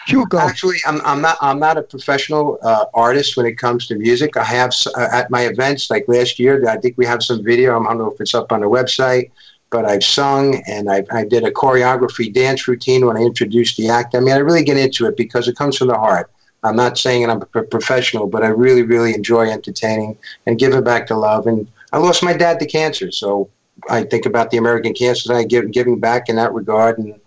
You 0.08 0.26
go. 0.26 0.40
Actually, 0.40 0.78
I'm, 0.88 1.02
I'm 1.02 1.22
not 1.22 1.38
I'm 1.40 1.60
not 1.60 1.78
a 1.78 1.84
professional 1.84 2.58
uh, 2.64 2.86
artist 2.96 3.38
when 3.38 3.46
it 3.46 3.60
comes 3.60 3.86
to 3.88 3.96
music. 3.96 4.38
I 4.38 4.44
have 4.44 4.74
uh, 4.98 5.08
at 5.12 5.30
my 5.30 5.42
events 5.42 5.92
like 5.92 6.06
last 6.08 6.40
year. 6.40 6.68
I 6.68 6.78
think 6.78 6.98
we 6.98 7.06
have 7.06 7.22
some 7.22 7.44
video. 7.44 7.80
I 7.80 7.84
don't 7.84 8.00
know 8.00 8.10
if 8.10 8.20
it's 8.20 8.34
up 8.34 8.52
on 8.52 8.62
the 8.62 8.70
website, 8.70 9.30
but 9.72 9.86
I've 9.86 10.04
sung 10.04 10.62
and 10.68 10.90
I, 10.92 11.04
I 11.12 11.26
did 11.26 11.44
a 11.44 11.52
choreography 11.52 12.34
dance 12.34 12.68
routine 12.68 13.06
when 13.06 13.18
I 13.18 13.22
introduced 13.22 13.78
the 13.78 13.90
act. 13.90 14.16
I 14.16 14.20
mean, 14.20 14.34
I 14.34 14.38
really 14.38 14.64
get 14.64 14.78
into 14.78 15.06
it 15.06 15.16
because 15.16 15.48
it 15.48 15.56
comes 15.56 15.78
from 15.78 15.88
the 15.88 15.96
heart. 15.96 16.32
I'm 16.64 16.76
not 16.76 16.98
saying 16.98 17.30
I'm 17.30 17.42
a 17.42 17.64
professional, 17.64 18.28
but 18.28 18.44
I 18.44 18.48
really 18.48 18.82
really 18.84 19.14
enjoy 19.14 19.50
entertaining 19.50 20.18
and 20.46 20.60
giving 20.60 20.84
back 20.84 21.08
to 21.08 21.16
love. 21.16 21.48
And 21.48 21.68
I 21.94 22.00
lost 22.00 22.24
my 22.24 22.34
dad 22.34 22.60
to 22.60 22.66
cancer, 22.66 23.12
so 23.12 23.50
I 23.90 24.04
think 24.04 24.26
about 24.26 24.52
the 24.52 24.58
American 24.58 24.94
Cancer 24.94 25.22
Society 25.22 25.48
give, 25.48 25.72
giving 25.72 26.00
back 26.00 26.28
in 26.28 26.36
that 26.36 26.54
regard 26.54 26.98
and 26.98 27.20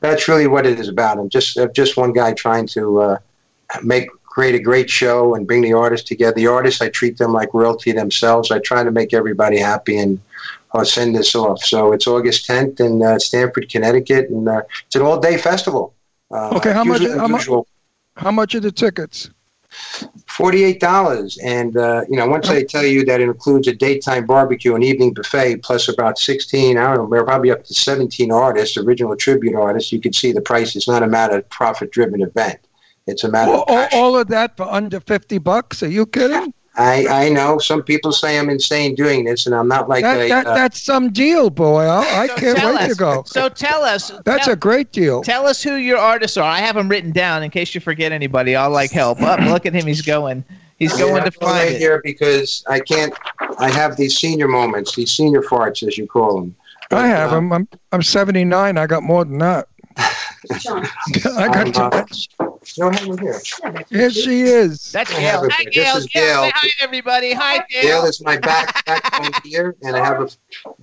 that's 0.00 0.28
really 0.28 0.46
what 0.46 0.66
it 0.66 0.80
is 0.80 0.88
about. 0.88 1.18
I'm 1.18 1.28
just 1.28 1.56
I'm 1.56 1.72
just 1.72 1.96
one 1.96 2.12
guy 2.12 2.32
trying 2.32 2.66
to 2.68 3.00
uh, 3.00 3.18
make 3.82 4.08
create 4.24 4.54
a 4.54 4.60
great 4.60 4.88
show 4.88 5.34
and 5.34 5.46
bring 5.46 5.60
the 5.60 5.72
artists 5.72 6.08
together. 6.08 6.34
The 6.34 6.46
artists 6.46 6.80
I 6.80 6.88
treat 6.88 7.18
them 7.18 7.32
like 7.32 7.52
royalty 7.52 7.92
themselves. 7.92 8.50
I 8.50 8.60
try 8.60 8.82
to 8.82 8.90
make 8.90 9.12
everybody 9.12 9.58
happy 9.58 9.98
and 9.98 10.20
I'll 10.72 10.84
send 10.84 11.16
this 11.16 11.34
off. 11.34 11.62
So 11.64 11.92
it's 11.92 12.06
August 12.06 12.46
10th 12.48 12.80
in 12.80 13.02
uh, 13.02 13.18
Stamford, 13.18 13.68
Connecticut, 13.68 14.30
and 14.30 14.48
uh, 14.48 14.62
it's 14.86 14.96
an 14.96 15.02
all 15.02 15.18
day 15.18 15.36
festival. 15.36 15.94
Uh, 16.30 16.50
Okay, 16.56 16.72
how 16.72 16.84
much? 16.84 17.02
How 17.02 17.26
much? 17.26 17.48
How 18.16 18.30
much 18.30 18.54
are 18.54 18.60
the 18.60 18.70
tickets? 18.70 19.30
Forty-eight 20.26 20.80
dollars, 20.80 21.38
and 21.44 21.76
uh, 21.76 22.02
you 22.08 22.16
know, 22.16 22.26
once 22.26 22.48
I 22.48 22.64
tell 22.64 22.84
you 22.84 23.04
that 23.04 23.20
it 23.20 23.24
includes 23.24 23.68
a 23.68 23.72
daytime 23.72 24.26
barbecue 24.26 24.74
and 24.74 24.82
evening 24.82 25.14
buffet, 25.14 25.62
plus 25.62 25.88
about 25.88 26.18
sixteen, 26.18 26.76
I 26.76 26.88
don't 26.88 26.96
know, 26.96 27.04
we're 27.04 27.24
probably 27.24 27.52
up 27.52 27.64
to 27.64 27.74
seventeen 27.74 28.32
artists, 28.32 28.76
original 28.76 29.14
tribute 29.16 29.54
artists. 29.54 29.92
You 29.92 30.00
can 30.00 30.12
see 30.12 30.32
the 30.32 30.40
price 30.40 30.74
is 30.74 30.88
not 30.88 31.04
a 31.04 31.06
matter 31.06 31.38
of 31.38 31.48
profit-driven 31.50 32.20
event; 32.20 32.58
it's 33.06 33.22
a 33.22 33.30
matter 33.30 33.52
All, 33.52 33.62
of 33.62 33.68
all, 33.68 33.88
all 33.92 34.16
of 34.18 34.26
that 34.28 34.56
for 34.56 34.64
under 34.64 34.98
fifty 34.98 35.38
bucks? 35.38 35.82
Are 35.84 35.88
you 35.88 36.04
kidding? 36.06 36.52
I, 36.80 37.26
I 37.26 37.28
know 37.28 37.58
some 37.58 37.82
people 37.82 38.10
say 38.10 38.38
I'm 38.38 38.48
insane 38.48 38.94
doing 38.94 39.24
this, 39.24 39.44
and 39.44 39.54
I'm 39.54 39.68
not 39.68 39.88
like 39.88 40.02
that, 40.02 40.16
a, 40.18 40.28
that, 40.28 40.46
uh, 40.46 40.54
that's 40.54 40.82
some 40.82 41.12
deal, 41.12 41.50
boy. 41.50 41.82
I, 41.82 42.22
I 42.22 42.28
can't 42.28 42.56
wait 42.56 42.80
us. 42.80 42.88
to 42.88 42.94
go. 42.94 43.22
So 43.26 43.50
tell 43.50 43.82
us. 43.82 44.10
That's 44.24 44.46
tell, 44.46 44.54
a 44.54 44.56
great 44.56 44.90
deal. 44.90 45.22
Tell 45.22 45.46
us 45.46 45.62
who 45.62 45.74
your 45.74 45.98
artists 45.98 46.38
are. 46.38 46.48
I 46.48 46.58
have 46.58 46.76
them 46.76 46.88
written 46.88 47.12
down 47.12 47.42
in 47.42 47.50
case 47.50 47.74
you 47.74 47.82
forget 47.82 48.12
anybody. 48.12 48.56
I'll 48.56 48.70
like 48.70 48.90
help. 48.92 49.20
Up, 49.20 49.40
look 49.40 49.66
at 49.66 49.74
him. 49.74 49.86
He's 49.86 50.00
going. 50.00 50.42
He's 50.78 50.96
going 50.96 51.16
Yeah, 51.16 51.20
to 51.20 51.26
I'm 51.26 51.32
find 51.32 51.68
right 51.68 51.72
it. 51.72 51.78
here 51.78 52.00
because 52.02 52.64
I 52.66 52.80
can't. 52.80 53.12
I 53.58 53.70
have 53.70 53.98
these 53.98 54.16
senior 54.18 54.48
moments, 54.48 54.96
these 54.96 55.10
senior 55.12 55.42
farts, 55.42 55.86
as 55.86 55.98
you 55.98 56.06
call 56.06 56.40
them. 56.40 56.56
I 56.90 57.06
have 57.06 57.30
them. 57.30 57.52
I'm 57.52 57.68
I'm 57.92 58.02
79. 58.02 58.78
I 58.78 58.86
got 58.86 59.02
more 59.02 59.24
than 59.26 59.36
that. 59.38 59.68
I 60.50 61.48
got 61.48 61.78
I'm, 61.78 62.02
uh, 62.40 62.46
No, 62.78 62.90
hang 62.90 63.10
on 63.12 63.18
here. 63.18 63.40
Here 63.88 64.10
she 64.10 64.42
is. 64.42 64.90
That's 64.90 65.10
Gail. 65.10 65.48
Hi. 65.50 65.64
Gail. 65.64 65.94
This 65.94 66.04
is 66.04 66.10
Gail, 66.10 66.42
Gail. 66.42 66.50
hi, 66.54 66.68
everybody. 66.80 67.32
Hi, 67.32 67.64
Gail 67.70 67.82
Gail. 67.82 68.04
is 68.04 68.20
my 68.20 68.36
back 68.36 68.84
backbone 68.86 69.32
here, 69.44 69.76
and 69.82 69.96
I 69.96 70.04
have 70.04 70.20
a 70.20 70.28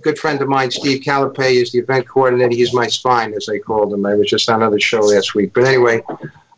good 0.00 0.18
friend 0.18 0.40
of 0.40 0.48
mine, 0.48 0.70
Steve 0.70 1.02
Calipay, 1.02 1.60
is 1.60 1.72
the 1.72 1.80
event 1.80 2.08
coordinator. 2.08 2.54
He's 2.54 2.72
my 2.72 2.86
spine, 2.86 3.34
as 3.34 3.46
they 3.46 3.58
called 3.58 3.92
him. 3.92 4.06
I 4.06 4.14
was 4.14 4.28
just 4.28 4.48
on 4.48 4.62
another 4.62 4.80
show 4.80 5.00
last 5.00 5.34
week. 5.34 5.52
But 5.52 5.64
anyway, 5.64 6.02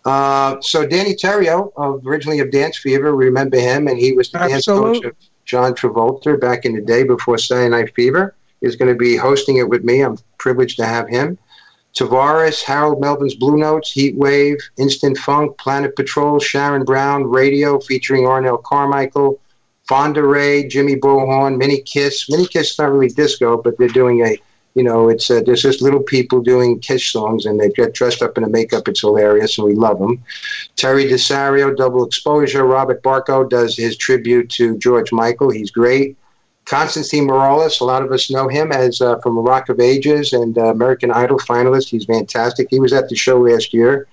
uh, 0.05 0.61
so 0.61 0.87
Denny 0.87 1.15
Terrio, 1.15 1.73
of, 1.77 2.07
originally 2.07 2.39
of 2.39 2.51
Dance 2.51 2.79
Fever, 2.79 3.15
remember 3.15 3.59
him, 3.59 3.89
and 3.89 3.99
he 3.99 4.13
was 4.13 4.31
the 4.31 4.39
dance 4.39 4.67
coach 4.67 5.05
of 5.05 5.17
John 5.45 5.75
Travolta 5.75 6.41
back 6.41 6.65
in 6.65 6.75
the 6.75 6.81
day 6.81 7.03
before 7.03 7.39
Saturday 7.39 7.69
Night 7.69 7.95
Fever. 7.95 8.35
He's 8.61 8.77
going 8.77 8.93
to 8.93 8.99
be 8.99 9.17
hosting 9.17 9.57
it 9.57 9.69
with 9.69 9.85
me. 9.85 10.03
I'm 10.03 10.19
privileged 10.39 10.77
to 10.79 10.87
have 10.87 11.09
him. 11.09 11.39
Tavares, 11.95 12.63
Harold 12.63 13.01
Melvin's 13.01 13.35
Blue 13.35 13.57
Notes, 13.57 13.93
Heat 13.93 14.15
Wave, 14.17 14.59
Instant 14.79 15.19
Funk, 15.19 15.59
Planet 15.59 15.97
Patrol, 15.97 16.39
Sharon 16.39 16.85
Brown, 16.85 17.25
Raydio 17.25 17.85
featuring 17.85 18.25
Arnell 18.25 18.63
Carmichael, 18.63 19.41
Fonda 19.89 20.23
Rae, 20.23 20.69
Jimmy 20.69 20.95
Bo 20.95 21.27
Horne, 21.27 21.59
Mini 21.59 21.81
Kiss. 21.81 22.31
Mini 22.31 22.47
Kiss 22.47 22.71
is 22.71 22.79
not 22.79 22.93
really 22.93 23.09
disco, 23.09 23.61
but 23.61 23.77
they're 23.77 23.89
doing 23.89 24.25
a, 24.25 24.39
you 24.75 24.85
know, 24.85 25.09
it's 25.09 25.29
uh, 25.29 25.43
there's 25.45 25.63
just 25.63 25.83
little 25.83 26.03
people 26.03 26.41
doing 26.41 26.79
Kiss 26.79 27.05
songs, 27.05 27.45
and 27.45 27.59
they 27.59 27.71
get 27.71 27.93
dressed 27.93 28.23
up 28.23 28.39
in 28.39 28.45
the 28.45 28.49
makeup. 28.49 28.87
It's 28.87 29.01
hilarious, 29.01 29.59
and 29.59 29.67
we 29.67 29.75
love 29.75 29.99
them. 29.99 30.23
Teri 30.77 31.11
DeSario, 31.11 31.77
Double 31.77 32.07
Exposure. 32.07 32.65
Robert 32.65 33.03
Barco 33.03 33.51
does 33.51 33.77
his 33.77 33.97
tribute 33.97 34.49
to 34.51 34.79
George 34.79 35.11
Michael. 35.11 35.51
He's 35.51 35.73
great. 35.73 36.17
Constantine 36.71 37.27
Maroulis, 37.27 37.81
a 37.81 37.85
lot 37.85 38.05
of 38.05 38.13
us 38.13 38.31
know 38.31 38.47
him 38.47 38.71
as 38.71 39.01
uh, 39.01 39.19
from 39.19 39.37
Rock 39.37 39.71
of 39.71 39.81
Ages 39.81 40.33
and 40.33 40.57
uh, 40.57 40.67
American 40.67 41.11
Idol 41.11 41.37
finalist. 41.41 41.89
He's 41.89 42.05
fantastic. 42.05 42.69
He 42.71 42.79
was 42.79 42.93
at 42.93 43.09
the 43.09 43.17
show 43.17 43.41
last 43.41 43.75
year. 43.75 44.07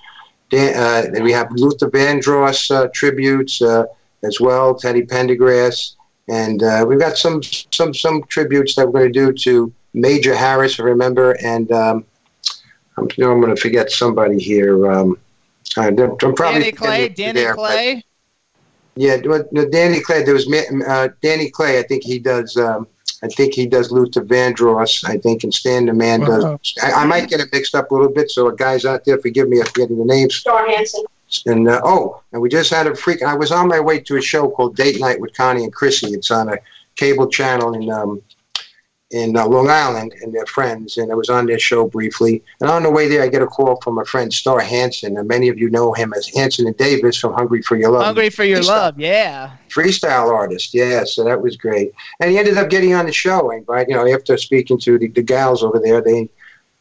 Dan, 0.49 0.73
uh, 0.75 1.23
we 1.23 1.31
have 1.31 1.51
Luther 1.51 1.87
Vandross 1.87 2.71
uh, 2.71 2.87
tributes 2.95 3.61
uh, 3.61 3.85
as 4.23 4.39
well, 4.39 4.73
Teddy 4.73 5.03
Pendergrass, 5.03 5.97
and 6.29 6.63
uh, 6.63 6.83
we've 6.87 6.99
got 6.99 7.15
some 7.15 7.43
some 7.43 7.93
some 7.93 8.23
tributes 8.23 8.73
that 8.73 8.87
we're 8.87 9.01
going 9.01 9.13
to 9.13 9.19
do 9.19 9.33
to 9.33 9.71
Major 9.93 10.35
Harris. 10.35 10.79
I 10.79 10.83
remember, 10.83 11.33
and 11.43 11.71
um, 11.71 12.05
I'm, 12.97 13.07
you 13.17 13.23
know, 13.23 13.33
I'm 13.33 13.39
going 13.39 13.55
to 13.55 13.61
forget 13.61 13.91
somebody 13.91 14.39
here. 14.39 14.91
Um, 14.91 15.15
I'm 15.77 15.95
probably 15.95 16.61
Danny 16.61 16.71
Clay. 16.71 17.09
Danny 17.09 17.39
there, 17.39 17.53
Clay. 17.53 18.03
Yeah, 18.97 19.17
well, 19.25 19.45
no, 19.51 19.67
Danny 19.67 20.01
Clay. 20.01 20.23
There 20.23 20.33
was 20.33 20.49
Ma- 20.49 20.85
uh, 20.85 21.09
Danny 21.21 21.49
Clay. 21.49 21.79
I 21.79 21.83
think 21.83 22.03
he 22.03 22.19
does. 22.19 22.55
Um, 22.57 22.87
I 23.23 23.27
think 23.27 23.53
he 23.53 23.65
does 23.65 23.91
Luther 23.91 24.23
Vandross. 24.23 25.03
I 25.03 25.17
think 25.17 25.43
and 25.43 25.53
Stan 25.53 25.85
the 25.85 25.93
Man 25.93 26.19
does. 26.21 26.75
I, 26.83 26.91
I 26.91 27.05
might 27.05 27.29
get 27.29 27.39
it 27.39 27.49
mixed 27.51 27.73
up 27.73 27.89
a 27.91 27.93
little 27.95 28.11
bit. 28.11 28.29
So 28.29 28.49
guys 28.51 28.85
out 28.85 29.05
there, 29.05 29.17
forgive 29.17 29.49
me 29.49 29.57
if 29.57 29.73
getting 29.73 29.97
the 29.97 30.05
names. 30.05 30.35
Star 30.35 30.67
Hansen. 30.67 31.03
And 31.45 31.67
uh, 31.67 31.81
oh, 31.83 32.21
and 32.31 32.41
we 32.41 32.49
just 32.49 32.69
had 32.69 32.87
a 32.87 32.95
freak. 32.95 33.21
I 33.21 33.35
was 33.35 33.51
on 33.51 33.67
my 33.67 33.79
way 33.79 33.99
to 33.99 34.17
a 34.17 34.21
show 34.21 34.49
called 34.49 34.75
Date 34.75 34.99
Night 34.99 35.19
with 35.19 35.33
Connie 35.33 35.63
and 35.63 35.73
Chrissy. 35.73 36.07
It's 36.13 36.31
on 36.31 36.49
a 36.49 36.57
cable 36.95 37.27
channel 37.27 37.73
in 37.73 37.89
um, 37.91 38.21
in 39.11 39.37
uh, 39.37 39.47
Long 39.47 39.69
Island, 39.69 40.13
and 40.21 40.33
their 40.33 40.45
friends. 40.45 40.97
And 40.97 41.11
I 41.11 41.15
was 41.15 41.29
on 41.29 41.45
their 41.45 41.59
show 41.59 41.87
briefly. 41.87 42.43
And 42.59 42.69
on 42.69 42.83
the 42.83 42.91
way 42.91 43.07
there, 43.07 43.23
I 43.23 43.29
get 43.29 43.41
a 43.41 43.47
call 43.47 43.79
from 43.81 43.99
a 43.99 44.05
friend, 44.05 44.31
Star 44.33 44.59
Hanson, 44.59 45.17
and 45.17 45.27
many 45.27 45.47
of 45.47 45.57
you 45.57 45.69
know 45.69 45.93
him 45.93 46.13
as 46.13 46.27
Hanson 46.27 46.67
and 46.67 46.75
Davis 46.75 47.17
from 47.17 47.33
Hungry 47.33 47.61
for 47.61 47.77
Your 47.77 47.91
Love 47.91 48.03
Hungry 48.05 48.29
for 48.29 48.43
your 48.43 48.59
Freestyle. 48.59 48.67
love. 48.67 48.99
Yeah. 48.99 49.51
freestyle 49.69 50.31
artist. 50.33 50.73
Yeah, 50.73 51.03
so 51.05 51.23
that 51.23 51.41
was 51.41 51.55
great. 51.55 51.93
And 52.19 52.31
he 52.31 52.37
ended 52.37 52.57
up 52.57 52.69
getting 52.69 52.93
on 52.93 53.05
the 53.05 53.13
show. 53.13 53.51
And 53.51 53.65
right, 53.67 53.87
you 53.87 53.95
know, 53.95 54.05
after 54.13 54.35
speaking 54.37 54.77
to 54.81 54.97
the, 54.97 55.07
the 55.07 55.23
gals 55.23 55.63
over 55.63 55.79
there, 55.79 56.01
they 56.01 56.29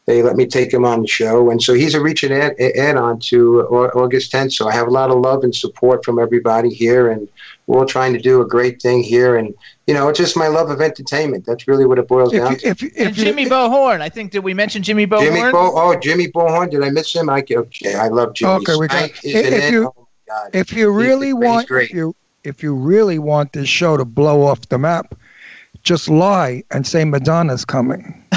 they 0.07 0.23
let 0.23 0.37
me 0.37 0.45
take 0.45 0.73
him 0.73 0.85
on 0.85 1.01
the 1.01 1.07
show. 1.07 1.51
And 1.51 1.61
so 1.61 1.73
he's 1.73 1.93
a 1.93 2.01
reaching 2.01 2.31
add, 2.31 2.59
add 2.59 2.95
on 2.95 3.19
to 3.19 3.61
August 3.67 4.31
10th. 4.31 4.53
So 4.53 4.67
I 4.67 4.73
have 4.73 4.87
a 4.87 4.91
lot 4.91 5.11
of 5.11 5.19
love 5.19 5.43
and 5.43 5.53
support 5.53 6.03
from 6.05 6.17
everybody 6.17 6.69
here, 6.69 7.11
and 7.11 7.27
we're 7.67 7.79
all 7.79 7.85
trying 7.85 8.13
to 8.13 8.19
do 8.19 8.41
a 8.41 8.47
great 8.47 8.81
thing 8.81 9.03
here. 9.03 9.35
And 9.35 9.53
you 9.85 9.93
know, 9.93 10.07
it's 10.07 10.17
just 10.17 10.35
my 10.37 10.47
love 10.47 10.69
of 10.69 10.81
entertainment. 10.81 11.45
That's 11.45 11.67
really 11.67 11.85
what 11.85 11.99
it 11.99 12.07
boils 12.07 12.33
If 12.33 12.41
down 12.41 12.51
you, 12.53 12.57
to. 12.59 12.67
if, 12.67 12.81
you- 12.81 12.91
And 12.97 13.13
Jimmy 13.13 13.47
Bo 13.49 13.69
Horne. 13.69 14.01
I 14.01 14.09
think 14.09 14.31
did 14.31 14.43
we 14.45 14.53
mention 14.53 14.81
Jimmy 14.81 15.05
Bo 15.05 15.17
Horne? 15.17 15.33
Jimmy 15.35 15.51
Bo, 15.51 15.71
oh 15.75 15.99
Jimmy 15.99 16.27
Bo 16.27 16.47
Horne, 16.47 16.69
did 16.69 16.83
I 16.83 16.89
miss 16.89 17.13
him? 17.13 17.29
I 17.29 17.43
okay, 17.49 17.95
I 17.95 18.07
love 18.07 18.33
Jimmy. 18.33 18.53
Okay, 18.53 18.75
we 18.77 18.87
got- 18.87 19.09
Spank 19.09 19.19
oh 19.25 19.29
if 19.29 19.71
you- 19.71 19.93
Oh, 20.29 20.49
if 20.51 20.73
you 20.73 20.89
really 20.91 21.27
he's 21.27 21.35
want 21.35 21.67
great. 21.69 21.89
if 21.89 21.95
you 21.95 22.13
if 22.43 22.61
you 22.61 22.73
really 22.75 23.17
want 23.17 23.53
this 23.53 23.69
show 23.69 23.95
to 23.95 24.03
blow 24.03 24.41
off 24.43 24.67
the 24.67 24.77
map, 24.77 25.15
just 25.83 26.09
lie 26.09 26.63
and 26.71 26.85
say 26.85 27.05
Madonna's 27.05 27.63
coming. 27.63 28.21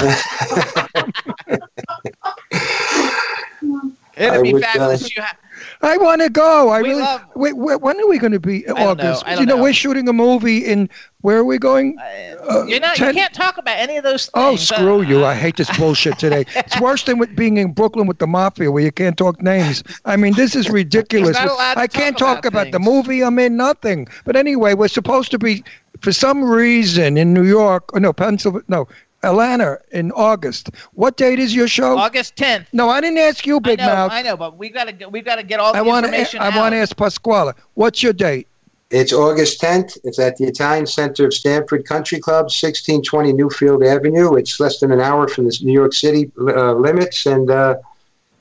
It'd 4.17 4.43
be 4.43 4.53
would, 4.53 4.63
uh, 4.63 4.67
fabulous. 4.67 5.15
you 5.15 5.21
ha- 5.21 5.37
I 5.81 5.95
want 5.97 6.21
to 6.21 6.29
go. 6.29 6.69
I 6.69 6.81
We 6.81 6.89
really. 6.89 7.01
love- 7.01 7.23
wait, 7.35 7.55
wait, 7.55 7.81
when 7.81 7.99
are 7.99 8.07
we 8.07 8.17
going 8.19 8.33
to 8.33 8.39
be? 8.39 8.63
don't 8.63 8.97
know. 8.97 9.21
I 9.25 9.31
you 9.31 9.37
don't 9.37 9.45
know, 9.47 9.55
know. 9.55 9.63
we're 9.63 9.73
shooting 9.73 10.07
a 10.09 10.13
movie 10.13 10.57
in. 10.65 10.89
Where 11.21 11.37
are 11.37 11.43
we 11.45 11.57
going? 11.59 11.97
Uh, 11.99 12.65
you 12.65 12.79
know, 12.79 12.89
you 12.89 12.95
ten- 12.95 13.13
can't 13.15 13.33
talk 13.33 13.57
about 13.57 13.77
any 13.77 13.95
of 13.95 14.03
those 14.03 14.25
things. 14.25 14.31
Oh, 14.35 14.53
Uh, 14.53 14.57
screw 14.57 15.01
you! 15.03 15.23
I 15.23 15.33
hate 15.35 15.55
this 15.55 15.75
bullshit 15.77 16.19
today. 16.19 16.45
It's 16.55 16.79
worse 16.81 17.03
than 17.03 17.19
with 17.19 17.35
being 17.35 17.57
in 17.57 17.71
Brooklyn 17.71 18.05
with 18.07 18.17
the 18.19 18.27
mafia, 18.27 18.69
where 18.71 18.83
you 18.83 18.91
can't 18.91 19.15
talk 19.17 19.41
names. 19.41 19.81
I 20.05 20.17
mean, 20.17 20.33
this 20.33 20.55
is 20.55 20.69
ridiculous. 20.81 21.37
You're 21.37 21.45
not 21.47 21.55
allowed 21.55 21.73
to 21.75 21.79
I 21.79 21.87
can't 21.87 22.17
talk 22.17 22.37
talk 22.37 22.45
about 22.45 22.67
about 22.67 22.71
the 22.73 22.79
movie. 22.79 23.23
I'm 23.23 23.39
in 23.39 23.55
nothing. 23.55 24.07
But 24.25 24.35
anyway, 24.35 24.73
we're 24.73 24.87
supposed 24.89 25.31
to 25.31 25.39
be, 25.39 25.63
for 26.01 26.11
some 26.11 26.43
reason, 26.43 27.17
in 27.17 27.33
New 27.33 27.45
York. 27.45 27.93
Or 27.93 27.99
no, 28.01 28.11
Pennsylvania. 28.13 28.65
No, 28.67 28.87
Atlanta 29.23 29.79
in 29.91 30.11
August. 30.13 30.69
What 30.93 31.17
date 31.17 31.39
is 31.39 31.55
your 31.55 31.67
show? 31.67 31.97
August 31.97 32.35
10th. 32.35 32.65
No, 32.73 32.89
I 32.89 33.01
didn't 33.01 33.19
ask 33.19 33.45
you, 33.45 33.57
I 33.57 33.59
Big 33.59 33.79
know, 33.79 33.85
Mouth. 33.85 34.11
I 34.11 34.21
know, 34.21 34.35
but 34.37 34.57
we 34.57 34.69
gotta 34.69 34.91
get, 34.91 35.11
we 35.11 35.21
gotta 35.21 35.43
get 35.43 35.59
all 35.59 35.73
the 35.73 35.79
I 35.79 35.81
want 35.81 36.05
to. 36.05 36.09
information 36.09 36.41
I 36.41 36.55
want 36.57 36.73
to 36.73 36.77
ask 36.77 36.95
Pasquale. 36.95 37.53
What's 37.75 38.01
your 38.01 38.13
date? 38.13 38.47
It's 38.89 39.13
August 39.13 39.61
10th. 39.61 39.97
It's 40.03 40.19
at 40.19 40.35
the 40.35 40.45
Italian 40.45 40.85
Center 40.85 41.25
of 41.25 41.33
Stamford 41.33 41.85
Country 41.85 42.19
Club, 42.19 42.45
1620 42.45 43.31
Newfield 43.33 43.87
Avenue. 43.87 44.35
It's 44.35 44.59
less 44.59 44.79
than 44.79 44.91
an 44.91 44.99
hour 44.99 45.29
from 45.29 45.45
the 45.45 45.57
New 45.61 45.71
York 45.71 45.93
City 45.93 46.29
uh, 46.37 46.73
limits, 46.73 47.25
and 47.25 47.49
uh, 47.49 47.75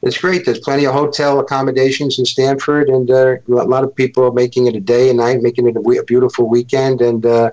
it's 0.02 0.18
great. 0.18 0.44
There's 0.44 0.58
plenty 0.60 0.86
of 0.86 0.94
hotel 0.94 1.38
accommodations 1.40 2.18
in 2.18 2.24
Stamford, 2.24 2.88
and 2.88 3.10
uh, 3.10 3.36
a 3.48 3.50
lot 3.66 3.84
of 3.84 3.94
people 3.94 4.24
are 4.24 4.32
making 4.32 4.66
it 4.66 4.74
a 4.74 4.80
day 4.80 5.08
and 5.08 5.18
night, 5.18 5.42
making 5.42 5.66
it 5.68 5.76
a, 5.76 5.80
we- 5.80 5.98
a 5.98 6.02
beautiful 6.04 6.48
weekend. 6.48 7.00
And 7.00 7.24
uh, 7.26 7.50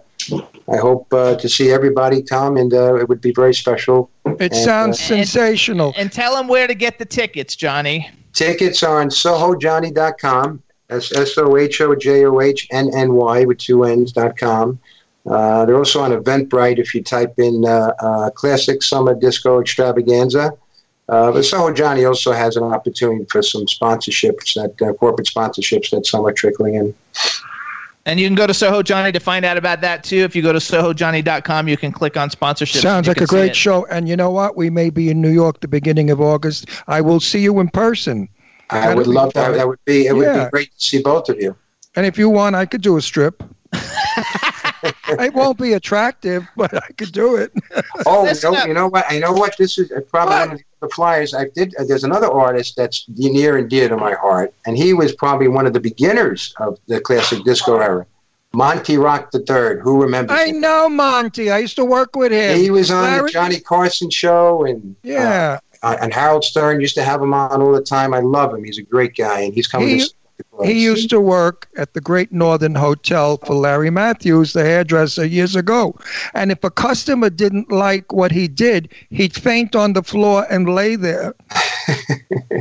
I 0.72 0.78
hope 0.78 1.12
uh, 1.14 1.36
to 1.36 1.48
see 1.50 1.72
everybody 1.72 2.22
come, 2.22 2.58
and 2.58 2.74
uh, 2.74 2.96
it 2.96 3.08
would 3.10 3.22
be 3.22 3.32
very 3.34 3.54
special. 3.54 4.10
It 4.26 4.52
And, 4.54 4.56
sounds 4.56 4.98
uh, 5.00 5.04
sensational. 5.04 5.94
And 5.98 6.12
tell 6.12 6.36
them 6.36 6.48
where 6.48 6.68
to 6.68 6.76
get 6.76 7.00
the 7.00 7.06
tickets, 7.06 7.56
Johnny. 7.56 8.10
Tickets 8.34 8.84
are 8.84 9.02
on 9.02 9.10
SohoJohnny.com. 9.10 10.62
That's 10.88 11.12
S 11.12 11.38
O 11.38 11.58
H 11.58 11.82
O 11.82 11.96
J 11.96 12.26
O 12.26 12.40
H 12.40 12.68
N 12.72 12.90
N 12.94 13.14
Y 13.14 13.44
with 13.46 13.58
two 13.58 13.84
N's 13.84 14.12
dot 14.14 14.38
com. 14.38 14.80
Uh, 15.26 15.66
they're 15.66 15.76
also 15.78 16.00
on 16.02 16.12
Eventbrite 16.12 16.78
if 16.80 16.96
you 16.96 17.04
type 17.04 17.38
in 17.38 17.66
uh, 17.66 17.92
uh, 18.00 18.30
Classic 18.30 18.82
Summer 18.82 19.14
Disco 19.14 19.60
Extravaganza. 19.60 20.54
Uh, 21.10 21.32
but 21.32 21.46
Soho 21.46 21.72
Johnny 21.74 22.04
also 22.04 22.34
has 22.34 22.58
an 22.58 22.64
opportunity 22.64 23.26
for 23.26 23.42
some 23.42 23.66
sponsorships, 23.66 24.54
that 24.56 24.82
uh, 24.86 24.94
corporate 24.94 25.28
sponsorships 25.28 25.90
that 25.92 26.06
some 26.06 26.26
are 26.26 26.34
trickling 26.34 26.76
in. 26.76 26.94
And 28.06 28.20
you 28.20 28.28
can 28.28 28.36
go 28.36 28.48
to 28.48 28.54
Soho 28.54 28.82
Johnny 28.82 29.12
to 29.12 29.20
find 29.20 29.44
out 29.44 29.58
about 29.58 29.82
that 29.82 30.04
too. 30.04 30.20
If 30.20 30.34
you 30.36 30.42
go 30.42 30.54
to 30.54 30.60
SohoJohnny.com, 30.60 31.68
you 31.68 31.76
can 31.76 31.92
click 31.92 32.16
on 32.16 32.30
sponsorship. 32.30 32.82
Sounds 32.82 33.08
like 33.08 33.20
a 33.20 33.26
great 33.26 33.54
show. 33.56 33.86
And 33.88 34.08
you 34.08 34.16
know 34.16 34.32
what? 34.32 34.56
We 34.56 34.70
may 34.70 34.90
be 34.90 35.10
in 35.10 35.22
New 35.22 35.30
York 35.30 35.60
the 35.60 35.68
beginning 35.68 36.10
of 36.10 36.22
August. 36.22 36.70
I 36.88 37.02
will 37.02 37.20
see 37.20 37.40
you 37.40 37.60
in 37.60 37.68
person. 37.68 38.30
I 38.70 38.80
That'd 38.80 38.98
would 38.98 39.08
love 39.08 39.34
that. 39.34 39.52
That 39.56 39.68
would 39.68 39.84
be 39.84 40.08
it. 40.08 40.16
Would 40.16 40.34
be 40.34 40.50
great 40.52 40.72
to 40.72 40.88
see 40.88 41.02
both 41.02 41.28
of 41.28 41.40
you. 41.40 41.56
And 41.98 42.06
if 42.06 42.18
you 42.18 42.30
want, 42.30 42.56
I 42.56 42.66
could 42.66 42.82
do 42.82 42.96
a 42.96 43.02
strip. 43.02 43.44
it 45.20 45.34
won't 45.34 45.58
be 45.58 45.74
attractive, 45.74 46.48
but 46.56 46.74
I 46.74 46.88
could 46.98 47.12
do 47.12 47.36
it. 47.36 47.52
Oh, 48.06 48.26
you 48.28 48.34
know, 48.52 48.66
you 48.66 48.74
know 48.74 48.88
what? 48.88 49.06
I 49.10 49.20
know 49.20 49.34
what? 49.34 49.58
This 49.58 49.78
is 49.78 49.92
uh, 49.92 50.02
probably 50.02 50.36
one 50.36 50.52
of 50.54 50.62
the 50.82 50.90
flyers. 50.90 51.34
I 51.34 51.46
did. 51.56 51.76
Uh, 51.76 51.84
there's 51.86 52.04
another 52.04 52.32
artist 52.32 52.76
that's 52.76 53.06
near 53.10 53.58
and 53.58 53.70
dear 53.70 53.90
to 53.90 53.98
my 53.98 54.14
heart, 54.14 54.54
and 54.66 54.78
he 54.78 54.94
was 54.94 55.14
probably 55.16 55.48
one 55.48 55.66
of 55.66 55.74
the 55.74 55.80
beginners 55.80 56.54
of 56.60 56.78
the 56.88 57.02
classic 57.02 57.44
disco 57.44 57.78
era. 57.80 58.06
Monty 58.54 58.98
Rock 58.98 59.32
the 59.32 59.40
Third. 59.40 59.82
Who 59.82 60.02
remembers? 60.02 60.38
I 60.38 60.48
him? 60.48 60.62
know 60.62 60.88
Monty. 60.90 61.52
I 61.52 61.58
used 61.58 61.76
to 61.78 61.86
work 61.86 62.16
with 62.16 62.32
him. 62.32 62.58
He 62.58 62.70
was 62.72 62.90
on 62.92 63.26
the 63.26 63.30
Johnny 63.30 63.60
Carson 63.60 64.10
show, 64.10 64.66
and 64.66 64.96
Yeah. 65.04 65.60
uh, 65.84 65.98
and 66.02 66.14
Howard 66.14 66.44
Stern 66.44 66.80
used 66.80 66.96
to 66.96 67.04
have 67.04 67.22
him 67.22 67.34
on 67.34 67.62
all 67.62 67.72
the 67.74 67.82
time. 67.82 68.14
I 68.14 68.20
love 68.20 68.54
him. 68.54 68.64
He's 68.64 68.78
a 68.78 68.84
great 68.84 69.16
guy, 69.16 69.42
and 69.42 69.54
he's 69.54 69.68
coming 69.68 69.90
He- 69.90 70.00
to. 70.00 70.10
He 70.64 70.84
used 70.84 71.10
to 71.12 71.22
work 71.22 71.68
at 71.78 71.94
the 71.94 72.02
Great 72.02 72.32
Northern 72.32 72.76
Hotel 72.76 73.38
for 73.46 73.56
Larry 73.56 73.90
Matthews, 73.90 74.54
the 74.54 74.64
hairdresser, 74.64 75.26
years 75.26 75.56
ago. 75.56 75.96
And 76.34 76.52
if 76.52 76.64
a 76.64 76.72
customer 76.72 77.30
didn't 77.30 77.72
like 77.72 78.12
what 78.12 78.32
he 78.32 78.48
did, 78.48 78.90
he'd 79.10 79.36
faint 79.36 79.76
on 79.76 79.94
the 79.94 80.04
floor 80.04 80.46
and 80.50 80.74
lay 80.74 80.96
there. 80.96 81.36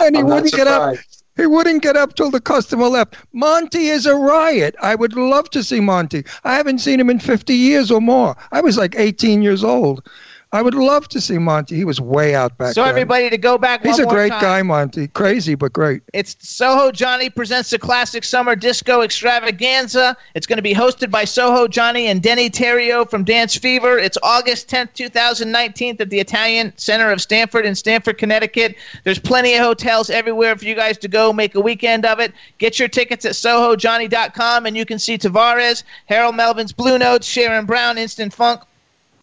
and 0.00 0.16
he 0.16 0.22
wouldn't 0.22 0.52
get 0.52 0.66
up. 0.66 0.96
He 1.36 1.46
wouldn't 1.46 1.82
get 1.82 1.96
up 1.96 2.14
till 2.16 2.30
the 2.30 2.40
customer 2.40 2.88
left. 2.88 3.16
Monty 3.32 3.86
is 3.88 4.04
a 4.04 4.14
riot. 4.14 4.74
I 4.82 4.94
would 4.94 5.16
love 5.16 5.48
to 5.50 5.62
see 5.62 5.80
Monty. 5.80 6.24
I 6.44 6.54
haven't 6.54 6.80
seen 6.80 7.00
him 7.00 7.08
in 7.08 7.18
50 7.18 7.54
years 7.54 7.90
or 7.90 8.02
more. 8.02 8.36
I 8.52 8.60
was 8.60 8.76
like 8.76 8.94
18 8.96 9.40
years 9.40 9.64
old. 9.64 10.06
I 10.52 10.62
would 10.62 10.74
love 10.74 11.06
to 11.10 11.20
see 11.20 11.38
Monty. 11.38 11.76
He 11.76 11.84
was 11.84 12.00
way 12.00 12.34
out 12.34 12.58
back 12.58 12.74
So 12.74 12.80
then. 12.82 12.90
everybody 12.90 13.30
to 13.30 13.38
go 13.38 13.56
back. 13.56 13.84
He's 13.84 14.00
a 14.00 14.04
great 14.06 14.30
time. 14.32 14.40
guy, 14.40 14.62
Monty. 14.62 15.06
Crazy, 15.06 15.54
but 15.54 15.72
great. 15.72 16.02
It's 16.12 16.36
Soho 16.40 16.90
Johnny 16.90 17.30
presents 17.30 17.70
the 17.70 17.78
classic 17.78 18.24
summer 18.24 18.56
disco 18.56 19.02
extravaganza. 19.02 20.16
It's 20.34 20.48
going 20.48 20.56
to 20.56 20.62
be 20.62 20.74
hosted 20.74 21.08
by 21.08 21.24
Soho 21.24 21.68
Johnny 21.68 22.08
and 22.08 22.20
Denny 22.20 22.50
Terrio 22.50 23.08
from 23.08 23.22
Dance 23.22 23.56
Fever. 23.56 23.96
It's 23.96 24.18
August 24.24 24.68
10th, 24.68 24.92
2019 24.94 25.96
at 26.00 26.10
the 26.10 26.18
Italian 26.18 26.72
Center 26.76 27.12
of 27.12 27.20
Stamford 27.20 27.64
in 27.64 27.76
Stamford, 27.76 28.18
Connecticut. 28.18 28.74
There's 29.04 29.20
plenty 29.20 29.54
of 29.54 29.60
hotels 29.62 30.10
everywhere 30.10 30.56
for 30.56 30.64
you 30.64 30.74
guys 30.74 30.98
to 30.98 31.06
go 31.08 31.32
make 31.32 31.54
a 31.54 31.60
weekend 31.60 32.04
of 32.04 32.18
it. 32.18 32.32
Get 32.58 32.76
your 32.80 32.88
tickets 32.88 33.24
at 33.24 33.32
sohojohnny.com 33.34 34.66
and 34.66 34.76
you 34.76 34.84
can 34.84 34.98
see 34.98 35.16
Tavares, 35.16 35.84
Harold 36.06 36.34
Melvin's 36.34 36.72
Blue 36.72 36.98
Notes, 36.98 37.26
Sharon 37.26 37.66
Brown, 37.66 37.98
Instant 37.98 38.34
Funk, 38.34 38.62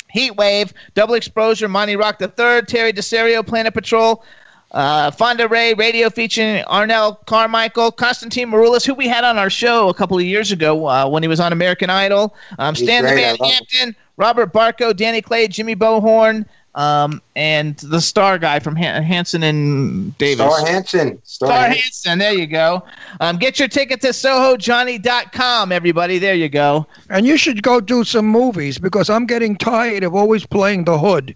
Heat 0.09 0.35
Wave, 0.35 0.73
Double 0.93 1.15
Exposure, 1.15 1.67
Monty 1.67 1.95
Rock 1.95 2.19
the 2.19 2.27
Third, 2.27 2.67
Teri 2.67 2.93
DeSario, 2.93 3.45
Planet 3.45 3.73
Patrol, 3.73 4.23
uh, 4.71 5.11
Fonda 5.11 5.47
Rae, 5.47 5.73
Raydio 5.73 6.13
featuring 6.13 6.63
Arnell 6.65 7.25
Carmichael, 7.25 7.91
Constantine 7.91 8.49
Maroulis, 8.49 8.85
who 8.85 8.93
we 8.93 9.07
had 9.07 9.23
on 9.23 9.38
our 9.38 9.49
show 9.49 9.89
a 9.89 9.93
couple 9.93 10.17
of 10.17 10.23
years 10.23 10.51
ago 10.51 10.88
uh, 10.88 11.07
when 11.07 11.23
he 11.23 11.29
was 11.29 11.39
on 11.39 11.53
American 11.53 11.89
Idol, 11.89 12.35
um, 12.59 12.75
Stan 12.75 13.03
the 13.03 13.15
Man. 13.15 13.38
Hampton, 13.38 13.95
Robert 14.17 14.51
Barco, 14.51 14.95
Danny 14.95 15.21
Clay, 15.21 15.47
Jimmy 15.47 15.73
Bo 15.73 16.01
Horne, 16.01 16.45
um, 16.77 17.23
and 17.35 17.75
the 17.77 17.99
star 17.99 18.37
guy 18.37 18.59
from 18.59 18.75
Han- 18.75 19.01
Hanson 19.01 19.41
and 19.41 20.15
Davis. 20.19 20.45
Star 20.45 20.65
Hansen. 20.65 21.19
Star, 21.23 21.47
Star 21.47 21.61
Hansen. 21.63 21.81
Hanson, 21.81 22.19
there 22.19 22.33
you 22.33 22.45
go. 22.45 22.83
Um, 23.19 23.37
get 23.37 23.57
your 23.57 23.67
tickets 23.67 24.05
at 24.05 24.13
SohoJohnny.com, 24.13 25.71
everybody. 25.71 26.19
There 26.19 26.35
you 26.35 26.49
go. 26.49 26.85
And 27.09 27.25
you 27.25 27.35
should 27.35 27.63
go 27.63 27.81
do 27.81 28.03
some 28.03 28.27
movies 28.27 28.77
because 28.77 29.09
I'm 29.09 29.25
getting 29.25 29.57
tired 29.57 30.03
of 30.03 30.13
always 30.13 30.45
playing 30.45 30.85
the 30.85 30.99
hood. 30.99 31.35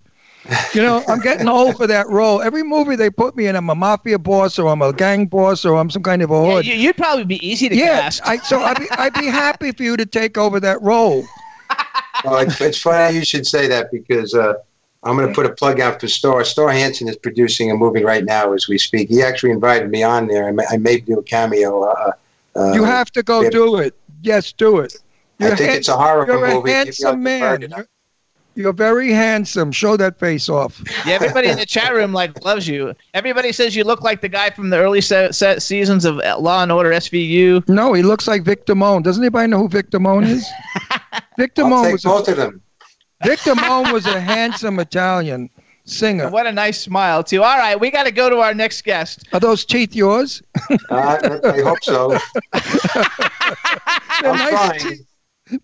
You 0.76 0.84
know, 0.84 1.03
I'm 1.07 1.19
getting 1.19 1.47
old 1.49 1.76
for 1.76 1.88
that 1.88 2.07
role. 2.07 2.43
Every 2.43 2.61
movie 2.61 2.95
they 2.95 3.09
put 3.09 3.35
me 3.35 3.47
in, 3.47 3.55
I'm 3.55 3.69
a 3.72 3.76
mafia 3.76 4.19
boss 4.19 4.59
or 4.59 4.68
I'm 4.68 4.84
a 4.84 4.93
gang 4.93 5.26
boss 5.26 5.65
or 5.65 5.76
I'm 5.76 5.89
some 5.89 6.03
kind 6.03 6.22
of 6.22 6.30
a 6.30 6.45
hood. 6.45 6.68
You, 6.68 6.76
you'd 6.76 6.97
probably 6.97 7.26
be 7.26 7.47
easy 7.47 7.68
to 7.68 7.76
yeah, 7.76 8.01
cast. 8.01 8.22
I, 8.26 8.38
so 8.38 8.59
I'd 8.61 8.80
be, 8.80 8.91
I'd 8.91 9.13
be 9.15 9.26
happy 9.26 9.72
for 9.72 9.81
you 9.81 9.97
to 9.97 10.05
take 10.05 10.38
over 10.38 10.59
that 10.59 10.80
role. 10.84 11.26
Well, 12.23 12.38
it's, 12.38 12.61
it's 12.61 12.77
funny 12.77 13.15
you 13.18 13.26
should 13.26 13.47
say 13.47 13.68
that 13.68 13.91
because 13.91 14.35
uh, 14.35 14.53
I'm 15.03 15.18
going 15.18 15.28
to 15.28 15.34
put 15.34 15.45
a 15.45 15.53
plug 15.53 15.80
out 15.80 15.99
for 15.99 16.07
Star. 16.07 16.44
Star 16.44 16.69
Hansen 16.69 17.07
is 17.07 17.18
producing 17.18 17.72
a 17.72 17.76
movie 17.76 18.03
right 18.03 18.23
now 18.23 18.53
as 18.53 18.68
we 18.68 18.78
speak. 18.78 19.10
He 19.10 19.23
actually 19.23 19.52
invited 19.52 19.90
me 19.90 20.03
on 20.03 20.28
there. 20.28 20.48
I 20.48 20.52
may, 20.52 20.65
I 20.69 20.78
may 20.78 20.99
do 20.99 21.18
a 21.18 21.23
cameo. 21.23 21.84
Uh, 21.84 22.11
uh, 22.56 22.73
you 22.73 22.84
have 22.84 23.11
to 23.14 23.23
go 23.23 23.49
do 23.49 23.78
it. 23.78 23.95
Yes, 24.22 24.52
do 24.52 24.80
it. 24.80 24.95
I 25.40 25.56
think 25.56 25.69
han- 25.69 25.78
it's 25.78 25.88
a 25.88 25.98
horror 25.98 26.28
you're 26.28 26.40
movie. 26.40 26.52
a 26.52 26.64
Maybe 26.64 26.69
I'll 26.69 27.14
handsome 27.14 27.23
man. 27.23 27.61
You're, 27.61 27.88
you're 28.53 28.73
very 28.73 29.11
handsome. 29.11 29.72
Show 29.72 29.98
that 29.98 30.19
face 30.19 30.49
off. 30.49 30.84
Yeah, 31.06 31.14
everybody 31.14 31.48
in 31.48 31.57
the 31.57 31.65
chat 31.65 31.94
room 31.94 32.14
like 32.14 32.44
loves 32.44 32.68
you. 32.68 32.94
Everybody 33.14 33.52
says 33.53 33.76
you 33.76 33.84
look 33.84 34.02
like 34.02 34.22
the 34.22 34.30
guy 34.30 34.49
from 34.52 34.69
the 34.69 34.78
early 34.78 35.02
se- 35.02 35.32
se- 35.32 35.60
seasons 35.60 36.06
of 36.06 36.18
Law 36.18 36.61
and 36.61 36.72
Order 36.72 36.91
SVU. 36.91 37.68
No, 37.68 37.94
he 37.94 38.03
looks 38.03 38.28
like 38.28 38.44
Vic 38.44 38.65
Damone. 38.65 39.02
Doesn't 39.03 39.23
anybody 39.23 39.48
know 39.48 39.60
who 39.60 39.69
Vic 39.69 39.90
Damone 39.90 40.28
is? 40.28 40.48
Victor 41.38 41.64
I'll 41.64 41.84
take 41.84 41.94
was 41.94 42.03
both 42.03 42.28
a, 42.28 42.32
of 42.32 42.38
them. 42.38 42.61
Vic 43.23 43.39
Damone 43.39 43.91
was 43.93 44.06
a 44.06 44.19
handsome 44.19 44.80
Italian 44.80 45.49
singer. 45.85 46.30
What 46.30 46.48
a 46.48 46.52
nice 46.52 46.80
smile 46.81 47.23
too. 47.23 47.43
All 47.43 47.57
right, 47.57 47.80
we 47.80 47.91
got 47.91 48.03
to 48.03 48.11
go 48.11 48.30
to 48.30 48.38
our 48.38 48.53
next 48.53 48.84
guest. 48.84 49.27
Are 49.34 49.39
those 49.39 49.65
teeth 49.65 49.95
yours? 49.95 50.41
Uh, 50.89 51.39
I 51.43 51.61
hope 51.61 51.84
so. 51.84 52.18
I'm 52.53 54.35
nice 54.38 54.49
trying. 54.49 54.80
teeth. 54.80 55.07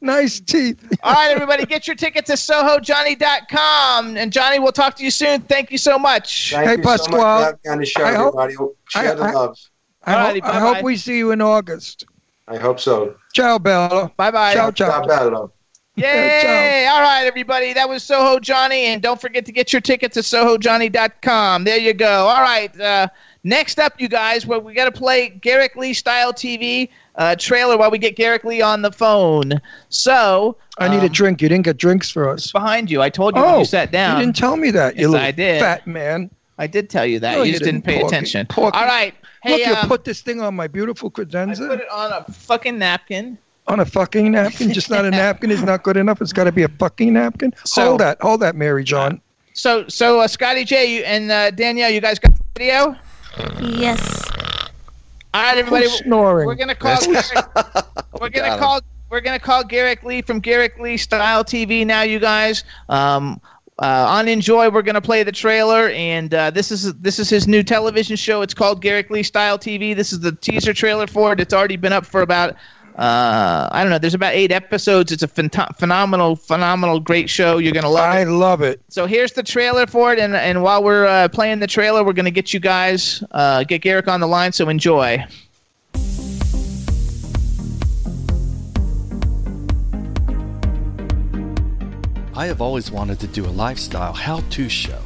Nice 0.02 0.40
teeth. 0.42 0.98
All 1.02 1.14
right, 1.14 1.32
everybody, 1.32 1.66
get 1.66 1.88
your 1.88 1.96
tickets 1.96 2.28
to 2.28 2.34
SohoJohnny.com. 2.34 4.18
And 4.18 4.34
Johnny, 4.34 4.60
we'll 4.60 4.72
talk 4.74 4.96
to 4.98 5.04
you 5.04 5.12
soon. 5.12 5.42
Thank 5.42 5.72
you 5.72 5.78
so 5.78 5.98
much. 5.98 6.52
Thank 6.52 6.66
Hey, 6.68 6.76
you 6.78 6.84
so 6.84 6.90
much 6.90 7.00
Pasquale. 7.00 7.20
for 7.40 7.46
having 7.46 7.72
on 7.72 7.78
the 7.80 7.86
show, 7.86 8.04
I 8.04 8.14
hope- 8.14 8.36
everybody. 8.38 8.74
Share 8.90 9.12
I- 9.12 9.16
the 9.16 9.24
I- 9.24 9.32
love. 9.32 9.58
I, 10.04 10.14
Alrighty, 10.14 10.42
hope, 10.44 10.54
I 10.56 10.60
hope 10.60 10.84
we 10.84 10.96
see 10.98 11.18
you 11.18 11.32
in 11.32 11.42
August. 11.42 12.06
I 12.48 12.56
hope 12.58 12.80
so. 12.80 13.16
Ciao, 13.34 13.58
Bella. 13.60 14.10
Bye 14.16 14.32
bye. 14.32 14.54
Ciao, 14.54 14.72
ciao. 14.72 15.02
Ciao, 15.02 15.06
bello. 15.08 15.52
Yay! 16.02 16.88
All 16.92 17.02
right, 17.02 17.24
everybody. 17.26 17.74
That 17.74 17.90
was 17.90 18.04
Soho 18.04 18.40
Johnny, 18.40 18.86
and 18.86 19.02
don't 19.02 19.20
forget 19.20 19.46
to 19.48 19.52
get 19.52 19.74
your 19.74 19.82
tickets 19.82 20.16
at 20.16 20.26
SohoJohnny.com. 20.26 21.64
There 21.64 21.78
you 21.78 21.94
go. 21.96 22.28
All 22.28 22.42
right. 22.42 22.80
Uh, 22.80 23.08
next 23.44 23.80
up, 23.80 24.00
you 24.00 24.08
guys, 24.08 24.46
well, 24.46 24.62
we 24.62 24.76
got 24.76 24.86
to 24.86 24.92
play 24.92 25.32
Garyk 25.42 25.76
Lee 25.76 25.94
style 25.94 26.32
TV 26.32 26.90
uh, 27.16 27.36
trailer 27.36 27.78
while 27.78 27.90
we 27.90 27.98
get 27.98 28.16
Garyk 28.16 28.44
Lee 28.44 28.62
on 28.62 28.84
the 28.84 28.92
phone. 28.92 29.54
So 29.90 30.56
I 30.78 30.88
need 30.88 31.00
a 31.00 31.08
um, 31.08 31.12
drink. 31.12 31.42
You 31.42 31.50
didn't 31.50 31.66
get 31.66 31.78
drinks 31.78 32.12
for 32.12 32.30
us. 32.30 32.52
behind 32.52 32.92
you. 32.92 33.02
I 33.02 33.10
told 33.10 33.36
you 33.36 33.42
when 33.42 33.56
Oh, 33.56 33.60
you 33.60 33.66
sat 33.66 33.92
down. 33.92 34.20
You 34.20 34.26
didn't 34.26 34.36
tell 34.38 34.56
me 34.56 34.70
that. 34.72 34.98
You 34.98 35.14
Yes, 35.14 35.22
I 35.24 35.32
did. 35.32 35.60
fat 35.62 35.88
man. 35.88 36.30
I 36.60 36.68
did 36.68 36.92
tell 36.92 37.06
you 37.08 37.20
that. 37.22 37.34
No, 37.38 37.40
you 37.42 37.48
you 37.48 37.52
just 37.54 37.64
didn't, 37.64 37.86
didn't, 37.86 37.86
pay 37.86 38.02
Porky. 38.02 38.16
attention. 38.16 38.46
Porky. 38.48 38.78
All 38.78 38.86
right. 38.86 39.16
Hey, 39.42 39.52
Look, 39.52 39.68
you 39.68 39.74
um, 39.76 39.88
put 39.88 40.04
this 40.04 40.22
thing 40.22 40.42
on 40.42 40.56
my 40.56 40.68
beautiful 40.68 41.10
credenza. 41.10 41.66
I 41.66 41.68
put 41.70 41.80
it 41.82 41.90
on 41.92 42.12
a 42.14 42.32
fucking 42.32 42.78
napkin. 42.78 43.38
On 43.68 43.80
a 43.82 43.86
fucking 43.86 44.32
napkin. 44.32 44.72
Just 44.74 44.90
not 44.90 45.04
a 45.06 45.12
napkin 45.12 45.52
is 45.52 45.62
not 45.64 45.84
good 45.84 45.98
enough. 45.98 46.22
It's 46.22 46.32
got 46.34 46.46
to 46.46 46.52
be 46.52 46.64
a 46.64 46.70
fucking 46.70 47.14
napkin. 47.14 47.54
So- 47.66 47.82
hold 47.90 48.00
that. 48.02 48.22
Hold 48.22 48.40
that, 48.42 48.56
Mary 48.56 48.84
John. 48.84 49.22
So, 49.54 49.88
so 49.88 50.20
uh, 50.20 50.28
Scotty 50.28 50.64
J 50.64 50.98
you, 50.98 51.04
and 51.04 51.32
uh, 51.32 51.50
Danielle, 51.52 51.90
you 51.90 52.00
guys 52.00 52.20
got 52.20 52.32
video? 52.56 52.96
Yes. 53.60 54.30
All 55.34 55.44
right, 55.44 55.58
everybody. 55.58 55.86
Who's 55.86 55.98
snoring? 56.00 56.46
We're 56.48 56.56
gonna 56.56 56.76
call. 56.76 56.96
Garyk, 56.98 57.86
we're 58.22 58.30
gonna 58.30 58.48
Got 58.50 58.54
him. 58.54 58.60
call. 58.60 58.82
We're 59.10 59.22
gonna 59.22 59.40
call 59.40 59.64
Garyk 59.64 60.04
Lee 60.04 60.22
from 60.22 60.42
Garyk 60.42 60.78
Lee 60.80 60.96
Style 60.98 61.44
TV 61.44 61.86
now, 61.88 62.04
you 62.04 62.20
guys. 62.20 62.64
Um, 62.90 63.42
uh, 63.80 64.06
on 64.08 64.28
Enjoy, 64.28 64.70
we're 64.70 64.82
gonna 64.84 65.02
play 65.02 65.24
the 65.24 65.32
trailer, 65.32 65.90
and 65.90 66.34
uh, 66.34 66.52
this 66.52 66.72
is 66.72 66.94
this 66.96 67.18
is 67.20 67.30
his 67.30 67.48
new 67.48 67.64
television 67.64 68.16
show. 68.16 68.42
It's 68.44 68.54
called 68.54 68.84
Garyk 68.84 69.10
Lee 69.10 69.24
Style 69.24 69.58
TV. 69.58 69.96
This 69.96 70.14
is 70.14 70.20
the 70.20 70.34
teaser 70.34 70.74
trailer 70.74 71.08
for 71.08 71.34
it. 71.34 71.40
It's 71.40 71.54
already 71.54 71.78
been 71.78 71.94
up 71.94 72.06
for 72.06 72.22
about. 72.22 72.56
Uh, 72.98 73.70
I 73.72 73.84
don't 73.84 73.92
know. 73.92 74.00
There's 74.00 74.16
about 74.16 74.34
eight 74.34 74.52
episodes. 74.52 75.12
It's 75.12 75.22
a 75.22 75.28
phento- 75.28 75.76
phenomenal, 75.78 76.36
phenomenal, 76.36 77.00
great 77.00 77.30
show. 77.30 77.60
You're 77.60 77.72
gonna 77.74 77.90
love 77.90 78.04
I 78.12 78.22
it. 78.22 78.28
love 78.28 78.62
it. 78.64 78.82
So 78.90 79.06
here's 79.06 79.34
the 79.34 79.44
trailer 79.44 79.86
for 79.86 80.14
it, 80.14 80.20
and 80.20 80.36
and 80.36 80.64
while 80.64 80.84
we're 80.84 81.06
uh, 81.06 81.28
playing 81.28 81.60
the 81.60 81.68
trailer, 81.68 82.04
we're 82.04 82.14
gonna 82.14 82.32
get 82.32 82.54
you 82.54 82.60
guys 82.60 83.24
uh, 83.32 83.64
get 83.66 83.84
Garyk 83.84 84.08
on 84.08 84.20
the 84.20 84.28
line. 84.28 84.52
So 84.52 84.68
enjoy. 84.70 85.24
I 92.34 92.46
have 92.46 92.62
always 92.62 92.92
wanted 92.92 93.20
to 93.22 93.28
do 93.28 93.46
a 93.46 93.50
lifestyle 93.50 94.14
how 94.14 94.42
to 94.52 94.70
show. 94.70 95.00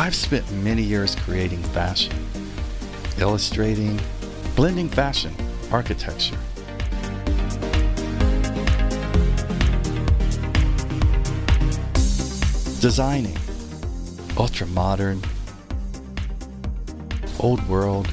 I've 0.00 0.14
spent 0.14 0.48
many 0.52 0.82
years 0.82 1.16
creating 1.16 1.60
fashion, 1.60 2.14
illustrating, 3.18 3.98
blending 4.54 4.88
fashion, 4.88 5.34
architecture. 5.72 6.38
Designing, 12.80 13.36
ultra 14.36 14.68
modern, 14.68 15.20
old 17.40 17.68
world, 17.68 18.08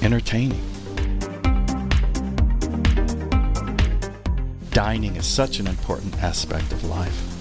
entertaining. 0.00 0.62
Dining 4.70 5.16
is 5.16 5.26
such 5.26 5.58
an 5.58 5.66
important 5.66 6.22
aspect 6.22 6.70
of 6.70 6.84
life. 6.84 7.31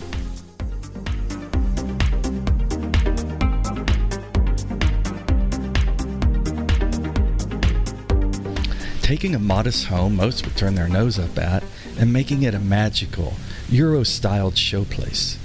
Taking 9.11 9.35
a 9.35 9.39
modest 9.39 9.87
home 9.87 10.15
most 10.15 10.45
would 10.45 10.55
turn 10.55 10.75
their 10.75 10.87
nose 10.87 11.19
up 11.19 11.37
at 11.37 11.65
and 11.99 12.13
making 12.13 12.43
it 12.43 12.55
a 12.55 12.59
magical, 12.59 13.33
Euro 13.69 14.03
styled 14.03 14.53
showplace. 14.53 15.35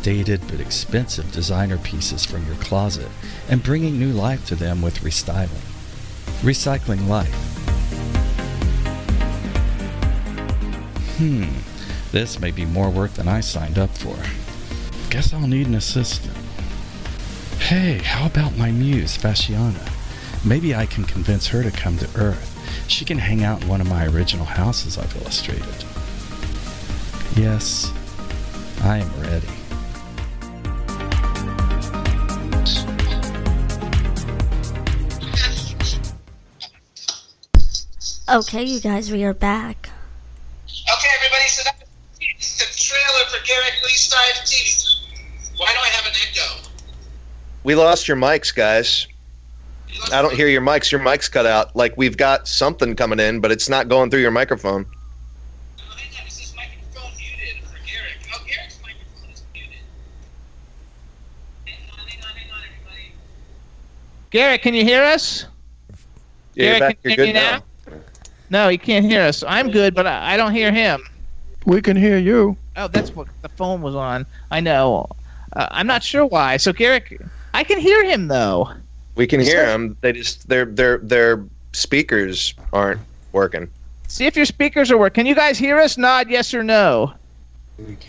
Outdated 0.00 0.40
but 0.48 0.60
expensive 0.60 1.30
designer 1.30 1.76
pieces 1.76 2.24
from 2.24 2.46
your 2.46 2.54
closet 2.56 3.08
and 3.50 3.62
bringing 3.62 3.98
new 3.98 4.10
life 4.10 4.46
to 4.46 4.54
them 4.54 4.80
with 4.80 5.00
restyling. 5.00 5.60
Recycling 6.40 7.06
life. 7.06 7.34
Hmm, 11.18 11.44
this 12.12 12.40
may 12.40 12.50
be 12.50 12.64
more 12.64 12.88
work 12.88 13.12
than 13.12 13.28
I 13.28 13.40
signed 13.40 13.78
up 13.78 13.90
for. 13.90 14.16
Guess 15.10 15.34
I'll 15.34 15.46
need 15.46 15.66
an 15.66 15.74
assistant. 15.74 16.34
Hey, 17.58 17.98
how 17.98 18.24
about 18.24 18.56
my 18.56 18.70
muse, 18.70 19.18
Fasciana? 19.18 19.86
Maybe 20.46 20.74
I 20.74 20.86
can 20.86 21.04
convince 21.04 21.48
her 21.48 21.62
to 21.62 21.70
come 21.70 21.98
to 21.98 22.08
Earth. 22.18 22.46
She 22.88 23.04
can 23.04 23.18
hang 23.18 23.44
out 23.44 23.60
in 23.60 23.68
one 23.68 23.82
of 23.82 23.86
my 23.86 24.06
original 24.06 24.46
houses 24.46 24.96
I've 24.96 25.14
illustrated. 25.16 25.84
Yes, 27.36 27.92
I 28.82 28.96
am 28.96 29.20
ready. 29.20 29.59
Okay, 38.30 38.62
you 38.62 38.78
guys, 38.78 39.10
we 39.10 39.24
are 39.24 39.34
back. 39.34 39.90
Okay, 40.68 41.08
everybody, 41.16 41.48
so 41.48 41.64
that's 41.64 42.58
the 42.58 42.80
trailer 42.80 43.24
for 43.28 43.38
Garyk 43.44 43.82
Lee 43.82 43.90
Style 43.90 44.20
TV. 44.44 44.86
Why 45.56 45.72
do 45.72 45.78
I 45.80 45.88
have 45.88 46.06
an 46.06 46.12
echo? 46.28 46.68
We 47.64 47.74
lost 47.74 48.06
your 48.06 48.16
mics, 48.16 48.54
guys. 48.54 49.08
I 50.12 50.22
don't 50.22 50.32
hear 50.32 50.46
your 50.46 50.62
mics. 50.62 50.92
Your 50.92 51.00
mics 51.00 51.28
cut 51.28 51.44
out. 51.44 51.74
Like 51.74 51.96
we've 51.96 52.16
got 52.16 52.46
something 52.46 52.94
coming 52.94 53.18
in, 53.18 53.40
but 53.40 53.50
it's 53.50 53.68
not 53.68 53.88
going 53.88 54.10
through 54.10 54.20
your 54.20 54.30
microphone. 54.30 54.86
Garyk, 64.30 64.62
can 64.62 64.74
you 64.74 64.84
hear 64.84 65.02
us? 65.02 65.46
Yeah, 66.54 66.64
you're 66.64 66.74
Garyk, 66.74 66.78
back. 66.78 67.02
can 67.02 67.10
You're 67.10 67.10
you 67.10 67.16
good 67.16 67.26
hear 67.26 67.34
now. 67.34 67.64
Me 68.50 68.58
No, 68.58 68.68
he 68.68 68.78
can't 68.78 69.04
hear 69.04 69.22
us. 69.22 69.42
I'm 69.46 69.70
good, 69.70 69.94
but 69.94 70.06
I, 70.06 70.34
I 70.34 70.36
don't 70.36 70.52
hear 70.52 70.72
him. 70.72 71.02
We 71.66 71.80
can 71.80 71.96
hear 71.96 72.18
you. 72.18 72.56
Oh, 72.76 72.88
that's 72.88 73.14
what 73.14 73.28
the 73.42 73.48
phone 73.48 73.82
was 73.82 73.94
on. 73.94 74.26
I 74.50 74.60
know. 74.60 75.08
Uh, 75.52 75.68
I'm 75.70 75.86
not 75.86 76.02
sure 76.02 76.26
why. 76.26 76.56
So 76.56 76.72
Garyk, 76.72 77.28
I 77.54 77.64
can 77.64 77.78
hear 77.78 78.04
him 78.04 78.28
though. 78.28 78.70
We 79.16 79.26
can 79.26 79.40
hear 79.40 79.66
them. 79.66 79.96
They 80.00 80.12
just 80.12 80.48
their 80.48 80.64
their 80.64 80.98
their 80.98 81.44
speakers 81.72 82.54
aren't 82.72 83.00
working. 83.32 83.68
See 84.08 84.26
if 84.26 84.36
your 84.36 84.46
speakers 84.46 84.90
are 84.90 84.98
working. 84.98 85.22
Can 85.22 85.26
you 85.26 85.34
guys 85.34 85.58
hear 85.58 85.78
us? 85.78 85.98
Nod 85.98 86.30
yes 86.30 86.54
or 86.54 86.62
no. 86.62 87.12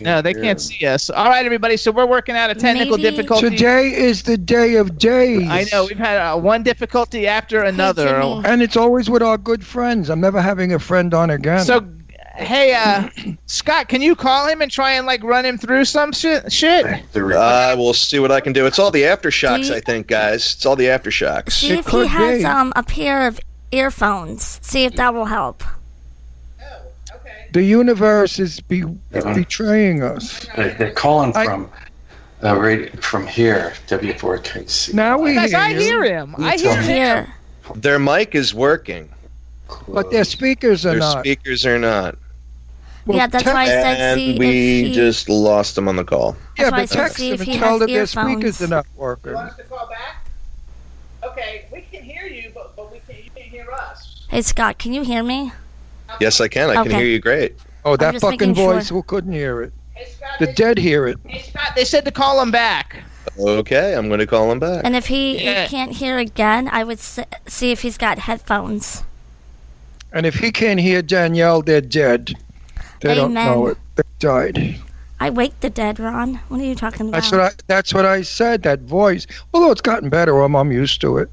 No, 0.00 0.20
they 0.22 0.30
hear 0.32 0.42
can't 0.42 0.50
'em. 0.56 0.58
see 0.58 0.86
us. 0.86 1.10
All 1.10 1.26
right, 1.28 1.44
everybody. 1.44 1.76
So 1.76 1.90
we're 1.90 2.06
working 2.06 2.34
out 2.36 2.50
a 2.50 2.54
technical 2.54 2.96
Maybe- 2.96 3.10
difficulty. 3.10 3.50
Today 3.50 3.88
is 3.94 4.22
the 4.22 4.36
day 4.36 4.74
of 4.76 4.98
days. 4.98 5.48
I 5.48 5.64
know 5.72 5.84
we've 5.86 5.98
had 5.98 6.18
uh, 6.18 6.36
one 6.38 6.62
difficulty 6.62 7.26
after 7.26 7.62
another. 7.62 8.20
Jimmy. 8.20 8.42
And 8.44 8.62
it's 8.62 8.76
always 8.76 9.08
with 9.10 9.22
our 9.22 9.38
good 9.38 9.64
friends. 9.64 10.10
I'm 10.10 10.20
never 10.20 10.40
having 10.40 10.72
a 10.72 10.78
friend 10.78 11.12
on 11.14 11.30
again. 11.30 11.64
So, 11.64 11.86
hey, 12.36 12.74
uh, 12.74 13.08
Scott, 13.46 13.88
can 13.88 14.00
you 14.02 14.14
call 14.16 14.48
him 14.48 14.60
and 14.62 14.70
try 14.70 14.92
and 14.92 15.06
like 15.06 15.22
run 15.22 15.44
him 15.44 15.58
through 15.58 15.84
some 15.84 16.12
shit? 16.12 16.50
Shit. 16.52 16.86
I 17.14 17.74
will 17.74 17.94
see 17.94 18.18
what 18.18 18.32
I 18.32 18.40
can 18.40 18.52
do. 18.52 18.66
It's 18.66 18.78
all 18.78 18.90
the 18.90 19.02
aftershocks, 19.02 19.62
Do 19.62 19.68
you- 19.68 19.74
I 19.76 19.80
think, 19.80 20.06
guys. 20.08 20.54
It's 20.56 20.66
all 20.66 20.76
the 20.76 20.86
aftershocks. 20.86 21.52
See 21.52 21.70
It 21.72 21.80
if 21.80 21.86
he 21.88 22.06
has 22.06 22.38
be. 22.40 22.44
um 22.44 22.72
a 22.76 22.82
pair 22.82 23.26
of 23.26 23.38
earphones. 23.70 24.58
See 24.62 24.84
if 24.84 24.94
that 24.96 25.14
will 25.14 25.26
help. 25.26 25.62
The 27.52 27.62
universe 27.62 28.38
is 28.38 28.60
be- 28.60 28.84
betraying 29.12 30.02
us. 30.02 30.46
They- 30.56 30.74
They're 30.78 30.90
calling 30.92 31.32
I- 31.36 31.44
from 31.44 31.70
uh, 32.44 32.56
right 32.58 33.02
from 33.02 33.26
here, 33.26 33.72
W4KC. 33.88 34.94
Now 34.94 35.18
we 35.18 35.34
Guys, 35.34 35.50
hear 35.50 35.60
I 35.60 35.68
you, 35.68 35.78
hear 35.80 36.04
him. 36.04 36.34
I 36.38 36.56
hear 36.56 36.74
him. 36.76 36.82
Here. 36.84 37.34
Their 37.76 37.98
mic 37.98 38.34
is 38.34 38.52
working. 38.54 39.08
but 39.88 40.10
their 40.10 40.24
speakers 40.24 40.84
are 40.84 40.90
Their 40.90 40.98
not. 40.98 41.20
speakers 41.20 41.64
are 41.64 41.78
not. 41.78 42.16
Well, 43.06 43.16
yeah, 43.18 43.26
that's 43.26 43.42
text- 43.44 43.54
why 43.54 43.62
I 43.62 43.66
said 43.66 43.96
And 44.00 44.18
see 44.20 44.38
we 44.38 44.84
he. 44.84 44.92
just 44.92 45.28
lost 45.28 45.74
them 45.76 45.88
on 45.88 45.96
the 45.96 46.04
call. 46.04 46.36
Yeah, 46.58 46.70
That's 46.70 46.72
why 46.72 46.78
I 46.78 46.82
but 46.82 46.88
said 46.90 46.98
text 47.02 47.16
them 47.18 47.32
if 47.32 47.40
and 47.40 47.48
he 47.48 47.58
tell 47.58 47.70
has 47.70 47.78
them 47.80 47.90
their 47.92 48.06
speakers 48.06 48.62
are 48.62 48.68
not 48.68 48.86
working. 48.96 49.34
us 49.34 49.56
to 49.56 49.62
call 49.64 49.88
back? 49.88 50.24
Okay, 51.24 51.66
we 51.72 51.80
can 51.92 52.02
hear 52.02 52.26
you, 52.26 52.50
but, 52.54 52.76
but 52.76 52.92
we 52.92 53.00
can't, 53.08 53.24
you 53.24 53.30
can't 53.34 53.48
hear 53.48 53.68
us. 53.70 54.24
Hey 54.28 54.42
Scott, 54.42 54.78
can 54.78 54.92
you 54.92 55.02
hear 55.02 55.22
me? 55.22 55.52
Yes, 56.20 56.40
I 56.40 56.48
can. 56.48 56.70
I 56.70 56.82
can 56.82 56.90
hear 56.92 57.04
you 57.06 57.18
great. 57.20 57.54
Oh, 57.84 57.96
that 57.96 58.20
fucking 58.20 58.38
making 58.50 58.54
sure. 58.54 58.74
voice, 58.74 58.88
who 58.88 59.02
couldn't 59.02 59.32
hear 59.32 59.62
it? 59.62 59.72
Hey, 59.94 60.06
Scott, 60.10 60.30
The 60.38 60.46
they, 60.46 60.52
dead 60.52 60.78
hear 60.78 61.06
it. 61.08 61.18
hey, 61.26 61.42
Scott, 61.42 61.72
they 61.74 61.84
said 61.84 62.04
to 62.04 62.10
call 62.10 62.40
him 62.40 62.50
back. 62.50 63.02
Okay, 63.38 63.94
I'm 63.94 64.08
going 64.08 64.20
to 64.20 64.26
call 64.26 64.50
him 64.50 64.58
back. 64.58 64.82
And 64.84 64.94
if 64.94 65.06
he, 65.06 65.38
he 65.38 65.66
can't 65.66 65.92
hear 65.92 66.18
again, 66.18 66.68
I 66.68 66.84
would 66.84 66.98
s- 66.98 67.18
see 67.46 67.72
if 67.72 67.82
he's 67.82 67.96
got 67.98 68.20
headphones. 68.20 69.02
And 70.12 70.26
if 70.26 70.34
he 70.36 70.52
can't 70.52 70.78
hear 70.78 71.02
Danielle, 71.02 71.62
they're 71.62 71.80
dead. 71.80 72.34
They 73.00 73.14
don't 73.14 73.32
know 73.34 73.68
it. 73.68 73.78
They 73.96 74.02
died. 74.18 74.76
I 75.18 75.30
wake 75.30 75.58
the 75.60 75.70
dead, 75.70 75.98
Ron. 75.98 76.34
What 76.48 76.60
are 76.60 76.64
you 76.64 76.74
talking 76.74 77.08
about? 77.08 77.22
That's 77.22 77.32
what 77.32 77.40
I. 77.40 77.50
That's 77.68 77.94
what 77.94 78.04
I 78.06 78.22
said. 78.22 78.62
That 78.64 78.80
voice. 78.80 79.26
Although 79.54 79.70
it's 79.70 79.80
gotten 79.80 80.08
better, 80.10 80.40
I'm, 80.42 80.54
I'm 80.56 80.72
used 80.72 81.00
to 81.02 81.18
it. 81.18 81.30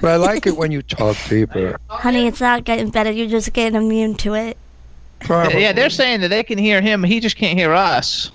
But 0.00 0.12
I 0.12 0.16
like 0.16 0.46
it 0.46 0.56
when 0.56 0.70
you 0.72 0.82
talk 0.82 1.16
deeper. 1.28 1.78
Honey, 1.88 2.26
it's 2.26 2.40
not 2.40 2.64
getting 2.64 2.88
better. 2.90 3.10
You're 3.10 3.28
just 3.28 3.52
getting 3.52 3.76
immune 3.80 4.14
to 4.16 4.34
it. 4.34 4.56
Probably. 5.20 5.60
Yeah, 5.60 5.72
they're 5.72 5.90
saying 5.90 6.22
that 6.22 6.28
they 6.28 6.42
can 6.42 6.56
hear 6.58 6.80
him. 6.80 7.02
He 7.02 7.20
just 7.20 7.36
can't 7.36 7.58
hear 7.58 7.72
us. 7.74 8.30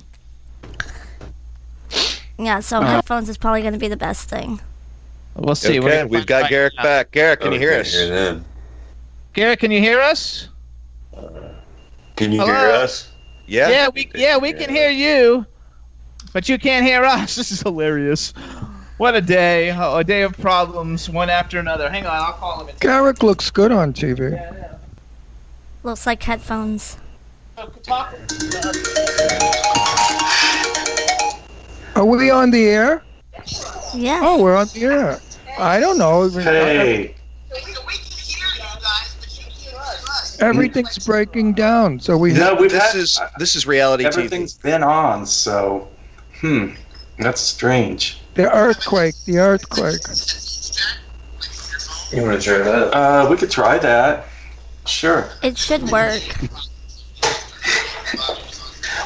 Yeah, 2.38 2.60
so 2.60 2.78
Uh-huh. 2.80 2.88
headphones 2.98 3.30
is 3.30 3.38
probably 3.38 3.62
going 3.62 3.74
to 3.74 3.80
be 3.80 3.88
the 3.88 3.98
best 3.98 4.30
thing. 4.30 4.60
We'll 5.36 5.56
see. 5.56 5.80
We're 5.80 5.88
Okay, 5.88 5.98
gonna 5.98 6.08
we've 6.10 6.26
got 6.26 6.44
out 6.44 6.50
Garyk 6.52 6.72
now. 6.78 6.84
back. 6.84 7.12
Garyk, 7.12 7.40
can 7.42 7.52
you 7.54 7.60
hear 7.60 7.74
us? 7.80 7.94
Garyk, 9.34 9.60
can 9.60 9.72
you 9.72 9.80
hear 9.80 10.00
us? 10.00 10.50
Can 12.16 12.32
you 12.32 12.40
Hello? 12.40 12.54
hear 12.54 12.70
us? 12.72 13.10
Yeah. 13.48 13.70
Yeah, 13.70 13.88
we 13.94 14.10
yeah 14.16 14.38
we 14.38 14.54
can 14.54 14.70
hear 14.70 14.90
you, 14.90 15.46
but 16.34 16.48
you 16.48 16.58
can't 16.58 16.86
hear 16.86 17.04
us. 17.04 17.36
This 17.38 17.52
is 17.52 17.62
hilarious. 17.62 18.34
What 18.98 19.14
a 19.14 19.22
day! 19.22 19.70
A 19.78 20.04
day 20.06 20.22
of 20.22 20.38
problems, 20.38 21.10
one 21.10 21.30
after 21.30 21.60
another. 21.60 21.90
Hang 21.90 22.06
on, 22.06 22.16
I'll 22.16 22.32
call 22.34 22.66
him. 22.66 22.74
Garyk 22.78 23.24
looks 23.24 23.52
good 23.52 23.72
on 23.72 23.92
TV. 23.92 24.40
Looks 25.84 26.06
like 26.06 26.24
headphones. 26.24 26.98
Are 31.96 32.06
we 32.06 32.30
on 32.30 32.52
the 32.52 32.66
air? 32.68 33.04
Yeah. 33.94 34.22
Oh, 34.24 34.42
we're 34.42 34.56
on 34.56 34.68
the 34.74 34.84
air. 34.86 35.20
I 35.58 35.80
don't 35.80 35.98
know. 35.98 36.28
Hey, 36.30 37.16
Everything's 40.40 41.00
breaking 41.06 41.54
down. 41.54 42.00
So 42.00 42.18
we. 42.18 42.34
no, 42.34 42.56
we've 42.56 42.72
This 42.72 42.84
had, 42.92 42.96
is 42.96 43.20
this 43.40 43.56
is 43.56 43.66
reality 43.66 44.04
TV. 44.04 44.08
everything's 44.08 44.54
been 44.54 44.84
on, 44.84 45.26
so 45.26 45.88
hmm, 46.42 46.72
that's 47.20 47.40
strange. 47.40 48.20
The 48.36 48.52
earthquake. 48.53 49.16
The 49.26 49.40
earthquake. 49.40 50.02
You 52.12 52.22
want 52.28 52.41
to 52.41 52.45
try 52.45 52.57
that? 52.60 52.94
Uh, 52.94 53.28
we 53.30 53.38
could 53.38 53.52
try 53.52 53.78
that. 53.80 54.28
Sure. 54.86 55.30
It 55.41 55.57
should 55.57 55.84
work. 55.90 56.22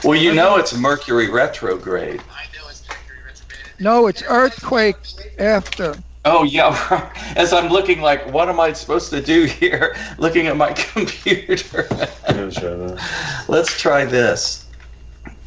Well, 0.04 0.16
you 0.16 0.34
know 0.34 0.58
it's 0.58 0.76
Mercury 0.76 1.30
retrograde. 1.30 2.22
No, 3.80 4.08
it's 4.08 4.24
earthquake 4.28 4.98
after. 5.38 5.96
Oh 6.26 6.44
yeah. 6.44 7.12
As 7.36 7.54
I'm 7.54 7.70
looking 7.70 8.02
like, 8.02 8.32
what 8.34 8.50
am 8.50 8.60
I 8.60 8.74
supposed 8.74 9.10
to 9.12 9.22
do 9.22 9.46
here? 9.46 9.96
Looking 10.18 10.48
at 10.48 10.58
my 10.58 10.74
computer. 10.94 11.88
Let's 13.48 13.80
try 13.80 14.06
this. 14.06 14.66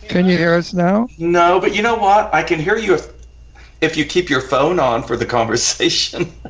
Can 0.08 0.26
you 0.26 0.36
hear 0.36 0.54
us 0.54 0.72
now? 0.72 1.08
No, 1.18 1.60
but 1.60 1.74
you 1.74 1.82
know 1.82 1.94
what? 1.96 2.32
I 2.34 2.42
can 2.42 2.58
hear 2.58 2.76
you 2.76 2.94
if, 2.94 3.08
if 3.82 3.96
you 3.96 4.04
keep 4.06 4.30
your 4.30 4.40
phone 4.40 4.80
on 4.80 5.02
for 5.02 5.16
the 5.16 5.26
conversation. 5.26 6.32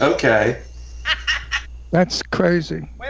Oh, 0.00 0.12
okay. 0.12 0.62
That's 1.90 2.22
crazy. 2.22 2.88
Uh, 3.00 3.08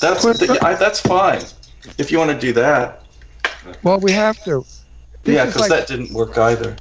that's 0.00 0.24
I, 0.24 0.74
that's 0.74 1.00
fine. 1.00 1.42
If 1.98 2.10
you 2.10 2.18
want 2.18 2.30
to 2.30 2.38
do 2.38 2.54
that. 2.54 3.04
Well, 3.82 4.00
we 4.00 4.12
have 4.12 4.42
to. 4.44 4.64
This 5.24 5.34
yeah, 5.34 5.44
because 5.44 5.60
like 5.62 5.70
that 5.70 5.86
didn't 5.86 6.12
work 6.12 6.38
either. 6.38 6.76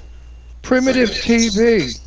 primitive 0.61 1.09
TV. 1.09 1.99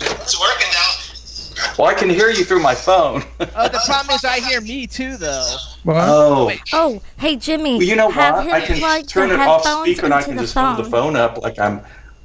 It's 0.00 0.40
working 0.40 0.68
now. 0.72 1.74
Well, 1.78 1.88
I 1.88 1.94
can 1.94 2.08
hear 2.08 2.30
you 2.30 2.44
through 2.44 2.62
my 2.62 2.74
phone. 2.74 3.22
Oh, 3.40 3.68
the 3.68 3.82
problem 3.84 4.14
is 4.14 4.24
I 4.24 4.40
hear 4.40 4.60
me 4.62 4.86
too, 4.86 5.18
though. 5.18 5.56
Oh. 5.86 6.52
Oh, 6.72 7.02
hey 7.18 7.36
Jimmy. 7.36 7.74
Well, 7.78 7.82
you 7.82 7.96
know 7.96 8.10
have 8.10 8.46
what? 8.46 8.54
I 8.54 8.60
can 8.60 8.78
plug 8.78 9.06
turn 9.06 9.28
the 9.28 9.34
it 9.34 9.40
off 9.40 9.64
speaker 9.82 10.06
and 10.06 10.14
I 10.14 10.22
can 10.22 10.38
just 10.38 10.54
phone. 10.54 10.74
hold 10.74 10.86
the 10.86 10.90
phone 10.90 11.16
up 11.16 11.38
like 11.38 11.58
I'm 11.58 11.80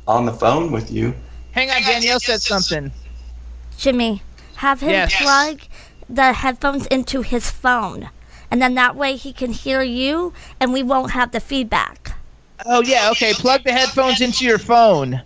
on 0.07 0.25
the 0.25 0.33
phone 0.33 0.71
with 0.71 0.91
you. 0.91 1.13
Hang 1.51 1.69
on, 1.69 1.81
Danielle 1.81 2.19
said 2.19 2.41
something. 2.41 2.91
Jimmy, 3.77 4.23
have 4.55 4.81
him 4.81 4.91
Yes. 4.91 5.15
plug 5.21 5.61
the 6.09 6.33
headphones 6.33 6.85
into 6.87 7.21
his 7.21 7.51
phone, 7.51 8.09
and 8.49 8.61
then 8.61 8.75
that 8.75 8.95
way 8.95 9.15
he 9.15 9.33
can 9.33 9.51
hear 9.51 9.81
you, 9.81 10.33
and 10.59 10.73
we 10.73 10.83
won't 10.83 11.11
have 11.11 11.31
the 11.31 11.39
feedback. 11.39 12.13
Oh 12.65 12.81
yeah, 12.81 13.09
okay. 13.11 13.33
Plug 13.33 13.63
the 13.63 13.71
headphones 13.71 14.21
into 14.21 14.45
your 14.45 14.57
phone. 14.57 15.21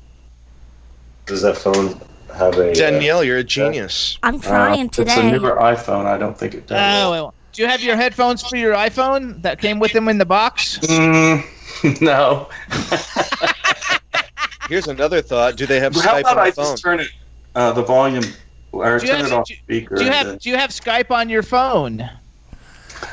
Does 1.25 1.41
that 1.41 1.57
phone 1.57 1.99
have 2.35 2.57
a? 2.57 2.71
Uh, 2.71 2.73
Danielle, 2.73 3.23
you're 3.23 3.37
a 3.37 3.41
uh, 3.41 3.43
genius. 3.43 4.17
I'm 4.23 4.35
uh, 4.35 4.39
trying 4.39 4.89
today. 4.89 5.11
It's 5.13 5.19
a 5.19 5.21
today. 5.23 5.37
newer 5.39 5.55
iPhone. 5.55 6.05
I 6.05 6.17
don't 6.17 6.37
think 6.37 6.53
it 6.53 6.67
does. 6.67 7.03
Oh, 7.03 7.11
well. 7.11 7.33
Do 7.53 7.61
you 7.61 7.67
have 7.67 7.81
your 7.81 7.95
headphones 7.95 8.41
for 8.47 8.57
your 8.57 8.73
iPhone 8.73 9.41
that 9.43 9.61
came 9.61 9.79
with 9.79 9.93
them 9.93 10.07
in 10.09 10.17
the 10.17 10.25
box? 10.25 10.79
Mm, 10.79 12.01
no. 12.01 12.49
Here's 14.69 14.87
another 14.87 15.21
thought. 15.21 15.55
Do 15.55 15.65
they 15.65 15.79
have 15.79 15.93
How 15.93 16.01
Skype 16.15 16.19
about 16.21 16.37
on 16.37 16.43
I 16.45 16.49
the 16.49 16.55
phone? 16.55 16.65
just 16.65 16.83
turn 16.83 16.99
it, 16.99 17.07
uh, 17.55 17.71
the 17.73 17.83
volume, 17.83 18.23
or 18.71 18.97
Do 18.99 19.07
turn 19.07 19.17
have- 19.17 19.25
it 19.27 19.33
off 19.33 19.47
do- 19.47 19.55
speaker? 19.55 19.95
Do 19.95 20.03
you 20.05 20.11
have 20.11 20.27
then- 20.27 20.37
Do 20.37 20.49
you 20.49 20.57
have 20.57 20.69
Skype 20.71 21.11
on 21.11 21.29
your 21.29 21.43
phone? 21.43 21.97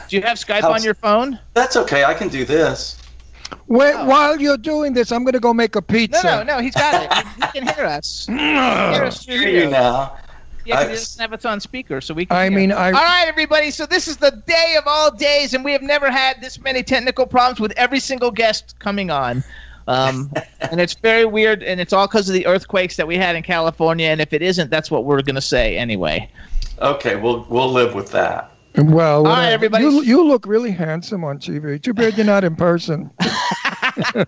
Do 0.08 0.16
you 0.16 0.22
have 0.22 0.38
Skype 0.38 0.60
How's- 0.62 0.80
on 0.80 0.84
your 0.84 0.94
phone? 0.94 1.38
That's 1.54 1.76
okay. 1.76 2.04
I 2.04 2.14
can 2.14 2.28
do 2.28 2.44
this. 2.44 2.96
Wait, 3.66 3.96
while 4.04 4.40
you're 4.40 4.56
doing 4.56 4.94
this, 4.94 5.10
I'm 5.10 5.24
going 5.24 5.32
to 5.32 5.40
go 5.40 5.52
make 5.52 5.74
a 5.74 5.82
pizza. 5.82 6.24
no, 6.24 6.42
no. 6.44 6.56
No. 6.56 6.62
He's 6.62 6.74
got 6.74 7.02
it. 7.02 7.12
He, 7.12 7.22
he 7.60 7.66
can 7.66 7.74
hear 7.74 7.84
us. 7.84 8.26
He 8.30 8.36
can 8.36 8.94
hear 8.94 9.04
us 9.04 9.24
through 9.24 9.38
Hear 9.40 9.48
here. 9.48 9.64
you 9.64 9.70
now. 9.70 10.16
Yeah, 10.70 10.76
'cause 10.76 10.84
I- 10.84 10.88
he 10.88 10.94
doesn't 10.94 11.20
have 11.20 11.32
it 11.32 11.46
on 11.46 11.60
speaker, 11.60 12.00
so 12.00 12.14
we 12.14 12.26
can. 12.26 12.36
I 12.36 12.44
hear. 12.48 12.52
mean, 12.58 12.72
I- 12.72 12.86
All 12.86 12.92
right, 12.92 13.26
everybody. 13.28 13.70
So 13.70 13.86
this 13.86 14.08
is 14.08 14.16
the 14.16 14.30
day 14.46 14.76
of 14.78 14.84
all 14.86 15.10
days, 15.10 15.52
and 15.54 15.64
we 15.64 15.72
have 15.72 15.82
never 15.82 16.10
had 16.10 16.40
this 16.40 16.58
many 16.60 16.82
technical 16.82 17.26
problems 17.26 17.60
with 17.60 17.72
every 17.76 18.00
single 18.00 18.30
guest 18.30 18.74
coming 18.78 19.10
on. 19.10 19.44
Um, 19.88 20.32
and 20.60 20.80
it's 20.80 20.94
very 20.94 21.24
weird, 21.24 21.62
and 21.62 21.80
it's 21.80 21.92
all 21.92 22.06
because 22.06 22.28
of 22.28 22.34
the 22.34 22.46
earthquakes 22.46 22.96
that 22.96 23.06
we 23.06 23.16
had 23.16 23.36
in 23.36 23.42
California. 23.42 24.08
And 24.08 24.20
if 24.20 24.32
it 24.32 24.42
isn't, 24.42 24.70
that's 24.70 24.90
what 24.90 25.04
we're 25.04 25.22
gonna 25.22 25.40
say 25.40 25.76
anyway. 25.76 26.30
Okay, 26.80 27.16
we'll 27.16 27.44
we'll 27.50 27.70
live 27.70 27.94
with 27.94 28.10
that. 28.12 28.52
Well, 28.76 29.18
All 29.18 29.24
right, 29.24 29.30
whatever. 29.38 29.52
everybody. 29.52 29.84
You, 29.84 30.02
you 30.02 30.26
look 30.28 30.46
really 30.46 30.70
handsome 30.70 31.24
on 31.24 31.38
TV. 31.38 31.82
Too 31.82 31.92
bad 31.92 32.16
you're 32.16 32.24
not 32.24 32.44
in 32.44 32.54
person. 32.56 33.10
All 34.14 34.26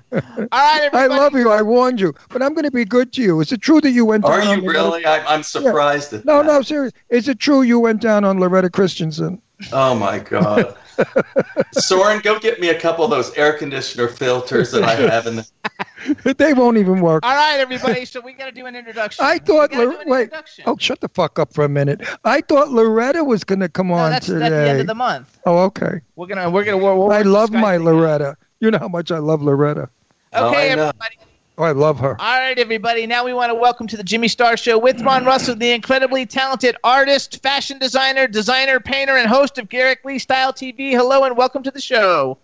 right, 0.53 0.91
I 0.93 1.07
love 1.07 1.35
you. 1.35 1.51
I 1.51 1.63
warned 1.63 2.01
you, 2.01 2.15
but 2.31 2.43
I'm 2.43 2.55
going 2.55 2.65
to 2.65 2.71
be 2.71 2.85
good 2.85 3.13
to 3.15 3.23
you. 3.23 3.41
Is 3.41 3.53
it 3.53 3.61
true 3.61 3.81
that 3.81 3.91
you 3.91 4.05
went? 4.05 4.25
Are 4.25 4.39
down 4.41 4.49
on 4.49 4.57
you 4.59 4.63
Loretta- 4.65 4.79
really? 4.85 5.07
I'm, 5.07 5.27
I'm 5.27 5.43
surprised 5.43 6.13
at 6.13 6.25
No, 6.25 6.39
that. 6.39 6.47
no, 6.47 6.63
serious. 6.63 6.93
Is 7.11 7.29
it 7.29 7.39
true 7.39 7.63
you 7.63 7.79
went 7.81 8.01
down 8.01 8.25
on 8.25 8.39
Loretta 8.39 8.71
Christensen? 8.71 9.41
Oh 9.73 9.95
my 9.95 10.19
God. 10.19 10.77
Soren, 11.73 12.19
go 12.21 12.39
get 12.39 12.61
me 12.61 12.69
a 12.71 12.79
couple 12.81 13.05
of 13.05 13.11
those 13.11 13.33
air 13.35 13.53
conditioner 13.57 14.09
filters 14.09 14.73
that 14.73 14.83
I 14.83 14.95
have 14.95 15.27
in 15.27 15.37
the. 15.37 16.35
they 16.37 16.53
won't 16.53 16.79
even 16.79 17.01
work. 17.01 17.25
All 17.25 17.35
right, 17.35 17.59
everybody. 17.61 18.05
So 18.05 18.21
we 18.21 18.33
got 18.33 18.47
to 18.47 18.53
do 18.53 18.67
an 18.67 18.75
introduction. 18.75 19.25
I 19.25 19.39
thought. 19.39 19.71
We 19.71 19.77
gotta 19.77 19.85
Lor- 19.89 19.95
do 19.95 20.01
an 20.01 20.09
wait. 20.09 20.23
introduction. 20.25 20.65
Oh, 20.67 20.77
shut 20.79 21.01
the 21.01 21.09
fuck 21.11 21.39
up 21.39 21.55
for 21.55 21.65
a 21.65 21.69
minute. 21.69 22.03
I 22.25 22.41
thought 22.41 22.71
Loretta 22.71 23.23
was 23.23 23.45
going 23.45 23.61
to 23.61 23.69
come 23.69 23.89
No, 23.89 23.95
on 23.95 24.11
that's 24.11 24.27
today. 24.27 24.47
at 24.47 24.51
the 24.51 24.69
end 24.69 24.81
of 24.81 24.87
the 24.89 24.95
month. 24.97 25.39
Oh, 25.47 25.59
okay. 25.59 26.01
We're 26.17 26.27
gonna 26.27 26.51
we're 26.51 26.65
gonna 26.65 26.79
we're, 26.79 26.97
we're 26.97 27.13
I 27.13 27.23
love 27.23 27.53
my 27.53 27.77
thing. 27.77 27.85
Loretta. 27.85 28.37
You 28.63 28.71
know 28.71 28.79
how 28.79 28.87
much 28.87 29.11
I 29.11 29.19
love 29.19 29.43
Loretta. 29.43 29.89
Okay, 30.33 30.69
I 30.69 30.69
everybody. 30.69 31.19
Oh, 31.59 31.65
I 31.65 31.73
love 31.73 31.99
her. 31.99 32.17
All 32.21 32.39
right, 32.39 32.57
everybody. 32.57 33.09
Now 33.09 33.25
we 33.25 33.35
want 33.35 33.51
to 33.51 33.57
welcome 33.57 33.89
to 33.89 33.97
the 33.97 34.05
Jimmy 34.05 34.29
Star 34.29 34.57
Show 34.57 34.79
with 34.79 35.01
Ron 35.01 35.25
Russell, 35.25 35.57
the 35.57 35.73
incredibly 35.73 36.25
talented 36.27 36.77
artist, 36.85 37.43
fashion 37.43 37.81
designer, 37.81 38.29
designer, 38.29 38.79
painter, 38.79 39.17
and 39.17 39.29
host 39.29 39.59
of 39.59 39.69
Garyk 39.69 40.05
Lee 40.05 40.21
Style 40.21 40.53
TV. 40.53 40.93
Hello 40.93 41.25
and 41.25 41.37
welcome 41.37 41.65
to 41.65 41.73
the 41.73 41.81
show. 41.81 42.39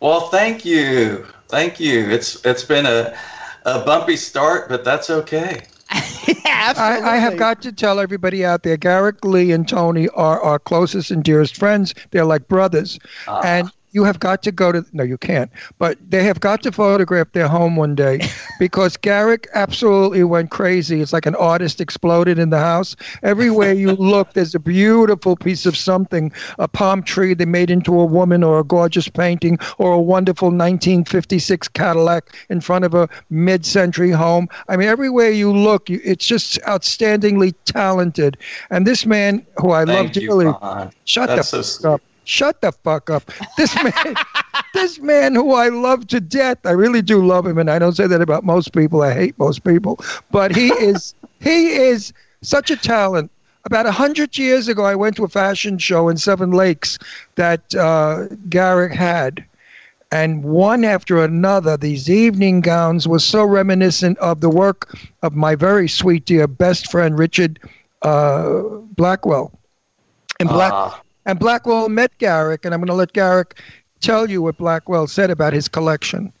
Well, 0.00 0.28
thank 0.28 0.66
you, 0.66 1.26
thank 1.48 1.80
you. 1.80 2.10
It's 2.10 2.44
it's 2.44 2.62
been 2.62 2.84
a 2.84 3.16
a 3.64 3.82
bumpy 3.86 4.18
start, 4.18 4.68
but 4.68 4.84
that's 4.84 5.08
okay. 5.08 5.62
I, 5.90 7.00
I 7.02 7.16
have 7.16 7.38
got 7.38 7.62
to 7.62 7.72
tell 7.72 8.00
everybody 8.00 8.44
out 8.44 8.64
there, 8.64 8.76
Garyk 8.76 9.24
Lee 9.24 9.50
and 9.50 9.66
Tony 9.66 10.10
are 10.10 10.42
our 10.42 10.58
closest 10.58 11.10
and 11.10 11.24
dearest 11.24 11.56
friends. 11.56 11.94
They're 12.10 12.26
like 12.26 12.48
brothers. 12.48 12.98
Ah. 13.26 13.40
And 13.42 13.70
you 13.94 14.02
have 14.02 14.18
got 14.18 14.42
to 14.42 14.50
go 14.50 14.72
to, 14.72 14.84
no, 14.92 15.04
you 15.04 15.16
can't, 15.16 15.50
but 15.78 15.96
they 16.10 16.24
have 16.24 16.40
got 16.40 16.62
to 16.64 16.72
photograph 16.72 17.30
their 17.32 17.46
home 17.46 17.76
one 17.76 17.94
day 17.94 18.20
because 18.58 18.96
Garyk 18.96 19.46
absolutely 19.54 20.24
went 20.24 20.50
crazy. 20.50 21.00
It's 21.00 21.12
like 21.12 21.26
an 21.26 21.36
artist 21.36 21.80
exploded 21.80 22.36
in 22.36 22.50
the 22.50 22.58
house. 22.58 22.96
Everywhere 23.22 23.72
you 23.72 23.92
look, 24.14 24.32
there's 24.32 24.54
a 24.54 24.58
beautiful 24.58 25.36
piece 25.36 25.64
of 25.64 25.76
something, 25.76 26.32
a 26.58 26.66
palm 26.66 27.04
tree 27.04 27.34
they 27.34 27.44
made 27.44 27.70
into 27.70 27.98
a 27.98 28.04
woman 28.04 28.42
or 28.42 28.58
a 28.58 28.64
gorgeous 28.64 29.08
painting 29.08 29.58
or 29.78 29.92
a 29.92 30.00
wonderful 30.00 30.48
1956 30.48 31.68
Cadillac 31.68 32.34
in 32.50 32.60
front 32.60 32.84
of 32.84 32.94
a 32.94 33.08
mid 33.30 33.64
century 33.64 34.10
home. 34.10 34.48
I 34.68 34.76
mean, 34.76 34.88
everywhere 34.88 35.30
you 35.30 35.52
look, 35.52 35.88
you, 35.88 36.00
it's 36.02 36.26
just 36.26 36.60
outstandingly 36.62 37.54
talented. 37.64 38.38
And 38.70 38.88
this 38.88 39.06
man, 39.06 39.46
who 39.58 39.70
I 39.70 39.84
love 39.84 39.96
Thank 39.96 40.16
you, 40.16 40.22
dearly, 40.22 40.52
shut 41.04 41.28
That's 41.28 41.52
the 41.52 41.62
so 41.62 41.82
fuck 41.82 42.00
up. 42.00 42.13
Shut 42.24 42.60
the 42.60 42.72
fuck 42.72 43.10
up. 43.10 43.30
This 43.56 43.74
man, 43.84 44.14
this 44.74 44.98
man 45.00 45.34
who 45.34 45.54
I 45.54 45.68
love 45.68 46.06
to 46.08 46.20
death. 46.20 46.58
I 46.64 46.70
really 46.72 47.02
do 47.02 47.24
love 47.24 47.46
him, 47.46 47.58
and 47.58 47.70
I 47.70 47.78
don't 47.78 47.94
say 47.94 48.06
that 48.06 48.20
about 48.20 48.44
most 48.44 48.72
people. 48.72 49.02
I 49.02 49.12
hate 49.14 49.38
most 49.38 49.64
people, 49.64 49.98
but 50.30 50.54
he 50.54 50.68
is 50.78 51.14
he 51.40 51.72
is 51.72 52.12
such 52.42 52.70
a 52.70 52.76
talent. 52.76 53.30
About 53.66 53.86
a 53.86 53.92
hundred 53.92 54.36
years 54.36 54.68
ago, 54.68 54.84
I 54.84 54.94
went 54.94 55.16
to 55.16 55.24
a 55.24 55.28
fashion 55.28 55.78
show 55.78 56.08
in 56.08 56.16
Seven 56.18 56.50
Lakes 56.50 56.98
that 57.36 57.74
uh, 57.74 58.26
Garyk 58.48 58.92
had, 58.94 59.44
and 60.10 60.44
one 60.44 60.84
after 60.84 61.22
another, 61.24 61.76
these 61.76 62.10
evening 62.10 62.60
gowns 62.60 63.08
were 63.08 63.18
so 63.18 63.44
reminiscent 63.44 64.18
of 64.18 64.40
the 64.40 64.50
work 64.50 64.94
of 65.22 65.34
my 65.34 65.54
very 65.54 65.88
sweet 65.88 66.24
dear 66.26 66.46
best 66.46 66.90
friend 66.90 67.18
Richard 67.18 67.58
uh, 68.02 68.62
Blackwell. 68.96 69.52
And 70.40 70.48
Black 70.48 70.72
Ah. 70.72 71.00
And 71.26 71.38
Blackwell 71.38 71.88
met 71.88 72.16
Garyk, 72.18 72.64
and 72.64 72.74
I'm 72.74 72.80
going 72.80 72.88
to 72.88 72.94
let 72.94 73.12
Garyk 73.12 73.52
tell 74.00 74.28
you 74.28 74.42
what 74.42 74.58
Blackwell 74.58 75.06
said 75.06 75.30
about 75.30 75.52
his 75.52 75.68
collection. 75.68 76.32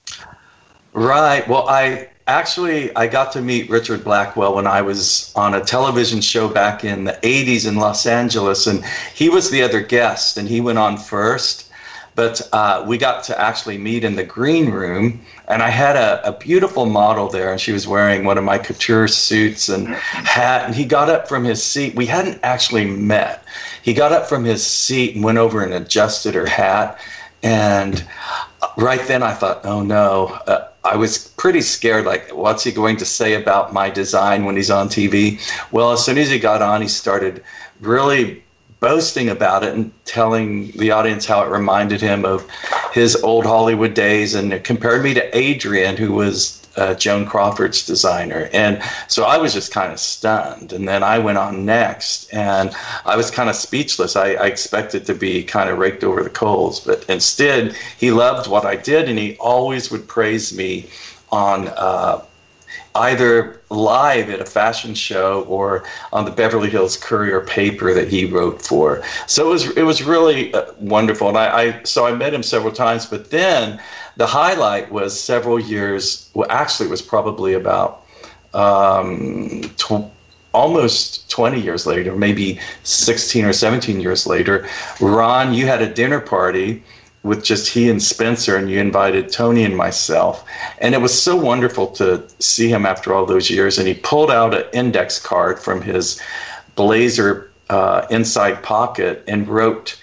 Right. 0.92 1.46
Well, 1.48 1.68
I 1.68 2.08
actually 2.26 2.94
I 2.96 3.06
got 3.06 3.32
to 3.32 3.40
meet 3.40 3.68
Richard 3.68 4.04
Blackwell 4.04 4.54
when 4.54 4.66
I 4.66 4.82
was 4.82 5.32
on 5.34 5.54
a 5.54 5.60
television 5.60 6.20
show 6.20 6.48
back 6.48 6.84
in 6.84 7.04
the 7.04 7.18
80s 7.22 7.66
in 7.66 7.76
Los 7.76 8.06
Angeles, 8.06 8.66
and 8.66 8.84
he 9.14 9.28
was 9.28 9.50
the 9.50 9.62
other 9.62 9.80
guest, 9.80 10.36
and 10.36 10.48
he 10.48 10.60
went 10.60 10.78
on 10.78 10.96
first. 10.96 11.63
But 12.14 12.48
uh, 12.52 12.84
we 12.86 12.96
got 12.96 13.24
to 13.24 13.40
actually 13.40 13.76
meet 13.76 14.04
in 14.04 14.14
the 14.14 14.24
green 14.24 14.70
room, 14.70 15.20
and 15.48 15.62
I 15.62 15.70
had 15.70 15.96
a, 15.96 16.28
a 16.28 16.32
beautiful 16.32 16.86
model 16.86 17.28
there, 17.28 17.50
and 17.50 17.60
she 17.60 17.72
was 17.72 17.88
wearing 17.88 18.24
one 18.24 18.38
of 18.38 18.44
my 18.44 18.58
couture 18.58 19.08
suits 19.08 19.68
and 19.68 19.88
hat. 19.88 20.64
And 20.64 20.74
he 20.74 20.84
got 20.84 21.10
up 21.10 21.28
from 21.28 21.42
his 21.42 21.62
seat. 21.62 21.96
We 21.96 22.06
hadn't 22.06 22.38
actually 22.44 22.84
met. 22.84 23.44
He 23.82 23.94
got 23.94 24.12
up 24.12 24.28
from 24.28 24.44
his 24.44 24.64
seat 24.64 25.16
and 25.16 25.24
went 25.24 25.38
over 25.38 25.64
and 25.64 25.74
adjusted 25.74 26.34
her 26.34 26.46
hat. 26.46 27.00
And 27.42 28.06
right 28.76 29.04
then 29.06 29.22
I 29.22 29.34
thought, 29.34 29.64
oh 29.64 29.82
no. 29.82 30.38
Uh, 30.46 30.68
I 30.84 30.96
was 30.96 31.28
pretty 31.38 31.62
scared, 31.62 32.04
like, 32.04 32.30
what's 32.30 32.62
he 32.62 32.70
going 32.70 32.98
to 32.98 33.06
say 33.06 33.34
about 33.34 33.72
my 33.72 33.88
design 33.88 34.44
when 34.44 34.54
he's 34.54 34.70
on 34.70 34.88
TV? 34.88 35.40
Well, 35.72 35.92
as 35.92 36.04
soon 36.04 36.18
as 36.18 36.28
he 36.28 36.38
got 36.38 36.60
on, 36.60 36.82
he 36.82 36.88
started 36.88 37.42
really 37.80 38.43
boasting 38.84 39.30
about 39.30 39.64
it 39.64 39.72
and 39.72 39.90
telling 40.04 40.70
the 40.72 40.90
audience 40.90 41.24
how 41.24 41.42
it 41.42 41.48
reminded 41.48 42.02
him 42.02 42.26
of 42.26 42.46
his 42.92 43.16
old 43.22 43.46
Hollywood 43.46 43.94
days 43.94 44.34
and 44.34 44.62
compared 44.62 45.02
me 45.02 45.14
to 45.14 45.24
Adrian, 45.34 45.96
who 45.96 46.12
was 46.12 46.60
uh, 46.76 46.92
Joan 46.92 47.24
Crawford's 47.24 47.86
designer. 47.86 48.50
And 48.52 48.82
so 49.08 49.24
I 49.24 49.38
was 49.38 49.54
just 49.54 49.72
kind 49.72 49.90
of 49.90 49.98
stunned. 49.98 50.74
And 50.74 50.86
then 50.86 51.02
I 51.02 51.18
went 51.18 51.38
on 51.38 51.64
next, 51.64 52.30
and 52.30 52.76
I 53.06 53.16
was 53.16 53.30
kind 53.30 53.48
of 53.48 53.56
speechless. 53.56 54.16
I, 54.16 54.34
I 54.34 54.48
expected 54.48 55.06
to 55.06 55.14
be 55.14 55.42
kind 55.42 55.70
of 55.70 55.78
raked 55.78 56.04
over 56.04 56.22
the 56.22 56.28
coals, 56.28 56.78
but 56.80 57.06
instead, 57.08 57.74
he 57.98 58.10
loved 58.10 58.50
what 58.50 58.66
I 58.66 58.76
did, 58.76 59.08
and 59.08 59.18
he 59.18 59.38
always 59.38 59.90
would 59.90 60.06
praise 60.06 60.54
me 60.54 60.90
on. 61.32 61.68
Uh, 61.68 62.22
either 62.96 63.60
live 63.70 64.30
at 64.30 64.40
a 64.40 64.44
fashion 64.44 64.94
show 64.94 65.42
or 65.44 65.84
on 66.12 66.24
the 66.24 66.30
Beverly 66.30 66.70
Hills 66.70 66.96
Courier 66.96 67.40
paper 67.40 67.92
that 67.92 68.08
he 68.08 68.24
wrote 68.24 68.62
for. 68.62 69.02
So 69.26 69.46
it 69.46 69.50
was 69.50 69.76
it 69.76 69.82
was 69.82 70.02
really 70.02 70.54
uh, 70.54 70.72
wonderful, 70.78 71.28
and 71.28 71.36
I, 71.36 71.62
I 71.62 71.82
so 71.82 72.06
I 72.06 72.14
met 72.14 72.32
him 72.32 72.42
several 72.42 72.72
times. 72.72 73.06
But 73.06 73.30
then 73.30 73.80
the 74.16 74.26
highlight 74.26 74.92
was 74.92 75.18
several 75.18 75.58
years. 75.58 76.30
Well, 76.34 76.46
actually, 76.50 76.86
it 76.86 76.90
was 76.90 77.02
probably 77.02 77.54
about 77.54 78.04
um, 78.54 79.62
tw- 79.76 80.10
almost 80.52 81.28
20 81.30 81.60
years 81.60 81.84
later, 81.84 82.14
maybe 82.14 82.60
16 82.84 83.44
or 83.44 83.52
17 83.52 84.00
years 84.00 84.24
later. 84.24 84.68
Ron, 85.00 85.52
you 85.52 85.66
had 85.66 85.82
a 85.82 85.92
dinner 85.92 86.20
party 86.20 86.80
with 87.24 87.42
just 87.42 87.72
he 87.72 87.88
and 87.88 88.02
Spencer, 88.02 88.54
and 88.54 88.70
you 88.70 88.78
invited 88.78 89.32
Tony 89.32 89.64
and 89.64 89.76
myself. 89.76 90.44
And 90.78 90.94
it 90.94 91.00
was 91.00 91.20
so 91.20 91.34
wonderful 91.34 91.88
to 91.92 92.22
see 92.38 92.68
him 92.68 92.86
after 92.86 93.12
all 93.12 93.24
those 93.26 93.50
years. 93.50 93.78
And 93.78 93.88
he 93.88 93.94
pulled 93.94 94.30
out 94.30 94.54
an 94.54 94.64
index 94.72 95.18
card 95.18 95.58
from 95.58 95.80
his 95.80 96.20
blazer 96.76 97.50
uh, 97.70 98.06
inside 98.10 98.62
pocket 98.62 99.24
and 99.26 99.48
wrote, 99.48 99.98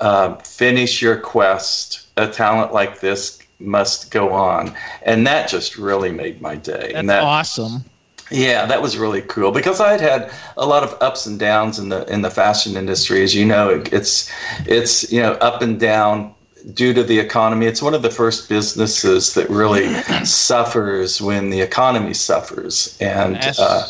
uh, 0.00 0.34
Finish 0.36 1.02
your 1.02 1.16
quest. 1.16 2.06
A 2.16 2.26
talent 2.26 2.72
like 2.72 3.00
this 3.00 3.38
must 3.58 4.10
go 4.10 4.32
on. 4.32 4.74
And 5.02 5.26
that 5.26 5.48
just 5.48 5.76
really 5.76 6.10
made 6.10 6.40
my 6.40 6.56
day. 6.56 6.72
That's 6.72 6.94
and 6.94 7.10
that, 7.10 7.22
awesome. 7.22 7.84
yeah, 8.30 8.64
that 8.64 8.80
was 8.80 8.96
really 8.96 9.22
cool 9.22 9.52
because 9.52 9.80
I 9.80 9.92
had 9.92 10.00
had 10.00 10.32
a 10.56 10.66
lot 10.66 10.82
of 10.82 10.96
ups 11.02 11.26
and 11.26 11.38
downs 11.38 11.78
in 11.78 11.90
the 11.90 12.06
in 12.12 12.22
the 12.22 12.30
fashion 12.30 12.76
industry. 12.76 13.22
As 13.22 13.34
you 13.34 13.46
know, 13.46 13.70
it, 13.70 13.92
it's 13.92 14.30
it's 14.66 15.10
you 15.12 15.20
know 15.20 15.32
up 15.34 15.62
and 15.62 15.78
down 15.80 16.34
due 16.74 16.92
to 16.94 17.02
the 17.02 17.18
economy. 17.18 17.66
It's 17.66 17.82
one 17.82 17.94
of 17.94 18.02
the 18.02 18.10
first 18.10 18.48
businesses 18.48 19.34
that 19.34 19.48
really 19.50 19.92
suffers 20.24 21.20
when 21.20 21.50
the 21.50 21.60
economy 21.60 22.14
suffers, 22.14 22.96
and 23.00 23.36
uh, 23.58 23.86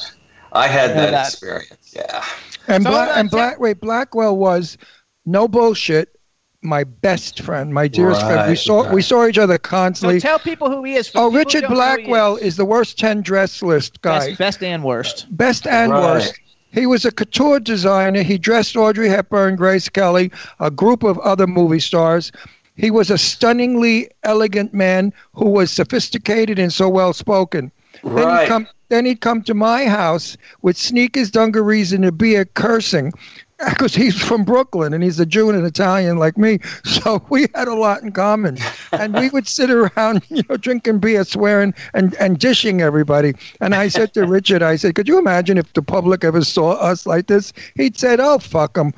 I 0.53 0.67
had 0.69 0.91
Yeah, 0.91 0.97
that, 0.97 1.11
that- 1.13 1.29
experience. 1.29 1.93
Yeah. 1.95 2.25
And 2.69 2.85
So, 2.85 2.91
Black 2.91 3.09
uh, 3.11 3.13
and 3.21 3.31
Black 3.31 3.59
wait, 3.61 3.81
Blackwell 3.81 4.37
was 4.37 4.79
no 5.27 5.49
bullshit. 5.49 6.09
My 6.65 6.85
best 6.85 7.41
friend, 7.41 7.75
my 7.75 7.89
dearest 7.89 8.21
friend. 8.21 8.43
We 8.43 8.51
Right, 8.51 8.59
saw 8.59 8.93
we 8.93 9.03
saw 9.03 9.27
each 9.27 9.37
other 9.37 9.55
So 9.55 9.59
constantly. 9.59 10.21
tell 10.21 10.39
people 10.39 10.71
who 10.71 10.85
he 10.85 10.95
is. 10.95 11.11
oh, 11.17 11.29
Richard 11.29 11.63
don't 11.63 11.71
know 11.73 11.77
who 11.77 11.97
he 11.99 12.05
Blackwell 12.05 12.37
is. 12.37 12.57
the 12.57 12.65
worst 12.65 12.99
ten 13.01 13.21
dress 13.21 13.63
list 13.63 14.01
guy. 14.03 14.29
Best, 14.29 14.39
best 14.39 14.63
and 14.63 14.85
worst. 14.85 15.27
Best 15.37 15.67
and 15.67 15.91
Right. 15.91 16.01
worst. 16.03 16.39
He 16.71 16.87
was 16.87 17.05
a 17.05 17.11
couture 17.11 17.59
designer. 17.59 18.23
He 18.23 18.39
dressed 18.39 18.77
Audrey 18.77 19.09
Hepburn, 19.09 19.57
Grace 19.57 19.89
Kelly, 19.89 20.31
a 20.61 20.71
group 20.71 21.03
of 21.03 21.19
other 21.19 21.49
movie 21.49 21.81
stars. 21.81 22.31
He 22.77 22.91
was 22.91 23.11
a 23.11 23.19
stunningly 23.19 24.09
elegant 24.23 24.73
man 24.73 25.13
who 25.35 25.49
was 25.49 25.71
sophisticated 25.71 26.59
and 26.59 26.73
so 26.73 26.89
well 26.89 27.13
spoken. 27.13 27.71
Then 28.03 28.17
he'd 28.17 28.25
Right. 28.25 28.49
come 28.49 28.67
then 28.89 29.07
he'd 29.07 29.21
come 29.23 29.43
to 29.43 29.55
my 29.55 29.87
house 29.87 30.37
with 30.61 30.77
sneakers, 30.77 31.31
dungarees, 31.31 31.93
and 31.95 32.05
a 32.05 32.13
beer 32.13 32.45
cursing. 32.45 33.13
Because 33.73 33.95
he's 33.95 34.21
from 34.21 34.45
Brooklyn 34.45 34.93
and 34.93 35.03
he's 35.03 35.19
a 35.19 35.27
Jew 35.27 35.49
and 35.49 35.59
an 35.59 35.65
Italian 35.65 36.17
like 36.19 36.37
me. 36.37 36.59
So 36.85 37.25
we 37.31 37.47
had 37.55 37.69
a 37.69 37.75
lot 37.75 38.03
in 38.03 38.13
common. 38.13 38.59
And 38.93 39.15
we 39.15 39.29
would 39.31 39.49
sit 39.49 39.71
around, 39.71 40.23
you 40.29 40.43
know, 40.49 40.57
drinking 40.57 40.99
beer, 40.99 41.25
swearing 41.25 41.75
and, 41.95 42.15
and 42.15 42.39
dishing 42.39 42.81
everybody. 42.81 43.35
And 43.61 43.75
I 43.75 43.89
said 43.89 44.15
to 44.15 44.27
Richard, 44.27 44.63
I 44.63 44.77
said, 44.77 44.95
could 44.95 45.09
you 45.09 45.19
imagine 45.19 45.59
if 45.59 45.73
the 45.73 45.83
public 45.83 46.25
ever 46.25 46.45
saw 46.45 46.73
us 46.73 47.07
like 47.07 47.27
this? 47.27 47.53
He'd 47.77 47.99
said, 47.99 48.21
oh, 48.21 48.39
fuck 48.39 48.75
them. 48.75 48.93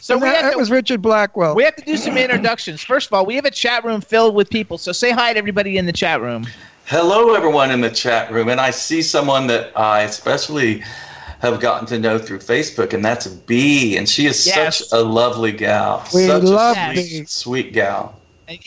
So 0.00 0.16
we 0.16 0.22
that, 0.22 0.42
have 0.42 0.52
that 0.52 0.58
was 0.58 0.70
Richard 0.70 1.02
Blackwell. 1.02 1.54
We 1.54 1.64
have 1.64 1.76
to 1.76 1.84
do 1.84 1.96
some 1.96 2.16
introductions. 2.16 2.82
First 2.82 3.08
of 3.08 3.14
all, 3.14 3.26
we 3.26 3.34
have 3.36 3.44
a 3.44 3.50
chat 3.50 3.84
room 3.84 4.00
filled 4.00 4.34
with 4.34 4.50
people. 4.50 4.78
So 4.78 4.92
say 4.92 5.10
hi 5.10 5.32
to 5.32 5.38
everybody 5.38 5.78
in 5.78 5.86
the 5.86 5.92
chat 5.92 6.20
room. 6.20 6.46
Hello, 6.86 7.34
everyone 7.34 7.70
in 7.70 7.80
the 7.80 7.90
chat 7.90 8.32
room, 8.32 8.48
and 8.48 8.60
I 8.60 8.70
see 8.72 9.00
someone 9.00 9.46
that 9.46 9.78
I 9.78 10.02
especially 10.02 10.82
have 11.40 11.60
gotten 11.60 11.86
to 11.88 11.98
know 11.98 12.18
through 12.18 12.38
Facebook, 12.38 12.92
and 12.92 13.04
that's 13.04 13.26
B, 13.26 13.96
and 13.96 14.08
she 14.08 14.26
is 14.26 14.46
Yes. 14.46 14.78
such 14.78 14.98
a 14.98 15.02
lovely 15.02 15.52
gal. 15.52 16.04
We 16.14 16.26
such 16.26 16.42
love 16.42 16.76
a 16.76 16.94
B. 16.94 17.02
sweet, 17.06 17.28
sweet 17.30 17.72
gal. 17.72 18.14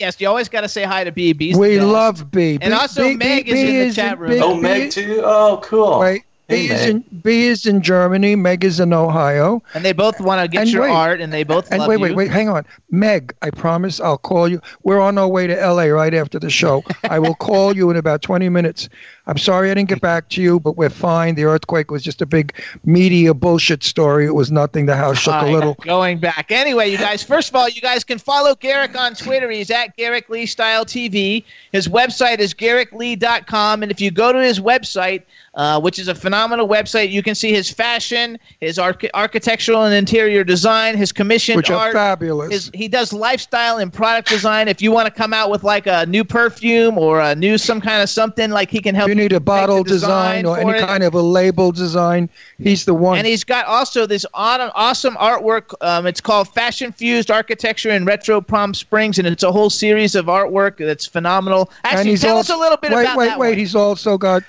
Yes, 0.00 0.18
you 0.20 0.26
always 0.28 0.48
got 0.48 0.62
to 0.62 0.68
say 0.68 0.84
hi 0.84 1.04
to 1.04 1.12
B. 1.12 1.32
B's 1.34 1.56
we 1.58 1.76
best. 1.76 1.86
love 1.88 2.30
B. 2.30 2.58
And 2.62 2.72
B- 2.72 2.78
also 2.78 3.02
B- 3.08 3.16
Meg 3.16 3.44
B- 3.46 3.50
is 3.52 3.60
in 3.60 3.66
B 3.66 3.72
the 3.78 3.84
is 3.84 3.94
chat 3.96 4.18
room. 4.18 4.30
B- 4.30 4.40
Oh, 4.42 4.54
Meg 4.56 4.90
too. 4.90 5.20
Oh, 5.24 5.60
cool. 5.62 6.00
Right. 6.00 6.22
Hey, 6.48 6.68
B 6.68 6.72
is 6.74 6.86
in 6.88 7.04
B 7.22 7.46
is 7.46 7.64
in 7.66 7.80
Germany. 7.80 8.34
Meg 8.36 8.64
is 8.64 8.78
in 8.80 8.92
Ohio. 8.92 9.62
And 9.74 9.82
they 9.84 9.92
both 9.92 10.20
want 10.20 10.42
to 10.42 10.48
get 10.48 10.62
And 10.62 10.70
your 10.72 10.82
wait. 10.82 10.90
art, 10.90 11.20
and 11.22 11.32
they 11.32 11.42
both 11.42 11.70
And 11.70 11.80
love 11.80 11.88
wait, 11.88 11.96
you. 11.96 12.02
wait, 12.02 12.16
wait, 12.16 12.30
hang 12.30 12.48
on. 12.50 12.64
Meg, 12.90 13.34
I 13.40 13.48
promise 13.50 13.98
I'll 14.00 14.18
call 14.18 14.46
you. 14.48 14.60
We're 14.82 15.00
on 15.00 15.16
our 15.16 15.26
way 15.28 15.46
to 15.46 15.54
LA 15.54 15.84
right 15.84 16.12
after 16.12 16.38
the 16.38 16.50
show. 16.50 16.82
I 17.08 17.18
will 17.18 17.34
call 17.34 17.74
you 17.74 17.88
in 17.90 17.96
about 17.96 18.20
20 18.20 18.50
minutes. 18.50 18.90
I'm 19.26 19.38
sorry 19.38 19.70
I 19.70 19.74
didn't 19.74 19.88
get 19.88 20.02
back 20.02 20.28
to 20.30 20.42
you, 20.42 20.60
but 20.60 20.76
we're 20.76 20.90
fine. 20.90 21.34
The 21.34 21.44
earthquake 21.44 21.90
was 21.90 22.02
just 22.02 22.20
a 22.20 22.26
big 22.26 22.54
media 22.84 23.32
bullshit 23.32 23.82
story. 23.82 24.26
It 24.26 24.34
was 24.34 24.50
nothing. 24.50 24.84
The 24.84 24.96
house 24.96 25.18
shook 25.18 25.40
a 25.40 25.46
little. 25.46 25.74
Going 25.80 26.18
back. 26.18 26.50
Anyway, 26.50 26.90
you 26.90 26.98
guys, 26.98 27.22
first 27.22 27.48
of 27.48 27.56
all, 27.56 27.68
you 27.68 27.80
guys 27.80 28.04
can 28.04 28.18
follow 28.18 28.54
Garyk 28.54 28.94
on 28.96 29.14
Twitter. 29.14 29.50
He's 29.50 29.70
at 29.70 29.96
Garyk 29.96 30.28
Lee 30.28 30.44
Style 30.44 30.84
TV. 30.84 31.42
His 31.72 31.88
website 31.88 32.38
is 32.38 32.52
garyklee.com. 32.52 33.82
And 33.82 33.90
if 33.90 33.98
you 33.98 34.10
go 34.10 34.30
to 34.30 34.42
his 34.42 34.60
website, 34.60 35.22
uh, 35.54 35.80
which 35.80 35.98
is 35.98 36.08
a 36.08 36.14
phenomenal 36.14 36.68
website, 36.68 37.10
you 37.10 37.22
can 37.22 37.34
see 37.34 37.52
his 37.52 37.70
fashion, 37.70 38.38
his 38.60 38.78
arch- 38.78 39.06
architectural 39.14 39.84
and 39.84 39.94
interior 39.94 40.44
design, 40.44 40.96
his 40.96 41.12
commissioned 41.12 41.56
Which 41.56 41.70
are 41.70 41.92
fabulous. 41.92 42.50
His, 42.52 42.70
he 42.74 42.88
does 42.88 43.12
lifestyle 43.12 43.78
and 43.78 43.92
product 43.92 44.28
design. 44.28 44.68
If 44.68 44.82
you 44.82 44.92
want 44.92 45.06
to 45.06 45.12
come 45.12 45.32
out 45.32 45.50
with 45.50 45.64
like 45.64 45.86
a 45.86 46.04
new 46.06 46.24
perfume 46.24 46.98
or 46.98 47.20
a 47.20 47.34
new 47.34 47.56
some 47.56 47.80
kind 47.80 48.02
of 48.02 48.10
something, 48.10 48.50
like 48.50 48.70
he 48.70 48.80
can 48.80 48.94
help 48.94 49.13
you 49.14 49.22
need 49.22 49.32
a 49.32 49.40
bottle 49.40 49.82
design 49.82 50.42
design 50.42 50.46
or 50.46 50.58
any 50.58 50.78
it. 50.78 50.86
kind 50.86 51.02
of 51.02 51.14
a 51.14 51.20
label 51.20 51.72
design, 51.72 52.28
he's 52.58 52.84
the 52.84 52.94
one. 52.94 53.18
And 53.18 53.26
he's 53.26 53.44
got 53.44 53.66
also 53.66 54.06
this 54.06 54.26
awesome 54.34 55.14
artwork. 55.16 55.74
Um, 55.80 56.06
it's 56.06 56.20
called 56.20 56.48
Fashion 56.48 56.92
Fused 56.92 57.30
Architecture 57.30 57.90
in 57.90 58.04
Retro 58.04 58.40
Palm 58.40 58.74
Springs, 58.74 59.18
and 59.18 59.26
it's 59.26 59.42
a 59.42 59.52
whole 59.52 59.70
series 59.70 60.14
of 60.14 60.26
artwork 60.26 60.78
that's 60.78 61.06
phenomenal. 61.06 61.70
and 61.84 61.94
Actually, 61.94 62.10
he's 62.10 62.22
tell 62.22 62.36
also, 62.36 62.54
us 62.54 62.58
a 62.58 62.60
little 62.60 62.78
bit 62.78 62.92
wait, 62.92 63.02
about 63.02 63.16
wait, 63.16 63.26
that 63.26 63.38
wait. 63.38 63.48
one. 63.50 63.58
He's 63.58 63.74
also 63.74 64.18
got 64.18 64.42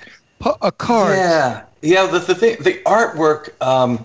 a 0.62 0.72
card. 0.72 1.16
Yeah, 1.16 1.64
yeah. 1.82 2.08
The 2.08 2.20
the 2.20 2.36
thing, 2.36 2.58
the 2.62 2.82
artwork. 2.86 3.62
Um, 3.66 4.04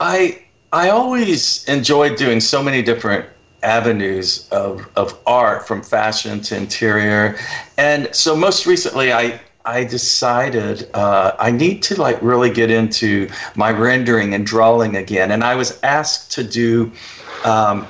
I 0.00 0.42
I 0.72 0.90
always 0.90 1.64
enjoyed 1.68 2.16
doing 2.16 2.40
so 2.40 2.62
many 2.62 2.82
different 2.82 3.26
avenues 3.62 4.48
of 4.50 4.88
of 4.96 5.18
art, 5.26 5.66
from 5.66 5.82
fashion 5.82 6.40
to 6.42 6.56
interior, 6.56 7.36
and 7.76 8.14
so 8.14 8.36
most 8.36 8.66
recently 8.66 9.12
I. 9.12 9.40
I 9.64 9.84
decided 9.84 10.90
uh, 10.94 11.32
I 11.38 11.50
need 11.50 11.82
to 11.84 11.98
like 12.00 12.20
really 12.20 12.50
get 12.50 12.70
into 12.70 13.30
my 13.54 13.70
rendering 13.70 14.34
and 14.34 14.46
drawing 14.46 14.96
again, 14.96 15.30
and 15.30 15.42
I 15.42 15.54
was 15.54 15.78
asked 15.82 16.32
to 16.32 16.44
do 16.44 16.92
um, 17.44 17.86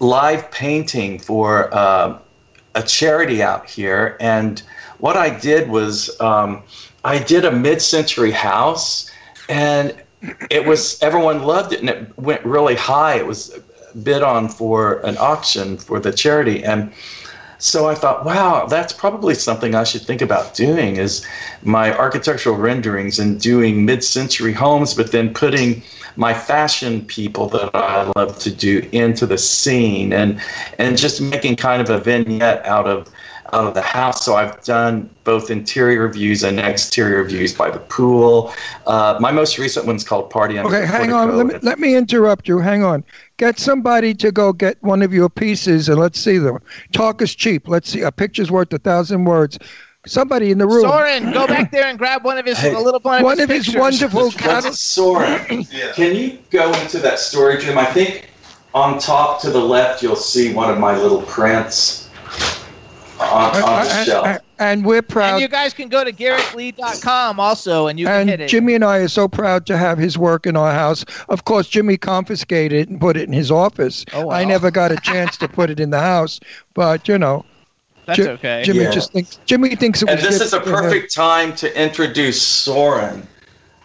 live 0.00 0.50
painting 0.50 1.20
for 1.20 1.72
uh, 1.72 2.18
a 2.74 2.82
charity 2.82 3.40
out 3.40 3.70
here, 3.70 4.16
and 4.18 4.62
what 4.98 5.16
I 5.16 5.30
did 5.38 5.68
was 5.68 6.20
um, 6.20 6.64
I 7.04 7.18
did 7.18 7.44
a 7.44 7.52
mid-century 7.52 8.32
house, 8.32 9.08
and 9.48 9.94
it 10.50 10.66
was 10.66 11.00
everyone 11.02 11.42
loved 11.42 11.72
it, 11.72 11.80
and 11.80 11.88
it 11.88 12.18
went 12.18 12.44
really 12.44 12.74
high. 12.74 13.14
It 13.14 13.26
was 13.26 13.56
bid 14.02 14.22
on 14.22 14.48
for 14.48 14.98
an 15.00 15.16
auction 15.18 15.76
for 15.76 16.00
the 16.00 16.12
charity, 16.12 16.64
and 16.64 16.92
so 17.62 17.88
I 17.88 17.94
thought, 17.94 18.24
wow, 18.24 18.66
that's 18.66 18.92
probably 18.92 19.36
something 19.36 19.76
I 19.76 19.84
should 19.84 20.02
think 20.02 20.20
about 20.20 20.52
doing 20.52 20.96
is 20.96 21.24
my 21.62 21.96
architectural 21.96 22.56
renderings 22.56 23.20
and 23.20 23.40
doing 23.40 23.84
mid-century 23.84 24.52
homes, 24.52 24.94
but 24.94 25.12
then 25.12 25.32
putting 25.32 25.80
my 26.16 26.34
fashion 26.34 27.06
people 27.06 27.48
that 27.50 27.70
I 27.72 28.10
love 28.16 28.36
to 28.40 28.50
do 28.50 28.86
into 28.90 29.26
the 29.26 29.38
scene 29.38 30.12
and 30.12 30.40
and 30.78 30.98
just 30.98 31.22
making 31.22 31.54
kind 31.54 31.80
of 31.80 31.88
a 31.88 32.00
vignette 32.00 32.66
out 32.66 32.88
of 32.88 33.08
out 33.52 33.66
of 33.66 33.74
the 33.74 33.82
house. 33.82 34.24
So 34.24 34.34
I've 34.34 34.62
done 34.64 35.10
both 35.24 35.50
interior 35.50 36.08
views 36.08 36.42
and 36.42 36.58
exterior 36.58 37.22
views 37.24 37.54
by 37.54 37.70
the 37.70 37.78
pool. 37.78 38.52
Uh, 38.86 39.18
my 39.20 39.30
most 39.30 39.58
recent 39.58 39.86
one's 39.86 40.04
called 40.04 40.30
Party 40.30 40.58
Under 40.58 40.68
Okay, 40.70 40.80
the 40.80 40.86
hang 40.86 41.12
on. 41.12 41.36
Let 41.36 41.46
me, 41.46 41.54
let 41.62 41.78
me 41.78 41.94
interrupt 41.94 42.48
you. 42.48 42.58
Hang 42.58 42.82
on. 42.82 43.04
Get 43.36 43.58
somebody 43.58 44.14
to 44.14 44.32
go 44.32 44.52
get 44.52 44.82
one 44.82 45.02
of 45.02 45.12
your 45.12 45.28
pieces 45.28 45.88
and 45.88 45.98
let's 45.98 46.18
see 46.18 46.38
them. 46.38 46.58
Talk 46.92 47.20
is 47.20 47.34
cheap. 47.34 47.68
Let's 47.68 47.90
see. 47.90 48.00
A 48.02 48.10
picture's 48.12 48.50
worth 48.50 48.72
a 48.72 48.78
thousand 48.78 49.24
words. 49.24 49.58
Somebody 50.06 50.50
in 50.50 50.58
the 50.58 50.66
room. 50.66 50.82
Soren, 50.82 51.30
go 51.32 51.46
back 51.46 51.70
there 51.70 51.84
and 51.86 51.96
grab 51.96 52.24
one 52.24 52.36
of 52.36 52.44
his 52.44 52.58
Hey, 52.58 52.74
little 52.74 52.98
one 53.00 53.18
of 53.18 53.24
one 53.24 53.38
his, 53.38 53.44
of 53.44 53.50
his 53.50 53.64
pictures. 53.66 53.80
wonderful 53.80 54.24
Let's- 54.24 54.64
let's- 54.64 54.80
Soren, 54.80 55.64
can 55.94 56.16
you 56.16 56.38
go 56.50 56.72
into 56.80 56.98
that 56.98 57.20
storage 57.20 57.66
room? 57.68 57.78
I 57.78 57.84
think 57.84 58.28
on 58.74 58.98
top 58.98 59.40
to 59.42 59.50
the 59.50 59.60
left 59.60 60.02
you'll 60.02 60.16
see 60.16 60.52
one 60.54 60.70
of 60.70 60.78
my 60.78 60.96
little 60.96 61.22
prints. 61.22 62.01
On, 63.22 63.62
on 63.62 63.84
the 63.84 63.90
And- 63.92 64.06
shelf. 64.06 64.26
and- 64.26 64.40
and 64.58 64.84
we're 64.84 65.02
proud. 65.02 65.32
And 65.34 65.40
you 65.42 65.48
guys 65.48 65.74
can 65.74 65.88
go 65.88 66.04
to 66.04 66.12
GarykLee.com 66.12 67.40
also, 67.40 67.88
and 67.88 67.98
you 67.98 68.06
can 68.06 68.28
hit 68.28 68.34
And 68.34 68.42
it. 68.42 68.48
Jimmy 68.48 68.74
and 68.74 68.84
I 68.84 68.98
are 68.98 69.08
so 69.08 69.26
proud 69.28 69.66
to 69.66 69.76
have 69.76 69.98
his 69.98 70.16
work 70.16 70.46
in 70.46 70.56
our 70.56 70.72
house. 70.72 71.04
Of 71.28 71.44
course, 71.44 71.66
Jimmy 71.68 71.96
confiscated 71.96 72.78
it 72.80 72.88
and 72.88 73.00
put 73.00 73.16
it 73.16 73.26
in 73.26 73.32
his 73.32 73.50
office. 73.50 74.04
Oh, 74.12 74.26
wow. 74.26 74.34
I 74.36 74.44
never 74.44 74.70
got 74.70 74.92
a 74.92 74.96
chance 74.96 75.36
to 75.38 75.48
put 75.48 75.68
it 75.70 75.80
in 75.80 75.90
the 75.90 76.00
house, 76.00 76.38
but 76.74 77.08
you 77.08 77.18
know, 77.18 77.44
That's 78.06 78.18
Ji- 78.18 78.28
okay. 78.30 78.62
Jimmy 78.64 78.80
Yeah. 78.80 78.90
just 78.90 79.12
thinks 79.12 79.38
Jimmy 79.46 79.76
thinks 79.76 80.02
it 80.02 80.08
And 80.08 80.18
was 80.20 80.28
this 80.28 80.38
good 80.38 80.44
is 80.46 80.52
a 80.54 80.60
perfect 80.60 81.14
time 81.14 81.54
to 81.56 81.80
introduce 81.80 82.40
Soren. 82.42 83.26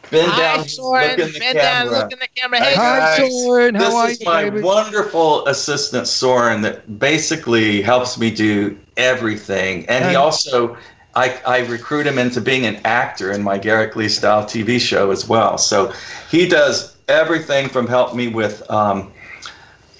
Bend 0.09 0.31
Hi, 0.31 0.57
down, 0.57 0.67
Soren. 0.67 1.09
look 1.09 1.19
in 1.19 1.34
the 1.34 1.39
Bend 1.39 1.57
down, 1.57 1.88
look 1.89 2.11
in 2.11 2.19
the 2.19 2.27
camera. 2.35 2.59
Hey, 2.59 2.75
Hi, 2.75 3.17
guys. 3.17 3.43
Soren. 3.43 3.75
How 3.75 3.81
this 3.85 3.93
are 3.95 4.09
is 4.09 4.19
you, 4.21 4.25
my 4.25 4.49
baby? 4.49 4.61
wonderful 4.61 5.45
assistant 5.47 6.07
Soren 6.07 6.61
that 6.61 6.99
basically 6.99 7.81
helps 7.81 8.17
me 8.17 8.31
do 8.31 8.77
everything, 8.97 9.85
and 9.88 10.05
he 10.09 10.15
also. 10.15 10.77
I, 11.15 11.41
I 11.47 11.59
recruit 11.65 12.05
him 12.05 12.19
into 12.19 12.39
being 12.41 12.67
an 12.67 12.79
actor 12.85 13.31
in 13.31 13.41
my 13.41 13.57
Garyk 13.57 13.95
Lee 13.95 14.07
style 14.07 14.43
TV 14.43 14.79
show 14.79 15.09
as 15.09 15.27
well. 15.27 15.57
So 15.57 15.91
he 16.29 16.47
does 16.47 16.95
everything 17.07 17.69
from 17.69 17.88
help 17.88 18.13
me 18.13 18.27
with 18.27 18.61
um, 18.69 19.11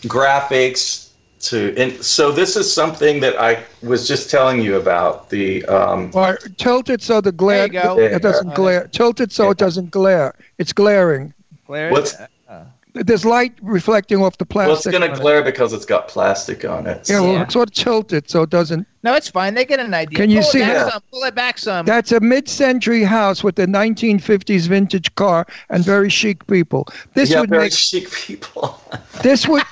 graphics 0.04 1.07
to. 1.42 1.76
And 1.78 1.94
so 2.04 2.32
this 2.32 2.56
is 2.56 2.72
something 2.72 3.20
that 3.22 3.40
I 3.40 3.64
was 3.84 4.08
just 4.08 4.30
telling 4.30 4.62
you 4.62 4.78
about. 4.78 5.30
The 5.30 5.66
um, 5.66 6.12
Or 6.14 6.38
tilt 6.58 6.90
it 6.90 7.02
so 7.02 7.22
the 7.22 7.32
glare 7.32 7.68
There 7.68 7.82
you 7.82 7.82
go. 7.84 8.00
it 8.00 8.22
doesn't 8.22 8.50
Yeah. 8.50 8.56
glare. 8.56 8.88
Tilt 8.92 9.20
it 9.20 9.32
so 9.32 9.50
it 9.52 9.58
doesn't 9.58 9.92
glare. 9.92 10.34
It's 10.58 10.74
glaring. 10.74 11.34
Claire, 11.66 11.92
What's- 11.92 12.16
uh, 12.50 12.64
There's 12.94 13.26
light 13.26 13.54
reflecting 13.62 14.24
off 14.24 14.38
the 14.40 14.46
plastic. 14.46 14.68
well, 14.70 14.76
it's 14.78 14.86
going 14.88 15.02
to 15.02 15.10
on 15.12 15.18
it. 15.18 15.22
glare 15.22 15.44
because 15.44 15.72
it's 15.72 15.86
got 15.86 16.08
plastic 16.08 16.66
on 16.66 16.88
it. 16.88 17.08
Yeah, 17.08 17.20
well, 17.20 17.34
Yeah. 17.34 17.48
sort 17.48 17.70
of 17.70 17.76
tilt 17.76 18.12
it 18.14 18.30
so 18.30 18.42
it 18.42 18.50
doesn't. 18.50 18.88
No, 19.04 19.14
it's 19.14 19.30
fine. 19.30 19.54
They 19.54 19.66
get 19.66 19.80
an 19.80 19.94
idea. 19.94 20.18
Can 20.18 20.30
you 20.30 20.42
Pull 20.42 20.50
see 20.52 20.62
it 20.62 20.68
back 20.68 20.92
some. 20.92 21.02
Pull 21.12 21.24
it 21.24 21.36
back 21.36 21.58
some. 21.58 21.86
That's 21.86 22.12
a 22.12 22.20
mid-century 22.20 23.04
house 23.04 23.44
with 23.44 23.60
a 23.60 23.66
1950s 23.66 24.68
vintage 24.68 25.14
car 25.16 25.46
and 25.70 25.86
very 25.86 26.10
chic 26.10 26.46
people. 26.48 26.88
This 27.14 27.32
yeah, 27.32 27.42
would 27.42 27.50
very 27.50 27.64
make 27.64 27.72
chic 27.74 28.12
people. 28.12 28.82
this 29.24 29.48
would. 29.48 29.64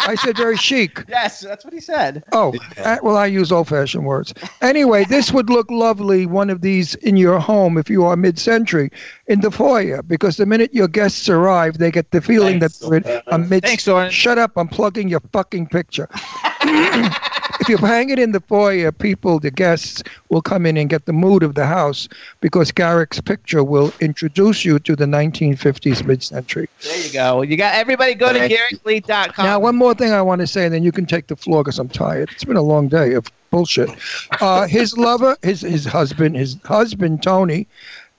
I 0.00 0.14
said 0.16 0.36
very 0.36 0.56
chic. 0.56 1.04
yes, 1.08 1.40
that's 1.40 1.64
what 1.64 1.74
he 1.74 1.80
said. 1.80 2.24
Oh, 2.32 2.54
uh, 2.78 2.98
well, 3.02 3.16
I 3.16 3.26
use 3.26 3.52
old-fashioned 3.52 4.04
words. 4.04 4.32
Anyway, 4.60 5.04
this 5.04 5.32
would 5.32 5.50
look 5.50 5.70
lovely. 5.70 6.26
One 6.26 6.50
of 6.50 6.62
these 6.62 6.94
in 6.96 7.16
your 7.16 7.38
home 7.38 7.78
if 7.78 7.90
you 7.90 8.04
are 8.04 8.16
mid-century 8.16 8.90
in 9.26 9.40
the 9.40 9.50
foyer, 9.50 10.02
because 10.02 10.36
the 10.36 10.46
minute 10.46 10.72
your 10.72 10.88
guests 10.88 11.28
arrive, 11.28 11.78
they 11.78 11.90
get 11.90 12.10
the 12.10 12.20
feeling 12.20 12.60
Thanks, 12.60 12.78
that 12.78 13.04
they're 13.04 13.16
in 13.16 13.22
a 13.28 13.38
mid. 13.38 13.64
Thanks, 13.64 13.84
Soren. 13.84 14.10
Shut 14.10 14.38
up! 14.38 14.52
I'm 14.56 14.68
plugging 14.68 15.08
your 15.08 15.20
fucking 15.32 15.66
picture. 15.68 16.08
If 17.60 17.68
you 17.68 17.76
hang 17.76 18.10
it 18.10 18.18
in 18.18 18.32
the 18.32 18.40
foyer, 18.40 18.92
people, 18.92 19.40
the 19.40 19.50
guests, 19.50 20.02
will 20.28 20.42
come 20.42 20.64
in 20.64 20.76
and 20.76 20.88
get 20.88 21.06
the 21.06 21.12
mood 21.12 21.42
of 21.42 21.54
the 21.54 21.66
house 21.66 22.08
because 22.40 22.70
Garyk's 22.70 23.20
picture 23.20 23.64
will 23.64 23.92
introduce 24.00 24.64
you 24.64 24.78
to 24.78 24.94
the 24.94 25.06
1950s 25.06 26.06
mid-century. 26.06 26.68
There 26.82 27.04
you 27.04 27.12
go. 27.12 27.42
You 27.42 27.56
got 27.56 27.74
everybody 27.74 28.14
go 28.14 28.32
to 28.32 28.38
Thank 28.38 28.52
you. 28.52 28.58
GarykLee.com. 28.78 29.44
Now, 29.44 29.58
one 29.58 29.76
more 29.76 29.92
thing 29.92 30.12
I 30.12 30.22
want 30.22 30.40
to 30.40 30.46
say, 30.46 30.64
and 30.66 30.72
then 30.74 30.82
you 30.82 30.92
can 30.92 31.04
take 31.04 31.26
the 31.26 31.36
floor 31.36 31.64
because 31.64 31.78
I'm 31.78 31.88
tired. 31.88 32.30
It's 32.32 32.44
been 32.44 32.56
a 32.56 32.62
long 32.62 32.88
day 32.88 33.14
of 33.14 33.26
bullshit. 33.50 33.90
Uh, 34.40 34.66
his 34.66 34.96
lover, 34.96 35.36
his 35.42 35.62
his 35.62 35.84
husband, 35.84 36.36
his 36.36 36.56
husband 36.64 37.22
Tony, 37.22 37.66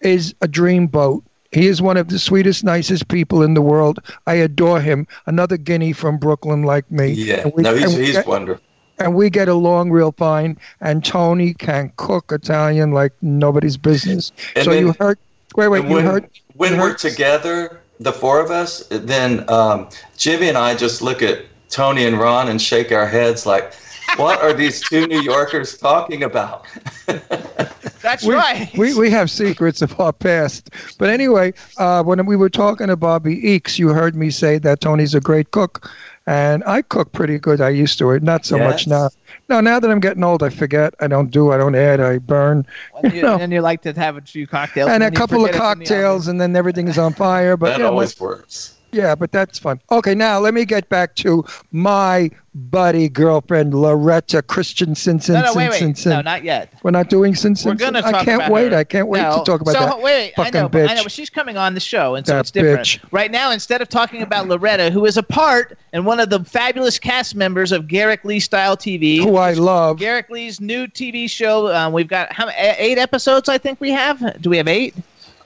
is 0.01 0.35
a 0.41 0.47
dreamboat. 0.47 1.23
He 1.51 1.67
is 1.67 1.81
one 1.81 1.97
of 1.97 2.09
the 2.09 2.19
sweetest, 2.19 2.63
nicest 2.63 3.07
people 3.07 3.41
in 3.41 3.53
the 3.55 3.61
world. 3.61 3.99
I 4.27 4.35
adore 4.35 4.79
him. 4.81 5.07
Another 5.25 5.57
Guinea 5.57 5.93
from 5.93 6.17
Brooklyn, 6.17 6.63
like 6.63 6.89
me. 6.91 7.07
Yeah, 7.11 7.41
And 7.45 7.53
we- 7.55 7.63
no, 7.63 7.75
he's, 7.75 7.95
he's 7.95 8.11
get- 8.13 8.27
wonderful. 8.27 8.63
and 8.99 9.15
we 9.15 9.29
get 9.29 9.47
along 9.47 9.89
real 9.91 10.11
fine. 10.11 10.57
And 10.81 11.03
Tony 11.03 11.53
can 11.55 11.91
cook 11.97 12.31
Italian 12.31 12.91
like 12.91 13.13
nobody's 13.21 13.77
business. 13.77 14.31
And 14.55 14.65
so 14.65 14.71
then- 14.71 14.85
you 14.87 14.93
heard? 14.99 15.17
Wait, 15.55 15.67
wait. 15.69 15.85
You 15.85 15.89
when, 15.89 16.05
heard? 16.05 16.29
when 16.55 16.73
you 16.73 16.79
we're 16.79 16.89
heard- 16.89 16.97
together, 16.99 17.79
the 17.99 18.13
four 18.13 18.39
of 18.39 18.51
us, 18.51 18.85
then 18.91 19.43
um, 19.49 19.89
Jimmy 20.17 20.47
and 20.49 20.57
I 20.57 20.75
just 20.75 21.01
look 21.01 21.21
at 21.23 21.39
Tony 21.69 22.05
and 22.05 22.19
Ron 22.19 22.47
and 22.47 22.61
shake 22.61 22.91
our 22.91 23.07
heads 23.07 23.45
like, 23.47 23.73
what 24.17 24.41
are 24.41 24.53
these 24.53 24.81
two 24.81 25.07
New 25.07 25.21
Yorkers 25.21 25.77
talking 25.77 26.23
about? 26.23 26.65
That's 28.01 28.25
we, 28.25 28.33
right. 28.35 28.69
We, 28.77 28.93
we 28.93 29.09
have 29.09 29.29
secrets 29.29 29.81
of 29.81 29.99
our 29.99 30.13
past. 30.13 30.69
But 30.97 31.09
anyway, 31.09 31.53
uh, 31.77 32.03
when 32.03 32.25
we 32.25 32.35
were 32.35 32.49
talking 32.49 32.87
to 32.87 32.95
Bobbie 32.95 33.41
Eakes, 33.41 33.77
you 33.77 33.89
heard 33.89 34.15
me 34.15 34.29
say 34.29 34.57
that 34.59 34.81
Tony's 34.81 35.13
a 35.15 35.19
great 35.19 35.51
cook. 35.51 35.89
And 36.25 36.63
I 36.65 36.83
cook 36.83 37.11
pretty 37.11 37.39
good. 37.39 37.59
I 37.59 37.69
used 37.69 37.97
to. 37.99 38.19
Not 38.19 38.45
so 38.45 38.59
much 38.59 38.85
Yes. 38.85 38.87
now. 38.87 39.09
No, 39.49 39.61
now 39.61 39.79
that 39.79 39.89
I'm 39.89 39.99
getting 39.99 40.23
old, 40.23 40.43
I 40.43 40.49
forget. 40.49 40.93
I 40.99 41.07
don't 41.07 41.31
do. 41.31 41.51
I 41.51 41.57
don't 41.57 41.73
add. 41.73 41.99
I 41.99 42.19
burn. 42.19 42.67
and, 43.03 43.13
you, 43.13 43.23
know. 43.23 43.37
and 43.39 43.51
you 43.51 43.61
like 43.61 43.81
to 43.81 43.93
have 43.93 44.15
a 44.15 44.21
few 44.21 44.45
cocktails. 44.45 44.91
and 44.91 45.01
a 45.01 45.09
couple 45.09 45.37
of 45.37 45.47
forget 45.47 45.53
the 45.53 45.59
cocktails, 45.59 46.27
and 46.27 46.39
then 46.39 46.55
everything 46.55 46.87
is 46.87 46.99
on 46.99 47.13
fire. 47.13 47.57
But 47.57 47.69
that 47.69 47.77
you 47.77 47.83
know, 47.83 47.89
always 47.89 48.19
works. 48.19 48.75
Yeah, 48.91 49.15
but 49.15 49.31
that's 49.31 49.59
fun. 49.59 49.79
Okay, 49.91 50.15
now 50.15 50.39
let 50.39 50.53
me 50.53 50.65
get 50.65 50.89
back 50.89 51.15
to 51.17 51.45
my 51.71 52.31
buddy 52.55 53.07
girlfriend 53.07 53.73
Loretta 53.73 54.41
Christensen. 54.41 55.19
oven. 55.19 55.33
No, 55.33 55.41
no, 55.41 55.53
wait, 55.53 55.69
wait. 55.69 56.05
No, 56.05 56.21
not 56.21 56.43
yet. 56.43 56.73
We're 56.81 56.91
not 56.91 57.09
doing 57.09 57.35
Simpson. 57.35 57.69
We're 57.69 57.75
gonna 57.75 57.99
I 58.03 58.23
can't 58.23 58.41
about 58.41 58.51
wait. 58.51 58.71
her. 58.71 58.77
I 58.79 58.83
can't 58.83 59.07
wait 59.07 59.21
No. 59.21 59.37
to 59.37 59.43
talk 59.43 59.61
about 59.61 59.75
so, 59.75 59.79
that. 59.81 60.01
Wait, 60.01 60.33
I 60.37 60.43
fucking 60.45 60.61
know, 60.61 60.69
but 60.69 60.89
I 60.89 60.95
know, 60.95 61.03
but 61.03 61.11
she's 61.11 61.29
coming 61.29 61.55
on 61.57 61.75
the 61.75 61.79
show, 61.79 62.15
and 62.15 62.25
so 62.25 62.33
That 62.33 62.39
it's 62.41 62.51
different. 62.51 62.79
bitch. 62.81 62.99
Right 63.11 63.29
now, 63.31 63.51
instead 63.51 63.81
of 63.81 63.89
talking 63.89 64.21
about 64.23 64.47
Loretta, 64.47 64.89
who 64.89 65.05
is 65.05 65.17
a 65.17 65.23
part 65.23 65.77
and 65.93 66.05
one 66.05 66.19
of 66.19 66.29
the 66.31 66.43
fabulous 66.43 66.97
cast 66.97 67.35
members 67.35 67.71
of 67.71 67.83
Garyk 67.85 68.23
Lee 68.23 68.39
Style 68.39 68.75
TV, 68.75 69.17
Who 69.23 69.35
I 69.37 69.53
love. 69.53 69.97
Garyk 69.97 70.29
Lee's 70.29 70.59
new 70.59 70.87
TV 70.87 71.29
show. 71.29 71.73
Um, 71.73 71.93
we've 71.93 72.07
got 72.07 72.33
how 72.33 72.49
eight 72.57 72.97
episodes? 72.97 73.47
I 73.49 73.57
think 73.59 73.79
we 73.79 73.91
have. 73.91 74.41
Do 74.41 74.49
we 74.49 74.57
have 74.57 74.67
eight? 74.67 74.95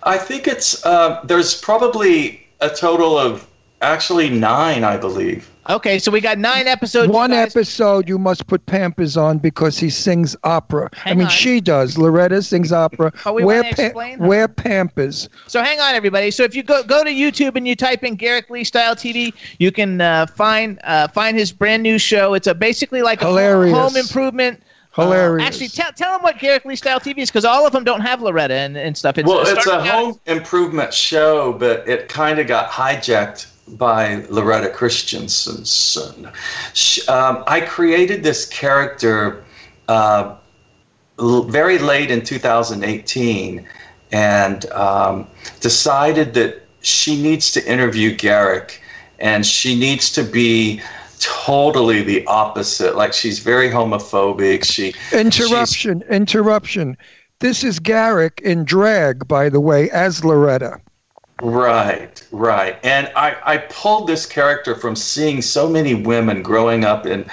I 0.03 0.17
think 0.17 0.47
it's, 0.47 0.85
uh, 0.85 1.21
there's 1.25 1.59
probably 1.61 2.42
a 2.63 2.73
total 2.73 3.17
of 3.17 3.47
actually 3.81 4.29
nine, 4.29 4.83
I 4.83 4.97
believe. 4.97 5.49
Okay, 5.69 5.97
so 5.97 6.11
we 6.11 6.19
got 6.19 6.37
nine 6.37 6.67
episodes. 6.67 7.09
One 7.09 7.31
guys. 7.31 7.55
episode 7.55 8.09
you 8.09 8.17
must 8.17 8.47
put 8.47 8.65
Pampers 8.65 9.15
on 9.15 9.37
because 9.37 9.77
he 9.77 9.89
sings 9.89 10.35
opera. 10.43 10.89
Hang 10.93 11.11
I 11.11 11.15
mean, 11.15 11.25
on. 11.25 11.31
she 11.31 11.61
does. 11.61 11.97
Loretta 11.97 12.41
sings 12.41 12.73
opera. 12.73 13.13
Oh, 13.25 13.31
we 13.33 13.45
wear, 13.45 13.63
wanna 13.63 13.69
explain? 13.69 14.19
wear 14.19 14.49
Pampers. 14.49 15.29
So 15.47 15.61
hang 15.63 15.79
on, 15.79 15.95
everybody. 15.95 16.31
So 16.31 16.43
if 16.43 16.53
you 16.53 16.63
go 16.63 16.83
go 16.83 17.03
to 17.03 17.09
YouTube 17.09 17.55
and 17.55 17.65
you 17.65 17.75
type 17.75 18.03
in 18.03 18.17
Garyk 18.17 18.49
Lee 18.49 18.65
Style 18.65 18.95
TV, 18.95 19.33
you 19.59 19.71
can 19.71 20.01
uh, 20.01 20.25
find 20.25 20.79
uh, 20.83 21.07
find 21.07 21.37
his 21.37 21.53
brand 21.53 21.81
new 21.81 21.97
show. 21.97 22.33
It's 22.33 22.47
a 22.47 22.53
basically 22.53 23.01
like 23.01 23.21
a 23.21 23.27
Hilarious. 23.27 23.77
home 23.77 23.95
improvement. 23.95 24.61
Uh, 24.95 25.01
Hilarious. 25.03 25.47
actually, 25.47 25.67
tell 25.69 25.91
tell 25.93 26.11
them 26.13 26.21
what 26.21 26.37
Garyk 26.37 26.65
Lee 26.65 26.75
Style 26.75 26.99
TV 26.99 27.19
is 27.19 27.29
because 27.29 27.45
all 27.45 27.65
of 27.65 27.73
them 27.73 27.83
don't 27.83 28.01
have 28.01 28.21
Loretta 28.21 28.53
and, 28.53 28.77
and 28.77 28.95
stuff. 28.97 29.17
It's, 29.17 29.27
well, 29.27 29.39
uh, 29.39 29.41
it's 29.41 29.51
a 29.51 29.61
starting 29.61 29.87
out- 29.89 29.95
home 30.03 30.19
improvement 30.27 30.93
show, 30.93 31.53
but 31.53 31.87
it 31.89 32.09
kind 32.09 32.37
of 32.39 32.47
got 32.47 32.69
hijacked 32.69 33.47
by 33.77 34.23
Loretta 34.29 34.69
Christensen. 34.69 36.29
Sh- 36.73 37.07
Um, 37.07 37.43
I 37.47 37.61
created 37.61 38.23
this 38.23 38.45
character 38.47 39.43
uh, 39.87 40.35
l- 41.17 41.43
very 41.43 41.77
late 41.79 42.11
in 42.11 42.21
2018 42.23 43.65
and 44.11 44.65
um, 44.71 45.27
decided 45.59 46.33
that 46.35 46.61
she 46.81 47.21
needs 47.21 47.51
to 47.53 47.65
interview 47.71 48.15
Garyk 48.15 48.77
and 49.19 49.45
she 49.45 49.79
needs 49.79 50.11
to 50.11 50.23
be 50.23 50.81
totally 51.23 52.01
the 52.01 52.25
opposite 52.27 52.95
like 52.95 53.13
she's 53.13 53.39
very 53.39 53.69
homophobic 53.69 54.63
she 54.63 54.93
Interruption. 55.11 56.03
Interruption. 56.09 56.97
This 57.39 57.63
is 57.63 57.79
Garyk 57.79 58.39
in 58.41 58.63
drag, 58.63 59.27
by 59.27 59.49
the 59.49 59.59
way, 59.59 59.89
as 59.89 60.23
Loretta. 60.23 60.79
Right, 61.41 62.25
right. 62.31 62.79
And 62.83 63.11
I, 63.17 63.35
I 63.43 63.57
pulled 63.57 64.07
this 64.07 64.25
character 64.25 64.75
from 64.75 64.95
seeing 64.95 65.41
so 65.41 65.67
many 65.67 65.93
women 65.93 66.41
growing 66.41 66.85
up 66.85 67.05
in 67.05 67.25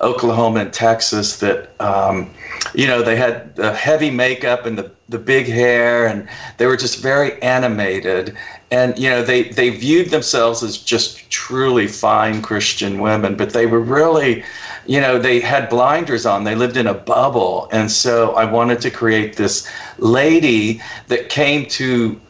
Oklahoma 0.00 0.60
and 0.60 0.72
Texas 0.72 1.38
that, 1.40 1.70
um, 1.80 2.30
you 2.74 2.86
know, 2.86 3.02
they 3.02 3.16
had 3.16 3.54
the 3.56 3.72
heavy 3.72 4.10
makeup 4.10 4.66
and 4.66 4.78
the, 4.78 4.90
the 5.08 5.18
big 5.18 5.46
hair, 5.46 6.06
and 6.06 6.28
they 6.58 6.66
were 6.66 6.76
just 6.76 7.02
very 7.02 7.40
animated. 7.42 8.36
And, 8.70 8.96
you 8.98 9.10
know, 9.10 9.22
they, 9.22 9.44
they 9.44 9.70
viewed 9.70 10.10
themselves 10.10 10.62
as 10.62 10.78
just 10.78 11.28
truly 11.30 11.88
fine 11.88 12.40
Christian 12.40 13.00
women, 13.00 13.36
but 13.36 13.50
they 13.50 13.66
were 13.66 13.80
really, 13.80 14.44
you 14.86 15.00
know, 15.00 15.18
they 15.18 15.40
had 15.40 15.68
blinders 15.68 16.24
on. 16.24 16.44
They 16.44 16.54
lived 16.54 16.76
in 16.76 16.86
a 16.86 16.94
bubble. 16.94 17.68
And 17.72 17.90
so 17.90 18.32
I 18.36 18.44
wanted 18.44 18.80
to 18.82 18.90
create 18.90 19.36
this 19.36 19.68
lady 19.98 20.80
that 21.08 21.28
came 21.28 21.66
to 21.70 22.20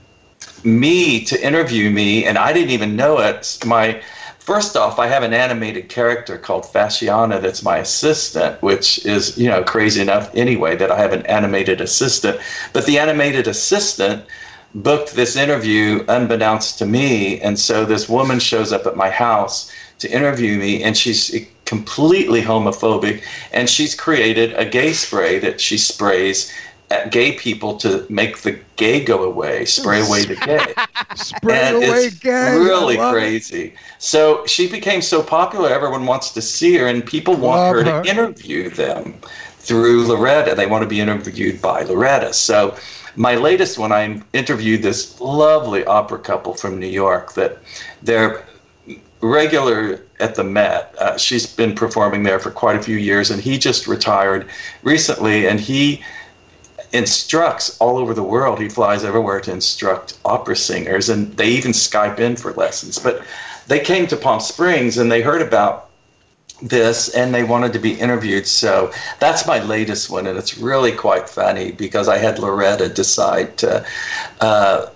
me 0.64 1.24
to 1.24 1.46
interview 1.46 1.90
me, 1.90 2.24
and 2.24 2.38
I 2.38 2.52
didn't 2.52 2.70
even 2.70 2.96
know 2.96 3.18
it. 3.18 3.58
My 3.64 4.02
first 4.50 4.76
off, 4.76 4.98
I 4.98 5.06
have 5.06 5.22
an 5.22 5.32
animated 5.32 5.88
character 5.88 6.36
called 6.36 6.64
Fasciana 6.64 7.40
that's 7.40 7.62
my 7.62 7.78
assistant, 7.78 8.60
which 8.60 9.06
is 9.06 9.38
you 9.38 9.48
know 9.48 9.62
crazy 9.62 10.00
enough 10.00 10.28
anyway 10.34 10.74
that 10.74 10.90
I 10.90 10.98
have 10.98 11.12
an 11.12 11.24
animated 11.26 11.80
assistant. 11.80 12.40
But 12.72 12.84
the 12.84 12.98
animated 12.98 13.46
assistant 13.46 14.24
booked 14.74 15.14
this 15.14 15.36
interview 15.36 16.04
unbeknownst 16.08 16.78
to 16.80 16.86
me, 16.86 17.40
and 17.40 17.60
so 17.60 17.84
this 17.84 18.08
woman 18.08 18.40
shows 18.40 18.72
up 18.72 18.86
at 18.88 18.96
my 18.96 19.08
house 19.08 19.70
to 20.00 20.10
interview 20.10 20.58
me, 20.58 20.82
and 20.82 20.96
she's 20.96 21.46
completely 21.64 22.42
homophobic, 22.42 23.22
and 23.52 23.70
she's 23.70 23.94
created 23.94 24.52
a 24.54 24.64
gay 24.64 24.92
spray 24.92 25.38
that 25.38 25.60
she 25.60 25.78
sprays 25.78 26.52
at 26.90 27.12
gay 27.12 27.32
people 27.32 27.76
to 27.76 28.04
make 28.10 28.38
the 28.38 28.58
gay 28.76 29.02
go 29.04 29.22
away, 29.22 29.64
spray 29.64 30.04
away 30.04 30.24
the 30.24 30.34
gay. 30.34 30.74
Spray 31.16 31.60
and 31.60 31.76
away 31.76 32.06
it's 32.06 32.18
gay. 32.18 32.56
Really 32.56 32.96
love 32.96 33.14
it. 33.14 33.18
crazy. 33.18 33.74
So 33.98 34.46
she 34.46 34.68
became 34.68 35.02
so 35.02 35.22
popular, 35.22 35.68
everyone 35.68 36.06
wants 36.06 36.30
to 36.32 36.42
see 36.42 36.76
her, 36.78 36.86
and 36.86 37.04
people 37.04 37.34
want 37.34 37.76
her, 37.76 37.84
her. 37.84 38.02
to 38.02 38.10
interview 38.10 38.70
them 38.70 39.14
through 39.58 40.06
Loretta. 40.06 40.54
They 40.54 40.66
want 40.66 40.82
to 40.82 40.88
be 40.88 41.00
interviewed 41.00 41.60
by 41.60 41.82
Loretta. 41.82 42.32
So 42.32 42.76
my 43.16 43.34
latest 43.34 43.78
one, 43.78 43.92
I 43.92 44.20
interviewed 44.32 44.82
this 44.82 45.20
lovely 45.20 45.84
opera 45.84 46.18
couple 46.18 46.54
from 46.54 46.78
New 46.78 46.86
York 46.86 47.34
that 47.34 47.58
they're 48.02 48.44
regular 49.20 50.00
at 50.20 50.34
the 50.34 50.44
Met. 50.44 50.94
Uh, 50.98 51.16
she's 51.16 51.46
been 51.46 51.74
performing 51.74 52.22
there 52.22 52.38
for 52.38 52.50
quite 52.50 52.76
a 52.76 52.82
few 52.82 52.96
years, 52.96 53.30
and 53.30 53.40
he 53.40 53.58
just 53.58 53.86
retired 53.86 54.48
recently, 54.82 55.46
and 55.46 55.60
he 55.60 56.02
instructs 56.92 57.76
all 57.78 57.98
over 57.98 58.14
the 58.14 58.22
world. 58.22 58.60
He 58.60 58.68
flies 58.68 59.04
everywhere 59.04 59.40
to 59.40 59.52
instruct 59.52 60.18
opera 60.24 60.56
singers, 60.56 61.08
and 61.08 61.36
they 61.36 61.48
even 61.48 61.72
Skype 61.72 62.18
in 62.18 62.36
for 62.36 62.52
lessons. 62.54 62.98
But 62.98 63.22
they 63.68 63.80
came 63.80 64.06
to 64.08 64.16
Palm 64.16 64.40
Springs 64.40 64.98
and 64.98 65.10
they 65.12 65.22
heard 65.22 65.42
about 65.42 65.88
this 66.62 67.08
and 67.14 67.32
they 67.34 67.42
wanted 67.44 67.72
to 67.72 67.78
be 67.78 67.92
interviewed. 67.94 68.46
So 68.46 68.92
that's 69.20 69.46
my 69.46 69.62
latest 69.62 70.10
one, 70.10 70.26
and 70.26 70.36
it's 70.36 70.58
really 70.58 70.92
quite 70.92 71.28
funny 71.28 71.72
because 71.72 72.08
I 72.08 72.18
had 72.18 72.38
Loretta 72.38 72.88
decide 72.88 73.56
to 73.58 73.84
uh, 74.40 74.86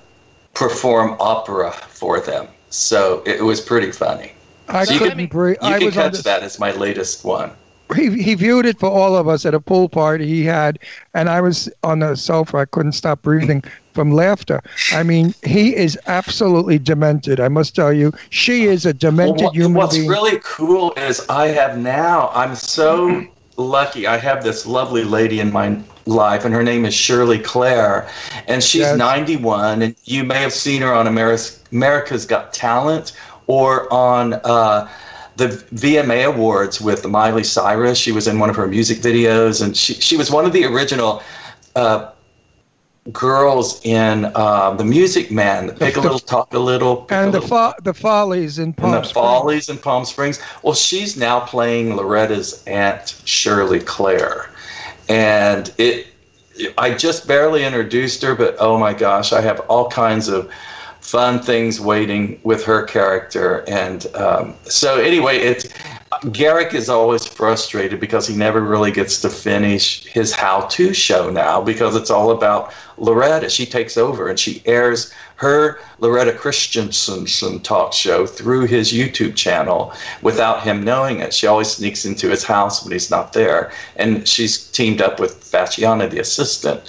perform 0.54 1.16
opera 1.20 1.72
for 1.72 2.20
them. 2.20 2.48
So 2.70 3.22
it 3.24 3.42
was 3.42 3.60
pretty 3.60 3.92
funny. 3.92 4.32
I 4.68 4.84
So 4.84 4.94
you 4.94 4.98
couldn't 4.98 5.18
can, 5.18 5.26
breathe. 5.28 5.56
You 5.62 5.68
I 5.68 5.78
can 5.78 5.86
was 5.86 5.94
catch 5.94 6.12
this- 6.12 6.22
that 6.24 6.42
as 6.42 6.58
my 6.58 6.72
latest 6.72 7.24
one. 7.24 7.52
He, 7.94 8.23
he 8.23 8.35
viewed 8.35 8.66
it 8.66 8.78
for 8.78 8.89
all 8.89 9.16
of 9.16 9.28
us 9.28 9.44
at 9.47 9.55
a 9.55 9.61
pool 9.61 9.89
party 9.89 10.27
he 10.27 10.44
had, 10.44 10.78
and 11.12 11.28
I 11.28 11.40
was 11.40 11.69
on 11.82 11.98
the 12.01 12.16
sofa. 12.16 12.56
I 12.59 12.65
couldn't 12.65 12.93
stop 12.93 13.23
breathing 13.23 13.62
from 13.93 14.11
laughter. 14.12 14.62
I 14.93 15.02
mean, 15.02 15.35
he 15.44 15.74
is 15.77 15.98
absolutely 16.06 16.78
demented. 16.78 17.39
I 17.40 17.48
must 17.48 17.74
tell 17.77 17.93
you, 17.93 18.12
she 18.31 18.65
is 18.65 18.86
a 18.86 18.93
demented 18.93 19.36
Well, 19.36 19.44
what- 19.47 19.55
human 19.55 19.74
what's 19.74 19.97
being. 19.97 20.09
really 20.09 20.40
cool 20.43 20.93
is 20.97 21.24
I 21.28 21.48
have 21.48 21.78
now, 21.78 22.31
I'm 22.35 22.55
so 22.55 23.24
lucky. 23.56 24.06
I 24.06 24.16
have 24.16 24.43
this 24.43 24.66
lovely 24.66 25.05
lady 25.05 25.39
in 25.40 25.52
my 25.52 25.77
life, 26.06 26.44
and 26.44 26.52
her 26.55 26.62
name 26.65 26.85
is 26.85 26.93
Shirley 26.94 27.39
Claire, 27.39 28.09
and 28.48 28.62
she's 28.62 28.81
Yes. 28.81 28.98
91, 28.98 29.82
and 29.82 29.94
you 30.05 30.24
may 30.24 30.39
have 30.40 30.52
seen 30.52 30.82
her 30.82 30.93
on 30.93 31.06
America's, 31.06 31.62
America's 31.70 32.27
Got 32.27 32.52
Talent 32.52 33.12
or 33.47 33.93
on 33.93 34.35
uh, 34.44 34.89
the 35.36 35.48
VMA 35.74 36.27
Awards 36.27 36.81
with 36.81 37.06
Miley 37.06 37.44
Cyrus. 37.44 37.98
She 37.98 38.12
was 38.12 38.28
in 38.28 38.39
one 38.39 38.51
of 38.51 38.56
her 38.56 38.66
music 38.66 38.98
videos, 38.98 39.62
and 39.62 39.77
she, 39.77 39.94
she 39.94 40.16
was 40.16 40.31
one 40.31 40.44
of 40.44 40.52
the 40.52 40.65
original. 40.65 41.23
Uh, 41.74 42.11
girls 43.12 43.85
in 43.85 44.31
uh, 44.35 44.73
the 44.74 44.85
Music 44.85 45.31
Man, 45.31 45.70
Pick 45.77 45.97
a 45.97 46.01
Little, 46.01 46.19
Talk 46.20 46.55
a 46.55 46.59
Little, 46.59 46.97
Pick 46.97 47.12
a 47.12 47.20
and 47.20 47.35
the 47.35 47.40
Little 47.40 47.73
fo- 47.73 47.82
the 47.82 47.93
follies 47.93 48.59
in 48.59 48.73
Palm 48.73 48.94
and 48.94 49.05
the 49.05 49.09
Springs. 49.09 49.27
Follies 49.27 49.69
in 49.69 49.78
Palm 49.78 50.05
Springs. 50.05 50.40
Well, 50.62 50.74
she's 50.74 51.16
now 51.16 51.40
playing 51.40 51.97
Loretta's 51.97 52.65
aunt 52.66 53.20
Shirley 53.24 53.81
Claire, 53.81 54.48
and 55.09 55.73
it. 55.78 56.06
I 56.78 56.94
just 56.94 57.27
barely 57.27 57.65
introduced 57.65 58.23
her, 58.23 58.36
but 58.36 58.56
oh 58.61 58.78
my 58.78 58.94
gosh, 58.94 59.32
I 59.32 59.40
have 59.40 59.61
all 59.69 59.90
kinds 59.90 60.28
of 60.28 60.51
fun 61.15 61.39
things 61.39 61.81
waiting 61.81 62.41
with 62.43 62.65
her 62.65 62.82
character, 62.82 63.62
and 63.69 64.09
um, 64.16 64.53
so 64.65 65.01
anyway, 65.01 65.36
it's. 65.36 65.69
Garyk 66.27 66.74
is 66.74 66.89
always 66.89 67.27
frustrated 67.27 67.99
because 67.99 68.27
he 68.27 68.36
never 68.36 68.61
really 68.61 68.93
gets 68.93 69.20
to 69.20 69.28
finish 69.28 70.05
his 70.05 70.32
how-to 70.32 70.95
show 70.95 71.28
now 71.28 71.61
because 71.61 71.97
it's 71.97 72.09
all 72.09 72.31
about 72.31 72.73
Loretta. 72.99 73.49
She 73.49 73.66
takes 73.66 73.97
over 73.97 74.28
and 74.28 74.39
she 74.39 74.62
airs 74.65 75.12
her 75.36 75.81
Loretta 75.99 76.32
Christensen 76.32 77.61
talk 77.61 77.93
show 77.93 78.27
through 78.27 78.66
his 78.66 78.93
YouTube 78.93 79.35
channel 79.35 79.93
without 80.23 80.62
him 80.62 80.85
knowing 80.85 81.19
it. 81.19 81.35
She 81.35 81.49
always 81.49 81.70
sneaks 81.73 82.05
into 82.05 82.28
his 82.28 82.45
house 82.45 82.85
when 82.85 82.93
he's 82.93 83.11
not 83.11 83.32
there, 83.32 83.73
and 83.97 84.27
she's 84.27 84.69
teamed 84.70 85.03
up 85.03 85.19
with 85.19 85.43
Fasciana, 85.51 86.09
the 86.09 86.20
assistant. 86.20 86.81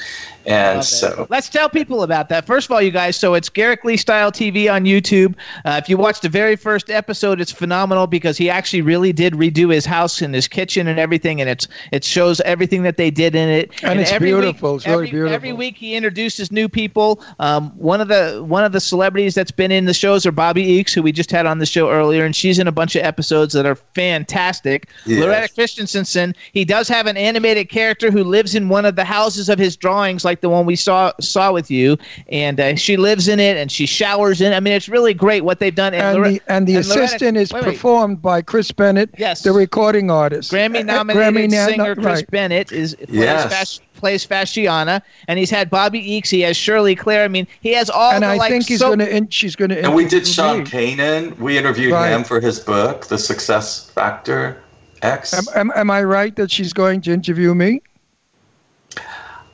And 0.46 0.78
Love 0.78 0.84
it. 0.84 0.86
so, 0.86 1.28
let's 1.30 1.50
tell 1.50 1.70
people 1.70 2.04
about 2.04 2.30
that. 2.30 2.46
First 2.46 2.68
of 2.68 2.72
all, 2.72 2.82
you 2.82 2.92
guys, 2.92 3.16
so 3.16 3.34
it's 3.34 3.50
Garyk 3.50 3.84
Lee 3.84 3.98
Style 3.98 4.32
TV 4.32 4.72
on 4.72 4.86
YouTube. 4.86 5.36
Uh, 5.66 5.80
if 5.82 5.90
you 5.90 5.98
watch 5.98 6.22
the 6.22 6.30
very 6.30 6.56
first 6.56 6.90
episode, 6.90 7.42
it's 7.42 7.52
phenomenal 7.52 8.08
because 8.08 8.38
he 8.38 8.50
actually 8.50 8.82
really 8.82 9.12
did 9.12 9.34
redo 9.34 9.74
his 9.74 9.86
house 9.86 10.22
and 10.22 10.34
his 10.36 10.48
kitchen 10.48 10.88
and 10.88 11.00
everything, 11.00 11.42
and 11.42 11.50
it's 11.50 11.68
it 11.92 12.04
shows 12.04 12.42
everything 12.42 12.84
that 12.84 12.98
they 12.98 13.10
did 13.10 13.36
in 13.36 13.50
it. 13.50 13.84
And 13.84 14.00
it's 14.00 14.12
every 14.12 14.30
beautiful. 14.30 14.74
Week, 14.74 14.78
It's 14.78 14.88
really 14.88 14.96
every, 15.08 15.12
beautiful. 15.12 15.36
Every 15.36 15.54
week 15.54 15.78
he 15.78 15.96
introduces 15.96 16.52
new 16.52 16.70
people. 16.70 17.24
Um, 17.40 17.72
one 17.72 18.02
of 18.02 18.08
the 18.08 18.44
one 18.46 18.64
of 18.64 18.72
the 18.72 18.80
celebrities 18.80 19.36
that's 19.36 19.52
been 19.52 19.72
in 19.72 19.86
the 19.86 19.94
shows 19.94 20.26
are 20.26 20.32
Bobbie 20.32 20.66
Eakes, 20.66 20.94
who 20.94 21.02
we 21.02 21.12
just 21.12 21.32
had 21.32 21.46
on 21.46 21.60
the 21.60 21.66
show 21.66 21.90
earlier, 21.90 22.26
and 22.26 22.36
she's 22.36 22.60
in 22.60 22.68
a 22.68 22.72
bunch 22.72 22.96
of 22.96 23.04
episodes 23.04 23.54
that 23.54 23.66
are 23.66 23.76
fantastic. 23.76 24.90
Yes. 25.06 25.22
Loretta 25.22 25.54
Christensen, 25.54 26.36
he 26.54 26.66
does 26.66 26.88
have 26.88 27.08
an 27.08 27.18
animated 27.18 27.70
character 27.70 28.12
who 28.12 28.24
lives 28.24 28.56
in 28.56 28.70
one 28.70 28.86
of 28.86 28.96
the 28.96 29.04
houses 29.06 29.50
of 29.50 29.60
his 29.60 29.76
drawings, 29.76 30.24
like 30.26 30.35
the 30.41 30.49
one 30.49 30.66
we 30.66 30.76
saw 30.76 31.12
saw 31.20 31.52
with 31.52 31.70
you, 31.72 31.98
and 32.30 32.60
uh, 32.60 32.76
she 32.76 32.98
lives 32.98 33.28
in 33.28 33.40
it 33.40 33.57
and 33.57 33.72
she 33.72 33.86
showers 33.86 34.41
in. 34.41 34.52
it. 34.52 34.56
I 34.56 34.60
mean, 34.60 34.74
it's 34.74 34.90
really 34.90 35.14
great 35.14 35.44
what 35.44 35.60
they've 35.60 35.74
done. 35.76 35.94
and 35.94 36.16
Lore- 36.18 36.30
the 36.30 36.41
and 36.48 36.68
the 36.68 36.76
and 36.78 36.86
Loretta- 36.88 37.03
assistant 37.06 37.38
is 37.38 37.52
wait, 37.53 37.64
wait. 37.66 37.74
performed 37.74 38.22
by 38.22 38.41
Chris 38.41 38.72
Bennett, 38.72 39.10
Yes. 39.18 39.41
the 39.44 39.52
recording 39.52 40.10
artist, 40.12 40.52
Grammy 40.52 40.80
Uh, 40.80 40.84
nominated 40.84 41.36
Grammy 41.36 41.52
na- 41.52 41.66
singer 41.68 41.95
no- 41.95 42.02
Chris 42.02 42.06
right. 42.20 42.32
Bennett 42.32 42.72
is 42.72 42.95
plays, 42.95 43.10
Yes. 43.12 43.53
Fas- 43.53 43.80
plays 43.95 44.26
Fasciana, 44.28 45.02
and 45.30 45.40
he's 45.40 45.49
had 45.49 45.70
Bobbie 45.70 46.02
Eakes, 46.03 46.30
he 46.30 46.41
has 46.41 46.57
Shirley 46.57 46.95
Claire. 46.95 47.24
I 47.24 47.28
mean, 47.30 47.48
he 47.62 47.72
has 47.74 47.90
all 47.90 48.12
and 48.12 48.24
the 48.24 48.28
I 48.28 48.36
like 48.36 48.52
think 48.52 48.68
he's 48.68 48.80
so- 48.80 48.88
going 48.88 48.99
to. 48.99 49.10
In, 49.16 49.30
she's 49.30 49.56
going 49.56 49.70
to. 49.70 49.80
and 49.84 49.95
we 49.95 50.06
did 50.06 50.28
Sean 50.28 50.66
Kanan. 50.66 51.38
We 51.40 51.57
interviewed 51.57 51.94
Right. 51.94 52.10
him 52.12 52.24
for 52.26 52.40
his 52.41 52.60
book, 52.60 53.06
The 53.07 53.18
Success 53.18 53.90
Factor 53.91 54.57
X. 55.02 55.34
Am, 55.34 55.45
am, 55.56 55.72
am 55.76 55.90
I 55.91 56.03
right 56.03 56.36
that 56.36 56.52
she's 56.52 56.74
going 56.74 57.02
to 57.02 57.14
interview 57.14 57.53
me? 57.56 57.82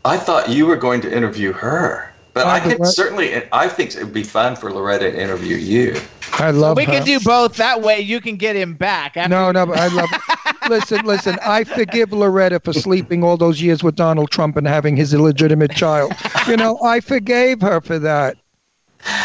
I 0.04 0.18
thought 0.18 0.50
you 0.50 0.66
were 0.66 0.78
going 0.78 1.02
to 1.02 1.16
interview 1.16 1.52
her, 1.54 2.12
but 2.34 2.46
Oh, 2.46 2.50
I 2.50 2.60
but 2.60 2.70
could 2.70 2.80
what- 2.80 2.88
certainly. 2.94 3.44
I 3.52 3.68
think 3.68 3.94
it 3.96 4.04
would 4.04 4.14
be 4.14 4.24
fun 4.24 4.56
for 4.56 4.72
Loretta 4.72 5.12
to 5.12 5.22
interview 5.22 5.58
you. 5.58 5.96
I 6.34 6.50
love 6.52 6.78
we 6.78 6.86
her. 6.86 6.92
can 6.94 7.06
do 7.06 7.20
both. 7.20 7.58
That 7.58 7.82
way, 7.82 8.00
you 8.00 8.20
can 8.22 8.36
get 8.38 8.56
him 8.56 8.74
back. 8.74 9.16
After 9.18 9.30
No, 9.30 9.52
no, 9.52 9.66
but 9.66 9.78
I 9.78 9.88
love. 9.90 10.10
listen, 10.70 11.06
listen. 11.06 11.38
I 11.46 11.64
forgive 11.66 12.14
Loretta 12.14 12.60
for 12.62 12.74
sleeping 12.74 13.24
all 13.24 13.38
those 13.38 13.62
years 13.62 13.84
with 13.84 13.96
Donald 13.96 14.32
Trump 14.32 14.58
and 14.58 14.66
having 14.66 14.96
his 14.96 15.14
illegitimate 15.14 15.72
child. 15.76 16.14
You 16.48 16.58
know, 16.58 16.80
I 16.84 17.00
forgave 17.02 17.62
her 17.62 17.80
for 17.82 18.00
that. 18.00 18.38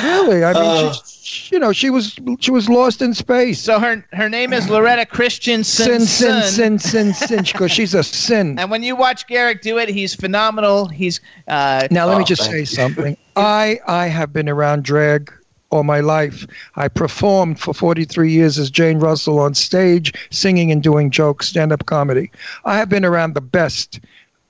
Really, 0.02 0.44
I 0.44 0.52
mean, 0.52 0.62
Oh. 0.64 0.92
she, 1.22 1.54
you 1.54 1.58
know, 1.60 1.72
she 1.72 1.90
was 1.90 2.16
she 2.40 2.50
was 2.50 2.68
lost 2.68 3.02
in 3.02 3.14
space. 3.14 3.60
So 3.60 3.78
her 3.78 4.04
her 4.12 4.28
name 4.28 4.52
is 4.52 4.68
Loretta 4.70 5.06
Christensen. 5.06 6.00
Sin, 6.00 6.42
sin, 6.42 6.78
sin, 6.78 6.78
sin, 6.78 7.14
sin, 7.14 7.42
because 7.44 7.70
she's 7.72 7.94
a 7.94 8.02
sin. 8.02 8.58
And 8.58 8.70
when 8.70 8.82
you 8.82 8.96
watch 8.96 9.26
Garyk 9.26 9.60
do 9.60 9.78
it, 9.78 9.88
he's 9.88 10.14
phenomenal. 10.14 10.86
He's 10.88 11.20
uh, 11.48 11.88
Now 11.90 12.06
let 12.06 12.16
me 12.18 12.22
Oh, 12.22 12.26
just 12.26 12.44
say 12.44 12.60
you. 12.60 12.66
something. 12.66 13.16
I 13.36 13.80
I 13.86 14.06
have 14.06 14.32
been 14.32 14.48
around 14.48 14.84
drag 14.84 15.32
all 15.70 15.82
my 15.82 16.00
life. 16.00 16.46
I 16.76 16.86
performed 16.88 17.58
for 17.58 17.74
43 17.74 18.30
years 18.30 18.56
as 18.58 18.70
Jane 18.70 18.98
Russell 19.00 19.40
on 19.40 19.52
stage, 19.54 20.12
singing 20.30 20.70
and 20.70 20.80
doing 20.82 21.10
jokes, 21.10 21.48
stand-up 21.48 21.86
comedy. 21.86 22.30
I 22.64 22.76
have 22.76 22.88
been 22.88 23.04
around 23.04 23.34
the 23.34 23.40
best 23.40 23.98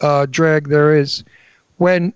uh, 0.03 0.27
drag 0.31 0.69
there 0.69 0.95
is. 0.95 1.25
When 1.79 2.13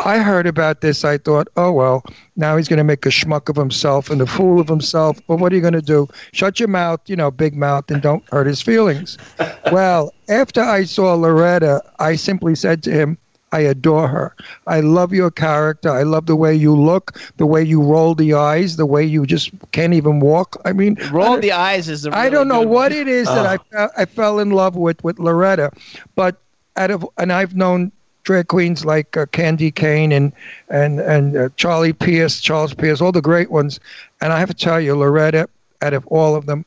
I 0.00 0.18
heard 0.18 0.46
about 0.46 0.80
this, 0.80 1.04
I 1.04 1.18
thought, 1.18 1.48
oh 1.56 1.72
well, 1.72 2.04
now 2.36 2.56
he's 2.56 2.68
going 2.68 2.78
to 2.78 2.84
make 2.84 3.04
a 3.04 3.08
schmuck 3.08 3.48
of 3.48 3.56
himself 3.56 4.10
and 4.10 4.20
a 4.20 4.26
fool 4.26 4.60
of 4.60 4.68
himself. 4.68 5.18
But 5.26 5.38
what 5.38 5.52
are 5.52 5.56
you 5.56 5.60
going 5.60 5.72
to 5.72 5.82
do? 5.82 6.08
Shut 6.32 6.60
your 6.60 6.68
mouth, 6.68 7.00
you 7.06 7.16
know, 7.16 7.30
big 7.30 7.56
mouth, 7.56 7.90
and 7.90 8.00
don't 8.00 8.24
hurt 8.30 8.46
his 8.46 8.62
feelings. 8.62 9.18
well, 9.72 10.14
after 10.28 10.60
I 10.62 10.84
saw 10.84 11.14
Loretta, 11.14 11.82
I 11.98 12.14
simply 12.14 12.54
said 12.54 12.82
to 12.84 12.92
him, 12.92 13.18
I 13.50 13.60
adore 13.60 14.08
her. 14.08 14.36
I 14.66 14.80
love 14.80 15.12
your 15.12 15.30
character. 15.30 15.90
I 15.90 16.02
love 16.02 16.26
the 16.26 16.36
way 16.36 16.54
you 16.54 16.76
look, 16.76 17.18
the 17.38 17.46
way 17.46 17.62
you 17.62 17.82
roll 17.82 18.14
the 18.14 18.34
eyes, 18.34 18.76
the 18.76 18.86
way 18.86 19.02
you 19.04 19.24
just 19.26 19.50
can't 19.72 19.94
even 19.94 20.20
walk. 20.20 20.60
I 20.64 20.72
mean, 20.72 20.96
roll 21.10 21.38
the 21.38 21.52
eyes 21.52 21.88
is 21.88 22.02
the. 22.02 22.14
I 22.16 22.28
don't 22.28 22.46
know 22.46 22.60
good 22.60 22.68
what 22.68 22.92
one. 22.92 23.00
it 23.00 23.08
is 23.08 23.26
that 23.26 23.60
I 23.72 23.88
I 23.96 24.04
fell 24.04 24.38
in 24.38 24.50
love 24.50 24.76
with 24.76 25.02
with 25.02 25.18
Loretta, 25.18 25.72
but 26.14 26.36
out 26.76 26.90
of 26.90 27.08
and 27.16 27.32
I've 27.32 27.56
known 27.56 27.90
drag 28.28 28.48
queens 28.48 28.84
like 28.84 29.16
uh, 29.16 29.24
Candy 29.32 29.70
Kane 29.70 30.12
and 30.12 30.32
and 30.68 31.00
and 31.00 31.34
uh, 31.34 31.48
Charlie 31.56 31.94
Pierce, 31.94 32.42
Charles 32.42 32.74
Pierce, 32.74 33.00
all 33.00 33.10
the 33.10 33.22
great 33.22 33.50
ones, 33.50 33.80
and 34.20 34.34
I 34.34 34.38
have 34.38 34.50
to 34.50 34.54
tell 34.54 34.78
you, 34.78 34.94
Loretta, 34.94 35.48
out 35.80 35.94
of 35.94 36.06
all 36.08 36.34
of 36.36 36.44
them, 36.44 36.66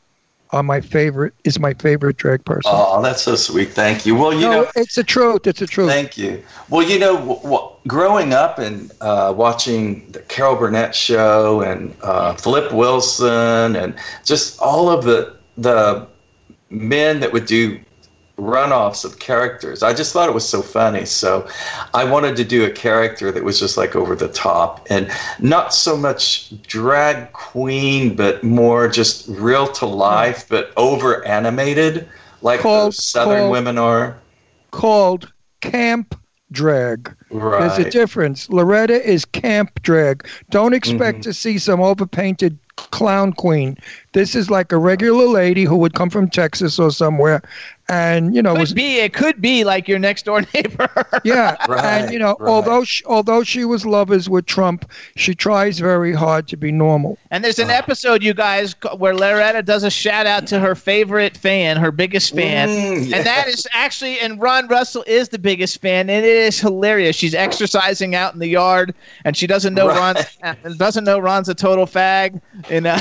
are 0.50 0.64
my 0.64 0.82
favorite. 0.82 1.36
Is 1.44 1.60
my 1.60 1.76
favorite 1.76 2.18
drag 2.18 2.44
person. 2.46 2.72
Oh, 2.74 3.00
that's 3.04 3.22
so 3.22 3.36
sweet. 3.36 3.70
Thank 3.70 4.08
you. 4.08 4.16
Well, 4.16 4.34
you 4.34 4.42
no, 4.42 4.52
know, 4.52 4.72
it's 4.76 4.96
the 4.96 5.04
truth. 5.04 5.46
It's 5.46 5.60
the 5.60 5.68
truth. 5.68 5.88
Thank 5.88 6.18
you. 6.18 6.44
Well, 6.70 6.82
you 6.82 6.98
know, 6.98 7.18
w- 7.18 7.42
w- 7.44 7.70
growing 7.86 8.34
up 8.34 8.58
and 8.58 8.92
uh, 9.00 9.32
watching 9.38 10.12
the 10.14 10.22
Carol 10.22 10.56
Burnett 10.56 10.96
show 10.96 11.62
and 11.62 11.96
uh, 12.02 12.34
Flip 12.34 12.74
Wilson 12.74 13.76
and 13.76 13.94
just 14.26 14.60
all 14.60 14.90
of 14.90 15.06
the 15.06 15.36
the 15.58 16.08
men 16.72 17.20
that 17.20 17.32
would 17.32 17.46
do 17.46 17.80
runoffs 18.42 19.06
of 19.06 19.20
characters. 19.20 19.84
I 19.84 19.94
just 19.94 20.12
thought 20.14 20.28
it 20.28 20.34
was 20.34 20.48
so 20.48 20.62
funny. 20.64 21.06
So 21.06 21.48
I 21.94 22.04
wanted 22.04 22.36
to 22.38 22.44
do 22.44 22.66
a 22.66 22.72
character 22.72 23.32
that 23.32 23.44
was 23.44 23.60
just 23.60 23.78
like 23.78 23.96
over 23.96 24.16
the 24.16 24.28
top 24.30 24.86
and 24.90 25.10
not 25.40 25.74
so 25.74 25.96
much 25.96 26.52
drag 26.64 27.32
queen, 27.34 28.16
but 28.16 28.44
more 28.44 28.88
just 28.88 29.28
real 29.30 29.68
to 29.74 29.86
life, 29.86 30.46
but 30.50 30.72
over 30.76 31.24
animated, 31.26 32.08
like 32.42 32.62
Called- 32.62 32.88
those 32.88 33.04
Southern 33.04 33.40
called- 33.42 33.52
women 33.52 33.78
are. 33.78 34.18
Called 34.72 35.32
camp 35.62 36.16
drag. 36.52 37.14
There's 37.30 37.78
a 37.78 37.90
difference. 37.90 38.50
Loretta 38.50 39.02
is 39.08 39.24
camp 39.24 39.82
drag. 39.84 40.28
Don't 40.50 40.74
expect 40.74 41.20
Mhm. 41.20 41.24
to 41.24 41.34
see 41.34 41.58
some 41.58 41.80
overpainted 41.82 42.58
clown 42.76 43.32
queen. 43.32 43.78
This 44.14 44.36
is 44.36 44.50
like 44.50 44.72
a 44.72 44.78
regular 44.78 45.26
lady 45.28 45.64
who 45.64 45.78
would 45.78 45.94
come 45.94 46.10
from 46.10 46.30
Texas 46.30 46.80
or 46.80 46.92
somewhere, 46.92 47.42
and 47.92 48.34
you 48.34 48.42
know 48.42 48.56
was 48.56 48.74
be. 48.74 49.00
It 49.00 49.14
could 49.14 49.42
be 49.42 49.64
like 49.66 49.88
your 49.88 50.00
next 50.00 50.24
door 50.26 50.42
neighbor. 50.54 50.90
yeah, 51.24 51.58
Right, 51.68 51.84
and 51.84 52.14
you 52.14 52.20
know, 52.20 52.38
right. 52.40 52.50
although 52.50 52.84
she, 52.86 53.04
although 53.06 53.44
she 53.44 53.66
was 53.66 53.86
lovers 53.86 54.30
with 54.30 54.46
Trump, 54.46 54.90
she 55.16 55.36
tries 55.36 55.80
very 55.80 56.14
hard 56.14 56.48
to 56.48 56.58
be 56.58 56.72
normal. 56.72 57.18
And 57.32 57.44
there's 57.44 57.60
an 57.60 57.70
episode, 57.70 58.24
you 58.24 58.34
guys, 58.34 58.76
where 58.98 59.14
Loretta 59.14 59.62
does 59.62 59.84
a 59.84 59.90
shout 59.92 60.26
out 60.26 60.48
to 60.48 60.60
her 60.60 60.74
favorite 60.74 61.36
fan, 61.36 61.78
her 61.78 61.92
biggest 61.92 62.34
fan, 62.34 62.70
Mm, 62.70 63.14
and 63.14 63.26
that 63.26 63.48
is 63.48 63.68
actually, 63.74 64.20
and 64.20 64.42
Ron 64.42 64.68
Russell 64.68 65.04
is 65.08 65.30
the 65.30 65.40
biggest 65.40 65.82
fan, 65.82 66.10
and 66.10 66.26
it 66.26 66.32
is 66.32 66.60
hilarious. 66.60 67.16
She's 67.16 67.36
exercising 67.36 68.16
out 68.16 68.34
in 68.34 68.40
the 68.40 68.48
yard, 68.48 68.96
and 69.26 69.36
she 69.36 69.48
doesn't 69.48 69.74
know 69.74 69.88
Ron, 69.88 70.16
uh, 70.44 70.54
doesn't 70.78 71.04
know 71.04 71.20
Ron's 71.20 71.50
a 71.50 71.56
total 71.56 71.86
fag, 71.86 72.40
and 72.70 72.88
uh, 72.88 73.00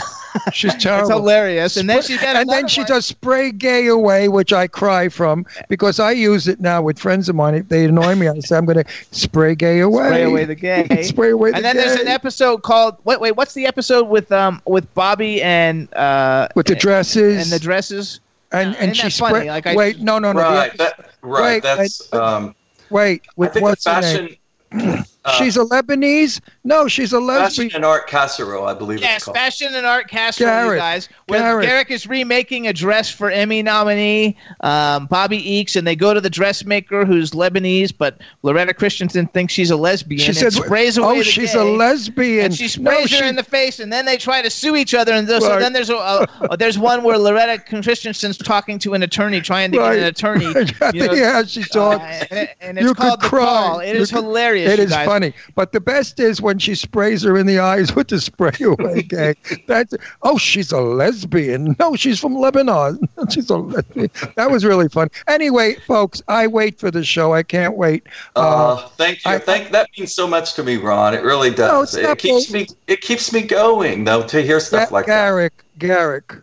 She's 0.53 0.75
terrible. 0.75 0.75
it's 0.75 0.83
terrible. 0.85 1.11
hilarious. 1.11 1.77
And 1.77 1.89
then 1.89 2.03
she 2.03 2.17
got 2.17 2.37
and 2.37 2.49
then 2.49 2.69
she 2.69 2.85
does 2.85 3.07
spray 3.07 3.51
gay 3.53 3.87
away, 3.89 4.29
which 4.29 4.53
I 4.53 4.67
cry 4.67 5.09
from 5.09 5.45
because 5.69 5.99
I 6.01 6.13
use 6.13 6.47
it 6.49 6.61
now 6.61 6.83
with 6.83 6.99
friends 6.99 7.29
of 7.29 7.37
mine. 7.37 7.55
If 7.55 7.69
they 7.69 7.85
annoy 7.87 8.15
me, 8.15 8.29
I 8.29 8.39
say 8.41 8.57
I'm 8.57 8.65
going 8.67 8.83
to 8.83 8.91
spray 9.11 9.55
gay 9.55 9.81
away. 9.81 10.07
spray 10.07 10.23
away 10.25 10.45
the 10.45 10.55
gay. 10.55 11.03
spray 11.03 11.31
away 11.31 11.51
the 11.51 11.57
and 11.57 11.65
then 11.65 11.77
gay. 11.77 11.83
there's 11.83 12.01
an 12.01 12.09
episode 12.09 12.63
called 12.63 12.97
wait 13.05 13.21
wait 13.21 13.37
what's 13.37 13.55
the 13.55 13.67
episode 13.67 14.09
with 14.09 14.31
um 14.33 14.61
with 14.67 14.93
Bobbie 14.95 15.43
and 15.43 15.93
uh 15.95 16.49
with 16.55 16.67
the 16.67 16.75
dresses 16.75 17.43
and 17.43 17.53
the 17.53 17.59
dresses 17.63 18.21
and 18.53 18.75
and 18.77 18.93
Isn't 18.93 19.11
she 19.11 19.19
funny? 19.21 19.35
spray. 19.35 19.49
Like 19.51 19.67
I- 19.67 19.75
wait, 19.77 20.01
no, 20.01 20.19
no, 20.19 20.33
no. 20.33 20.41
the 20.41 20.45
right, 20.47 20.69
epi- 20.69 20.77
that, 20.79 21.11
right. 21.23 21.43
Wait, 21.43 21.63
that's 21.63 22.13
um, 22.13 22.55
wait, 22.91 23.23
I 23.27 23.33
with 23.37 23.53
think 23.53 23.63
what's 23.65 23.85
the 23.85 23.95
her 23.95 24.03
fashion. 24.03 24.37
name? 24.73 25.05
She's 25.39 25.57
a 25.57 25.65
Lebanese. 25.65 26.41
No, 26.63 26.89
she's 26.89 27.15
a 27.15 27.19
lesbian. 27.19 27.43
Fashion 27.47 27.65
lesbian. 27.65 27.77
and 27.77 27.85
art 27.87 28.07
casserole, 28.07 28.67
I 28.67 28.75
believe 28.75 29.01
Yes, 29.01 29.17
it's 29.17 29.25
called. 29.25 29.37
Fashion 29.39 29.75
and 29.75 29.87
Art 29.87 30.09
Castle, 30.11 30.47
you 30.47 30.77
guys. 30.77 31.09
Where 31.27 31.41
Garyk. 31.41 31.65
Garyk 31.67 31.91
is 31.91 32.07
remaking 32.07 32.67
a 32.67 32.73
dress 32.75 33.11
for 33.11 33.31
Emmy 33.31 33.63
nominee 33.63 34.37
um, 34.61 35.07
Bobbie 35.07 35.39
Eakes, 35.43 35.75
and 35.77 35.87
they 35.87 35.97
go 35.97 36.13
to 36.13 36.21
the 36.21 36.29
dressmaker 36.29 37.07
who's 37.07 37.31
Lebanese, 37.31 37.93
but 37.97 38.21
Loretta 38.43 38.75
Christensen 38.75 39.27
thinks 39.29 39.55
she's 39.55 39.71
a 39.71 39.77
lesbian. 39.77 40.21
She 40.21 40.27
and 40.29 40.37
says, 40.37 40.55
sprays 40.57 40.99
away 40.99 41.09
"Oh, 41.09 41.15
the 41.19 41.25
she's 41.25 41.55
gay, 41.55 41.61
a 41.61 41.65
lesbian." 41.65 42.45
And 42.45 42.55
she 42.55 42.65
No, 42.83 42.91
sprays 42.91 43.11
her 43.13 43.17
she- 43.23 43.27
in 43.29 43.37
the 43.37 43.43
face, 43.43 43.81
and 43.81 43.91
then 43.91 44.05
they 44.05 44.19
try 44.19 44.43
to 44.43 44.51
sue 44.51 44.77
each 44.77 44.93
other. 44.93 45.13
And 45.15 45.27
so 45.27 45.39
Right. 45.41 45.61
then 45.61 45.73
there's 45.73 45.89
a, 45.89 46.27
a, 46.51 46.57
there's 46.59 46.79
one 46.79 47.03
where 47.05 47.17
Loretta 47.17 47.59
Christensen's 47.59 48.37
talking 48.37 48.79
to 48.81 48.93
an 48.93 49.03
attorney, 49.03 49.41
trying 49.41 49.73
to 49.73 49.79
get 49.79 49.97
an 49.97 50.05
attorney. 50.05 50.45
You 50.93 51.07
know, 51.07 51.13
yeah, 51.15 51.43
she 51.45 51.63
talks. 51.63 52.03
uh, 52.03 52.27
and, 52.31 52.49
and 52.61 52.79
it's 52.79 52.87
you 52.87 52.95
called 52.95 53.21
could 53.21 53.27
The 53.27 53.29
cry. 53.31 53.45
Call. 53.47 53.81
It 53.81 53.95
You 53.95 54.03
is 54.03 54.11
could- 54.11 54.25
hilarious. 54.25 54.71
It 54.73 54.79
is 54.79 54.91
guys. 54.91 55.07
funny, 55.07 55.33
but 55.55 55.73
the 55.73 55.81
best 55.81 56.21
is 56.21 56.41
when 56.43 56.50
she 56.59 56.75
sprays 56.75 57.23
her 57.23 57.37
in 57.37 57.47
the 57.47 57.59
eyes 57.59 57.95
with 57.95 58.09
the 58.09 58.21
spray 58.21 58.53
away 58.61 59.03
gag. 59.03 59.37
That's 59.67 59.95
oh, 60.23 60.39
she's 60.39 60.73
a 60.73 60.81
lesbian. 60.81 61.77
No, 61.79 61.97
she's 61.97 62.19
from 62.19 62.35
Lebanon. 62.35 62.99
she's 63.31 63.51
a 63.51 63.57
lesbian. 63.57 64.11
That 64.37 64.51
was 64.51 64.65
really 64.65 64.89
fun. 64.89 65.09
Anyway, 65.29 65.75
folks, 65.87 66.23
I 66.29 66.47
wait 66.47 66.79
for 66.79 66.91
the 66.91 67.05
show. 67.05 67.33
I 67.35 67.43
can't 67.43 67.77
wait. 67.77 68.07
Uh, 68.37 68.77
thank 68.97 69.25
you. 69.25 69.39
thank 69.39 69.71
that 69.71 69.89
means 69.97 70.15
so 70.15 70.27
much 70.27 70.55
to 70.55 70.63
me, 70.63 70.77
Ron. 70.77 71.15
It 71.15 71.23
really 71.23 71.51
does. 71.51 71.95
it's 71.95 72.09
it 72.09 72.19
keeps 72.19 72.53
me. 72.53 72.67
It 72.87 73.01
keeps 73.01 73.33
me 73.33 73.43
going 73.43 74.05
though 74.05 74.23
to 74.25 74.43
hear 74.43 74.61
stuff 74.61 74.89
Ga- 74.89 74.95
like 74.95 75.07
that. 75.07 75.31
Garyk, 75.31 75.51
Garyk, 75.79 76.43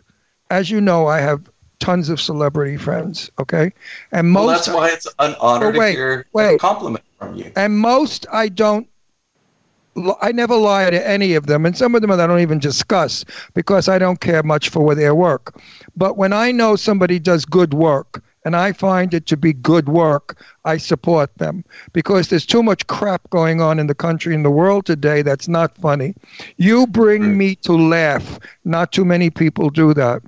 as 0.50 0.70
you 0.70 0.80
know, 0.80 1.06
I 1.06 1.18
have 1.20 1.50
tons 1.80 2.08
of 2.08 2.20
celebrity 2.20 2.76
friends. 2.76 3.30
Okay, 3.38 3.72
and 4.12 4.30
most 4.30 4.46
Well, 4.46 4.54
that's 4.54 4.68
why 4.68 4.88
it's 4.90 5.06
an 5.18 5.34
honor 5.40 5.66
Oh, 5.74 5.78
wait, 5.78 5.92
to 5.92 5.98
hear 5.98 6.26
a 6.36 6.58
compliment 6.58 7.04
from 7.18 7.34
you. 7.34 7.52
and 7.56 7.78
most 7.78 8.26
I 8.32 8.48
don't. 8.48 8.88
I 10.20 10.32
never 10.32 10.56
lie 10.56 10.90
to 10.90 11.08
any 11.08 11.34
of 11.34 11.46
them, 11.46 11.66
and 11.66 11.76
some 11.76 11.94
of 11.94 12.02
them 12.02 12.10
I 12.10 12.26
don't 12.26 12.40
even 12.40 12.58
discuss 12.58 13.24
because 13.54 13.88
I 13.88 13.98
don't 13.98 14.20
care 14.20 14.42
much 14.42 14.68
for 14.68 14.94
their 14.94 15.14
work. 15.14 15.60
But 15.96 16.16
when 16.16 16.32
I 16.32 16.52
know 16.52 16.76
somebody 16.76 17.18
does 17.18 17.44
good 17.44 17.74
work 17.74 18.22
and 18.44 18.54
I 18.56 18.72
find 18.72 19.12
it 19.12 19.26
to 19.26 19.36
be 19.36 19.52
good 19.52 19.88
work, 19.88 20.40
I 20.64 20.76
support 20.76 21.36
them 21.38 21.64
because 21.92 22.28
there's 22.28 22.46
too 22.46 22.62
much 22.62 22.86
crap 22.86 23.28
going 23.30 23.60
on 23.60 23.78
in 23.78 23.88
the 23.88 23.94
country 23.94 24.34
and 24.34 24.44
the 24.44 24.50
world 24.50 24.86
today 24.86 25.22
that's 25.22 25.48
not 25.48 25.76
funny. 25.76 26.14
You 26.56 26.86
bring 26.86 27.36
me 27.36 27.56
to 27.56 27.72
laugh. 27.72 28.38
Not 28.64 28.92
too 28.92 29.04
many 29.04 29.30
people 29.30 29.70
do 29.70 29.92
that. 29.94 30.22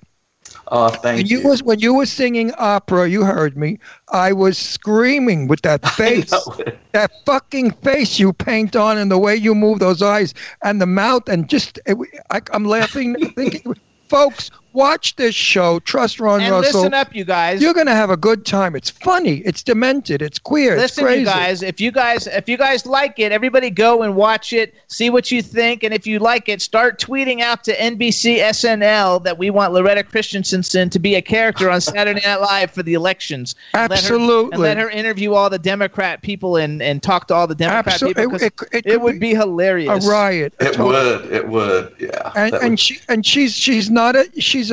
Oh, 0.70 0.88
thank 0.90 1.18
When 1.18 1.26
you. 1.30 1.40
you 1.40 1.48
was 1.48 1.62
when 1.62 1.80
you 1.80 1.94
were 1.94 2.06
singing 2.06 2.52
opera, 2.58 3.08
you 3.08 3.24
heard 3.24 3.56
me. 3.56 3.78
I 4.12 4.32
was 4.32 4.56
screaming 4.58 5.48
with 5.48 5.62
that 5.62 5.84
face, 5.96 6.48
that 6.92 7.10
fucking 7.26 7.72
face 7.72 8.18
you 8.18 8.32
paint 8.32 8.76
on, 8.76 8.98
and 8.98 9.10
the 9.10 9.18
way 9.18 9.36
you 9.36 9.54
move 9.54 9.80
those 9.80 10.02
eyes 10.02 10.34
and 10.62 10.80
the 10.80 10.86
mouth, 10.86 11.28
and 11.28 11.48
just 11.48 11.78
it, 11.86 11.96
I, 12.30 12.40
I'm 12.52 12.64
laughing, 12.64 13.16
thinking, 13.36 13.74
folks, 14.08 14.50
watch 14.72 15.16
this 15.16 15.34
show. 15.34 15.78
Trust 15.80 16.20
Ron 16.20 16.40
And 16.40 16.50
Russell. 16.52 16.80
listen 16.80 16.94
up, 16.94 17.14
you 17.14 17.24
guys. 17.24 17.60
You're 17.60 17.74
gonna 17.74 17.94
have 17.94 18.10
a 18.10 18.16
good 18.16 18.44
time. 18.46 18.74
It's 18.76 18.90
funny. 18.90 19.38
It's 19.44 19.62
demented. 19.62 20.22
It's 20.22 20.38
queer. 20.38 20.72
it's 20.74 20.82
Listen, 20.82 21.04
crazy. 21.04 21.20
you 21.20 21.26
guys. 21.26 21.62
If 21.62 21.80
you 21.80 21.90
guys, 21.90 22.26
if 22.26 22.48
you 22.48 22.56
guys 22.56 22.86
like 22.86 23.18
it, 23.18 23.32
everybody 23.32 23.70
go 23.70 24.02
and 24.02 24.14
watch 24.16 24.52
it. 24.52 24.74
See 24.88 25.10
what 25.10 25.30
you 25.30 25.42
think, 25.42 25.82
and 25.82 25.92
if 25.94 26.06
you 26.06 26.18
like 26.18 26.48
it, 26.48 26.60
start 26.62 26.98
tweeting 27.00 27.40
out 27.40 27.64
to 27.64 27.74
NBC 27.76 28.38
SNL 28.38 29.22
that 29.24 29.38
we 29.38 29.50
want 29.50 29.72
Loretta 29.72 30.02
Christensen 30.02 30.90
to 30.90 30.98
be 30.98 31.14
a 31.14 31.22
character 31.22 31.70
on 31.70 31.80
Saturday 31.80 32.20
Night 32.26 32.40
Live 32.40 32.70
for 32.70 32.82
the 32.82 32.94
elections. 32.94 33.54
And 33.74 33.90
let 33.90 34.00
her- 34.00 34.06
Absolutely. 34.06 34.52
and 34.54 34.62
let 34.62 34.76
her 34.78 34.90
interview 34.90 35.34
all 35.34 35.50
the 35.50 35.58
Democrat 35.58 36.22
people 36.22 36.56
and, 36.56 36.82
and 36.82 37.02
talk 37.02 37.26
to 37.28 37.34
all 37.34 37.46
the 37.46 37.54
Democrat 37.54 38.00
Absol- 38.00 38.08
people. 38.08 38.30
'cause 38.30 38.42
it- 38.42 38.54
It, 38.72 38.86
it 38.86 38.90
could 38.92 39.02
would 39.02 39.20
be, 39.20 39.34
hilarious. 39.34 40.04
a 40.06 40.10
riot. 40.10 40.54
It 40.60 40.78
would. 40.78 41.32
It 41.32 41.48
would. 41.48 41.94
Yeah. 41.98 42.32
and 42.36 42.54
and 42.54 42.70
would- 42.70 42.80
she 42.80 42.98
and 43.08 43.24
she's 43.24 43.54
she's 43.54 43.90
not 43.90 44.16
a 44.16 44.28
she's 44.68 44.72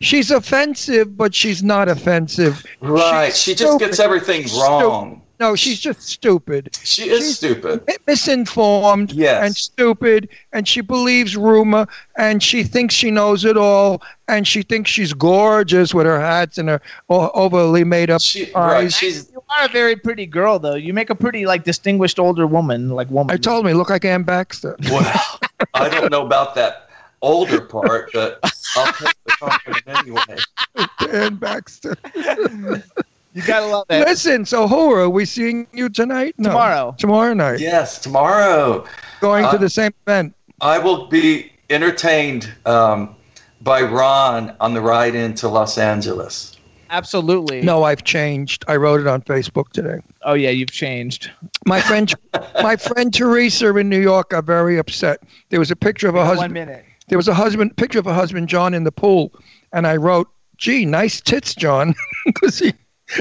she's 0.00 0.30
offensive, 0.30 1.16
but 1.16 1.34
she's 1.34 1.62
not 1.62 1.88
offensive. 1.88 2.64
right. 2.80 3.34
She's 3.34 3.42
She 3.42 3.54
just 3.54 3.78
gets 3.78 3.98
everything 3.98 4.46
Stu- 4.46 4.60
wrong. 4.60 5.20
No, 5.40 5.56
she's 5.56 5.80
just 5.80 6.00
stupid. 6.02 6.70
She 6.84 7.10
is 7.10 7.24
She's 7.26 7.36
stupid. 7.38 7.82
misinformed 8.06 9.12
Yes. 9.12 9.44
and 9.44 9.56
stupid, 9.56 10.28
and 10.52 10.66
she 10.66 10.80
believes 10.80 11.36
rumor, 11.36 11.86
and 12.16 12.40
she 12.40 12.62
thinks 12.62 12.94
she 12.94 13.10
knows 13.10 13.44
it 13.44 13.56
all, 13.56 14.00
and 14.28 14.46
she 14.46 14.62
thinks 14.62 14.90
she's 14.92 15.12
gorgeous 15.12 15.92
with 15.92 16.06
her 16.06 16.20
hats 16.20 16.56
and 16.56 16.68
her 16.68 16.80
overly 17.08 17.82
made 17.82 18.10
up 18.10 18.22
eyes. 18.54 19.02
Right. 19.02 19.02
You 19.02 19.42
are 19.58 19.64
a 19.66 19.68
very 19.68 19.96
pretty 19.96 20.24
girl, 20.26 20.60
though. 20.60 20.76
You 20.76 20.94
make 20.94 21.10
a 21.10 21.14
pretty 21.16 21.46
like 21.46 21.64
distinguished 21.64 22.20
older 22.20 22.46
woman, 22.46 22.90
like 22.90 23.10
woman. 23.10 23.34
I 23.34 23.36
told 23.36 23.66
me, 23.66 23.74
look 23.74 23.90
like 23.90 24.04
Anne 24.04 24.22
Baxter. 24.22 24.76
Well, 24.88 25.40
I 25.74 25.88
don't 25.88 26.12
know 26.12 26.24
about 26.24 26.54
that 26.54 26.88
older 27.24 27.60
part, 27.60 28.10
but 28.12 28.38
I'll 28.76 28.92
take 28.92 29.14
the 29.26 29.32
compliment 29.38 29.82
anyway. 29.98 30.88
Dan 31.00 31.36
Baxter. 31.36 31.96
You 32.14 33.42
gotta 33.46 33.66
love 33.66 33.86
that. 33.88 34.06
Listen, 34.06 34.44
so 34.44 34.68
who 34.68 34.92
are 34.92 35.08
we 35.08 35.24
seeing 35.24 35.66
you 35.72 35.88
tonight? 35.88 36.34
No, 36.38 36.50
Tomorrow. 36.50 36.94
Tomorrow 36.98 37.34
night. 37.34 37.58
Yes, 37.60 37.98
tomorrow. 37.98 38.84
Going 39.20 39.44
Uh, 39.44 39.52
to 39.52 39.58
the 39.58 39.68
same 39.70 39.92
event. 40.06 40.34
I 40.60 40.78
will 40.78 41.06
be 41.08 41.50
entertained 41.70 42.52
um, 42.64 43.16
by 43.62 43.82
Ron 43.82 44.54
on 44.60 44.74
the 44.74 44.80
ride 44.80 45.14
into 45.16 45.48
Los 45.48 45.78
Angeles. 45.78 46.56
Absolutely. 46.90 47.60
No, 47.62 47.82
I've 47.82 48.04
changed. 48.04 48.64
I 48.68 48.76
wrote 48.76 49.00
it 49.00 49.08
on 49.08 49.20
Facebook 49.22 49.70
today. 49.72 49.98
Oh 50.22 50.34
yeah, 50.34 50.50
you've 50.50 50.70
changed. 50.70 51.28
My 51.66 51.80
friend, 51.80 52.14
my 52.62 52.76
friend 52.76 53.12
Teresa 53.12 53.74
in 53.76 53.88
New 53.88 54.00
York 54.00 54.32
are 54.32 54.42
very 54.42 54.78
upset. 54.78 55.20
There 55.48 55.58
was 55.58 55.72
a 55.72 55.76
picture 55.76 56.08
of 56.08 56.14
a 56.14 56.36
One 56.36 56.52
minute. 56.52 56.84
There 57.08 57.18
was 57.18 57.28
a 57.28 57.34
husband 57.34 57.76
picture 57.76 57.98
of 57.98 58.06
a 58.06 58.14
husband 58.14 58.48
John 58.48 58.74
in 58.74 58.84
the 58.84 58.92
pool, 58.92 59.32
and 59.72 59.86
I 59.86 59.96
wrote, 59.96 60.28
"Gee, 60.56 60.86
nice 60.86 61.20
tits, 61.20 61.54
John," 61.54 61.94
because 62.26 62.58
he, 62.58 62.72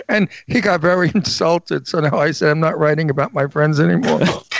and 0.07 0.29
he 0.47 0.61
got 0.61 0.81
very 0.81 1.11
insulted. 1.15 1.87
So 1.87 1.99
now 1.99 2.17
I 2.17 2.31
said, 2.31 2.49
"I'm 2.49 2.59
not 2.59 2.79
writing 2.79 3.09
about 3.09 3.33
my 3.33 3.47
friends 3.47 3.79
anymore." 3.79 4.21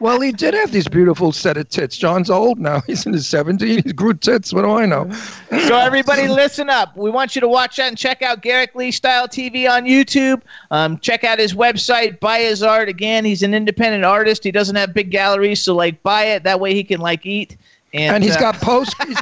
well, 0.00 0.20
he 0.20 0.32
did 0.32 0.54
have 0.54 0.70
these 0.72 0.86
beautiful 0.88 1.32
set 1.32 1.56
of 1.56 1.68
tits. 1.68 1.96
John's 1.96 2.30
old 2.30 2.58
now; 2.58 2.80
he's 2.86 3.06
in 3.06 3.12
his 3.12 3.26
70s. 3.26 3.84
He 3.84 3.92
grew 3.92 4.14
tits. 4.14 4.52
What 4.52 4.62
do 4.62 4.70
I 4.70 4.86
know? 4.86 5.10
So 5.50 5.76
everybody, 5.76 6.28
listen 6.28 6.70
up. 6.70 6.96
We 6.96 7.10
want 7.10 7.34
you 7.34 7.40
to 7.40 7.48
watch 7.48 7.78
out 7.78 7.88
and 7.88 7.98
check 7.98 8.22
out 8.22 8.42
Garyk 8.42 8.74
Lee 8.74 8.90
Style 8.90 9.28
TV 9.28 9.68
on 9.70 9.84
YouTube. 9.84 10.42
Um, 10.70 10.98
check 10.98 11.24
out 11.24 11.38
his 11.38 11.54
website, 11.54 12.20
buy 12.20 12.40
his 12.40 12.62
art. 12.62 12.88
Again, 12.88 13.24
he's 13.24 13.42
an 13.42 13.54
independent 13.54 14.04
artist. 14.04 14.44
He 14.44 14.50
doesn't 14.50 14.76
have 14.76 14.94
big 14.94 15.10
galleries, 15.10 15.62
so 15.62 15.74
like 15.74 16.02
buy 16.02 16.24
it. 16.24 16.42
That 16.44 16.60
way 16.60 16.74
he 16.74 16.84
can 16.84 17.00
like 17.00 17.24
eat 17.26 17.56
And, 17.92 18.22
he's 18.22 18.36
uh, 18.36 18.40
got 18.40 18.54
post. 18.60 18.94
he's- 19.02 19.20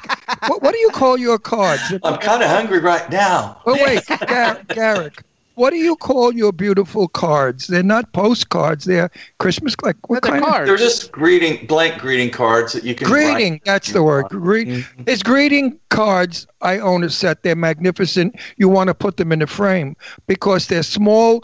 what, 0.48 0.62
what 0.62 0.72
do 0.72 0.78
you 0.78 0.90
call 0.90 1.16
your 1.16 1.38
cards? 1.38 1.82
I'm 2.02 2.18
kind 2.18 2.42
of 2.42 2.48
hungry 2.50 2.80
right 2.80 3.08
now. 3.10 3.60
Oh 3.64 3.74
wait, 3.74 4.04
Gar- 4.08 4.60
Garyk. 4.68 5.18
What 5.56 5.70
do 5.70 5.76
you 5.76 5.96
call 5.96 6.34
your 6.34 6.52
beautiful 6.52 7.08
cards? 7.08 7.66
They're 7.66 7.82
not 7.82 8.12
postcards. 8.12 8.84
They're 8.84 9.10
Christmas 9.38 9.74
like 9.82 9.96
what 10.10 10.22
kind 10.22 10.44
of 10.44 10.66
They're 10.66 10.76
just 10.76 11.10
greeting, 11.12 11.66
blank 11.66 11.98
greeting 11.98 12.30
cards 12.30 12.74
that 12.74 12.84
you 12.84 12.94
can 12.94 13.10
write. 13.10 13.34
greeting? 13.34 13.60
That's 13.64 13.90
the 13.90 14.02
word. 14.02 14.26
Gre- 14.28 14.58
mm-hmm. 14.58 15.02
His 15.06 15.22
greeting 15.22 15.80
cards. 15.88 16.46
I 16.60 16.78
own 16.78 17.02
a 17.04 17.08
set. 17.08 17.42
They're 17.42 17.56
magnificent. 17.56 18.38
You 18.58 18.68
want 18.68 18.88
to 18.88 18.94
put 18.94 19.16
them 19.16 19.32
in 19.32 19.40
a 19.40 19.46
frame 19.46 19.96
because 20.26 20.66
they're 20.66 20.82
small 20.82 21.42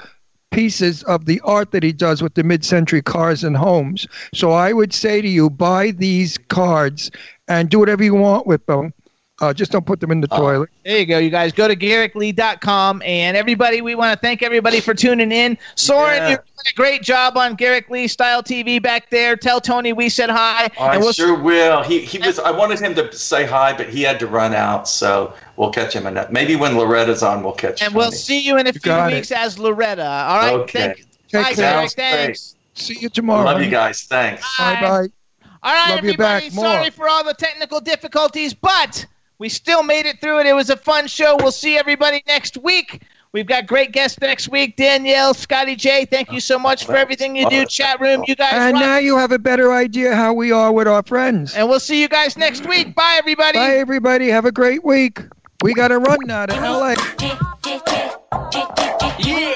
pieces 0.51 1.03
of 1.05 1.25
the 1.25 1.41
art 1.41 1.71
that 1.71 1.83
he 1.83 1.93
does 1.93 2.23
with 2.23 2.35
the 2.35 2.43
mid-century 2.43 3.01
cars 3.01 3.43
and 3.43 3.57
homes. 3.57 4.07
So 4.35 4.53
I 4.53 4.75
would 4.75 4.93
say 4.93 5.23
to 5.23 5.29
you, 5.29 5.49
buy 5.49 5.93
these 5.93 6.37
cards 6.37 7.11
and 7.49 7.71
do 7.71 7.79
whatever 7.79 8.05
you 8.05 8.15
want 8.15 8.47
with 8.47 8.67
them. 8.67 8.93
Uh, 9.43 9.53
just 9.53 9.73
don't 9.73 9.85
put 9.85 9.99
them 9.99 10.13
in 10.13 10.21
the 10.21 10.29
toilet. 10.29 10.71
There 10.85 10.99
you 10.99 11.05
go, 11.05 11.19
you 11.19 11.29
guys. 11.29 11.53
Go 11.53 11.67
to 11.67 11.75
GarykLee.com. 11.75 13.03
And 13.05 13.37
everybody, 13.37 13.81
we 13.83 13.97
want 13.97 14.13
to 14.15 14.21
thank 14.25 14.41
everybody 14.41 14.79
for 14.81 14.95
tuning 14.95 15.33
in. 15.33 15.59
Soren, 15.75 16.15
Yeah. 16.17 16.29
you're 16.29 16.37
doing 16.39 16.67
a 16.71 16.75
great 16.75 17.03
job 17.03 17.37
on 17.37 17.57
Garyk 17.57 17.91
Lee 17.91 18.07
Style 18.07 18.41
TV 18.41 18.81
back 18.81 19.11
there. 19.11 19.35
Tell 19.37 19.61
Tony 19.61 19.93
we 19.93 20.09
said 20.09 20.31
hi. 20.31 20.71
I 20.79 20.95
and 20.95 21.01
we'll 21.03 21.13
sure 21.13 21.37
will. 21.37 21.83
He 21.83 22.01
he 22.01 22.19
was. 22.19 22.39
I 22.39 22.53
wanted 22.53 22.79
him 22.79 22.95
to 22.95 23.13
say 23.13 23.45
hi, 23.45 23.77
but 23.77 23.89
he 23.89 24.03
had 24.03 24.21
to 24.21 24.29
run 24.29 24.55
out. 24.55 24.87
So 24.89 25.35
we'll 25.57 25.71
catch 25.73 25.93
him 25.93 26.07
in 26.07 26.15
that. 26.15 26.33
Maybe 26.33 26.55
when 26.55 26.77
Loretta's 26.77 27.25
on, 27.25 27.43
we'll 27.43 27.53
catch 27.53 27.81
him. 27.81 27.87
and 27.87 27.93
him. 27.95 27.99
we'll 27.99 28.13
see 28.13 28.39
you 28.39 28.59
in 28.59 28.69
a 28.69 28.73
few 28.73 28.81
got 28.81 29.11
it. 29.13 29.17
weeks 29.17 29.33
as 29.33 29.59
Loretta. 29.59 30.07
All 30.07 30.39
right. 30.39 30.53
Okay. 30.55 30.79
Thank, 30.81 30.97
Take 31.29 31.43
bye, 31.43 31.53
care. 31.55 31.73
Garyk. 31.75 31.81
Sounds. 31.81 31.95
Thanks. 31.95 32.55
See 32.75 32.97
you 33.01 33.09
tomorrow. 33.09 33.45
Love 33.45 33.61
you 33.61 33.71
guys. 33.71 34.05
Thanks. 34.05 34.43
Bye 34.57 34.81
bye. 34.81 35.07
All 35.65 35.73
right, 35.73 35.91
Love 35.95 36.05
you 36.05 36.11
everybody. 36.11 36.47
back 36.47 36.55
more. 36.55 36.65
Sorry 36.65 36.91
for 36.91 37.09
all 37.09 37.23
the 37.25 37.35
technical 37.35 37.81
difficulties, 37.81 38.55
but 38.55 39.05
we 39.43 39.49
still 39.49 39.83
made 39.83 40.07
it 40.07 40.21
through 40.21 40.39
it. 40.39 40.47
It 40.47 40.53
was 40.53 40.71
a 40.71 40.77
fun 40.77 41.09
show. 41.09 41.37
We'll 41.41 41.51
see 41.51 41.77
everybody 41.77 42.23
next 42.29 42.59
week. 42.59 43.03
We've 43.33 43.45
got 43.45 43.67
great 43.67 43.91
guests 43.91 44.21
next 44.21 44.49
week. 44.49 44.77
Danielle, 44.77 45.35
Scotty 45.35 45.75
J, 45.75 46.05
thank 46.05 46.31
you 46.31 46.39
so 46.39 46.61
much 46.61 46.87
for 46.87 46.95
everything 46.95 47.35
you 47.35 47.51
do. 47.51 47.65
Chat 47.67 47.99
room, 48.01 48.23
you 48.29 48.37
guys 48.37 48.53
And 48.55 48.75
rock. 48.75 48.81
now 48.81 48.99
you 48.99 49.19
have 49.19 49.33
a 49.33 49.41
better 49.41 49.73
idea 49.73 50.15
how 50.15 50.33
we 50.33 50.53
are 50.53 50.71
with 50.73 50.87
our 50.87 51.03
friends. 51.03 51.57
And 51.57 51.69
we'll 51.69 51.81
see 51.81 52.01
you 52.01 52.09
guys 52.09 52.39
next 52.39 52.69
week. 52.69 52.95
Bye, 52.95 53.17
everybody. 53.19 53.59
Bye, 53.59 53.79
everybody. 53.79 54.29
Have 54.29 54.45
a 54.45 54.53
great 54.53 54.85
week. 54.85 55.19
We 55.65 55.75
got 55.75 55.89
to 55.89 55.99
run 55.99 56.19
now 56.25 56.47
to 56.47 56.55
LA. 56.55 56.95
Jimmy, 59.19 59.52